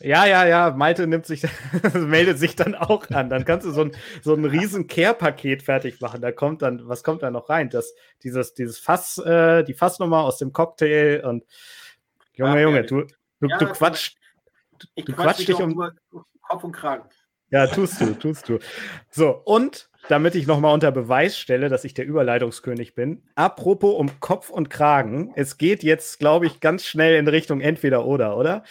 Ja, 0.00 0.26
ja, 0.26 0.44
ja, 0.44 0.72
Malte 0.72 1.06
nimmt 1.06 1.24
sich, 1.24 1.42
meldet 1.94 2.38
sich 2.38 2.56
dann 2.56 2.74
auch 2.74 3.08
an. 3.10 3.30
Dann 3.30 3.46
kannst 3.46 3.66
du 3.66 3.70
so 3.70 3.82
ein, 3.84 3.92
so 4.22 4.34
ein 4.34 4.44
riesen 4.44 4.86
Care-Paket 4.86 5.62
fertig 5.62 6.00
machen. 6.02 6.20
Da 6.20 6.32
kommt 6.32 6.60
dann, 6.60 6.86
was 6.86 7.02
kommt 7.04 7.22
da 7.22 7.30
noch 7.30 7.48
rein? 7.48 7.70
Das, 7.70 7.94
dieses, 8.22 8.52
dieses 8.52 8.78
Fass, 8.78 9.16
äh, 9.18 9.62
die 9.64 9.72
Fassnummer 9.72 10.18
aus 10.24 10.36
dem 10.36 10.52
Cocktail 10.52 11.24
und 11.24 11.44
Junge, 12.34 12.54
Ja, 12.56 12.60
Junge, 12.60 12.84
du, 12.84 13.06
du, 13.40 13.46
Ja, 13.48 13.56
du 13.56 13.66
quatschst, 13.68 14.18
Ich 14.96 15.04
Du 15.06 15.12
quatsch 15.14 15.24
quatsch 15.36 15.48
dich 15.48 15.54
um- 15.54 15.70
über 15.70 15.92
Kopf 16.54 16.62
und 16.62 16.72
Kragen. 16.72 17.08
ja, 17.50 17.66
tust 17.66 18.00
du, 18.00 18.14
tust 18.14 18.48
du. 18.48 18.60
So, 19.10 19.30
und 19.44 19.90
damit 20.08 20.36
ich 20.36 20.46
nochmal 20.46 20.72
unter 20.72 20.92
Beweis 20.92 21.36
stelle, 21.36 21.68
dass 21.68 21.84
ich 21.84 21.94
der 21.94 22.06
Überleitungskönig 22.06 22.94
bin, 22.94 23.24
apropos 23.34 23.98
um 23.98 24.20
Kopf 24.20 24.50
und 24.50 24.70
Kragen, 24.70 25.32
es 25.34 25.58
geht 25.58 25.82
jetzt, 25.82 26.20
glaube 26.20 26.46
ich, 26.46 26.60
ganz 26.60 26.84
schnell 26.84 27.16
in 27.16 27.26
Richtung 27.26 27.60
entweder 27.60 28.04
oder, 28.06 28.36
oder? 28.36 28.62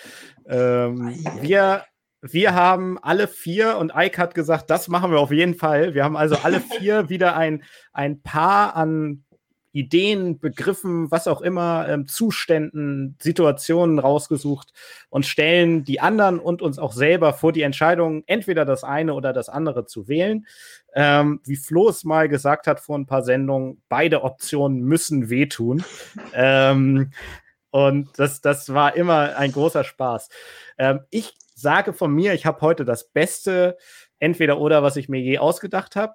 Ähm, 0.48 1.14
wir, 1.42 1.84
wir 2.22 2.54
haben 2.54 2.98
alle 3.00 3.28
vier 3.28 3.76
und 3.78 3.92
Ike 3.94 4.18
hat 4.18 4.34
gesagt, 4.34 4.70
das 4.70 4.88
machen 4.88 5.12
wir 5.12 5.20
auf 5.20 5.32
jeden 5.32 5.56
Fall. 5.56 5.94
Wir 5.94 6.06
haben 6.06 6.16
also 6.16 6.38
alle 6.42 6.62
vier 6.62 7.10
wieder 7.10 7.36
ein, 7.36 7.64
ein 7.92 8.22
Paar 8.22 8.78
an 8.78 9.26
Ideen, 9.74 10.40
Begriffen, 10.40 11.10
was 11.12 11.28
auch 11.28 11.42
immer, 11.42 11.88
ähm, 11.90 12.08
Zuständen, 12.08 13.18
Situationen 13.20 13.98
rausgesucht 13.98 14.72
und 15.10 15.26
stellen 15.26 15.84
die 15.84 16.00
anderen 16.00 16.40
und 16.40 16.62
uns 16.62 16.78
auch 16.78 16.94
selber 16.94 17.34
vor 17.34 17.52
die 17.52 17.64
Entscheidung, 17.64 18.24
entweder 18.28 18.66
das 18.66 18.84
eine 18.84 19.16
oder 19.16 19.34
das 19.34 19.50
andere 19.50 19.86
zu 19.86 20.08
wählen. 20.08 20.46
Ähm, 20.94 21.42
wie 21.44 21.56
Flo 21.56 21.90
es 21.90 22.04
mal 22.04 22.30
gesagt 22.30 22.68
hat 22.68 22.80
vor 22.80 22.98
ein 22.98 23.08
paar 23.08 23.24
Sendungen, 23.24 23.82
beide 23.90 24.24
Optionen 24.24 24.82
müssen 24.82 25.30
wehtun. 25.32 25.84
ähm, 26.34 27.12
und 27.72 28.10
das, 28.18 28.42
das 28.42 28.72
war 28.72 28.96
immer 28.96 29.36
ein 29.38 29.52
großer 29.52 29.84
Spaß. 29.84 30.30
Ähm, 30.78 31.00
ich 31.10 31.34
sage 31.56 31.94
von 31.94 32.14
mir, 32.14 32.34
ich 32.34 32.46
habe 32.46 32.62
heute 32.62 32.86
das 32.86 33.10
beste 33.10 33.78
entweder 34.20 34.60
oder, 34.60 34.84
was 34.84 34.98
ich 34.98 35.10
mir 35.10 35.20
je 35.20 35.40
ausgedacht 35.40 35.96
habe. 35.96 36.14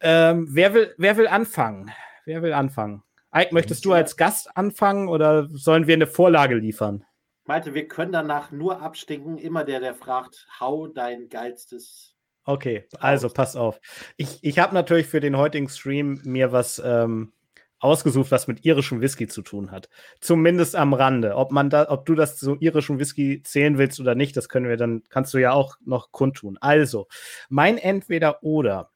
Ähm, 0.00 0.48
wer, 0.50 0.74
will, 0.74 0.94
wer 0.98 1.16
will 1.16 1.28
anfangen? 1.28 1.92
Wer 2.24 2.42
will 2.42 2.52
anfangen? 2.52 3.02
Ike, 3.34 3.52
möchtest 3.52 3.84
du 3.84 3.92
als 3.92 4.16
Gast 4.16 4.56
anfangen 4.56 5.08
oder 5.08 5.48
sollen 5.50 5.86
wir 5.86 5.94
eine 5.94 6.06
Vorlage 6.06 6.54
liefern? 6.54 7.04
Malte, 7.46 7.74
wir 7.74 7.88
können 7.88 8.12
danach 8.12 8.52
nur 8.52 8.80
abstinken. 8.80 9.36
Immer 9.36 9.64
der, 9.64 9.80
der 9.80 9.94
fragt, 9.94 10.46
hau 10.60 10.86
dein 10.86 11.28
geilstes. 11.28 12.14
Okay, 12.44 12.86
also 12.98 13.28
pass 13.28 13.56
auf. 13.56 13.80
Ich, 14.16 14.38
ich 14.42 14.58
habe 14.58 14.74
natürlich 14.74 15.06
für 15.06 15.20
den 15.20 15.36
heutigen 15.36 15.68
Stream 15.68 16.20
mir 16.24 16.52
was 16.52 16.80
ähm, 16.84 17.32
ausgesucht, 17.80 18.30
was 18.30 18.46
mit 18.46 18.64
irischem 18.64 19.02
Whisky 19.02 19.26
zu 19.26 19.42
tun 19.42 19.70
hat. 19.70 19.90
Zumindest 20.20 20.74
am 20.74 20.94
Rande. 20.94 21.36
Ob 21.36 21.52
man 21.52 21.68
da, 21.68 21.90
ob 21.90 22.06
du 22.06 22.14
das 22.14 22.38
zu 22.38 22.56
irischem 22.56 22.98
Whisky 22.98 23.42
zählen 23.42 23.76
willst 23.76 24.00
oder 24.00 24.14
nicht, 24.14 24.36
das 24.36 24.48
können 24.48 24.68
wir 24.68 24.78
dann, 24.78 25.02
kannst 25.10 25.34
du 25.34 25.38
ja 25.38 25.52
auch 25.52 25.76
noch 25.84 26.12
kundtun. 26.12 26.56
Also, 26.60 27.08
mein 27.48 27.76
Entweder-Oder. 27.76 28.90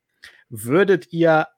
Würdet 0.49 1.13
ihr, 1.13 1.49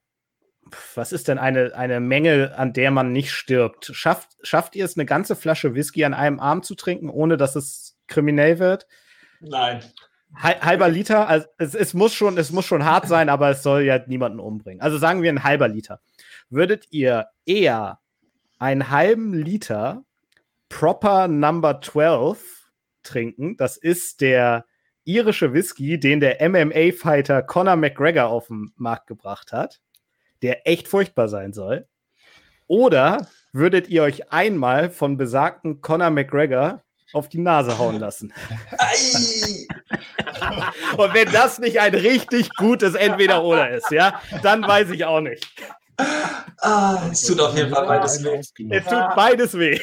was 0.94 1.12
ist 1.12 1.28
denn 1.28 1.38
eine, 1.38 1.74
eine 1.74 2.00
Menge, 2.00 2.56
an 2.56 2.72
der 2.72 2.90
man 2.90 3.12
nicht 3.12 3.32
stirbt? 3.32 3.90
Schafft, 3.94 4.36
schafft 4.42 4.76
ihr 4.76 4.84
es, 4.84 4.96
eine 4.96 5.06
ganze 5.06 5.36
Flasche 5.36 5.74
Whisky 5.74 6.04
an 6.04 6.14
einem 6.14 6.40
Arm 6.40 6.62
zu 6.62 6.74
trinken, 6.74 7.08
ohne 7.08 7.36
dass 7.36 7.56
es 7.56 7.98
kriminell 8.08 8.58
wird? 8.58 8.86
Nein. 9.40 9.82
Hal- 10.34 10.60
halber 10.60 10.88
Liter, 10.88 11.28
also 11.28 11.46
es, 11.58 11.74
es, 11.74 11.94
muss 11.94 12.14
schon, 12.14 12.38
es 12.38 12.52
muss 12.52 12.64
schon 12.66 12.84
hart 12.84 13.08
sein, 13.08 13.28
aber 13.28 13.50
es 13.50 13.62
soll 13.62 13.82
ja 13.82 14.00
niemanden 14.06 14.38
umbringen. 14.38 14.80
Also 14.80 14.98
sagen 14.98 15.22
wir 15.22 15.30
ein 15.30 15.42
halber 15.42 15.68
Liter. 15.68 16.00
Würdet 16.48 16.86
ihr 16.90 17.26
eher 17.46 17.98
einen 18.58 18.90
halben 18.90 19.34
Liter 19.34 20.04
Proper 20.68 21.26
Number 21.26 21.80
12 21.80 22.70
trinken. 23.02 23.56
Das 23.56 23.76
ist 23.76 24.20
der 24.20 24.66
irische 25.04 25.52
Whisky, 25.52 25.98
den 25.98 26.20
der 26.20 26.48
MMA-Fighter 26.48 27.42
Conor 27.42 27.76
McGregor 27.76 28.26
auf 28.26 28.46
den 28.46 28.72
Markt 28.76 29.06
gebracht 29.08 29.52
hat, 29.52 29.80
der 30.42 30.66
echt 30.66 30.88
furchtbar 30.88 31.28
sein 31.28 31.52
soll. 31.52 31.86
Oder 32.66 33.26
würdet 33.52 33.88
ihr 33.88 34.02
euch 34.02 34.32
einmal 34.32 34.90
von 34.90 35.16
besagten 35.16 35.80
Conor 35.80 36.10
McGregor 36.10 36.82
auf 37.12 37.28
die 37.28 37.38
Nase 37.38 37.78
hauen 37.78 37.98
lassen? 37.98 38.32
Und 40.96 41.14
wenn 41.14 41.30
das 41.32 41.58
nicht 41.58 41.80
ein 41.80 41.94
richtig 41.94 42.54
gutes 42.56 42.94
Entweder-Oder 42.94 43.70
ist, 43.70 43.90
ja, 43.90 44.20
dann 44.42 44.62
weiß 44.62 44.90
ich 44.90 45.04
auch 45.04 45.20
nicht. 45.20 45.46
Ah, 46.58 47.08
es 47.10 47.22
tut 47.22 47.40
auf 47.40 47.56
jeden 47.56 47.70
Fall 47.70 47.86
beides 47.86 48.22
weh. 48.24 48.40
Es 48.70 48.84
tut 48.84 49.14
beides 49.16 49.58
weh. 49.58 49.80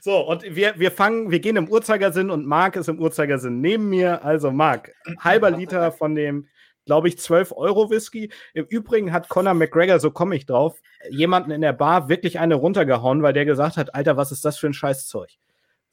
So, 0.00 0.20
und 0.20 0.42
wir, 0.42 0.78
wir 0.78 0.90
fangen, 0.90 1.30
wir 1.30 1.40
gehen 1.40 1.56
im 1.56 1.68
Uhrzeigersinn 1.68 2.30
und 2.30 2.46
Marc 2.46 2.76
ist 2.76 2.88
im 2.88 2.98
Uhrzeigersinn 2.98 3.60
neben 3.60 3.88
mir. 3.88 4.24
Also 4.24 4.50
Marc, 4.50 4.92
halber 5.20 5.50
Liter 5.50 5.92
von 5.92 6.14
dem, 6.14 6.48
glaube 6.88 7.06
ich, 7.08 7.18
12 7.18 7.52
Euro 7.52 7.90
Whisky. 7.90 8.30
Im 8.54 8.64
Übrigen 8.64 9.12
hat 9.12 9.28
Conor 9.28 9.52
McGregor, 9.52 10.00
so 10.00 10.10
komme 10.10 10.34
ich 10.34 10.46
drauf, 10.46 10.80
jemanden 11.10 11.50
in 11.50 11.60
der 11.60 11.74
Bar 11.74 12.08
wirklich 12.08 12.38
eine 12.38 12.54
runtergehauen, 12.54 13.22
weil 13.22 13.34
der 13.34 13.44
gesagt 13.44 13.76
hat, 13.76 13.94
Alter, 13.94 14.16
was 14.16 14.32
ist 14.32 14.42
das 14.46 14.58
für 14.58 14.68
ein 14.68 14.72
Scheißzeug? 14.72 15.28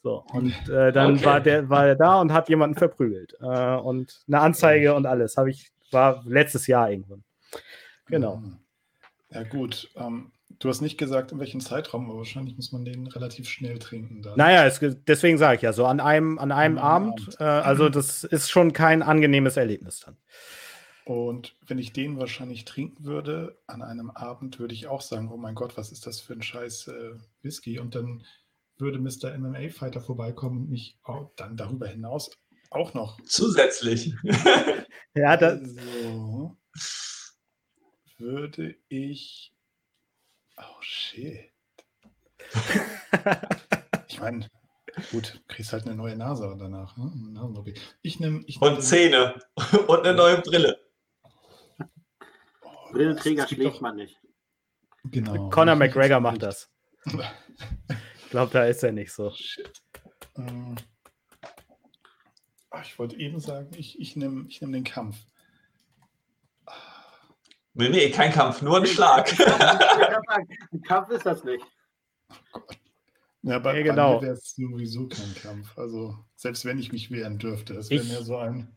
So, 0.03 0.23
und 0.31 0.55
äh, 0.69 0.93
dann 0.93 1.15
Okay. 1.15 1.25
war 1.25 1.41
der 1.41 1.69
war 1.69 1.85
er 1.87 1.95
da 1.95 2.21
und 2.21 2.31
hat 2.31 2.47
jemanden 2.47 2.77
verprügelt. 2.77 3.35
Äh, 3.41 3.75
und 3.75 4.21
eine 4.27 4.39
Anzeige 4.39 4.93
und 4.95 5.05
alles. 5.05 5.35
Habe 5.35 5.49
ich, 5.49 5.71
war 5.91 6.23
letztes 6.25 6.65
Jahr 6.67 6.89
irgendwann. 6.89 7.23
Genau. 8.07 8.41
Ja, 9.31 9.43
gut. 9.43 9.89
Ähm, 9.97 10.31
du 10.59 10.69
hast 10.69 10.81
nicht 10.81 10.97
gesagt, 10.97 11.31
in 11.31 11.39
welchem 11.39 11.59
Zeitraum, 11.59 12.07
aber 12.09 12.19
wahrscheinlich 12.19 12.55
muss 12.55 12.71
man 12.71 12.85
den 12.85 13.07
relativ 13.07 13.49
schnell 13.49 13.79
trinken. 13.79 14.21
Dann. 14.21 14.37
Naja, 14.37 14.65
es, 14.65 14.79
deswegen 15.07 15.37
sage 15.37 15.55
ich 15.57 15.61
ja, 15.63 15.73
so 15.73 15.85
an 15.85 15.99
einem, 15.99 16.37
an 16.37 16.51
einem 16.51 16.77
An 16.77 16.83
einem 16.83 17.11
Abend, 17.11 17.19
Abend. 17.21 17.41
Äh, 17.41 17.43
also 17.43 17.89
das 17.97 18.23
ist 18.23 18.49
schon 18.51 18.73
kein 18.73 19.01
angenehmes 19.01 19.57
Erlebnis 19.57 20.01
dann. 20.01 20.17
Und 21.05 21.55
wenn 21.67 21.77
ich 21.77 21.93
den 21.93 22.17
wahrscheinlich 22.17 22.65
trinken 22.65 23.05
würde, 23.05 23.57
an 23.67 23.83
einem 23.83 24.09
Abend 24.09 24.59
würde 24.59 24.73
ich 24.73 24.87
auch 24.87 25.01
sagen, 25.01 25.31
oh 25.31 25.37
mein 25.37 25.53
Gott, 25.53 25.77
was 25.77 25.91
ist 25.91 26.07
das 26.07 26.19
für 26.19 26.33
ein 26.33 26.41
scheiß 26.41 26.87
äh, 26.87 27.11
Whisky? 27.43 27.79
Und 27.79 27.93
dann 27.93 28.25
würde 28.77 28.99
Mr. 28.99 29.37
MMA-Fighter 29.37 30.01
vorbeikommen 30.01 30.63
und 30.63 30.69
mich 30.69 30.97
auch 31.03 31.31
dann 31.35 31.57
darüber 31.57 31.87
hinaus 31.87 32.31
auch 32.71 32.93
noch. 32.93 33.19
Zusätzlich. 33.25 34.13
Ja, 35.17 35.37
das, 35.37 35.61
Also 35.61 36.57
würde 38.17 38.75
ich. 38.89 39.53
Oh 40.57 40.81
shit. 40.81 41.51
ich 44.09 44.19
meine, 44.19 44.49
gut, 45.11 45.41
kriegst 45.47 45.71
halt 45.71 45.85
eine 45.85 45.95
neue 45.95 46.17
Nase 46.17 46.53
danach. 46.59 46.97
Ne? 46.97 47.11
Ich 48.01 48.19
nehme. 48.19 48.43
Ich 48.45 48.59
nehm 48.59 48.73
Und 48.73 48.81
Zähne. 48.81 49.39
Und 49.87 50.05
eine 50.05 50.13
neue 50.13 50.41
Brille. 50.41 50.84
Brillenträger 52.91 53.43
es 53.43 53.49
schlägt 53.49 53.75
doch- 53.75 53.81
man 53.81 53.95
nicht. 53.95 54.19
Genau. 55.05 55.49
Conor 55.49 55.75
McGregor 55.75 56.19
macht 56.19 56.41
das. 56.43 56.71
Ich 57.05 58.29
glaube, 58.31 58.51
da 58.51 58.65
ist 58.65 58.83
er 58.83 58.91
nicht 58.91 59.11
so. 59.13 59.31
Shit. 59.31 59.81
Ähm, 60.37 60.75
ach, 62.71 62.83
ich 62.83 62.97
wollte 62.97 63.15
eben 63.17 63.39
sagen, 63.39 63.69
ich, 63.77 63.99
ich 63.99 64.15
nehme 64.15 64.45
ich 64.49 64.61
nehm 64.61 64.71
den 64.71 64.83
Kampf. 64.83 65.17
Nee, 67.73 67.89
nee, 67.89 68.09
kein 68.09 68.31
Kampf, 68.31 68.61
nur 68.61 68.77
ein 68.77 68.85
Schlag. 68.87 69.31
Ein 70.71 70.81
Kampf 70.81 71.09
ist 71.09 71.25
das 71.25 71.43
nicht. 71.43 71.63
Ja, 73.43 73.59
bei, 73.59 73.77
Ja, 73.77 73.83
genau. 73.83 74.13
bei 74.15 74.15
mir 74.15 74.21
wäre 74.27 74.33
es 74.33 74.55
sowieso 74.55 75.07
kein 75.07 75.35
Kampf. 75.35 75.77
Also, 75.77 76.17
selbst 76.35 76.65
wenn 76.65 76.79
ich 76.79 76.91
mich 76.91 77.11
wehren 77.11 77.37
dürfte, 77.37 77.73
das 77.73 77.89
wäre 77.89 78.03
mehr 78.05 78.23
so 78.23 78.37
ein. 78.37 78.75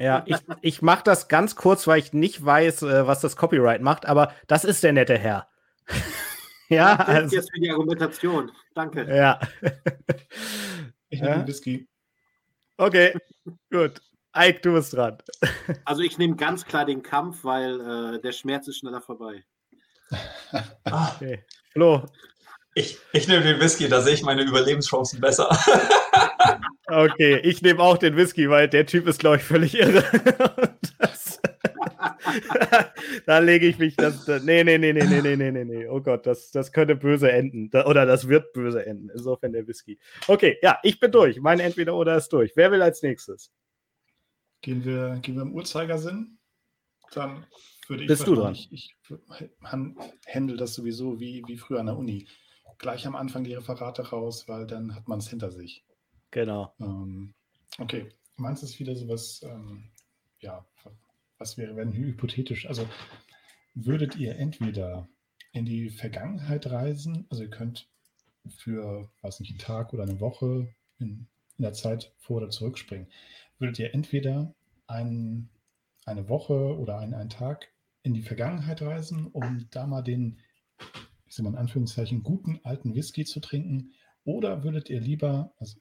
Ja, 0.00 0.22
ich, 0.26 0.38
ich 0.62 0.82
mache 0.82 1.04
das 1.04 1.28
ganz 1.28 1.54
kurz, 1.54 1.86
weil 1.86 1.98
ich 1.98 2.12
nicht 2.12 2.44
weiß, 2.44 2.82
äh, 2.82 3.06
was 3.06 3.20
das 3.20 3.36
Copyright 3.36 3.82
macht, 3.82 4.06
aber 4.06 4.34
das 4.46 4.64
ist 4.64 4.82
der 4.82 4.92
nette 4.92 5.16
Herr. 5.16 5.48
ja, 6.68 6.96
Danke 6.96 7.12
also, 7.12 7.36
jetzt 7.36 7.50
für 7.52 7.60
die 7.60 7.70
Argumentation. 7.70 8.50
Danke. 8.74 9.06
ja. 9.14 9.38
Ich 11.10 11.20
nehme 11.20 11.34
Ja? 11.34 11.38
den 11.42 11.46
Whisky. 11.48 11.88
Okay, 12.76 13.14
gut. 13.70 14.00
Ike, 14.36 14.60
du 14.60 14.72
bist 14.74 14.94
dran. 14.94 15.18
Also 15.84 16.02
ich 16.02 16.16
nehme 16.18 16.36
ganz 16.36 16.64
klar 16.64 16.84
den 16.84 17.02
Kampf, 17.02 17.44
weil 17.44 17.80
äh, 18.14 18.20
der 18.20 18.32
Schmerz 18.32 18.68
ist 18.68 18.78
schneller 18.78 19.00
vorbei. 19.00 19.44
Okay. 20.84 21.44
Flo, 21.72 22.04
Ich, 22.80 22.98
ich 23.12 23.28
nehme 23.28 23.42
den 23.42 23.60
Whisky, 23.60 23.88
da 23.88 24.00
sehe 24.00 24.14
ich 24.14 24.22
meine 24.22 24.42
Überlebenschancen 24.42 25.20
besser. 25.20 25.48
okay, 26.86 27.38
ich 27.42 27.60
nehme 27.62 27.80
auch 27.80 27.98
den 27.98 28.16
Whisky, 28.16 28.48
weil 28.48 28.68
der 28.68 28.86
Typ 28.86 29.06
ist, 29.06 29.20
glaube 29.20 29.36
ich, 29.36 29.42
völlig 29.42 29.74
irre. 29.78 30.02
Das, 30.98 31.40
da 33.26 33.38
lege 33.38 33.66
ich 33.66 33.78
mich, 33.78 33.96
das, 33.96 34.24
das, 34.24 34.42
nee, 34.44 34.64
nee, 34.64 34.78
nee, 34.78 34.92
nee, 34.92 35.04
nee, 35.04 35.20
nee, 35.20 35.36
nee, 35.36 35.50
nee, 35.50 35.64
nee, 35.64 35.86
oh 35.88 36.00
Gott, 36.00 36.26
das, 36.26 36.50
das 36.50 36.72
könnte 36.72 36.96
böse 36.96 37.30
enden. 37.30 37.70
Da, 37.70 37.86
oder 37.86 38.06
das 38.06 38.28
wird 38.28 38.52
böse 38.52 38.84
enden, 38.86 39.10
insofern 39.10 39.52
der 39.52 39.66
Whisky. 39.66 39.98
Okay, 40.28 40.58
ja, 40.62 40.78
ich 40.82 40.98
bin 41.00 41.12
durch. 41.12 41.38
Mein 41.40 41.60
Entweder-Oder 41.60 42.16
ist 42.16 42.28
durch. 42.28 42.52
Wer 42.56 42.70
will 42.72 42.82
als 42.82 43.02
nächstes? 43.02 43.52
Gehen 44.62 44.84
wir, 44.84 45.18
gehen 45.22 45.34
wir 45.36 45.42
im 45.42 45.54
Uhrzeigersinn? 45.54 46.38
Dann 47.12 47.44
würde 47.88 48.02
ich. 48.04 48.08
Bist 48.08 48.26
du 48.26 48.34
dran? 48.34 48.44
wahrscheinlich- 48.54 48.72
Ich, 48.72 48.96
han- 49.64 49.96
handle 50.32 50.56
das 50.56 50.74
sowieso 50.74 51.18
wie, 51.18 51.42
wie 51.46 51.56
früher 51.56 51.80
an 51.80 51.86
der 51.86 51.96
Uni. 51.96 52.26
Gleich 52.80 53.06
am 53.06 53.14
Anfang 53.14 53.44
die 53.44 53.52
Referate 53.52 54.08
raus, 54.08 54.48
weil 54.48 54.66
dann 54.66 54.94
hat 54.94 55.06
man 55.06 55.18
es 55.18 55.28
hinter 55.28 55.50
sich. 55.50 55.84
Genau. 56.30 56.72
Ähm, 56.80 57.34
okay, 57.78 58.08
meins 58.36 58.62
ist 58.62 58.80
wieder 58.80 58.96
sowas, 58.96 59.42
ähm, 59.44 59.90
ja, 60.38 60.66
was 61.36 61.58
wäre, 61.58 61.76
wenn 61.76 61.92
hypothetisch, 61.92 62.66
also 62.66 62.88
würdet 63.74 64.16
ihr 64.16 64.36
entweder 64.36 65.06
in 65.52 65.66
die 65.66 65.90
Vergangenheit 65.90 66.70
reisen, 66.70 67.26
also 67.28 67.42
ihr 67.42 67.50
könnt 67.50 67.86
für, 68.48 69.10
weiß 69.20 69.40
nicht, 69.40 69.50
einen 69.50 69.58
Tag 69.58 69.92
oder 69.92 70.04
eine 70.04 70.18
Woche 70.20 70.74
in, 70.98 71.28
in 71.58 71.62
der 71.62 71.74
Zeit 71.74 72.14
vor- 72.16 72.38
oder 72.38 72.48
zurückspringen, 72.48 73.08
würdet 73.58 73.78
ihr 73.78 73.92
entweder 73.92 74.54
ein, 74.86 75.50
eine 76.06 76.30
Woche 76.30 76.78
oder 76.78 76.98
einen, 76.98 77.12
einen 77.12 77.28
Tag 77.28 77.68
in 78.02 78.14
die 78.14 78.22
Vergangenheit 78.22 78.80
reisen, 78.80 79.26
um 79.26 79.68
da 79.70 79.86
mal 79.86 80.00
den, 80.00 80.40
ich 81.30 81.36
sag 81.36 81.44
mal 81.44 81.50
in 81.50 81.58
Anführungszeichen, 81.58 82.24
guten 82.24 82.58
alten 82.64 82.94
Whisky 82.94 83.24
zu 83.24 83.40
trinken, 83.40 83.92
oder 84.24 84.64
würdet 84.64 84.90
ihr 84.90 85.00
lieber, 85.00 85.54
also 85.58 85.78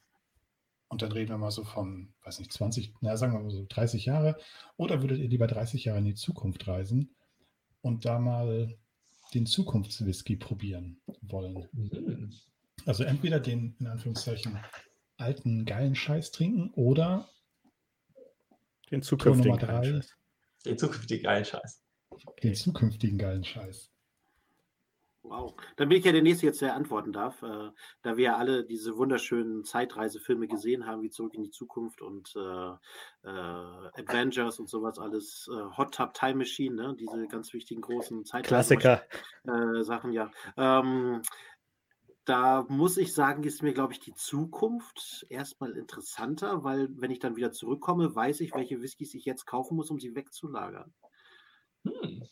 und 0.91 1.01
dann 1.01 1.11
reden 1.11 1.29
wir 1.29 1.37
mal 1.37 1.51
so 1.51 1.63
von, 1.63 2.13
weiß 2.23 2.39
nicht, 2.39 2.51
20, 2.53 2.93
na 3.01 3.15
sagen 3.17 3.33
wir 3.33 3.41
mal 3.41 3.51
so 3.51 3.65
30 3.69 4.05
Jahre. 4.05 4.37
Oder 4.75 5.01
würdet 5.01 5.19
ihr 5.19 5.27
lieber 5.27 5.45
30 5.45 5.85
Jahre 5.85 5.99
in 5.99 6.05
die 6.05 6.15
Zukunft 6.15 6.67
reisen 6.67 7.15
und 7.81 8.05
da 8.05 8.17
mal 8.17 8.75
den 9.35 9.45
Zukunftswhisky 9.45 10.35
probieren 10.35 10.99
wollen? 11.21 11.67
Hm. 11.73 12.33
Also 12.87 13.03
entweder 13.03 13.39
den, 13.39 13.75
in 13.79 13.85
Anführungszeichen, 13.85 14.57
alten, 15.17 15.65
geilen 15.65 15.93
Scheiß 15.93 16.31
trinken 16.31 16.71
oder 16.73 17.29
Den 18.89 19.03
zukünftigen 19.03 19.59
drei, 19.59 19.83
Scheiß. 19.83 20.17
Den 20.65 20.77
zukünftigen 20.79 21.23
geilen 21.23 21.45
Scheiß. 21.45 21.83
den 22.41 22.55
zukünftigen 22.55 23.17
geilen 23.19 23.43
Scheiß. 23.43 23.91
Wow. 25.21 25.53
Dann 25.75 25.89
bin 25.89 25.97
ich 25.97 26.05
ja 26.05 26.13
der 26.13 26.21
Nächste 26.21 26.45
jetzt, 26.45 26.61
der 26.61 26.75
antworten 26.75 27.11
darf, 27.11 27.43
äh, 27.43 27.71
da 28.03 28.15
wir 28.15 28.23
ja 28.23 28.37
alle 28.37 28.63
diese 28.63 28.95
wunderschönen 28.95 29.65
Zeitreisefilme 29.65 30.47
gesehen 30.47 30.85
haben, 30.85 31.01
wie 31.01 31.09
Zurück 31.09 31.33
in 31.33 31.43
die 31.43 31.51
Zukunft 31.51 32.01
und 32.01 32.33
äh, 32.37 32.39
äh, 32.39 34.01
Avengers 34.01 34.59
und 34.59 34.69
sowas 34.69 34.97
alles. 34.97 35.49
Äh, 35.51 35.77
Hot 35.77 35.93
Tub 35.93 36.13
Time 36.13 36.35
Machine, 36.35 36.75
ne? 36.75 36.95
diese 36.97 37.27
ganz 37.27 37.51
wichtigen 37.53 37.81
großen 37.81 38.25
Zeitreisen. 38.25 38.79
Klassiker. 38.79 39.03
äh, 39.43 39.83
Sachen, 39.83 40.13
ja. 40.13 40.31
Ähm, 40.55 41.21
da 42.23 42.65
muss 42.69 42.95
ich 42.97 43.13
sagen, 43.13 43.43
ist 43.43 43.63
mir, 43.63 43.73
glaube 43.73 43.93
ich, 43.93 43.99
die 43.99 44.13
Zukunft 44.13 45.25
erstmal 45.29 45.71
interessanter, 45.71 46.63
weil 46.63 46.87
wenn 46.91 47.11
ich 47.11 47.19
dann 47.19 47.35
wieder 47.35 47.51
zurückkomme, 47.51 48.15
weiß 48.15 48.41
ich, 48.41 48.53
welche 48.53 48.81
Whiskys 48.81 49.15
ich 49.15 49.25
jetzt 49.25 49.45
kaufen 49.45 49.75
muss, 49.75 49.89
um 49.89 49.99
sie 49.99 50.15
wegzulagern. 50.15 50.93
Hm. 51.85 52.23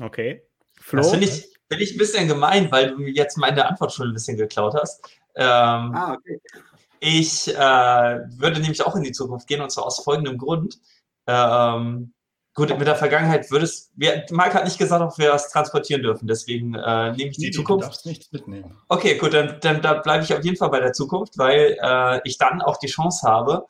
Okay. 0.00 0.42
Flo? 0.80 1.02
Das 1.02 1.10
finde 1.10 1.26
ich, 1.26 1.48
find 1.68 1.82
ich 1.82 1.92
ein 1.94 1.98
bisschen 1.98 2.28
gemein, 2.28 2.70
weil 2.70 2.90
du 2.90 2.98
mir 2.98 3.10
jetzt 3.12 3.36
meine 3.36 3.66
Antwort 3.66 3.92
schon 3.92 4.08
ein 4.08 4.14
bisschen 4.14 4.36
geklaut 4.36 4.74
hast. 4.74 5.02
Ähm, 5.34 5.92
Ah, 5.94 6.14
okay. 6.14 6.40
Ich 7.00 7.48
äh, 7.48 7.54
würde 7.58 8.60
nämlich 8.60 8.84
auch 8.84 8.96
in 8.96 9.04
die 9.04 9.12
Zukunft 9.12 9.46
gehen 9.46 9.60
und 9.60 9.70
zwar 9.70 9.86
aus 9.86 10.02
folgendem 10.02 10.36
Grund. 10.36 10.78
Ähm, 11.28 12.12
gut, 12.54 12.70
mit 12.76 12.86
der 12.88 12.96
Vergangenheit 12.96 13.50
würde 13.52 13.66
es. 13.66 13.90
Wir, 13.94 14.24
Marc 14.32 14.54
hat 14.54 14.64
nicht 14.64 14.78
gesagt, 14.78 15.00
ob 15.02 15.16
wir 15.18 15.32
es 15.34 15.48
transportieren 15.50 16.02
dürfen, 16.02 16.26
deswegen 16.26 16.74
äh, 16.74 17.12
nehme 17.12 17.30
ich 17.30 17.36
die 17.36 17.42
Nee, 17.42 17.46
nee, 17.46 17.50
du 17.50 17.58
Zukunft. 17.58 17.86
darfst 17.86 18.06
nichts 18.06 18.32
mitnehmen. 18.32 18.76
Okay, 18.88 19.16
gut, 19.16 19.32
dann, 19.32 19.58
dann 19.60 19.80
da 19.80 19.94
bleibe 19.94 20.24
ich 20.24 20.34
auf 20.34 20.42
jeden 20.42 20.56
Fall 20.56 20.70
bei 20.70 20.80
der 20.80 20.92
Zukunft, 20.92 21.38
weil 21.38 21.76
äh, 21.80 22.20
ich 22.24 22.36
dann 22.38 22.62
auch 22.62 22.78
die 22.78 22.88
Chance 22.88 23.28
habe, 23.28 23.66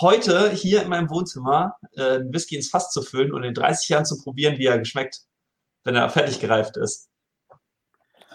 heute 0.00 0.50
hier 0.50 0.82
in 0.82 0.88
meinem 0.90 1.08
Wohnzimmer 1.08 1.76
äh, 1.96 2.16
einen 2.16 2.34
Whisky 2.34 2.56
ins 2.56 2.68
Fass 2.68 2.90
zu 2.90 3.00
füllen 3.00 3.32
und 3.32 3.44
in 3.44 3.54
30 3.54 3.88
Jahren 3.88 4.04
zu 4.04 4.22
probieren, 4.22 4.58
wie 4.58 4.66
er 4.66 4.78
geschmeckt, 4.78 5.22
wenn 5.88 5.94
er 5.96 6.10
fertig 6.10 6.38
gereift 6.38 6.76
ist. 6.76 7.08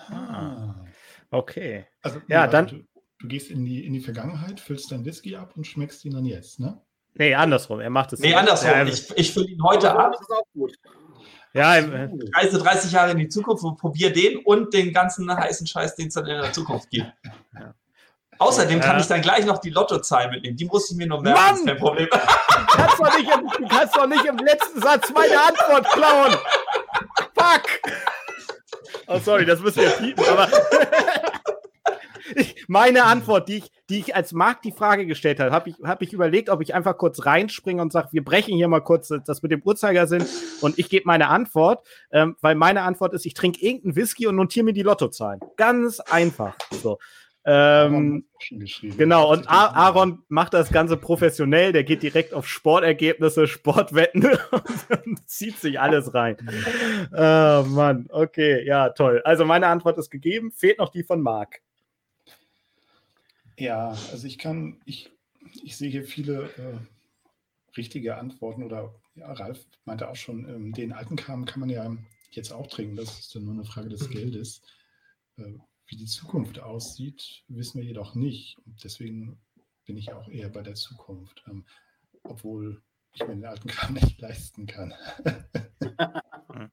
Ah. 0.09 0.73
Okay. 1.29 1.85
Also, 2.01 2.19
Ja, 2.27 2.47
dann- 2.47 2.67
Du, 2.67 2.83
du 3.19 3.27
gehst 3.27 3.51
in 3.51 3.63
die, 3.63 3.85
in 3.85 3.93
die 3.93 4.01
Vergangenheit, 4.01 4.59
füllst 4.59 4.91
dein 4.91 5.05
Whisky 5.05 5.35
ab 5.35 5.53
und 5.55 5.65
schmeckst 5.67 6.03
ihn 6.05 6.13
dann 6.13 6.25
jetzt, 6.25 6.59
ne? 6.59 6.81
Nee, 7.13 7.35
andersrum. 7.35 7.79
Er 7.79 7.91
macht 7.91 8.13
es. 8.13 8.19
Nee, 8.19 8.33
andersrum. 8.33 8.71
Ja, 8.71 8.83
Ich, 8.85 9.15
ich 9.15 9.31
fülle 9.33 9.45
ihn 9.47 9.63
heute 9.63 9.91
ab, 9.95 10.13
Das 10.13 10.21
ist 10.21 10.31
auch 10.31 10.47
gut. 10.55 10.73
ja, 11.53 11.75
im- 11.77 12.19
reise 12.35 12.57
30 12.57 12.91
Jahre 12.91 13.11
in 13.11 13.19
die 13.19 13.27
Zukunft 13.29 13.63
und 13.63 13.77
probiere 13.77 14.11
den 14.11 14.37
und 14.39 14.73
den 14.73 14.91
ganzen 14.91 15.31
heißen 15.31 15.67
Scheiß, 15.67 15.95
den 15.95 16.07
es 16.07 16.15
dann 16.15 16.25
in 16.25 16.41
der 16.41 16.51
Zukunft 16.53 16.89
gibt. 16.89 17.05
Ja. 17.59 17.75
Außerdem 18.39 18.79
kann 18.79 18.95
Ja. 18.95 18.99
ich 19.01 19.05
dann 19.07 19.21
gleich 19.21 19.45
noch 19.45 19.59
die 19.59 19.69
Lottozahlen 19.69 20.31
mitnehmen. 20.31 20.57
Die 20.57 20.65
muss 20.65 20.89
ich 20.89 20.97
mir 20.97 21.05
nur 21.05 21.21
merken, 21.21 21.39
Mann! 21.39 21.55
ist 21.55 21.65
kein 21.67 21.77
Problem. 21.77 22.07
du, 22.11 22.17
kannst 22.67 22.99
doch 22.99 23.15
nicht 23.17 23.29
im, 23.31 23.47
du 23.47 23.67
kannst 23.67 23.95
doch 23.95 24.07
nicht 24.07 24.25
im 24.25 24.37
letzten 24.39 24.81
Satz 24.81 25.11
meine 25.13 25.39
Antwort 25.39 25.87
klauen. 25.93 26.35
Fuck. 27.43 27.93
Oh, 29.07 29.19
sorry, 29.19 29.45
das 29.45 29.59
müssen 29.59 29.81
wir 29.81 29.89
piepen, 29.91 30.25
aber. 30.25 30.49
Ich, 32.35 32.65
meine 32.67 33.03
Antwort, 33.03 33.47
die 33.49 33.57
ich, 33.57 33.71
die 33.89 33.99
ich 33.99 34.15
als 34.15 34.31
Marc 34.31 34.61
die 34.61 34.71
Frage 34.71 35.05
gestellt 35.05 35.39
habe, 35.39 35.51
habe 35.51 35.69
ich, 35.69 35.75
hab 35.83 36.01
ich 36.01 36.13
überlegt, 36.13 36.49
ob 36.49 36.61
ich 36.61 36.73
einfach 36.73 36.97
kurz 36.97 37.25
reinspringe 37.25 37.81
und 37.81 37.91
sage, 37.91 38.09
wir 38.11 38.23
brechen 38.23 38.55
hier 38.55 38.67
mal 38.67 38.79
kurz 38.79 39.13
das 39.25 39.43
mit 39.43 39.51
dem 39.51 39.61
Uhrzeigersinn 39.61 40.25
und 40.61 40.79
ich 40.79 40.89
gebe 40.89 41.05
meine 41.05 41.27
Antwort, 41.27 41.85
ähm, 42.11 42.35
weil 42.41 42.55
meine 42.55 42.81
Antwort 42.81 43.13
ist, 43.13 43.25
ich 43.25 43.33
trinke 43.33 43.61
irgendeinen 43.61 43.97
Whisky 43.97 44.25
und 44.25 44.35
notiere 44.35 44.63
mir 44.63 44.73
die 44.73 44.81
Lottozahlen. 44.81 45.41
Ganz 45.57 45.99
einfach. 45.99 46.55
So. 46.71 46.97
Ähm. 47.45 48.25
Genau, 48.81 49.31
und 49.31 49.49
A 49.49 49.67
Aaron 49.67 50.23
macht 50.27 50.53
das 50.53 50.69
Ganze 50.69 50.97
professionell, 50.97 51.71
der 51.71 51.83
geht 51.83 52.03
direkt 52.03 52.33
auf 52.33 52.47
Sportergebnisse, 52.47 53.47
Sportwetten 53.47 54.25
und 55.05 55.29
zieht 55.29 55.57
sich 55.57 55.79
alles 55.79 56.13
rein. 56.13 56.37
Oh 57.11 57.63
Mann, 57.67 58.07
okay, 58.09 58.65
ja, 58.65 58.89
toll. 58.89 59.21
Also 59.25 59.45
meine 59.45 59.67
Antwort 59.67 59.97
ist 59.97 60.09
gegeben, 60.09 60.51
fehlt 60.51 60.77
noch 60.77 60.89
die 60.89 61.03
von 61.03 61.21
Marc. 61.21 61.61
Ja, 63.57 63.89
also 64.11 64.25
ich 64.25 64.37
kann, 64.37 64.81
ich, 64.85 65.09
ich 65.63 65.77
sehe 65.77 65.89
hier 65.89 66.03
viele 66.03 66.49
äh, 66.57 67.77
richtige 67.77 68.17
Antworten 68.17 68.63
oder 68.63 68.93
ja, 69.15 69.31
Ralf 69.31 69.65
meinte 69.85 70.09
auch 70.09 70.15
schon, 70.15 70.47
ähm, 70.49 70.73
den 70.73 70.91
alten 70.91 71.15
Kram 71.15 71.45
kann 71.45 71.59
man 71.59 71.69
ja 71.69 71.95
jetzt 72.31 72.51
auch 72.51 72.67
trinken, 72.67 72.95
das 72.95 73.19
ist 73.19 73.35
dann 73.35 73.45
nur 73.45 73.53
eine 73.53 73.65
Frage 73.65 73.89
des 73.89 74.09
Geldes. 74.09 74.61
Äh, 75.37 75.59
wie 75.93 75.97
die 75.97 76.05
Zukunft 76.07 76.59
aussieht, 76.59 77.43
wissen 77.47 77.79
wir 77.79 77.85
jedoch 77.85 78.15
nicht. 78.15 78.57
Und 78.65 78.83
deswegen 78.83 79.39
bin 79.85 79.95
ich 79.95 80.11
auch 80.11 80.27
eher 80.27 80.49
bei 80.49 80.63
der 80.63 80.73
Zukunft, 80.73 81.43
ähm, 81.47 81.65
obwohl 82.23 82.81
ich 83.13 83.21
mir 83.21 83.35
den 83.35 83.45
alten 83.45 83.67
Kram 83.69 83.93
nicht 83.93 84.19
leisten 84.19 84.65
kann. 84.65 84.91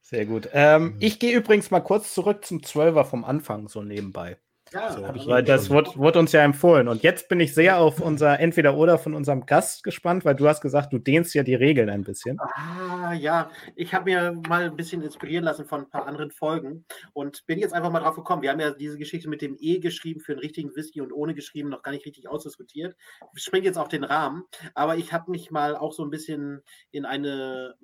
Sehr 0.00 0.26
gut. 0.26 0.48
Ähm, 0.52 0.96
ich 1.00 1.18
gehe 1.18 1.36
übrigens 1.36 1.72
mal 1.72 1.80
kurz 1.80 2.14
zurück 2.14 2.44
zum 2.44 2.62
Zwölfer 2.62 3.04
vom 3.04 3.24
Anfang, 3.24 3.66
so 3.68 3.82
nebenbei. 3.82 4.38
Ja, 4.72 4.92
So, 4.92 5.06
ich 5.14 5.26
Weil 5.26 5.44
das 5.44 5.70
wurde, 5.70 5.90
wurde 5.94 6.18
uns 6.18 6.32
ja 6.32 6.42
empfohlen. 6.42 6.88
Und 6.88 7.02
jetzt 7.04 7.28
bin 7.28 7.38
ich 7.38 7.54
sehr 7.54 7.78
auf 7.78 8.00
unser 8.00 8.40
Entweder-Oder 8.40 8.98
von 8.98 9.14
unserem 9.14 9.46
Gast 9.46 9.84
gespannt, 9.84 10.24
weil 10.24 10.34
du 10.34 10.48
hast 10.48 10.60
gesagt, 10.60 10.92
du 10.92 10.98
dehnst 10.98 11.34
ja 11.34 11.44
die 11.44 11.54
Regeln 11.54 11.88
ein 11.88 12.02
bisschen. 12.02 12.38
Ah, 12.40 13.12
ja, 13.12 13.50
ich 13.76 13.94
habe 13.94 14.06
mir 14.06 14.32
mal 14.48 14.64
ein 14.64 14.76
bisschen 14.76 15.02
inspirieren 15.02 15.44
lassen 15.44 15.66
von 15.66 15.82
ein 15.82 15.90
paar 15.90 16.06
anderen 16.06 16.32
Folgen 16.32 16.84
und 17.12 17.46
bin 17.46 17.60
jetzt 17.60 17.74
einfach 17.74 17.92
mal 17.92 18.00
drauf 18.00 18.16
gekommen. 18.16 18.42
Wir 18.42 18.50
haben 18.50 18.60
ja 18.60 18.72
diese 18.72 18.98
Geschichte 18.98 19.28
mit 19.28 19.40
dem 19.40 19.56
E 19.60 19.78
geschrieben 19.78 20.20
für 20.20 20.32
einen 20.32 20.40
richtigen 20.40 20.74
Whisky 20.74 21.00
und 21.00 21.12
ohne 21.12 21.34
geschrieben 21.34 21.68
noch 21.68 21.82
gar 21.82 21.92
nicht 21.92 22.04
richtig 22.04 22.28
ausdiskutiert. 22.28 22.96
Ich 23.36 23.44
springe 23.44 23.66
jetzt 23.66 23.78
auf 23.78 23.88
den 23.88 24.02
Rahmen, 24.02 24.44
aber 24.74 24.96
ich 24.96 25.12
habe 25.12 25.30
mich 25.30 25.52
mal 25.52 25.76
auch 25.76 25.92
so 25.92 26.02
ein 26.02 26.10
bisschen 26.10 26.62
in 26.90 27.04
eine 27.04 27.76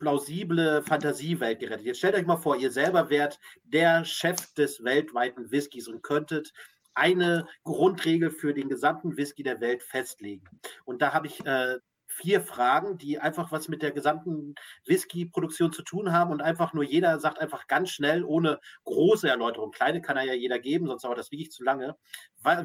plausible 0.00 0.82
Fantasiewelt 0.82 1.60
gerettet. 1.60 1.86
Jetzt 1.86 1.98
stellt 1.98 2.16
euch 2.16 2.26
mal 2.26 2.36
vor, 2.36 2.56
ihr 2.56 2.72
selber 2.72 3.10
wärt 3.10 3.38
der 3.62 4.04
Chef 4.04 4.52
des 4.54 4.82
weltweiten 4.82 5.50
Whiskys 5.52 5.86
und 5.86 6.02
könntet 6.02 6.52
eine 6.94 7.46
Grundregel 7.62 8.30
für 8.30 8.52
den 8.52 8.68
gesamten 8.68 9.16
Whisky 9.16 9.44
der 9.44 9.60
Welt 9.60 9.82
festlegen. 9.82 10.48
Und 10.84 11.02
da 11.02 11.12
habe 11.12 11.28
ich 11.28 11.44
äh, 11.46 11.78
vier 12.08 12.40
Fragen, 12.40 12.98
die 12.98 13.18
einfach 13.18 13.52
was 13.52 13.68
mit 13.68 13.82
der 13.82 13.92
gesamten 13.92 14.54
Whisky-Produktion 14.84 15.72
zu 15.72 15.82
tun 15.82 16.12
haben 16.12 16.32
und 16.32 16.42
einfach 16.42 16.72
nur 16.72 16.82
jeder 16.82 17.20
sagt 17.20 17.38
einfach 17.38 17.66
ganz 17.68 17.90
schnell, 17.90 18.24
ohne 18.24 18.58
große 18.84 19.28
Erläuterung, 19.28 19.70
kleine 19.70 20.02
kann 20.02 20.16
er 20.16 20.24
ja 20.24 20.34
jeder 20.34 20.58
geben, 20.58 20.86
sonst 20.86 21.04
dauert 21.04 21.18
das 21.18 21.30
wirklich 21.30 21.52
zu 21.52 21.62
lange, 21.62 21.96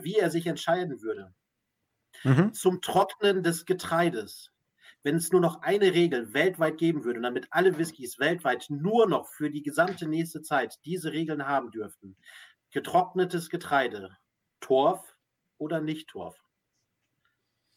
wie 0.02 0.16
er 0.16 0.32
sich 0.32 0.48
entscheiden 0.48 1.02
würde. 1.02 1.34
Mhm. 2.24 2.54
Zum 2.54 2.82
Trocknen 2.82 3.44
des 3.44 3.66
Getreides. 3.66 4.52
Wenn 5.06 5.18
es 5.18 5.32
nur 5.32 5.40
noch 5.40 5.62
eine 5.62 5.94
Regel 5.94 6.34
weltweit 6.34 6.80
geben 6.80 7.04
würde 7.04 7.20
und 7.20 7.24
damit 7.24 7.46
alle 7.52 7.78
Whiskys 7.78 8.18
weltweit 8.18 8.66
nur 8.70 9.08
noch 9.08 9.28
für 9.28 9.52
die 9.52 9.62
gesamte 9.62 10.08
nächste 10.08 10.42
Zeit 10.42 10.80
diese 10.84 11.12
Regeln 11.14 11.46
haben 11.48 11.70
dürften. 11.70 12.18
Getrocknetes 12.72 13.52
Getreide, 13.52 14.18
Torf 14.62 15.16
oder 15.60 15.80
nicht 15.80 16.08
Torf? 16.10 16.36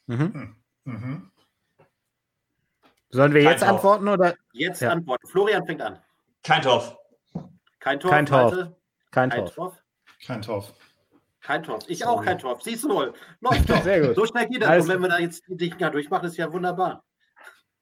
Mhm. 0.06 0.56
Mhm. 0.84 1.30
Sollen 3.10 3.34
wir 3.34 3.42
Kein 3.42 3.50
jetzt 3.52 3.60
Torf. 3.60 3.70
antworten 3.72 4.08
oder 4.08 4.34
Jetzt 4.52 4.80
Ja. 4.80 4.90
antworten. 4.92 5.26
Florian 5.28 5.66
fängt 5.66 5.82
an. 5.82 6.02
Kein 6.42 6.62
Torf. 6.62 6.96
Kein 7.78 8.00
Torf. 8.00 8.10
Kein 8.10 8.24
Torf. 8.26 8.52
Malte? 8.54 8.76
kein 9.10 9.28
Kein 9.28 9.40
Torf? 9.40 9.54
Torf. 9.54 9.82
Kein 10.26 10.40
Torf. 10.42 10.74
Kein 11.42 11.62
Torf. 11.62 11.84
Ich 11.88 11.98
Sorry. 11.98 12.10
auch 12.10 12.24
kein 12.24 12.38
Torf. 12.38 12.62
Siehst 12.62 12.84
du 12.84 12.88
wohl. 12.88 13.12
Läuft 13.40 13.68
doch. 13.68 13.82
Sehr 13.84 14.00
gut. 14.00 14.16
So 14.16 14.24
schnell 14.24 14.48
geht 14.48 14.62
das. 14.62 14.68
Alles 14.70 14.84
Und 14.86 14.92
wenn 14.94 15.02
wir 15.02 15.08
da 15.10 15.18
jetzt 15.18 15.46
die 15.46 15.56
Dinger 15.58 15.90
durchmachen, 15.90 16.26
ist 16.26 16.38
ja 16.38 16.50
wunderbar. 16.50 17.04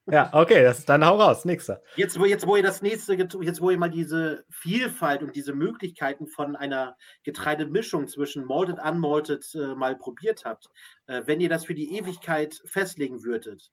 Ja, 0.08 0.30
okay, 0.32 0.62
das, 0.62 0.84
dann 0.84 1.04
hau 1.04 1.16
raus, 1.16 1.44
nächster. 1.44 1.82
Jetzt, 1.96 2.18
wo, 2.20 2.26
jetzt, 2.26 2.46
wo 2.46 2.54
ihr 2.54 2.62
das 2.62 2.80
nächste, 2.80 3.14
jetzt, 3.14 3.60
wo 3.60 3.70
ihr 3.70 3.78
mal 3.78 3.90
diese 3.90 4.44
Vielfalt 4.50 5.22
und 5.22 5.34
diese 5.34 5.52
Möglichkeiten 5.52 6.28
von 6.28 6.54
einer 6.54 6.96
Getreidemischung 7.24 8.06
zwischen 8.06 8.44
Malted, 8.44 8.78
Unmalted 8.78 9.44
äh, 9.56 9.74
mal 9.74 9.96
probiert 9.96 10.44
habt, 10.44 10.68
äh, 11.06 11.22
wenn 11.26 11.40
ihr 11.40 11.48
das 11.48 11.64
für 11.64 11.74
die 11.74 11.96
Ewigkeit 11.96 12.60
festlegen 12.66 13.24
würdet, 13.24 13.72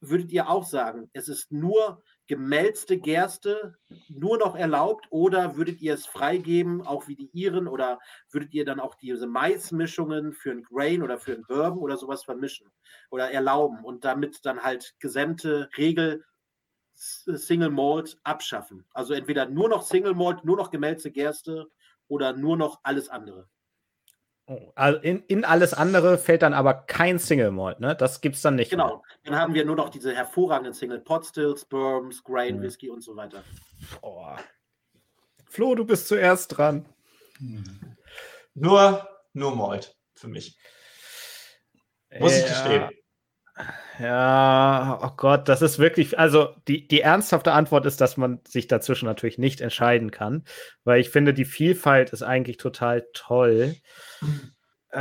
würdet 0.00 0.32
ihr 0.32 0.48
auch 0.48 0.64
sagen, 0.64 1.10
es 1.12 1.28
ist 1.28 1.52
nur 1.52 2.02
gemälzte 2.26 2.98
Gerste 2.98 3.76
nur 4.08 4.38
noch 4.38 4.56
erlaubt 4.56 5.06
oder 5.10 5.56
würdet 5.56 5.80
ihr 5.82 5.94
es 5.94 6.06
freigeben, 6.06 6.82
auch 6.86 7.08
wie 7.08 7.16
die 7.16 7.30
Iren, 7.32 7.68
oder 7.68 7.98
würdet 8.30 8.54
ihr 8.54 8.64
dann 8.64 8.80
auch 8.80 8.94
diese 8.94 9.26
Maismischungen 9.26 10.32
für 10.32 10.50
ein 10.52 10.62
Grain 10.62 11.02
oder 11.02 11.18
für 11.18 11.32
ein 11.32 11.44
Bourbon 11.46 11.78
oder 11.80 11.96
sowas 11.96 12.24
vermischen 12.24 12.70
oder 13.10 13.30
erlauben 13.30 13.84
und 13.84 14.04
damit 14.04 14.44
dann 14.46 14.62
halt 14.62 14.94
gesamte 15.00 15.68
Regel 15.76 16.24
Single 16.94 17.70
Malt 17.70 18.18
abschaffen? 18.24 18.86
Also 18.92 19.14
entweder 19.14 19.46
nur 19.46 19.68
noch 19.68 19.82
Single 19.82 20.14
Malt, 20.14 20.44
nur 20.44 20.56
noch 20.56 20.70
gemälzte 20.70 21.10
Gerste 21.10 21.68
oder 22.08 22.32
nur 22.34 22.56
noch 22.56 22.80
alles 22.84 23.08
andere. 23.08 23.48
Also 24.74 25.00
in, 25.00 25.22
in 25.26 25.44
alles 25.44 25.72
andere 25.72 26.18
fällt 26.18 26.42
dann 26.42 26.52
aber 26.52 26.74
kein 26.74 27.18
Single 27.18 27.50
Malt, 27.50 27.80
ne? 27.80 27.96
Das 27.96 28.20
gibt's 28.20 28.42
dann 28.42 28.56
nicht. 28.56 28.70
Genau. 28.70 29.02
Dann 29.24 29.36
haben 29.36 29.54
wir 29.54 29.64
nur 29.64 29.76
noch 29.76 29.88
diese 29.88 30.14
hervorragenden 30.14 30.74
Single 30.74 31.00
Pot 31.00 31.24
Stills, 31.24 31.64
Bourbons, 31.64 32.22
Grain, 32.22 32.58
Mhm. 32.58 32.62
Whisky 32.62 32.90
und 32.90 33.00
so 33.02 33.16
weiter. 33.16 33.38
Mehr. 33.38 33.98
Oh. 34.02 34.36
Flo, 35.48 35.74
du 35.74 35.84
bist 35.86 36.08
zuerst 36.08 36.56
dran. 36.58 36.84
Hm. 37.38 37.96
Nur, 38.54 39.08
nur 39.32 39.56
Malt 39.56 39.96
für 40.14 40.28
mich. 40.28 40.58
Muss 42.18 42.36
ich 42.36 42.42
Ja. 42.42 42.48
gestehen. 42.48 42.90
Ja, 44.00 44.98
oh 45.02 45.10
Gott, 45.16 45.48
das 45.48 45.62
ist 45.62 45.78
wirklich, 45.78 46.18
also 46.18 46.48
die, 46.66 46.88
die 46.88 47.00
ernsthafte 47.00 47.52
Antwort 47.52 47.86
ist, 47.86 48.00
dass 48.00 48.16
man 48.16 48.40
sich 48.46 48.66
dazwischen 48.66 49.06
natürlich 49.06 49.38
nicht 49.38 49.60
entscheiden 49.60 50.10
kann, 50.10 50.44
weil 50.82 51.00
ich 51.00 51.10
finde, 51.10 51.32
die 51.32 51.44
Vielfalt 51.44 52.10
ist 52.10 52.22
eigentlich 52.22 52.56
total 52.56 53.06
toll. 53.12 53.76
Äh, 54.90 54.98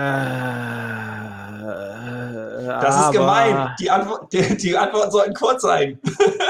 Das 2.81 3.05
ist 3.07 3.11
gemein. 3.13 3.73
Die, 3.79 3.89
Antwort, 3.89 4.31
die, 4.31 4.57
die 4.57 4.77
Antworten 4.77 5.11
sollten 5.11 5.33
kurz 5.33 5.63
sein. 5.63 5.99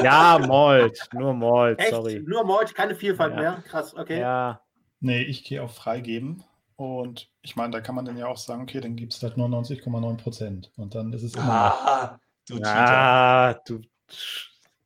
Ja, 0.03 0.38
Malt, 0.45 0.99
nur 1.13 1.34
Malt, 1.34 1.80
Echt? 1.80 1.91
sorry. 1.91 2.21
Nur 2.25 2.43
Malt, 2.45 2.75
keine 2.75 2.95
Vielfalt 2.95 3.34
Ja. 3.35 3.39
mehr? 3.39 3.63
Krass, 3.69 3.95
okay. 3.95 4.19
Ja, 4.19 4.59
Nee, 5.05 5.21
ich 5.23 5.43
gehe 5.43 5.61
auf 5.61 5.75
freigeben. 5.75 6.45
Und 6.75 7.29
ich 7.41 7.55
meine, 7.55 7.71
da 7.71 7.81
kann 7.81 7.95
man 7.95 8.05
dann 8.05 8.17
ja 8.17 8.27
auch 8.27 8.37
sagen, 8.37 8.63
okay, 8.63 8.81
dann 8.81 8.95
gibt 8.95 9.13
es 9.13 9.21
halt 9.21 9.37
nur 9.37 9.47
90,9 9.47 10.17
Prozent. 10.17 10.71
Und 10.75 10.95
dann 10.95 11.13
ist 11.13 11.23
es 11.23 11.35
immer 11.35 11.43
Ah, 11.45 12.19
du 12.47 12.59
ah, 12.63 13.53
du, 13.65 13.81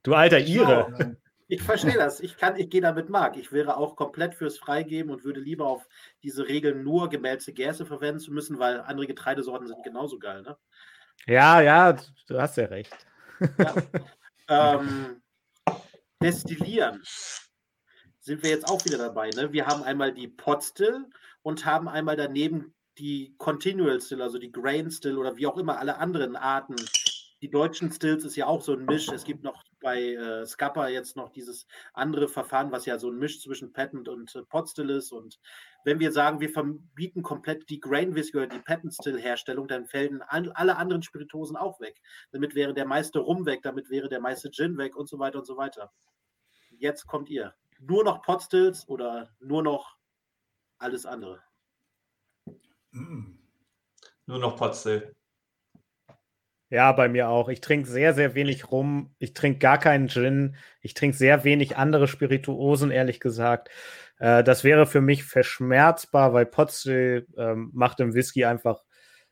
du 0.03 0.14
alter 0.14 0.39
Ire. 0.39 0.89
noch. 0.89 0.99
Ich 1.49 1.61
verstehe 1.64 1.93
das. 1.93 2.19
Ich 2.19 2.35
kann, 2.35 2.57
ich 2.57 2.69
gehe 2.69 2.81
damit 2.81 3.09
Mark. 3.09 3.38
Ich 3.38 3.53
wäre 3.53 3.77
auch 3.77 3.95
komplett 3.95 4.35
fürs 4.35 4.57
Freigeben 4.57 5.11
und 5.11 5.23
würde 5.23 5.39
lieber 5.39 5.68
auf 5.68 5.88
diese 6.22 6.47
Regeln 6.47 6.84
nur 6.84 7.09
gemälzte 7.09 7.53
Gerste 7.53 7.85
verwenden 7.85 8.19
zu 8.19 8.34
müssen, 8.34 8.59
weil 8.59 8.81
andere 8.81 9.07
Getreidesorten 9.07 9.68
sind 9.68 9.81
genauso 9.84 10.19
geil. 10.19 10.41
Ne? 10.41 10.57
Ja, 11.26 11.61
ja, 11.61 11.95
du 12.27 12.41
hast 12.41 12.57
ja 12.57 12.65
recht. 12.65 12.93
ähm, 14.49 15.22
destillieren 16.22 17.01
sind 18.28 18.44
wir 18.44 18.49
jetzt 18.49 18.68
auch 18.68 18.84
wieder 18.86 18.98
dabei. 18.98 19.30
Ne? 19.32 19.52
Wir 19.54 19.66
haben 19.66 19.84
einmal 19.84 20.14
die 20.14 20.28
Potstill 20.28 21.06
und 21.41 21.66
haben 21.66 21.88
einmal 21.88 22.18
daneben 22.18 22.76
die 22.98 23.34
Continual 23.38 24.02
Still, 24.02 24.22
also 24.22 24.38
die 24.38 24.52
Grain 24.52 24.91
Still 24.91 25.18
oder 25.18 25.38
wie 25.38 25.48
auch 25.48 25.58
immer 25.58 25.80
alle 25.80 25.98
anderen 25.98 26.36
Arten. 26.36 26.76
Die 27.41 27.49
deutschen 27.49 27.91
Stills 27.91 28.26
ist 28.26 28.36
ja 28.36 28.48
auch 28.48 28.62
so 28.62 28.74
ein 28.74 28.86
Misch. 28.86 29.08
Es 29.10 29.24
gibt 29.24 29.44
noch 29.44 29.64
bei 29.80 30.14
äh, 30.14 30.45
Scappa 30.45 30.90
jetzt 30.90 31.16
noch 31.16 31.30
dieses 31.30 31.68
andere 31.94 32.28
Verfahren, 32.28 32.72
was 32.72 32.86
ja 32.86 32.99
so 32.99 33.10
ein 33.10 33.18
Misch 33.18 33.41
zwischen 33.41 33.72
Patent 33.72 34.10
und 34.10 34.36
äh, 34.36 34.41
Pot 34.44 34.70
Still 34.70 34.90
ist. 34.90 35.14
Und 35.14 35.40
wenn 35.86 35.99
wir 35.99 36.12
sagen, 36.12 36.41
wir 36.41 36.49
verbieten 36.49 37.22
komplett 37.22 37.70
die 37.70 37.80
Grain 37.80 38.14
Whisky 38.14 38.38
oder 38.38 38.48
die 38.48 38.60
Patent 38.60 38.94
Still 38.94 39.22
Herstellung, 39.22 39.68
dann 39.70 39.86
fällen 39.86 40.22
an, 40.24 40.49
alle 40.49 40.76
anderen 40.76 41.04
Spirituosen 41.04 41.56
auch 41.56 41.80
weg. 41.80 42.02
Damit 42.32 42.56
wäre 42.56 42.74
der 42.74 42.86
meiste 42.86 43.20
Rum 43.20 43.45
weg, 43.45 43.62
damit 43.62 43.90
wäre 43.90 44.10
der 44.10 44.20
meiste 44.20 44.52
Gin 44.52 44.78
weg 44.78 44.98
und 44.98 45.08
so 45.08 45.18
weiter 45.20 45.40
und 45.40 45.45
so 45.45 45.56
weiter. 45.56 45.94
Jetzt 46.72 47.08
kommt 47.08 47.30
ihr. 47.30 47.54
Nur 47.80 48.04
noch 48.04 48.22
Pot 48.22 48.44
Stills 48.44 48.88
oder 48.88 49.30
nur 49.40 49.64
noch 49.64 49.98
alles 50.80 51.06
andere? 51.06 51.41
Mm. 52.91 53.38
Nur 54.28 54.40
noch 54.40 54.58
Potstill. 54.58 55.16
Ja, 56.70 56.91
bei 56.91 57.08
mir 57.08 57.30
auch. 57.30 57.48
Ich 57.48 57.62
trinke 57.62 57.88
sehr, 57.88 58.14
sehr 58.14 58.36
wenig 58.36 58.72
rum. 58.72 59.16
Ich 59.20 59.34
trinke 59.34 59.60
gar 59.60 59.78
keinen 59.78 60.10
Gin. 60.10 60.58
Ich 60.82 60.94
trinke 60.94 61.16
sehr 61.16 61.45
wenig 61.45 61.78
andere 61.78 62.10
Spirituosen, 62.10 62.91
ehrlich 62.91 63.22
gesagt. 63.22 63.70
Äh, 64.20 64.44
das 64.44 64.66
wäre 64.66 64.86
für 64.86 64.99
mich 64.99 65.24
verschmerzbar, 65.24 66.34
weil 66.34 66.45
Potstill 66.45 67.26
ähm, 67.38 67.72
macht 67.74 68.02
im 68.02 68.14
Whisky 68.14 68.44
einfach 68.44 68.84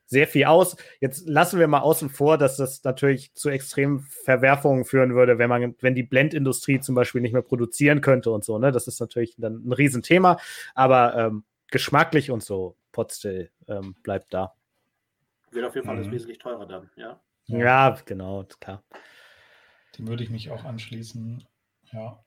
sehr 0.05 0.27
viel 0.27 0.45
aus. 0.45 0.75
Jetzt 1.01 1.27
lassen 1.27 1.59
wir 1.59 1.67
mal 1.67 1.79
außen 1.79 2.09
vor, 2.09 2.37
dass 2.37 2.57
das 2.57 2.83
natürlich 2.83 3.33
zu 3.33 3.49
extremen 3.49 3.99
Verwerfungen 3.99 4.85
führen 4.85 5.15
würde, 5.15 5.37
wenn 5.37 5.49
man, 5.49 5.75
wenn 5.81 5.95
die 5.95 6.03
Blendindustrie 6.03 6.79
zum 6.79 6.95
Beispiel 6.95 7.21
nicht 7.21 7.33
mehr 7.33 7.41
produzieren 7.41 8.01
könnte 8.01 8.31
und 8.31 8.43
so. 8.43 8.57
Ne? 8.59 8.71
Das 8.71 8.87
ist 8.87 8.99
natürlich 8.99 9.35
dann 9.37 9.67
ein 9.67 9.71
Riesenthema. 9.71 10.37
Aber 10.75 11.15
ähm, 11.15 11.43
geschmacklich 11.71 12.31
und 12.31 12.43
so, 12.43 12.75
Potstill 12.91 13.51
ähm, 13.67 13.95
bleibt 14.03 14.33
da. 14.33 14.53
Wird 15.51 15.65
auf 15.65 15.75
jeden 15.75 15.87
Fall 15.87 15.97
mhm. 15.97 16.11
wesentlich 16.11 16.37
teurer 16.37 16.65
dann, 16.65 16.89
ja? 16.95 17.19
Ja, 17.47 17.57
ja 17.57 17.97
genau, 18.05 18.45
klar. 18.59 18.83
Dem 19.97 20.07
würde 20.07 20.23
ich 20.23 20.29
mich 20.29 20.51
auch 20.51 20.63
anschließen. 20.63 21.43
Ja. 21.91 22.19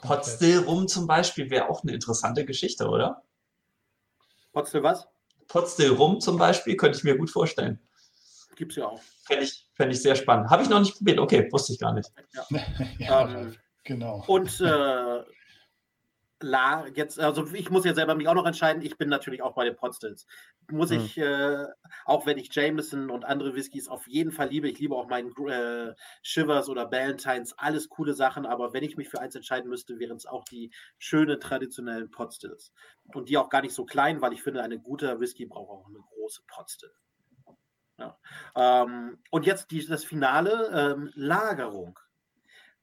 Potstill 0.00 0.60
rum 0.60 0.86
zum 0.86 1.06
Beispiel 1.06 1.50
wäre 1.50 1.68
auch 1.68 1.82
eine 1.82 1.92
interessante 1.92 2.44
Geschichte, 2.44 2.88
oder? 2.88 3.22
Potstill 4.52 4.82
was? 4.82 5.08
Potstill 5.48 5.92
rum 5.92 6.20
zum 6.20 6.38
Beispiel, 6.38 6.76
könnte 6.76 6.98
ich 6.98 7.04
mir 7.04 7.16
gut 7.16 7.30
vorstellen. 7.30 7.80
Gibt 8.56 8.72
es 8.72 8.76
ja 8.76 8.86
auch. 8.86 9.00
Fände 9.24 9.44
ich, 9.44 9.66
fänd 9.74 9.92
ich 9.92 10.02
sehr 10.02 10.16
spannend. 10.16 10.50
Habe 10.50 10.62
ich 10.62 10.68
noch 10.68 10.80
nicht 10.80 10.96
probiert. 10.96 11.18
Okay, 11.18 11.48
wusste 11.52 11.72
ich 11.72 11.78
gar 11.78 11.92
nicht. 11.92 12.10
Ja, 12.34 12.46
ja 12.98 13.28
ähm, 13.28 13.56
genau. 13.84 14.24
Und 14.26 14.60
äh, 14.60 15.20
La, 16.40 16.86
jetzt, 16.94 17.18
also 17.18 17.52
ich 17.52 17.68
muss 17.68 17.84
ja 17.84 17.94
selber 17.94 18.14
mich 18.14 18.28
auch 18.28 18.34
noch 18.34 18.46
entscheiden. 18.46 18.82
Ich 18.82 18.96
bin 18.96 19.08
natürlich 19.08 19.42
auch 19.42 19.54
bei 19.54 19.64
den 19.64 19.74
Potstills. 19.74 20.24
Muss 20.70 20.90
hm. 20.90 21.00
ich, 21.00 21.18
äh, 21.18 21.66
auch 22.04 22.26
wenn 22.26 22.38
ich 22.38 22.54
Jameson 22.54 23.10
und 23.10 23.24
andere 23.24 23.54
Whiskys 23.54 23.88
auf 23.88 24.06
jeden 24.06 24.30
Fall 24.30 24.48
liebe, 24.48 24.68
ich 24.68 24.78
liebe 24.78 24.94
auch 24.94 25.08
meinen 25.08 25.32
äh, 25.48 25.94
Shivers 26.22 26.68
oder 26.68 26.86
Ballantines, 26.86 27.58
alles 27.58 27.88
coole 27.88 28.14
Sachen, 28.14 28.46
aber 28.46 28.72
wenn 28.72 28.84
ich 28.84 28.96
mich 28.96 29.08
für 29.08 29.20
eins 29.20 29.34
entscheiden 29.34 29.68
müsste, 29.68 29.98
wären 29.98 30.16
es 30.16 30.26
auch 30.26 30.44
die 30.44 30.70
schönen 30.98 31.40
traditionellen 31.40 32.10
Potstills. 32.10 32.72
Und 33.14 33.28
die 33.28 33.36
auch 33.36 33.48
gar 33.48 33.62
nicht 33.62 33.74
so 33.74 33.84
klein, 33.84 34.20
weil 34.20 34.32
ich 34.32 34.42
finde, 34.42 34.62
ein 34.62 34.82
guter 34.82 35.18
Whisky 35.18 35.46
braucht 35.46 35.70
auch 35.70 35.88
eine 35.88 35.98
große 35.98 36.42
Potstill. 36.46 36.92
Ja. 37.98 38.16
Ähm, 38.54 39.18
und 39.30 39.44
jetzt 39.44 39.70
die, 39.72 39.84
das 39.84 40.04
Finale, 40.04 40.70
ähm, 40.72 41.10
Lagerung. 41.14 41.98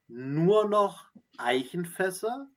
Nur 0.08 0.68
noch 0.68 1.06
Eichenfässer 1.38 2.48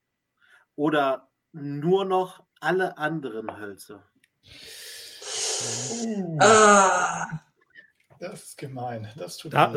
oder 0.80 1.28
nur 1.52 2.06
noch 2.06 2.42
alle 2.62 2.98
anderen 2.98 3.60
Hölzer? 3.60 4.02
Ah, 6.40 7.28
das 8.22 8.44
ist 8.44 8.58
gemein. 8.58 9.10
Das 9.18 9.36
tut 9.36 9.54
da, 9.54 9.74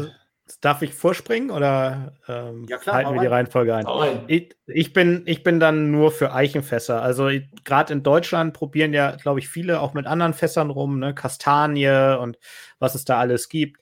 Darf 0.61 0.83
ich 0.83 0.95
vorspringen 0.95 1.51
oder 1.51 2.13
ähm, 2.29 2.67
ja, 2.69 2.77
klar, 2.77 2.97
halten 2.97 3.15
wir 3.15 3.21
die 3.21 3.27
Reihenfolge 3.27 3.75
ein? 3.75 4.25
Ich, 4.29 4.55
ich, 4.67 4.93
bin, 4.93 5.23
ich 5.27 5.43
bin 5.43 5.59
dann 5.59 5.91
nur 5.91 6.13
für 6.13 6.33
Eichenfässer. 6.33 7.03
Also 7.03 7.31
gerade 7.65 7.93
in 7.93 8.03
Deutschland 8.05 8.55
probieren 8.55 8.93
ja, 8.93 9.17
glaube 9.17 9.41
ich, 9.41 9.49
viele 9.49 9.81
auch 9.81 9.95
mit 9.95 10.07
anderen 10.07 10.35
Fässern 10.35 10.71
rum, 10.71 11.01
ne? 11.01 11.15
Kastanie 11.15 12.17
und 12.19 12.39
was 12.79 12.95
es 12.95 13.05
da 13.05 13.19
alles 13.19 13.49
gibt. 13.49 13.81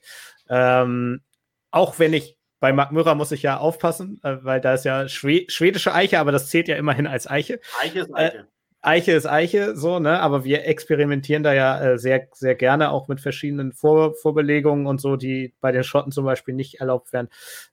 Ähm, 0.49 1.21
auch 1.69 1.99
wenn 1.99 2.13
ich 2.13 2.37
bei 2.61 2.71
Mark 2.71 2.93
Mürrer 2.93 3.15
muss 3.15 3.33
ich 3.33 3.41
ja 3.41 3.57
aufpassen, 3.57 4.21
äh, 4.23 4.37
weil 4.43 4.61
da 4.61 4.75
ist 4.75 4.85
ja 4.85 5.09
Schwe 5.09 5.45
schwedische 5.49 5.93
Eiche, 5.93 6.19
aber 6.19 6.31
das 6.31 6.47
zählt 6.47 6.69
ja 6.69 6.77
immerhin 6.77 7.07
als 7.07 7.29
Eiche. 7.29 7.59
Eiche 7.81 7.99
ist 7.99 8.15
Eiche. 8.15 8.37
Äh, 8.37 8.43
Eiche 8.83 9.11
ist 9.11 9.27
Eiche, 9.27 9.75
so, 9.75 9.99
ne? 9.99 10.19
Aber 10.19 10.43
wir 10.43 10.65
experimentieren 10.65 11.43
da 11.43 11.53
ja 11.53 11.81
äh, 11.81 11.97
sehr, 11.97 12.27
sehr 12.33 12.55
gerne 12.55 12.91
auch 12.91 13.07
mit 13.07 13.19
verschiedenen 13.19 13.73
Vor 13.73 14.13
Vorbelegungen 14.15 14.87
und 14.87 15.01
so, 15.01 15.17
die 15.17 15.53
bei 15.59 15.71
den 15.71 15.83
Schotten 15.83 16.11
zum 16.11 16.23
Beispiel 16.23 16.53
nicht 16.53 16.79
erlaubt 16.79 17.13
werden. 17.13 17.29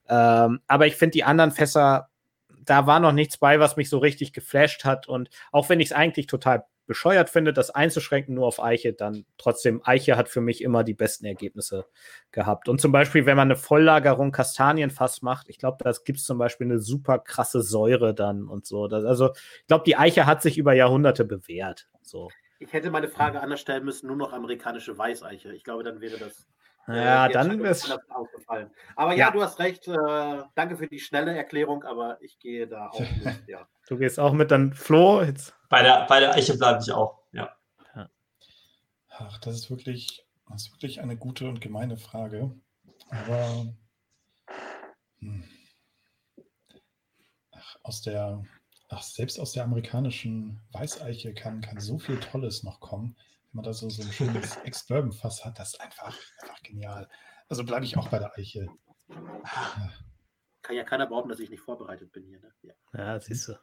Ähm, 0.08 0.60
aber 0.66 0.86
ich 0.86 0.96
finde 0.96 1.12
die 1.12 1.24
anderen 1.24 1.50
Fässer, 1.50 2.08
da 2.64 2.86
war 2.86 3.00
noch 3.00 3.12
nichts 3.12 3.38
bei, 3.38 3.60
was 3.60 3.76
mich 3.76 3.88
so 3.88 3.98
richtig 3.98 4.32
geflasht 4.32 4.84
hat. 4.84 5.06
Und 5.06 5.30
auch 5.52 5.68
wenn 5.68 5.80
ich 5.80 5.88
es 5.88 5.92
eigentlich 5.92 6.26
total 6.26 6.64
bescheuert 6.88 7.30
finde, 7.30 7.52
das 7.52 7.70
einzuschränken 7.70 8.34
nur 8.34 8.46
auf 8.46 8.60
Eiche, 8.60 8.92
dann 8.92 9.24
trotzdem, 9.36 9.80
Eiche 9.84 10.16
hat 10.16 10.28
für 10.28 10.40
mich 10.40 10.64
immer 10.64 10.82
die 10.82 10.94
besten 10.94 11.26
Ergebnisse 11.26 11.86
gehabt. 12.32 12.68
Und 12.68 12.80
zum 12.80 12.90
Beispiel, 12.90 13.26
wenn 13.26 13.36
man 13.36 13.46
eine 13.46 13.56
Volllagerung 13.56 14.32
Kastanienfass 14.32 15.22
macht, 15.22 15.48
ich 15.48 15.58
glaube, 15.58 15.84
da 15.84 15.92
gibt 16.04 16.18
es 16.18 16.24
zum 16.24 16.38
Beispiel 16.38 16.66
eine 16.66 16.80
super 16.80 17.20
krasse 17.20 17.62
Säure 17.62 18.14
dann 18.14 18.48
und 18.48 18.66
so. 18.66 18.88
Das, 18.88 19.04
also, 19.04 19.30
ich 19.60 19.66
glaube, 19.68 19.84
die 19.86 19.96
Eiche 19.96 20.26
hat 20.26 20.42
sich 20.42 20.58
über 20.58 20.72
Jahrhunderte 20.72 21.24
bewährt. 21.24 21.88
So. 22.02 22.30
Ich 22.58 22.72
hätte 22.72 22.90
meine 22.90 23.08
Frage 23.08 23.40
anders 23.40 23.60
stellen 23.60 23.84
müssen, 23.84 24.08
nur 24.08 24.16
noch 24.16 24.32
amerikanische 24.32 24.98
Weißeiche. 24.98 25.54
Ich 25.54 25.62
glaube, 25.62 25.84
dann 25.84 26.00
wäre 26.00 26.18
das. 26.18 26.48
Äh, 26.88 27.04
ja, 27.04 27.28
dann 27.28 27.62
wäre 27.62 27.72
es. 27.72 27.90
aufgefallen. 28.08 28.70
Aber 28.96 29.12
ja, 29.12 29.26
ja, 29.26 29.30
du 29.30 29.42
hast 29.42 29.58
recht. 29.58 29.86
Äh, 29.86 30.42
danke 30.54 30.76
für 30.76 30.86
die 30.86 30.98
schnelle 30.98 31.36
Erklärung, 31.36 31.84
aber 31.84 32.20
ich 32.22 32.38
gehe 32.38 32.66
da 32.66 32.88
auch 32.88 33.00
mit. 33.24 33.48
Ja. 33.48 33.68
Du 33.88 33.98
gehst 33.98 34.18
auch 34.18 34.32
mit 34.32 34.50
dann 34.50 34.72
Flo 34.72 35.22
jetzt. 35.22 35.54
Bei 35.68 35.82
der, 35.82 36.06
bei 36.08 36.20
der 36.20 36.34
Eiche 36.34 36.56
bleibe 36.56 36.80
ich 36.82 36.92
auch, 36.92 37.22
ja. 37.32 37.54
Ach, 39.20 39.38
das 39.38 39.56
ist 39.56 39.70
wirklich, 39.70 40.24
das 40.48 40.62
ist 40.62 40.72
wirklich 40.72 41.00
eine 41.00 41.16
gute 41.16 41.48
und 41.48 41.60
gemeine 41.60 41.96
Frage. 41.96 42.54
Aber 43.10 43.66
hm. 45.18 45.44
ach, 47.50 47.76
aus 47.82 48.02
der, 48.02 48.44
ach, 48.88 49.02
selbst 49.02 49.40
aus 49.40 49.52
der 49.52 49.64
amerikanischen 49.64 50.60
Weißeiche 50.70 51.34
kann, 51.34 51.60
kann 51.60 51.80
so 51.80 51.98
viel 51.98 52.20
Tolles 52.20 52.62
noch 52.62 52.78
kommen. 52.78 53.16
Wenn 53.52 53.56
man 53.56 53.64
da 53.64 53.72
so, 53.72 53.88
so 53.88 54.02
ein 54.02 54.12
schönes 54.12 54.56
Ex-Bourbon-Fass 54.64 55.44
hat, 55.44 55.58
das 55.58 55.74
ist 55.74 55.80
einfach, 55.80 56.14
einfach 56.42 56.62
genial. 56.62 57.08
Also 57.48 57.64
bleibe 57.64 57.84
ich 57.84 57.96
auch 57.96 58.08
bei 58.08 58.18
der 58.18 58.36
Eiche. 58.36 58.68
Kann 60.62 60.76
ja 60.76 60.84
keiner 60.84 61.06
behaupten, 61.06 61.30
dass 61.30 61.40
ich 61.40 61.48
nicht 61.50 61.62
vorbereitet 61.62 62.12
bin 62.12 62.24
hier. 62.24 62.40
Ne? 62.40 62.52
Ja. 62.62 62.74
ja, 62.94 63.20
siehst 63.20 63.48
du. 63.48 63.54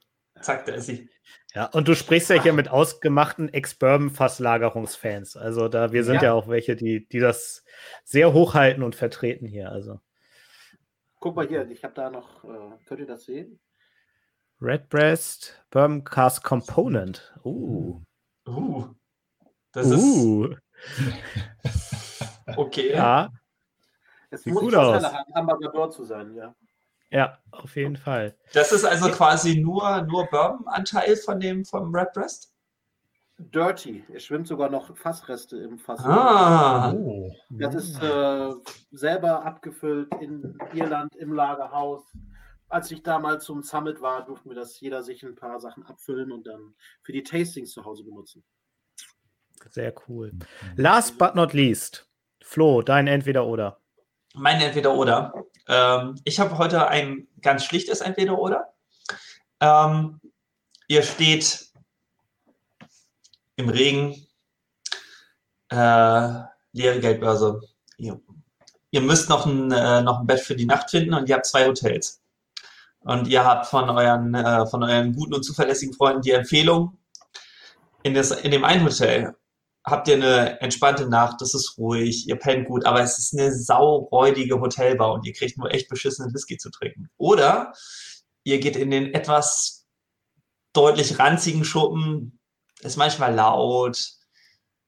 Zack, 0.41 0.65
da 0.65 0.73
ist 0.73 0.87
sie. 0.87 1.09
Ja, 1.53 1.67
und 1.67 1.87
du 1.87 1.95
sprichst 1.95 2.29
ja 2.29 2.41
hier 2.41 2.51
mit 2.51 2.67
ausgemachten 2.67 3.53
Ex-Bourbon-Fass-Lagerungsfans. 3.53 5.37
Also 5.37 5.69
da, 5.69 5.93
wir 5.93 6.03
sind 6.03 6.15
ja. 6.15 6.23
ja. 6.23 6.33
auch 6.33 6.47
welche, 6.47 6.75
die, 6.75 7.07
die 7.07 7.19
das 7.19 7.63
sehr 8.03 8.33
hochhalten 8.33 8.83
und 8.83 8.95
vertreten 8.95 9.47
hier. 9.47 9.71
Also. 9.71 10.01
Guck 11.19 11.35
mal 11.35 11.47
hier, 11.47 11.69
ich 11.69 11.83
habe 11.83 11.93
da 11.93 12.09
noch, 12.09 12.43
äh, 12.43 12.77
könnt 12.85 12.99
ihr 12.99 13.07
das 13.07 13.23
sehen? 13.23 13.59
Redbreast 14.61 15.63
Bourbon 15.69 16.03
Cast 16.03 16.43
Component. 16.43 17.33
Uh. 17.43 18.01
Uh. 18.47 18.93
Das 19.75 19.87
uh. 19.87 20.45
ist. 20.45 20.57
okay. 22.57 22.93
Ja. 22.93 23.29
Es 24.29 24.43
Sieht 24.43 24.53
muss 24.53 24.63
gut 24.63 24.75
aus. 24.75 25.03
Ambassador 25.33 25.91
zu 25.91 26.03
sein, 26.03 26.33
ja. 26.33 26.55
Ja, 27.11 27.37
auf 27.51 27.75
jeden 27.75 27.97
Fall. 27.97 28.35
Das 28.53 28.71
ist 28.71 28.83
also 28.83 29.09
quasi 29.09 29.59
nur, 29.59 30.01
nur 30.01 30.25
Bourbon-Anteil 30.25 31.15
von 31.17 31.39
dem 31.39 31.63
vom 31.63 31.93
Redbreast? 31.93 32.51
Dirty. 33.37 34.03
Es 34.13 34.23
schwimmt 34.23 34.47
sogar 34.47 34.69
noch 34.69 34.95
Fassreste 34.95 35.57
im 35.57 35.77
Fass. 35.77 35.99
Ah. 36.03 36.93
Oh. 36.93 37.31
Das 37.49 37.75
ist 37.75 38.01
äh, 38.01 38.53
selber 38.91 39.45
abgefüllt 39.45 40.13
in 40.21 40.57
Irland 40.73 41.15
im 41.15 41.33
Lagerhaus. 41.33 42.03
Als 42.69 42.89
ich 42.91 43.03
damals 43.03 43.45
zum 43.45 43.61
Summit 43.61 44.01
war, 44.01 44.25
durften 44.25 44.49
wir 44.49 44.55
das 44.55 44.79
jeder 44.79 45.03
sich 45.03 45.23
ein 45.23 45.35
paar 45.35 45.59
Sachen 45.59 45.85
abfüllen 45.85 46.31
und 46.31 46.47
dann 46.47 46.75
für 47.01 47.11
die 47.11 47.23
Tastings 47.23 47.71
zu 47.71 47.85
Hause 47.85 48.03
benutzen. 48.03 48.43
Sehr 49.69 49.93
cool. 50.07 50.31
Last 50.75 51.17
but 51.17 51.35
not 51.35 51.53
least, 51.53 52.07
Flo, 52.41 52.81
dein 52.81 53.07
Entweder-Oder. 53.07 53.79
Mein 54.35 54.61
Entweder-Oder. 54.61 55.33
Ähm, 55.67 56.19
ich 56.23 56.39
habe 56.39 56.57
heute 56.57 56.87
ein 56.87 57.27
ganz 57.41 57.65
schlichtes 57.65 58.01
Entweder-Oder. 58.01 58.73
Ähm, 59.59 60.19
ihr 60.87 61.03
steht 61.03 61.67
im 63.55 63.69
Regen, 63.69 64.27
äh, 65.69 66.29
leere 66.73 66.99
Geldbörse. 66.99 67.61
Ihr, 67.97 68.19
ihr 68.91 69.01
müsst 69.01 69.29
noch 69.29 69.45
ein, 69.45 69.71
äh, 69.71 70.01
noch 70.01 70.19
ein 70.19 70.27
Bett 70.27 70.41
für 70.41 70.55
die 70.55 70.65
Nacht 70.65 70.89
finden 70.91 71.13
und 71.13 71.27
ihr 71.27 71.35
habt 71.35 71.45
zwei 71.45 71.65
Hotels. 71.67 72.21
Und 72.99 73.27
ihr 73.27 73.43
habt 73.43 73.67
von 73.67 73.89
euren, 73.89 74.33
äh, 74.33 74.65
von 74.65 74.83
euren 74.83 75.13
guten 75.13 75.35
und 75.35 75.43
zuverlässigen 75.43 75.93
Freunden 75.93 76.21
die 76.21 76.31
Empfehlung, 76.31 76.97
in, 78.03 78.13
das, 78.13 78.31
in 78.31 78.51
dem 78.51 78.63
einen 78.63 78.83
Hotel 78.83 79.35
habt 79.85 80.07
ihr 80.07 80.15
eine 80.15 80.59
entspannte 80.61 81.07
Nacht, 81.07 81.41
es 81.41 81.53
ist 81.53 81.77
ruhig, 81.77 82.27
ihr 82.27 82.37
pennt 82.37 82.67
gut, 82.67 82.85
aber 82.85 83.01
es 83.01 83.19
ist 83.19 83.37
eine 83.37 83.53
sauräudige 83.53 84.59
Hotelbar 84.59 85.13
und 85.13 85.25
ihr 85.25 85.33
kriegt 85.33 85.57
nur 85.57 85.71
echt 85.71 85.89
beschissenen 85.89 86.33
Whisky 86.33 86.57
zu 86.57 86.71
trinken. 86.71 87.09
Oder 87.17 87.73
ihr 88.43 88.59
geht 88.59 88.75
in 88.75 88.89
den 88.89 89.13
etwas 89.13 89.85
deutlich 90.73 91.19
ranzigen 91.19 91.63
Schuppen, 91.63 92.39
ist 92.81 92.97
manchmal 92.97 93.35
laut, 93.35 94.11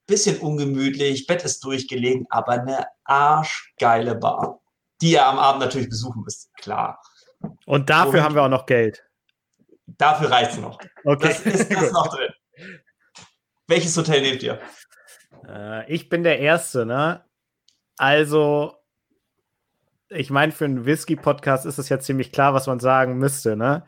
bisschen 0.08 0.40
ungemütlich, 0.40 1.28
Bett 1.28 1.44
ist 1.44 1.64
durchgelegen, 1.64 2.26
aber 2.30 2.54
eine 2.54 2.88
arschgeile 3.04 4.16
Bar, 4.16 4.62
die 5.02 5.12
ihr 5.12 5.26
am 5.26 5.38
Abend 5.38 5.62
natürlich 5.62 5.90
besuchen 5.90 6.24
müsst, 6.24 6.52
klar. 6.58 7.00
Und 7.66 7.90
dafür 7.90 8.20
und 8.20 8.24
haben 8.24 8.36
wir 8.36 8.44
auch 8.44 8.50
noch 8.50 8.66
Geld. 8.66 9.04
Dafür 9.86 10.32
reicht 10.32 10.52
es 10.52 10.58
noch. 10.58 10.80
Okay. 11.04 11.28
Das 11.28 11.42
ist 11.42 11.72
das 11.72 11.92
noch 11.92 12.08
drin. 12.08 12.32
Welches 13.68 13.96
Hotel 13.96 14.22
nehmt 14.22 14.42
ihr? 14.44 14.60
Äh, 15.48 15.92
ich 15.92 16.10
bin 16.10 16.24
der 16.24 16.40
Erste, 16.40 16.86
ne? 16.86 17.24
Also, 17.98 18.76
ich 20.10 20.30
meine, 20.30 20.52
für 20.52 20.66
einen 20.66 20.86
Whisky-Podcast 20.86 21.66
ist 21.66 21.78
es 21.78 21.90
ja 21.90 22.00
ziemlich 22.00 22.32
klar, 22.32 22.54
was 22.54 22.68
man 22.68 22.80
sagen 22.80 23.18
müsste, 23.18 23.56
ne? 23.56 23.86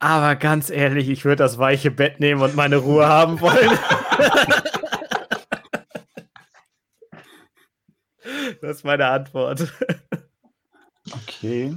Aber 0.00 0.36
ganz 0.36 0.70
ehrlich, 0.70 1.08
ich 1.08 1.24
würde 1.24 1.42
das 1.42 1.58
weiche 1.58 1.90
Bett 1.90 2.20
nehmen 2.20 2.42
und 2.42 2.54
meine 2.54 2.76
Ruhe 2.76 3.08
haben 3.08 3.40
wollen. 3.40 3.70
das 8.60 8.76
ist 8.76 8.84
meine 8.84 9.06
Antwort. 9.06 9.72
Okay. 11.10 11.76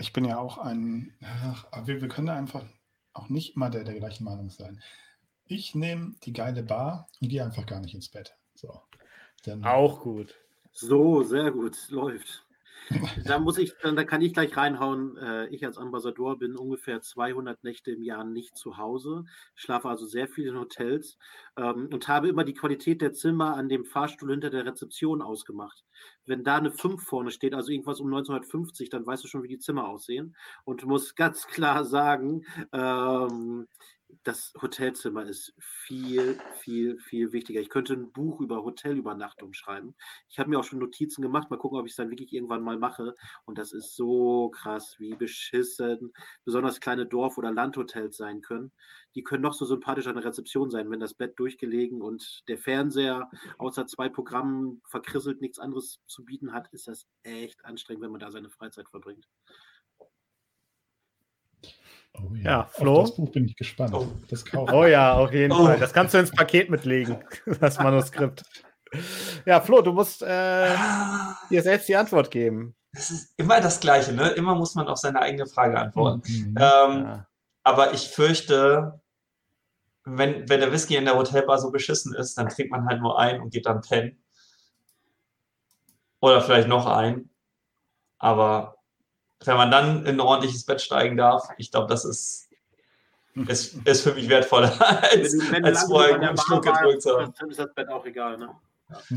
Ich 0.00 0.12
bin 0.12 0.24
ja 0.24 0.38
auch 0.38 0.58
ein. 0.58 1.14
Ach, 1.22 1.86
wir, 1.86 2.00
wir 2.00 2.08
können 2.08 2.28
einfach 2.28 2.64
auch 3.12 3.28
nicht 3.28 3.54
immer 3.54 3.70
der, 3.70 3.84
der 3.84 3.94
gleichen 3.94 4.24
Meinung 4.24 4.50
sein. 4.50 4.82
Ich 5.46 5.74
nehme 5.74 6.14
die 6.24 6.32
geile 6.32 6.62
Bar 6.62 7.08
und 7.20 7.28
gehe 7.28 7.44
einfach 7.44 7.66
gar 7.66 7.80
nicht 7.80 7.94
ins 7.94 8.08
Bett. 8.08 8.34
So. 8.54 8.80
Dann, 9.44 9.64
auch 9.64 10.00
gut. 10.00 10.34
So, 10.72 11.22
sehr 11.22 11.50
gut. 11.50 11.76
Läuft. 11.90 12.44
da 13.24 13.38
muss 13.38 13.58
ich, 13.58 13.74
da 13.82 14.04
kann 14.04 14.22
ich 14.22 14.32
gleich 14.32 14.56
reinhauen. 14.56 15.16
Äh, 15.16 15.48
ich 15.48 15.64
als 15.64 15.78
Ambassador 15.78 16.38
bin 16.38 16.56
ungefähr 16.56 17.00
200 17.00 17.62
Nächte 17.64 17.92
im 17.92 18.02
Jahr 18.02 18.24
nicht 18.24 18.56
zu 18.56 18.76
Hause, 18.76 19.24
schlafe 19.54 19.88
also 19.88 20.06
sehr 20.06 20.28
viel 20.28 20.48
in 20.48 20.58
Hotels 20.58 21.16
ähm, 21.56 21.88
und 21.92 22.08
habe 22.08 22.28
immer 22.28 22.44
die 22.44 22.54
Qualität 22.54 23.00
der 23.00 23.12
Zimmer 23.12 23.56
an 23.56 23.68
dem 23.68 23.84
Fahrstuhl 23.84 24.30
hinter 24.30 24.50
der 24.50 24.66
Rezeption 24.66 25.22
ausgemacht. 25.22 25.84
Wenn 26.26 26.44
da 26.44 26.56
eine 26.56 26.72
5 26.72 27.02
vorne 27.02 27.30
steht, 27.30 27.54
also 27.54 27.70
irgendwas 27.70 28.00
um 28.00 28.06
1950, 28.06 28.90
dann 28.90 29.06
weißt 29.06 29.24
du 29.24 29.28
schon, 29.28 29.42
wie 29.42 29.48
die 29.48 29.58
Zimmer 29.58 29.88
aussehen. 29.88 30.36
Und 30.64 30.82
du 30.82 30.88
musst 30.88 31.16
ganz 31.16 31.46
klar 31.46 31.84
sagen, 31.84 32.44
ähm, 32.72 33.68
das 34.24 34.52
Hotelzimmer 34.60 35.24
ist 35.24 35.54
viel, 35.58 36.38
viel, 36.60 36.98
viel 36.98 37.32
wichtiger. 37.32 37.60
Ich 37.60 37.70
könnte 37.70 37.94
ein 37.94 38.12
Buch 38.12 38.40
über 38.40 38.62
Hotelübernachtung 38.64 39.52
schreiben. 39.52 39.94
Ich 40.28 40.38
habe 40.38 40.50
mir 40.50 40.58
auch 40.58 40.64
schon 40.64 40.78
Notizen 40.78 41.22
gemacht. 41.22 41.50
Mal 41.50 41.56
gucken, 41.56 41.78
ob 41.78 41.86
ich 41.86 41.92
es 41.92 41.96
dann 41.96 42.10
wirklich 42.10 42.32
irgendwann 42.32 42.62
mal 42.62 42.78
mache. 42.78 43.14
Und 43.44 43.58
das 43.58 43.72
ist 43.72 43.96
so 43.96 44.50
krass, 44.50 44.96
wie 44.98 45.14
beschissen 45.14 46.12
besonders 46.44 46.80
kleine 46.80 47.06
Dorf- 47.06 47.38
oder 47.38 47.52
Landhotels 47.52 48.16
sein 48.16 48.42
können. 48.42 48.72
Die 49.14 49.22
können 49.22 49.42
noch 49.42 49.54
so 49.54 49.64
sympathisch 49.64 50.06
an 50.06 50.14
der 50.14 50.24
Rezeption 50.24 50.70
sein, 50.70 50.90
wenn 50.90 51.00
das 51.00 51.14
Bett 51.14 51.38
durchgelegen 51.38 52.00
und 52.02 52.42
der 52.48 52.58
Fernseher 52.58 53.30
außer 53.58 53.86
zwei 53.86 54.08
Programmen 54.08 54.82
verkrisselt 54.88 55.40
nichts 55.40 55.58
anderes 55.58 56.00
zu 56.06 56.24
bieten 56.24 56.52
hat, 56.52 56.68
ist 56.72 56.88
das 56.88 57.06
echt 57.22 57.64
anstrengend, 57.64 58.02
wenn 58.04 58.10
man 58.12 58.20
da 58.20 58.30
seine 58.30 58.50
Freizeit 58.50 58.88
verbringt. 58.88 59.26
Oh 62.14 62.34
ja. 62.34 62.42
ja, 62.42 62.64
Flo. 62.64 63.00
Auf 63.00 63.08
das 63.08 63.16
Buch 63.16 63.32
bin 63.32 63.46
ich 63.46 63.56
gespannt. 63.56 63.94
Oh, 63.94 64.06
oh 64.72 64.84
ja, 64.84 65.14
auf 65.14 65.32
jeden 65.32 65.52
oh. 65.52 65.64
Fall. 65.64 65.78
Das 65.78 65.92
kannst 65.92 66.14
du 66.14 66.18
ins 66.18 66.30
Paket 66.30 66.68
mitlegen, 66.70 67.18
das 67.60 67.78
Manuskript. 67.78 68.42
Ja, 69.46 69.60
Flo, 69.60 69.80
du 69.80 69.92
musst 69.92 70.22
äh, 70.22 70.68
dir 71.50 71.62
selbst 71.62 71.88
die 71.88 71.96
Antwort 71.96 72.30
geben. 72.30 72.74
Das 72.92 73.10
ist 73.10 73.32
immer 73.38 73.60
das 73.60 73.80
Gleiche, 73.80 74.12
ne? 74.12 74.28
Immer 74.30 74.54
muss 74.54 74.74
man 74.74 74.86
auf 74.88 74.98
seine 74.98 75.20
eigene 75.20 75.46
Frage 75.46 75.78
antworten. 75.78 76.22
Mhm. 76.26 76.56
Ähm, 76.56 76.56
ja. 76.56 77.26
Aber 77.62 77.94
ich 77.94 78.08
fürchte, 78.08 79.00
wenn, 80.04 80.48
wenn 80.48 80.60
der 80.60 80.72
Whisky 80.72 80.96
in 80.96 81.06
der 81.06 81.16
Hotelbar 81.16 81.58
so 81.58 81.70
beschissen 81.70 82.14
ist, 82.14 82.36
dann 82.36 82.50
trinkt 82.50 82.70
man 82.70 82.86
halt 82.86 83.00
nur 83.00 83.18
ein 83.18 83.40
und 83.40 83.50
geht 83.50 83.64
dann 83.64 83.80
pennen. 83.80 84.22
Oder 86.20 86.42
vielleicht 86.42 86.68
noch 86.68 86.86
ein. 86.86 87.30
Aber 88.18 88.76
wenn 89.46 89.56
man 89.56 89.70
dann 89.70 90.06
in 90.06 90.16
ein 90.16 90.20
ordentliches 90.20 90.64
Bett 90.64 90.80
steigen 90.80 91.16
darf, 91.16 91.48
ich 91.58 91.70
glaube, 91.70 91.88
das 91.88 92.04
ist, 92.04 92.48
ist, 93.48 93.74
ist 93.86 94.02
für 94.02 94.14
mich 94.14 94.28
wertvoller, 94.28 94.72
als, 95.10 95.34
wenn 95.50 95.62
du, 95.62 95.68
als 95.68 95.84
vorher 95.84 96.16
einen 96.16 96.36
Schluck 96.38 96.64
gedrückt 96.64 97.02
zu 97.02 97.18
haben. 97.18 97.34
Dann 97.38 97.50
ist 97.50 97.58
das 97.58 97.72
Bett 97.74 97.88
auch 97.88 98.04
egal, 98.04 98.38
ne? 98.38 98.50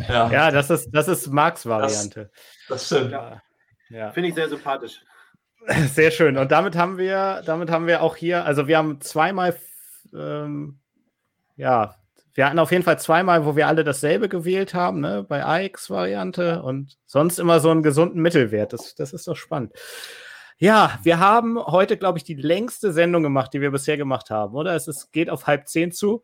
Ja, 0.07 0.29
ja 0.29 0.51
das 0.51 0.69
ist, 0.69 0.89
das 0.91 1.07
ist 1.07 1.27
Marks 1.27 1.65
Variante. 1.65 2.29
Das, 2.67 2.89
das 2.89 2.97
stimmt. 2.97 3.11
Ja. 3.11 3.41
Ja. 3.89 4.11
Finde 4.11 4.29
ich 4.29 4.35
sehr 4.35 4.49
sympathisch. 4.49 5.01
Sehr 5.93 6.11
schön. 6.11 6.37
Und 6.37 6.51
damit 6.51 6.75
haben 6.75 6.97
wir, 6.97 7.41
damit 7.45 7.71
haben 7.71 7.87
wir 7.87 8.01
auch 8.01 8.15
hier, 8.15 8.45
also 8.45 8.67
wir 8.67 8.77
haben 8.77 9.01
zweimal, 9.01 9.57
ähm, 10.13 10.79
ja, 11.55 11.95
wir 12.35 12.45
hatten 12.45 12.59
auf 12.59 12.71
jeden 12.71 12.83
Fall 12.83 12.99
zweimal, 12.99 13.45
wo 13.45 13.55
wir 13.55 13.67
alle 13.67 13.83
dasselbe 13.83 14.29
gewählt 14.29 14.73
haben, 14.73 14.99
ne, 14.99 15.25
bei 15.27 15.43
AX-Variante 15.43 16.61
und 16.61 16.97
sonst 17.05 17.39
immer 17.39 17.61
so 17.61 17.71
einen 17.71 17.81
gesunden 17.81 18.21
Mittelwert. 18.21 18.73
Das, 18.73 18.93
das 18.93 19.13
ist 19.13 19.27
doch 19.27 19.37
spannend. 19.37 19.73
Ja, 20.57 20.99
wir 21.03 21.19
haben 21.19 21.57
heute, 21.57 21.97
glaube 21.97 22.17
ich, 22.17 22.23
die 22.23 22.35
längste 22.35 22.93
Sendung 22.93 23.23
gemacht, 23.23 23.53
die 23.53 23.61
wir 23.61 23.71
bisher 23.71 23.97
gemacht 23.97 24.29
haben, 24.29 24.53
oder? 24.53 24.75
Es 24.75 24.87
ist, 24.87 25.11
geht 25.11 25.29
auf 25.29 25.47
halb 25.47 25.67
zehn 25.67 25.91
zu 25.91 26.23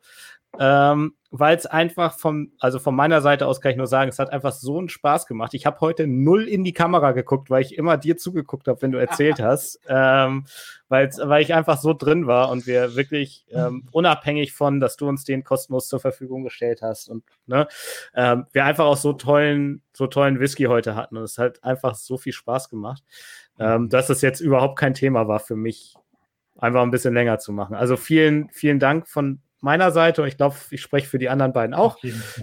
ähm, 0.58 1.14
weil 1.30 1.56
es 1.56 1.64
einfach 1.64 2.18
vom, 2.18 2.52
also 2.58 2.78
von 2.78 2.94
meiner 2.94 3.22
Seite 3.22 3.46
aus 3.46 3.62
kann 3.62 3.72
ich 3.72 3.78
nur 3.78 3.86
sagen, 3.86 4.10
es 4.10 4.18
hat 4.18 4.30
einfach 4.30 4.52
so 4.52 4.78
einen 4.78 4.90
Spaß 4.90 5.26
gemacht. 5.26 5.54
Ich 5.54 5.64
habe 5.64 5.80
heute 5.80 6.06
null 6.06 6.46
in 6.46 6.62
die 6.62 6.74
Kamera 6.74 7.12
geguckt, 7.12 7.48
weil 7.48 7.62
ich 7.62 7.78
immer 7.78 7.96
dir 7.96 8.18
zugeguckt 8.18 8.68
habe, 8.68 8.82
wenn 8.82 8.92
du 8.92 8.98
erzählt 8.98 9.40
hast, 9.42 9.80
ähm, 9.88 10.44
weil 10.88 11.40
ich 11.40 11.54
einfach 11.54 11.78
so 11.78 11.94
drin 11.94 12.26
war 12.26 12.50
und 12.50 12.66
wir 12.66 12.96
wirklich 12.96 13.46
ähm, 13.50 13.88
unabhängig 13.92 14.52
von, 14.52 14.78
dass 14.78 14.96
du 14.96 15.08
uns 15.08 15.24
den 15.24 15.42
kostenlos 15.42 15.88
zur 15.88 16.00
Verfügung 16.00 16.44
gestellt 16.44 16.82
hast 16.82 17.08
und 17.08 17.24
ne, 17.46 17.66
ähm, 18.14 18.44
wir 18.52 18.66
einfach 18.66 18.84
auch 18.84 18.98
so 18.98 19.14
tollen, 19.14 19.80
so 19.94 20.06
tollen 20.06 20.38
Whisky 20.38 20.64
heute 20.64 20.96
hatten 20.96 21.16
und 21.16 21.22
es 21.22 21.38
hat 21.38 21.64
einfach 21.64 21.94
so 21.94 22.18
viel 22.18 22.34
Spaß 22.34 22.68
gemacht, 22.68 23.02
ähm, 23.58 23.88
dass 23.88 24.10
es 24.10 24.20
jetzt 24.20 24.40
überhaupt 24.40 24.78
kein 24.78 24.92
Thema 24.92 25.26
war 25.28 25.40
für 25.40 25.56
mich, 25.56 25.94
einfach 26.58 26.82
ein 26.82 26.90
bisschen 26.90 27.14
länger 27.14 27.38
zu 27.38 27.52
machen. 27.52 27.74
Also 27.74 27.96
vielen, 27.96 28.50
vielen 28.50 28.78
Dank 28.78 29.08
von 29.08 29.40
meiner 29.62 29.90
Seite 29.90 30.22
und 30.22 30.28
ich 30.28 30.36
glaube, 30.36 30.56
ich 30.70 30.82
spreche 30.82 31.08
für 31.08 31.18
die 31.18 31.28
anderen 31.28 31.52
beiden 31.52 31.74
auch, 31.74 31.98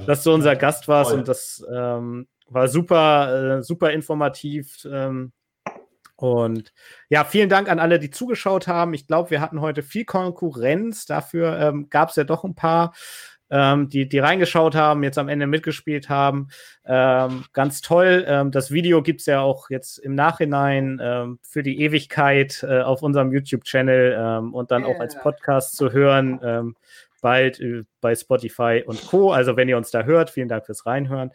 dass 0.07 0.23
du 0.23 0.33
unser 0.33 0.55
Gast 0.55 0.87
warst 0.87 1.11
Voll. 1.11 1.19
und 1.19 1.27
das 1.27 1.63
ähm, 1.71 2.27
war 2.47 2.67
super, 2.67 3.57
äh, 3.59 3.63
super 3.63 3.91
informativ. 3.91 4.87
Ähm, 4.91 5.31
und 6.15 6.73
ja, 7.07 7.23
vielen 7.23 7.49
Dank 7.49 7.69
an 7.69 7.79
alle, 7.79 7.97
die 7.97 8.09
zugeschaut 8.09 8.67
haben. 8.67 8.93
Ich 8.93 9.07
glaube, 9.07 9.29
wir 9.29 9.39
hatten 9.39 9.61
heute 9.61 9.83
viel 9.83 10.03
Konkurrenz. 10.03 11.05
Dafür 11.05 11.57
ähm, 11.59 11.89
gab 11.89 12.09
es 12.09 12.17
ja 12.17 12.25
doch 12.25 12.43
ein 12.43 12.55
paar, 12.55 12.93
ähm, 13.49 13.87
die, 13.87 14.09
die 14.09 14.19
reingeschaut 14.19 14.75
haben, 14.75 15.03
jetzt 15.03 15.17
am 15.17 15.29
Ende 15.29 15.47
mitgespielt 15.47 16.09
haben. 16.09 16.49
Ähm, 16.85 17.45
ganz 17.53 17.79
toll. 17.79 18.25
Ähm, 18.27 18.51
das 18.51 18.69
Video 18.69 19.01
gibt 19.01 19.21
es 19.21 19.27
ja 19.27 19.39
auch 19.39 19.69
jetzt 19.69 19.97
im 19.97 20.13
Nachhinein 20.13 20.99
ähm, 21.01 21.39
für 21.41 21.63
die 21.63 21.79
Ewigkeit 21.79 22.65
äh, 22.67 22.81
auf 22.81 23.01
unserem 23.01 23.31
YouTube-Channel 23.31 24.17
ähm, 24.19 24.53
und 24.53 24.71
dann 24.71 24.83
yeah. 24.83 24.93
auch 24.93 24.99
als 24.99 25.17
Podcast 25.17 25.77
zu 25.77 25.93
hören. 25.93 26.75
Bald 27.21 27.59
äh, 27.59 27.83
bei 28.01 28.15
Spotify 28.15 28.83
und 28.85 29.07
Co. 29.07 29.31
Also 29.31 29.55
wenn 29.57 29.69
ihr 29.69 29.77
uns 29.77 29.91
da 29.91 30.03
hört, 30.03 30.29
vielen 30.29 30.49
Dank 30.49 30.65
fürs 30.65 30.85
Reinhören. 30.85 31.31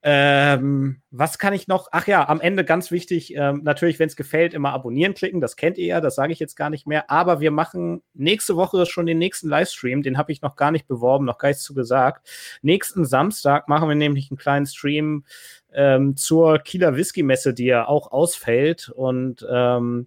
Ähm, 0.00 1.02
was 1.10 1.38
kann 1.38 1.52
ich 1.54 1.66
noch? 1.66 1.88
Ach 1.90 2.06
ja, 2.06 2.28
am 2.28 2.40
Ende 2.40 2.64
ganz 2.64 2.92
wichtig, 2.92 3.34
ähm, 3.34 3.62
natürlich, 3.64 3.98
wenn 3.98 4.06
es 4.06 4.14
gefällt, 4.14 4.54
immer 4.54 4.72
abonnieren 4.72 5.14
klicken. 5.14 5.40
Das 5.40 5.56
kennt 5.56 5.76
ihr 5.76 5.86
ja, 5.86 6.00
das 6.00 6.14
sage 6.14 6.32
ich 6.32 6.38
jetzt 6.38 6.54
gar 6.54 6.70
nicht 6.70 6.86
mehr. 6.86 7.10
Aber 7.10 7.40
wir 7.40 7.50
machen 7.50 8.02
nächste 8.14 8.54
Woche 8.54 8.86
schon 8.86 9.06
den 9.06 9.18
nächsten 9.18 9.48
Livestream. 9.48 10.02
Den 10.02 10.16
habe 10.16 10.30
ich 10.30 10.40
noch 10.40 10.54
gar 10.54 10.70
nicht 10.70 10.86
beworben, 10.86 11.24
noch 11.24 11.38
gar 11.38 11.48
nichts 11.48 11.64
zu 11.64 11.74
gesagt. 11.74 12.28
Nächsten 12.62 13.04
Samstag 13.04 13.68
machen 13.68 13.88
wir 13.88 13.96
nämlich 13.96 14.30
einen 14.30 14.38
kleinen 14.38 14.66
Stream 14.66 15.24
ähm, 15.72 16.16
zur 16.16 16.60
Kieler 16.60 16.96
Whisky 16.96 17.24
Messe, 17.24 17.52
die 17.52 17.66
ja 17.66 17.88
auch 17.88 18.12
ausfällt. 18.12 18.90
Und 18.90 19.44
ähm, 19.50 20.06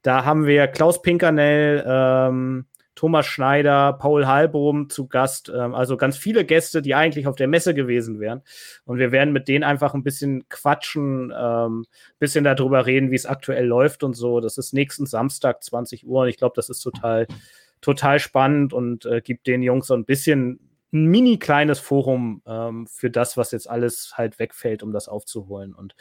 da 0.00 0.24
haben 0.24 0.46
wir 0.46 0.66
Klaus 0.68 1.02
Pinkernell, 1.02 1.84
ähm, 1.86 2.66
Thomas 2.96 3.26
Schneider, 3.26 3.92
Paul 3.92 4.26
Halbrum 4.26 4.88
zu 4.88 5.06
Gast. 5.06 5.52
Ähm, 5.54 5.74
also 5.74 5.96
ganz 5.96 6.16
viele 6.16 6.44
Gäste, 6.44 6.82
die 6.82 6.96
eigentlich 6.96 7.28
auf 7.28 7.36
der 7.36 7.46
Messe 7.46 7.74
gewesen 7.74 8.18
wären. 8.18 8.42
Und 8.84 8.98
wir 8.98 9.12
werden 9.12 9.32
mit 9.32 9.46
denen 9.46 9.62
einfach 9.62 9.94
ein 9.94 10.02
bisschen 10.02 10.48
quatschen, 10.48 11.32
ähm, 11.38 11.84
bisschen 12.18 12.42
darüber 12.42 12.86
reden, 12.86 13.12
wie 13.12 13.16
es 13.16 13.26
aktuell 13.26 13.66
läuft 13.66 14.02
und 14.02 14.14
so. 14.14 14.40
Das 14.40 14.58
ist 14.58 14.72
nächsten 14.72 15.06
Samstag, 15.06 15.62
20 15.62 16.06
Uhr. 16.06 16.22
Und 16.22 16.28
ich 16.28 16.38
glaube, 16.38 16.54
das 16.56 16.70
ist 16.70 16.80
total, 16.80 17.26
total 17.82 18.18
spannend 18.18 18.72
und 18.72 19.04
äh, 19.04 19.20
gibt 19.20 19.46
den 19.46 19.62
Jungs 19.62 19.86
so 19.86 19.94
ein 19.94 20.06
bisschen 20.06 20.58
ein 20.92 21.06
mini 21.06 21.38
kleines 21.38 21.78
Forum 21.78 22.40
ähm, 22.46 22.86
für 22.86 23.10
das, 23.10 23.36
was 23.36 23.50
jetzt 23.50 23.68
alles 23.68 24.14
halt 24.14 24.38
wegfällt, 24.38 24.82
um 24.82 24.92
das 24.92 25.08
aufzuholen. 25.08 25.74
Und 25.74 25.94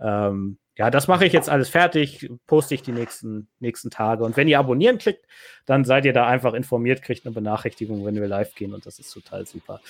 ähm, 0.00 0.58
ja, 0.80 0.90
das 0.90 1.08
mache 1.08 1.26
ich 1.26 1.34
jetzt 1.34 1.50
alles 1.50 1.68
fertig, 1.68 2.30
poste 2.46 2.74
ich 2.74 2.80
die 2.80 2.92
nächsten, 2.92 3.48
nächsten 3.58 3.90
Tage. 3.90 4.24
Und 4.24 4.38
wenn 4.38 4.48
ihr 4.48 4.58
abonnieren 4.58 4.96
klickt, 4.96 5.26
dann 5.66 5.84
seid 5.84 6.06
ihr 6.06 6.14
da 6.14 6.26
einfach 6.26 6.54
informiert, 6.54 7.02
kriegt 7.02 7.26
eine 7.26 7.34
Benachrichtigung, 7.34 8.06
wenn 8.06 8.14
wir 8.14 8.26
live 8.26 8.54
gehen. 8.54 8.72
Und 8.72 8.86
das 8.86 8.98
ist 8.98 9.12
total 9.12 9.44
super. 9.44 9.82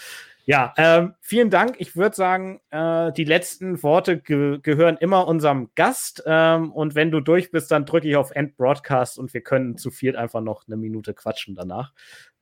Ja, 0.46 0.74
ähm, 0.76 1.14
vielen 1.20 1.48
Dank. 1.48 1.76
Ich 1.78 1.94
würde 1.94 2.16
sagen, 2.16 2.60
äh, 2.70 3.12
die 3.12 3.22
letzten 3.22 3.80
Worte 3.84 4.18
ge 4.18 4.58
gehören 4.60 4.96
immer 4.96 5.28
unserem 5.28 5.70
Gast. 5.76 6.24
Ähm, 6.26 6.72
und 6.72 6.96
wenn 6.96 7.12
du 7.12 7.20
durch 7.20 7.52
bist, 7.52 7.70
dann 7.70 7.86
drücke 7.86 8.08
ich 8.08 8.16
auf 8.16 8.32
End 8.32 8.56
Broadcast 8.56 9.16
und 9.16 9.32
wir 9.32 9.42
können 9.42 9.78
zu 9.78 9.92
viert 9.92 10.16
einfach 10.16 10.40
noch 10.40 10.66
eine 10.66 10.76
Minute 10.76 11.14
quatschen 11.14 11.54
danach. 11.54 11.92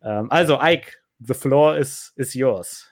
Ähm, 0.00 0.30
also, 0.30 0.58
Ike, 0.58 0.92
the 1.18 1.34
floor 1.34 1.76
is, 1.76 2.14
is 2.16 2.32
yours. 2.32 2.90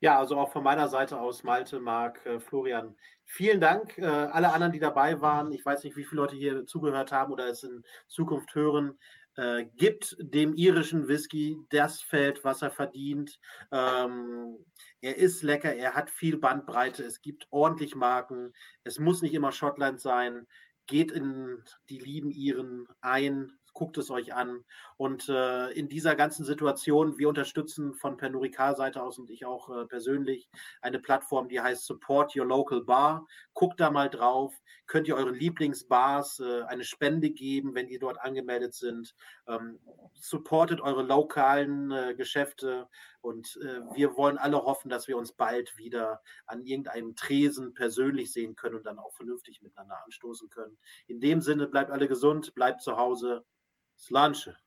Ja, 0.00 0.18
also 0.18 0.38
auch 0.38 0.50
von 0.50 0.64
meiner 0.64 0.88
Seite 0.88 1.20
aus, 1.20 1.44
Malte, 1.44 1.78
Marc, 1.78 2.24
äh, 2.24 2.40
Florian, 2.40 2.96
vielen 3.32 3.60
Dank. 3.60 3.96
Äh, 3.98 4.04
alle 4.04 4.52
anderen, 4.52 4.72
die 4.72 4.78
dabei 4.78 5.20
waren, 5.20 5.52
ich 5.52 5.64
weiß 5.64 5.84
nicht, 5.84 5.96
wie 5.96 6.04
viele 6.04 6.20
Leute 6.22 6.36
hier 6.36 6.66
zugehört 6.66 7.12
haben 7.12 7.32
oder 7.32 7.48
es 7.48 7.62
in 7.62 7.82
Zukunft 8.06 8.54
hören, 8.54 8.98
äh, 9.36 9.64
gibt 9.76 10.16
dem 10.20 10.54
irischen 10.54 11.08
Whisky 11.08 11.56
das 11.70 12.02
Feld, 12.02 12.44
was 12.44 12.60
er 12.60 12.70
verdient. 12.70 13.38
Ähm, 13.70 14.58
er 15.00 15.16
ist 15.16 15.42
lecker, 15.42 15.74
er 15.74 15.94
hat 15.94 16.10
viel 16.10 16.36
Bandbreite, 16.36 17.02
es 17.04 17.22
gibt 17.22 17.46
ordentlich 17.50 17.94
Marken. 17.94 18.52
Es 18.84 18.98
muss 18.98 19.22
nicht 19.22 19.34
immer 19.34 19.52
Schottland 19.52 20.00
sein. 20.00 20.46
Geht 20.86 21.10
in 21.10 21.62
die 21.88 21.98
lieben 21.98 22.30
Iren 22.30 22.86
ein, 23.00 23.52
guckt 23.72 23.98
es 23.98 24.10
euch 24.10 24.34
an. 24.34 24.64
Und 24.96 25.28
äh, 25.28 25.70
in 25.70 25.88
dieser 25.88 26.14
ganzen 26.14 26.44
Situation, 26.44 27.18
wir 27.18 27.28
unterstützen 27.28 27.94
von 27.94 28.16
Pernod 28.16 28.54
Seite 28.76 29.02
aus 29.02 29.18
und 29.18 29.30
ich 29.30 29.44
auch 29.44 29.68
äh, 29.70 29.86
persönlich 29.86 30.48
eine 30.80 30.98
Plattform, 30.98 31.48
die 31.48 31.60
heißt 31.60 31.84
Support 31.86 32.36
Your 32.36 32.46
Local 32.46 32.82
Bar. 32.84 33.26
Guckt 33.54 33.80
da 33.80 33.90
mal 33.90 34.10
drauf. 34.10 34.54
Könnt 34.86 35.08
ihr 35.08 35.16
euren 35.16 35.34
Lieblingsbars 35.34 36.40
äh, 36.40 36.62
eine 36.62 36.84
Spende 36.84 37.30
geben, 37.30 37.74
wenn 37.74 37.88
ihr 37.88 37.98
dort 37.98 38.20
angemeldet 38.20 38.74
sind. 38.74 39.14
Ähm, 39.46 39.78
supportet 40.14 40.80
eure 40.80 41.02
lokalen 41.02 41.90
äh, 41.90 42.14
Geschäfte 42.14 42.88
und 43.22 43.56
äh, 43.62 43.94
wir 43.94 44.16
wollen 44.16 44.36
alle 44.36 44.64
hoffen, 44.64 44.88
dass 44.88 45.06
wir 45.06 45.16
uns 45.16 45.32
bald 45.32 45.78
wieder 45.78 46.22
an 46.46 46.60
irgendeinem 46.64 47.14
Tresen 47.14 47.72
persönlich 47.72 48.32
sehen 48.32 48.56
können 48.56 48.74
und 48.74 48.84
dann 48.84 48.98
auch 48.98 49.12
vernünftig 49.12 49.62
miteinander 49.62 50.04
anstoßen 50.04 50.50
können. 50.50 50.76
In 51.06 51.20
dem 51.20 51.40
Sinne, 51.40 51.68
bleibt 51.68 51.92
alle 51.92 52.08
gesund, 52.08 52.52
bleibt 52.54 52.82
zu 52.82 52.96
Hause. 52.96 53.44
Slanche. 53.96 54.61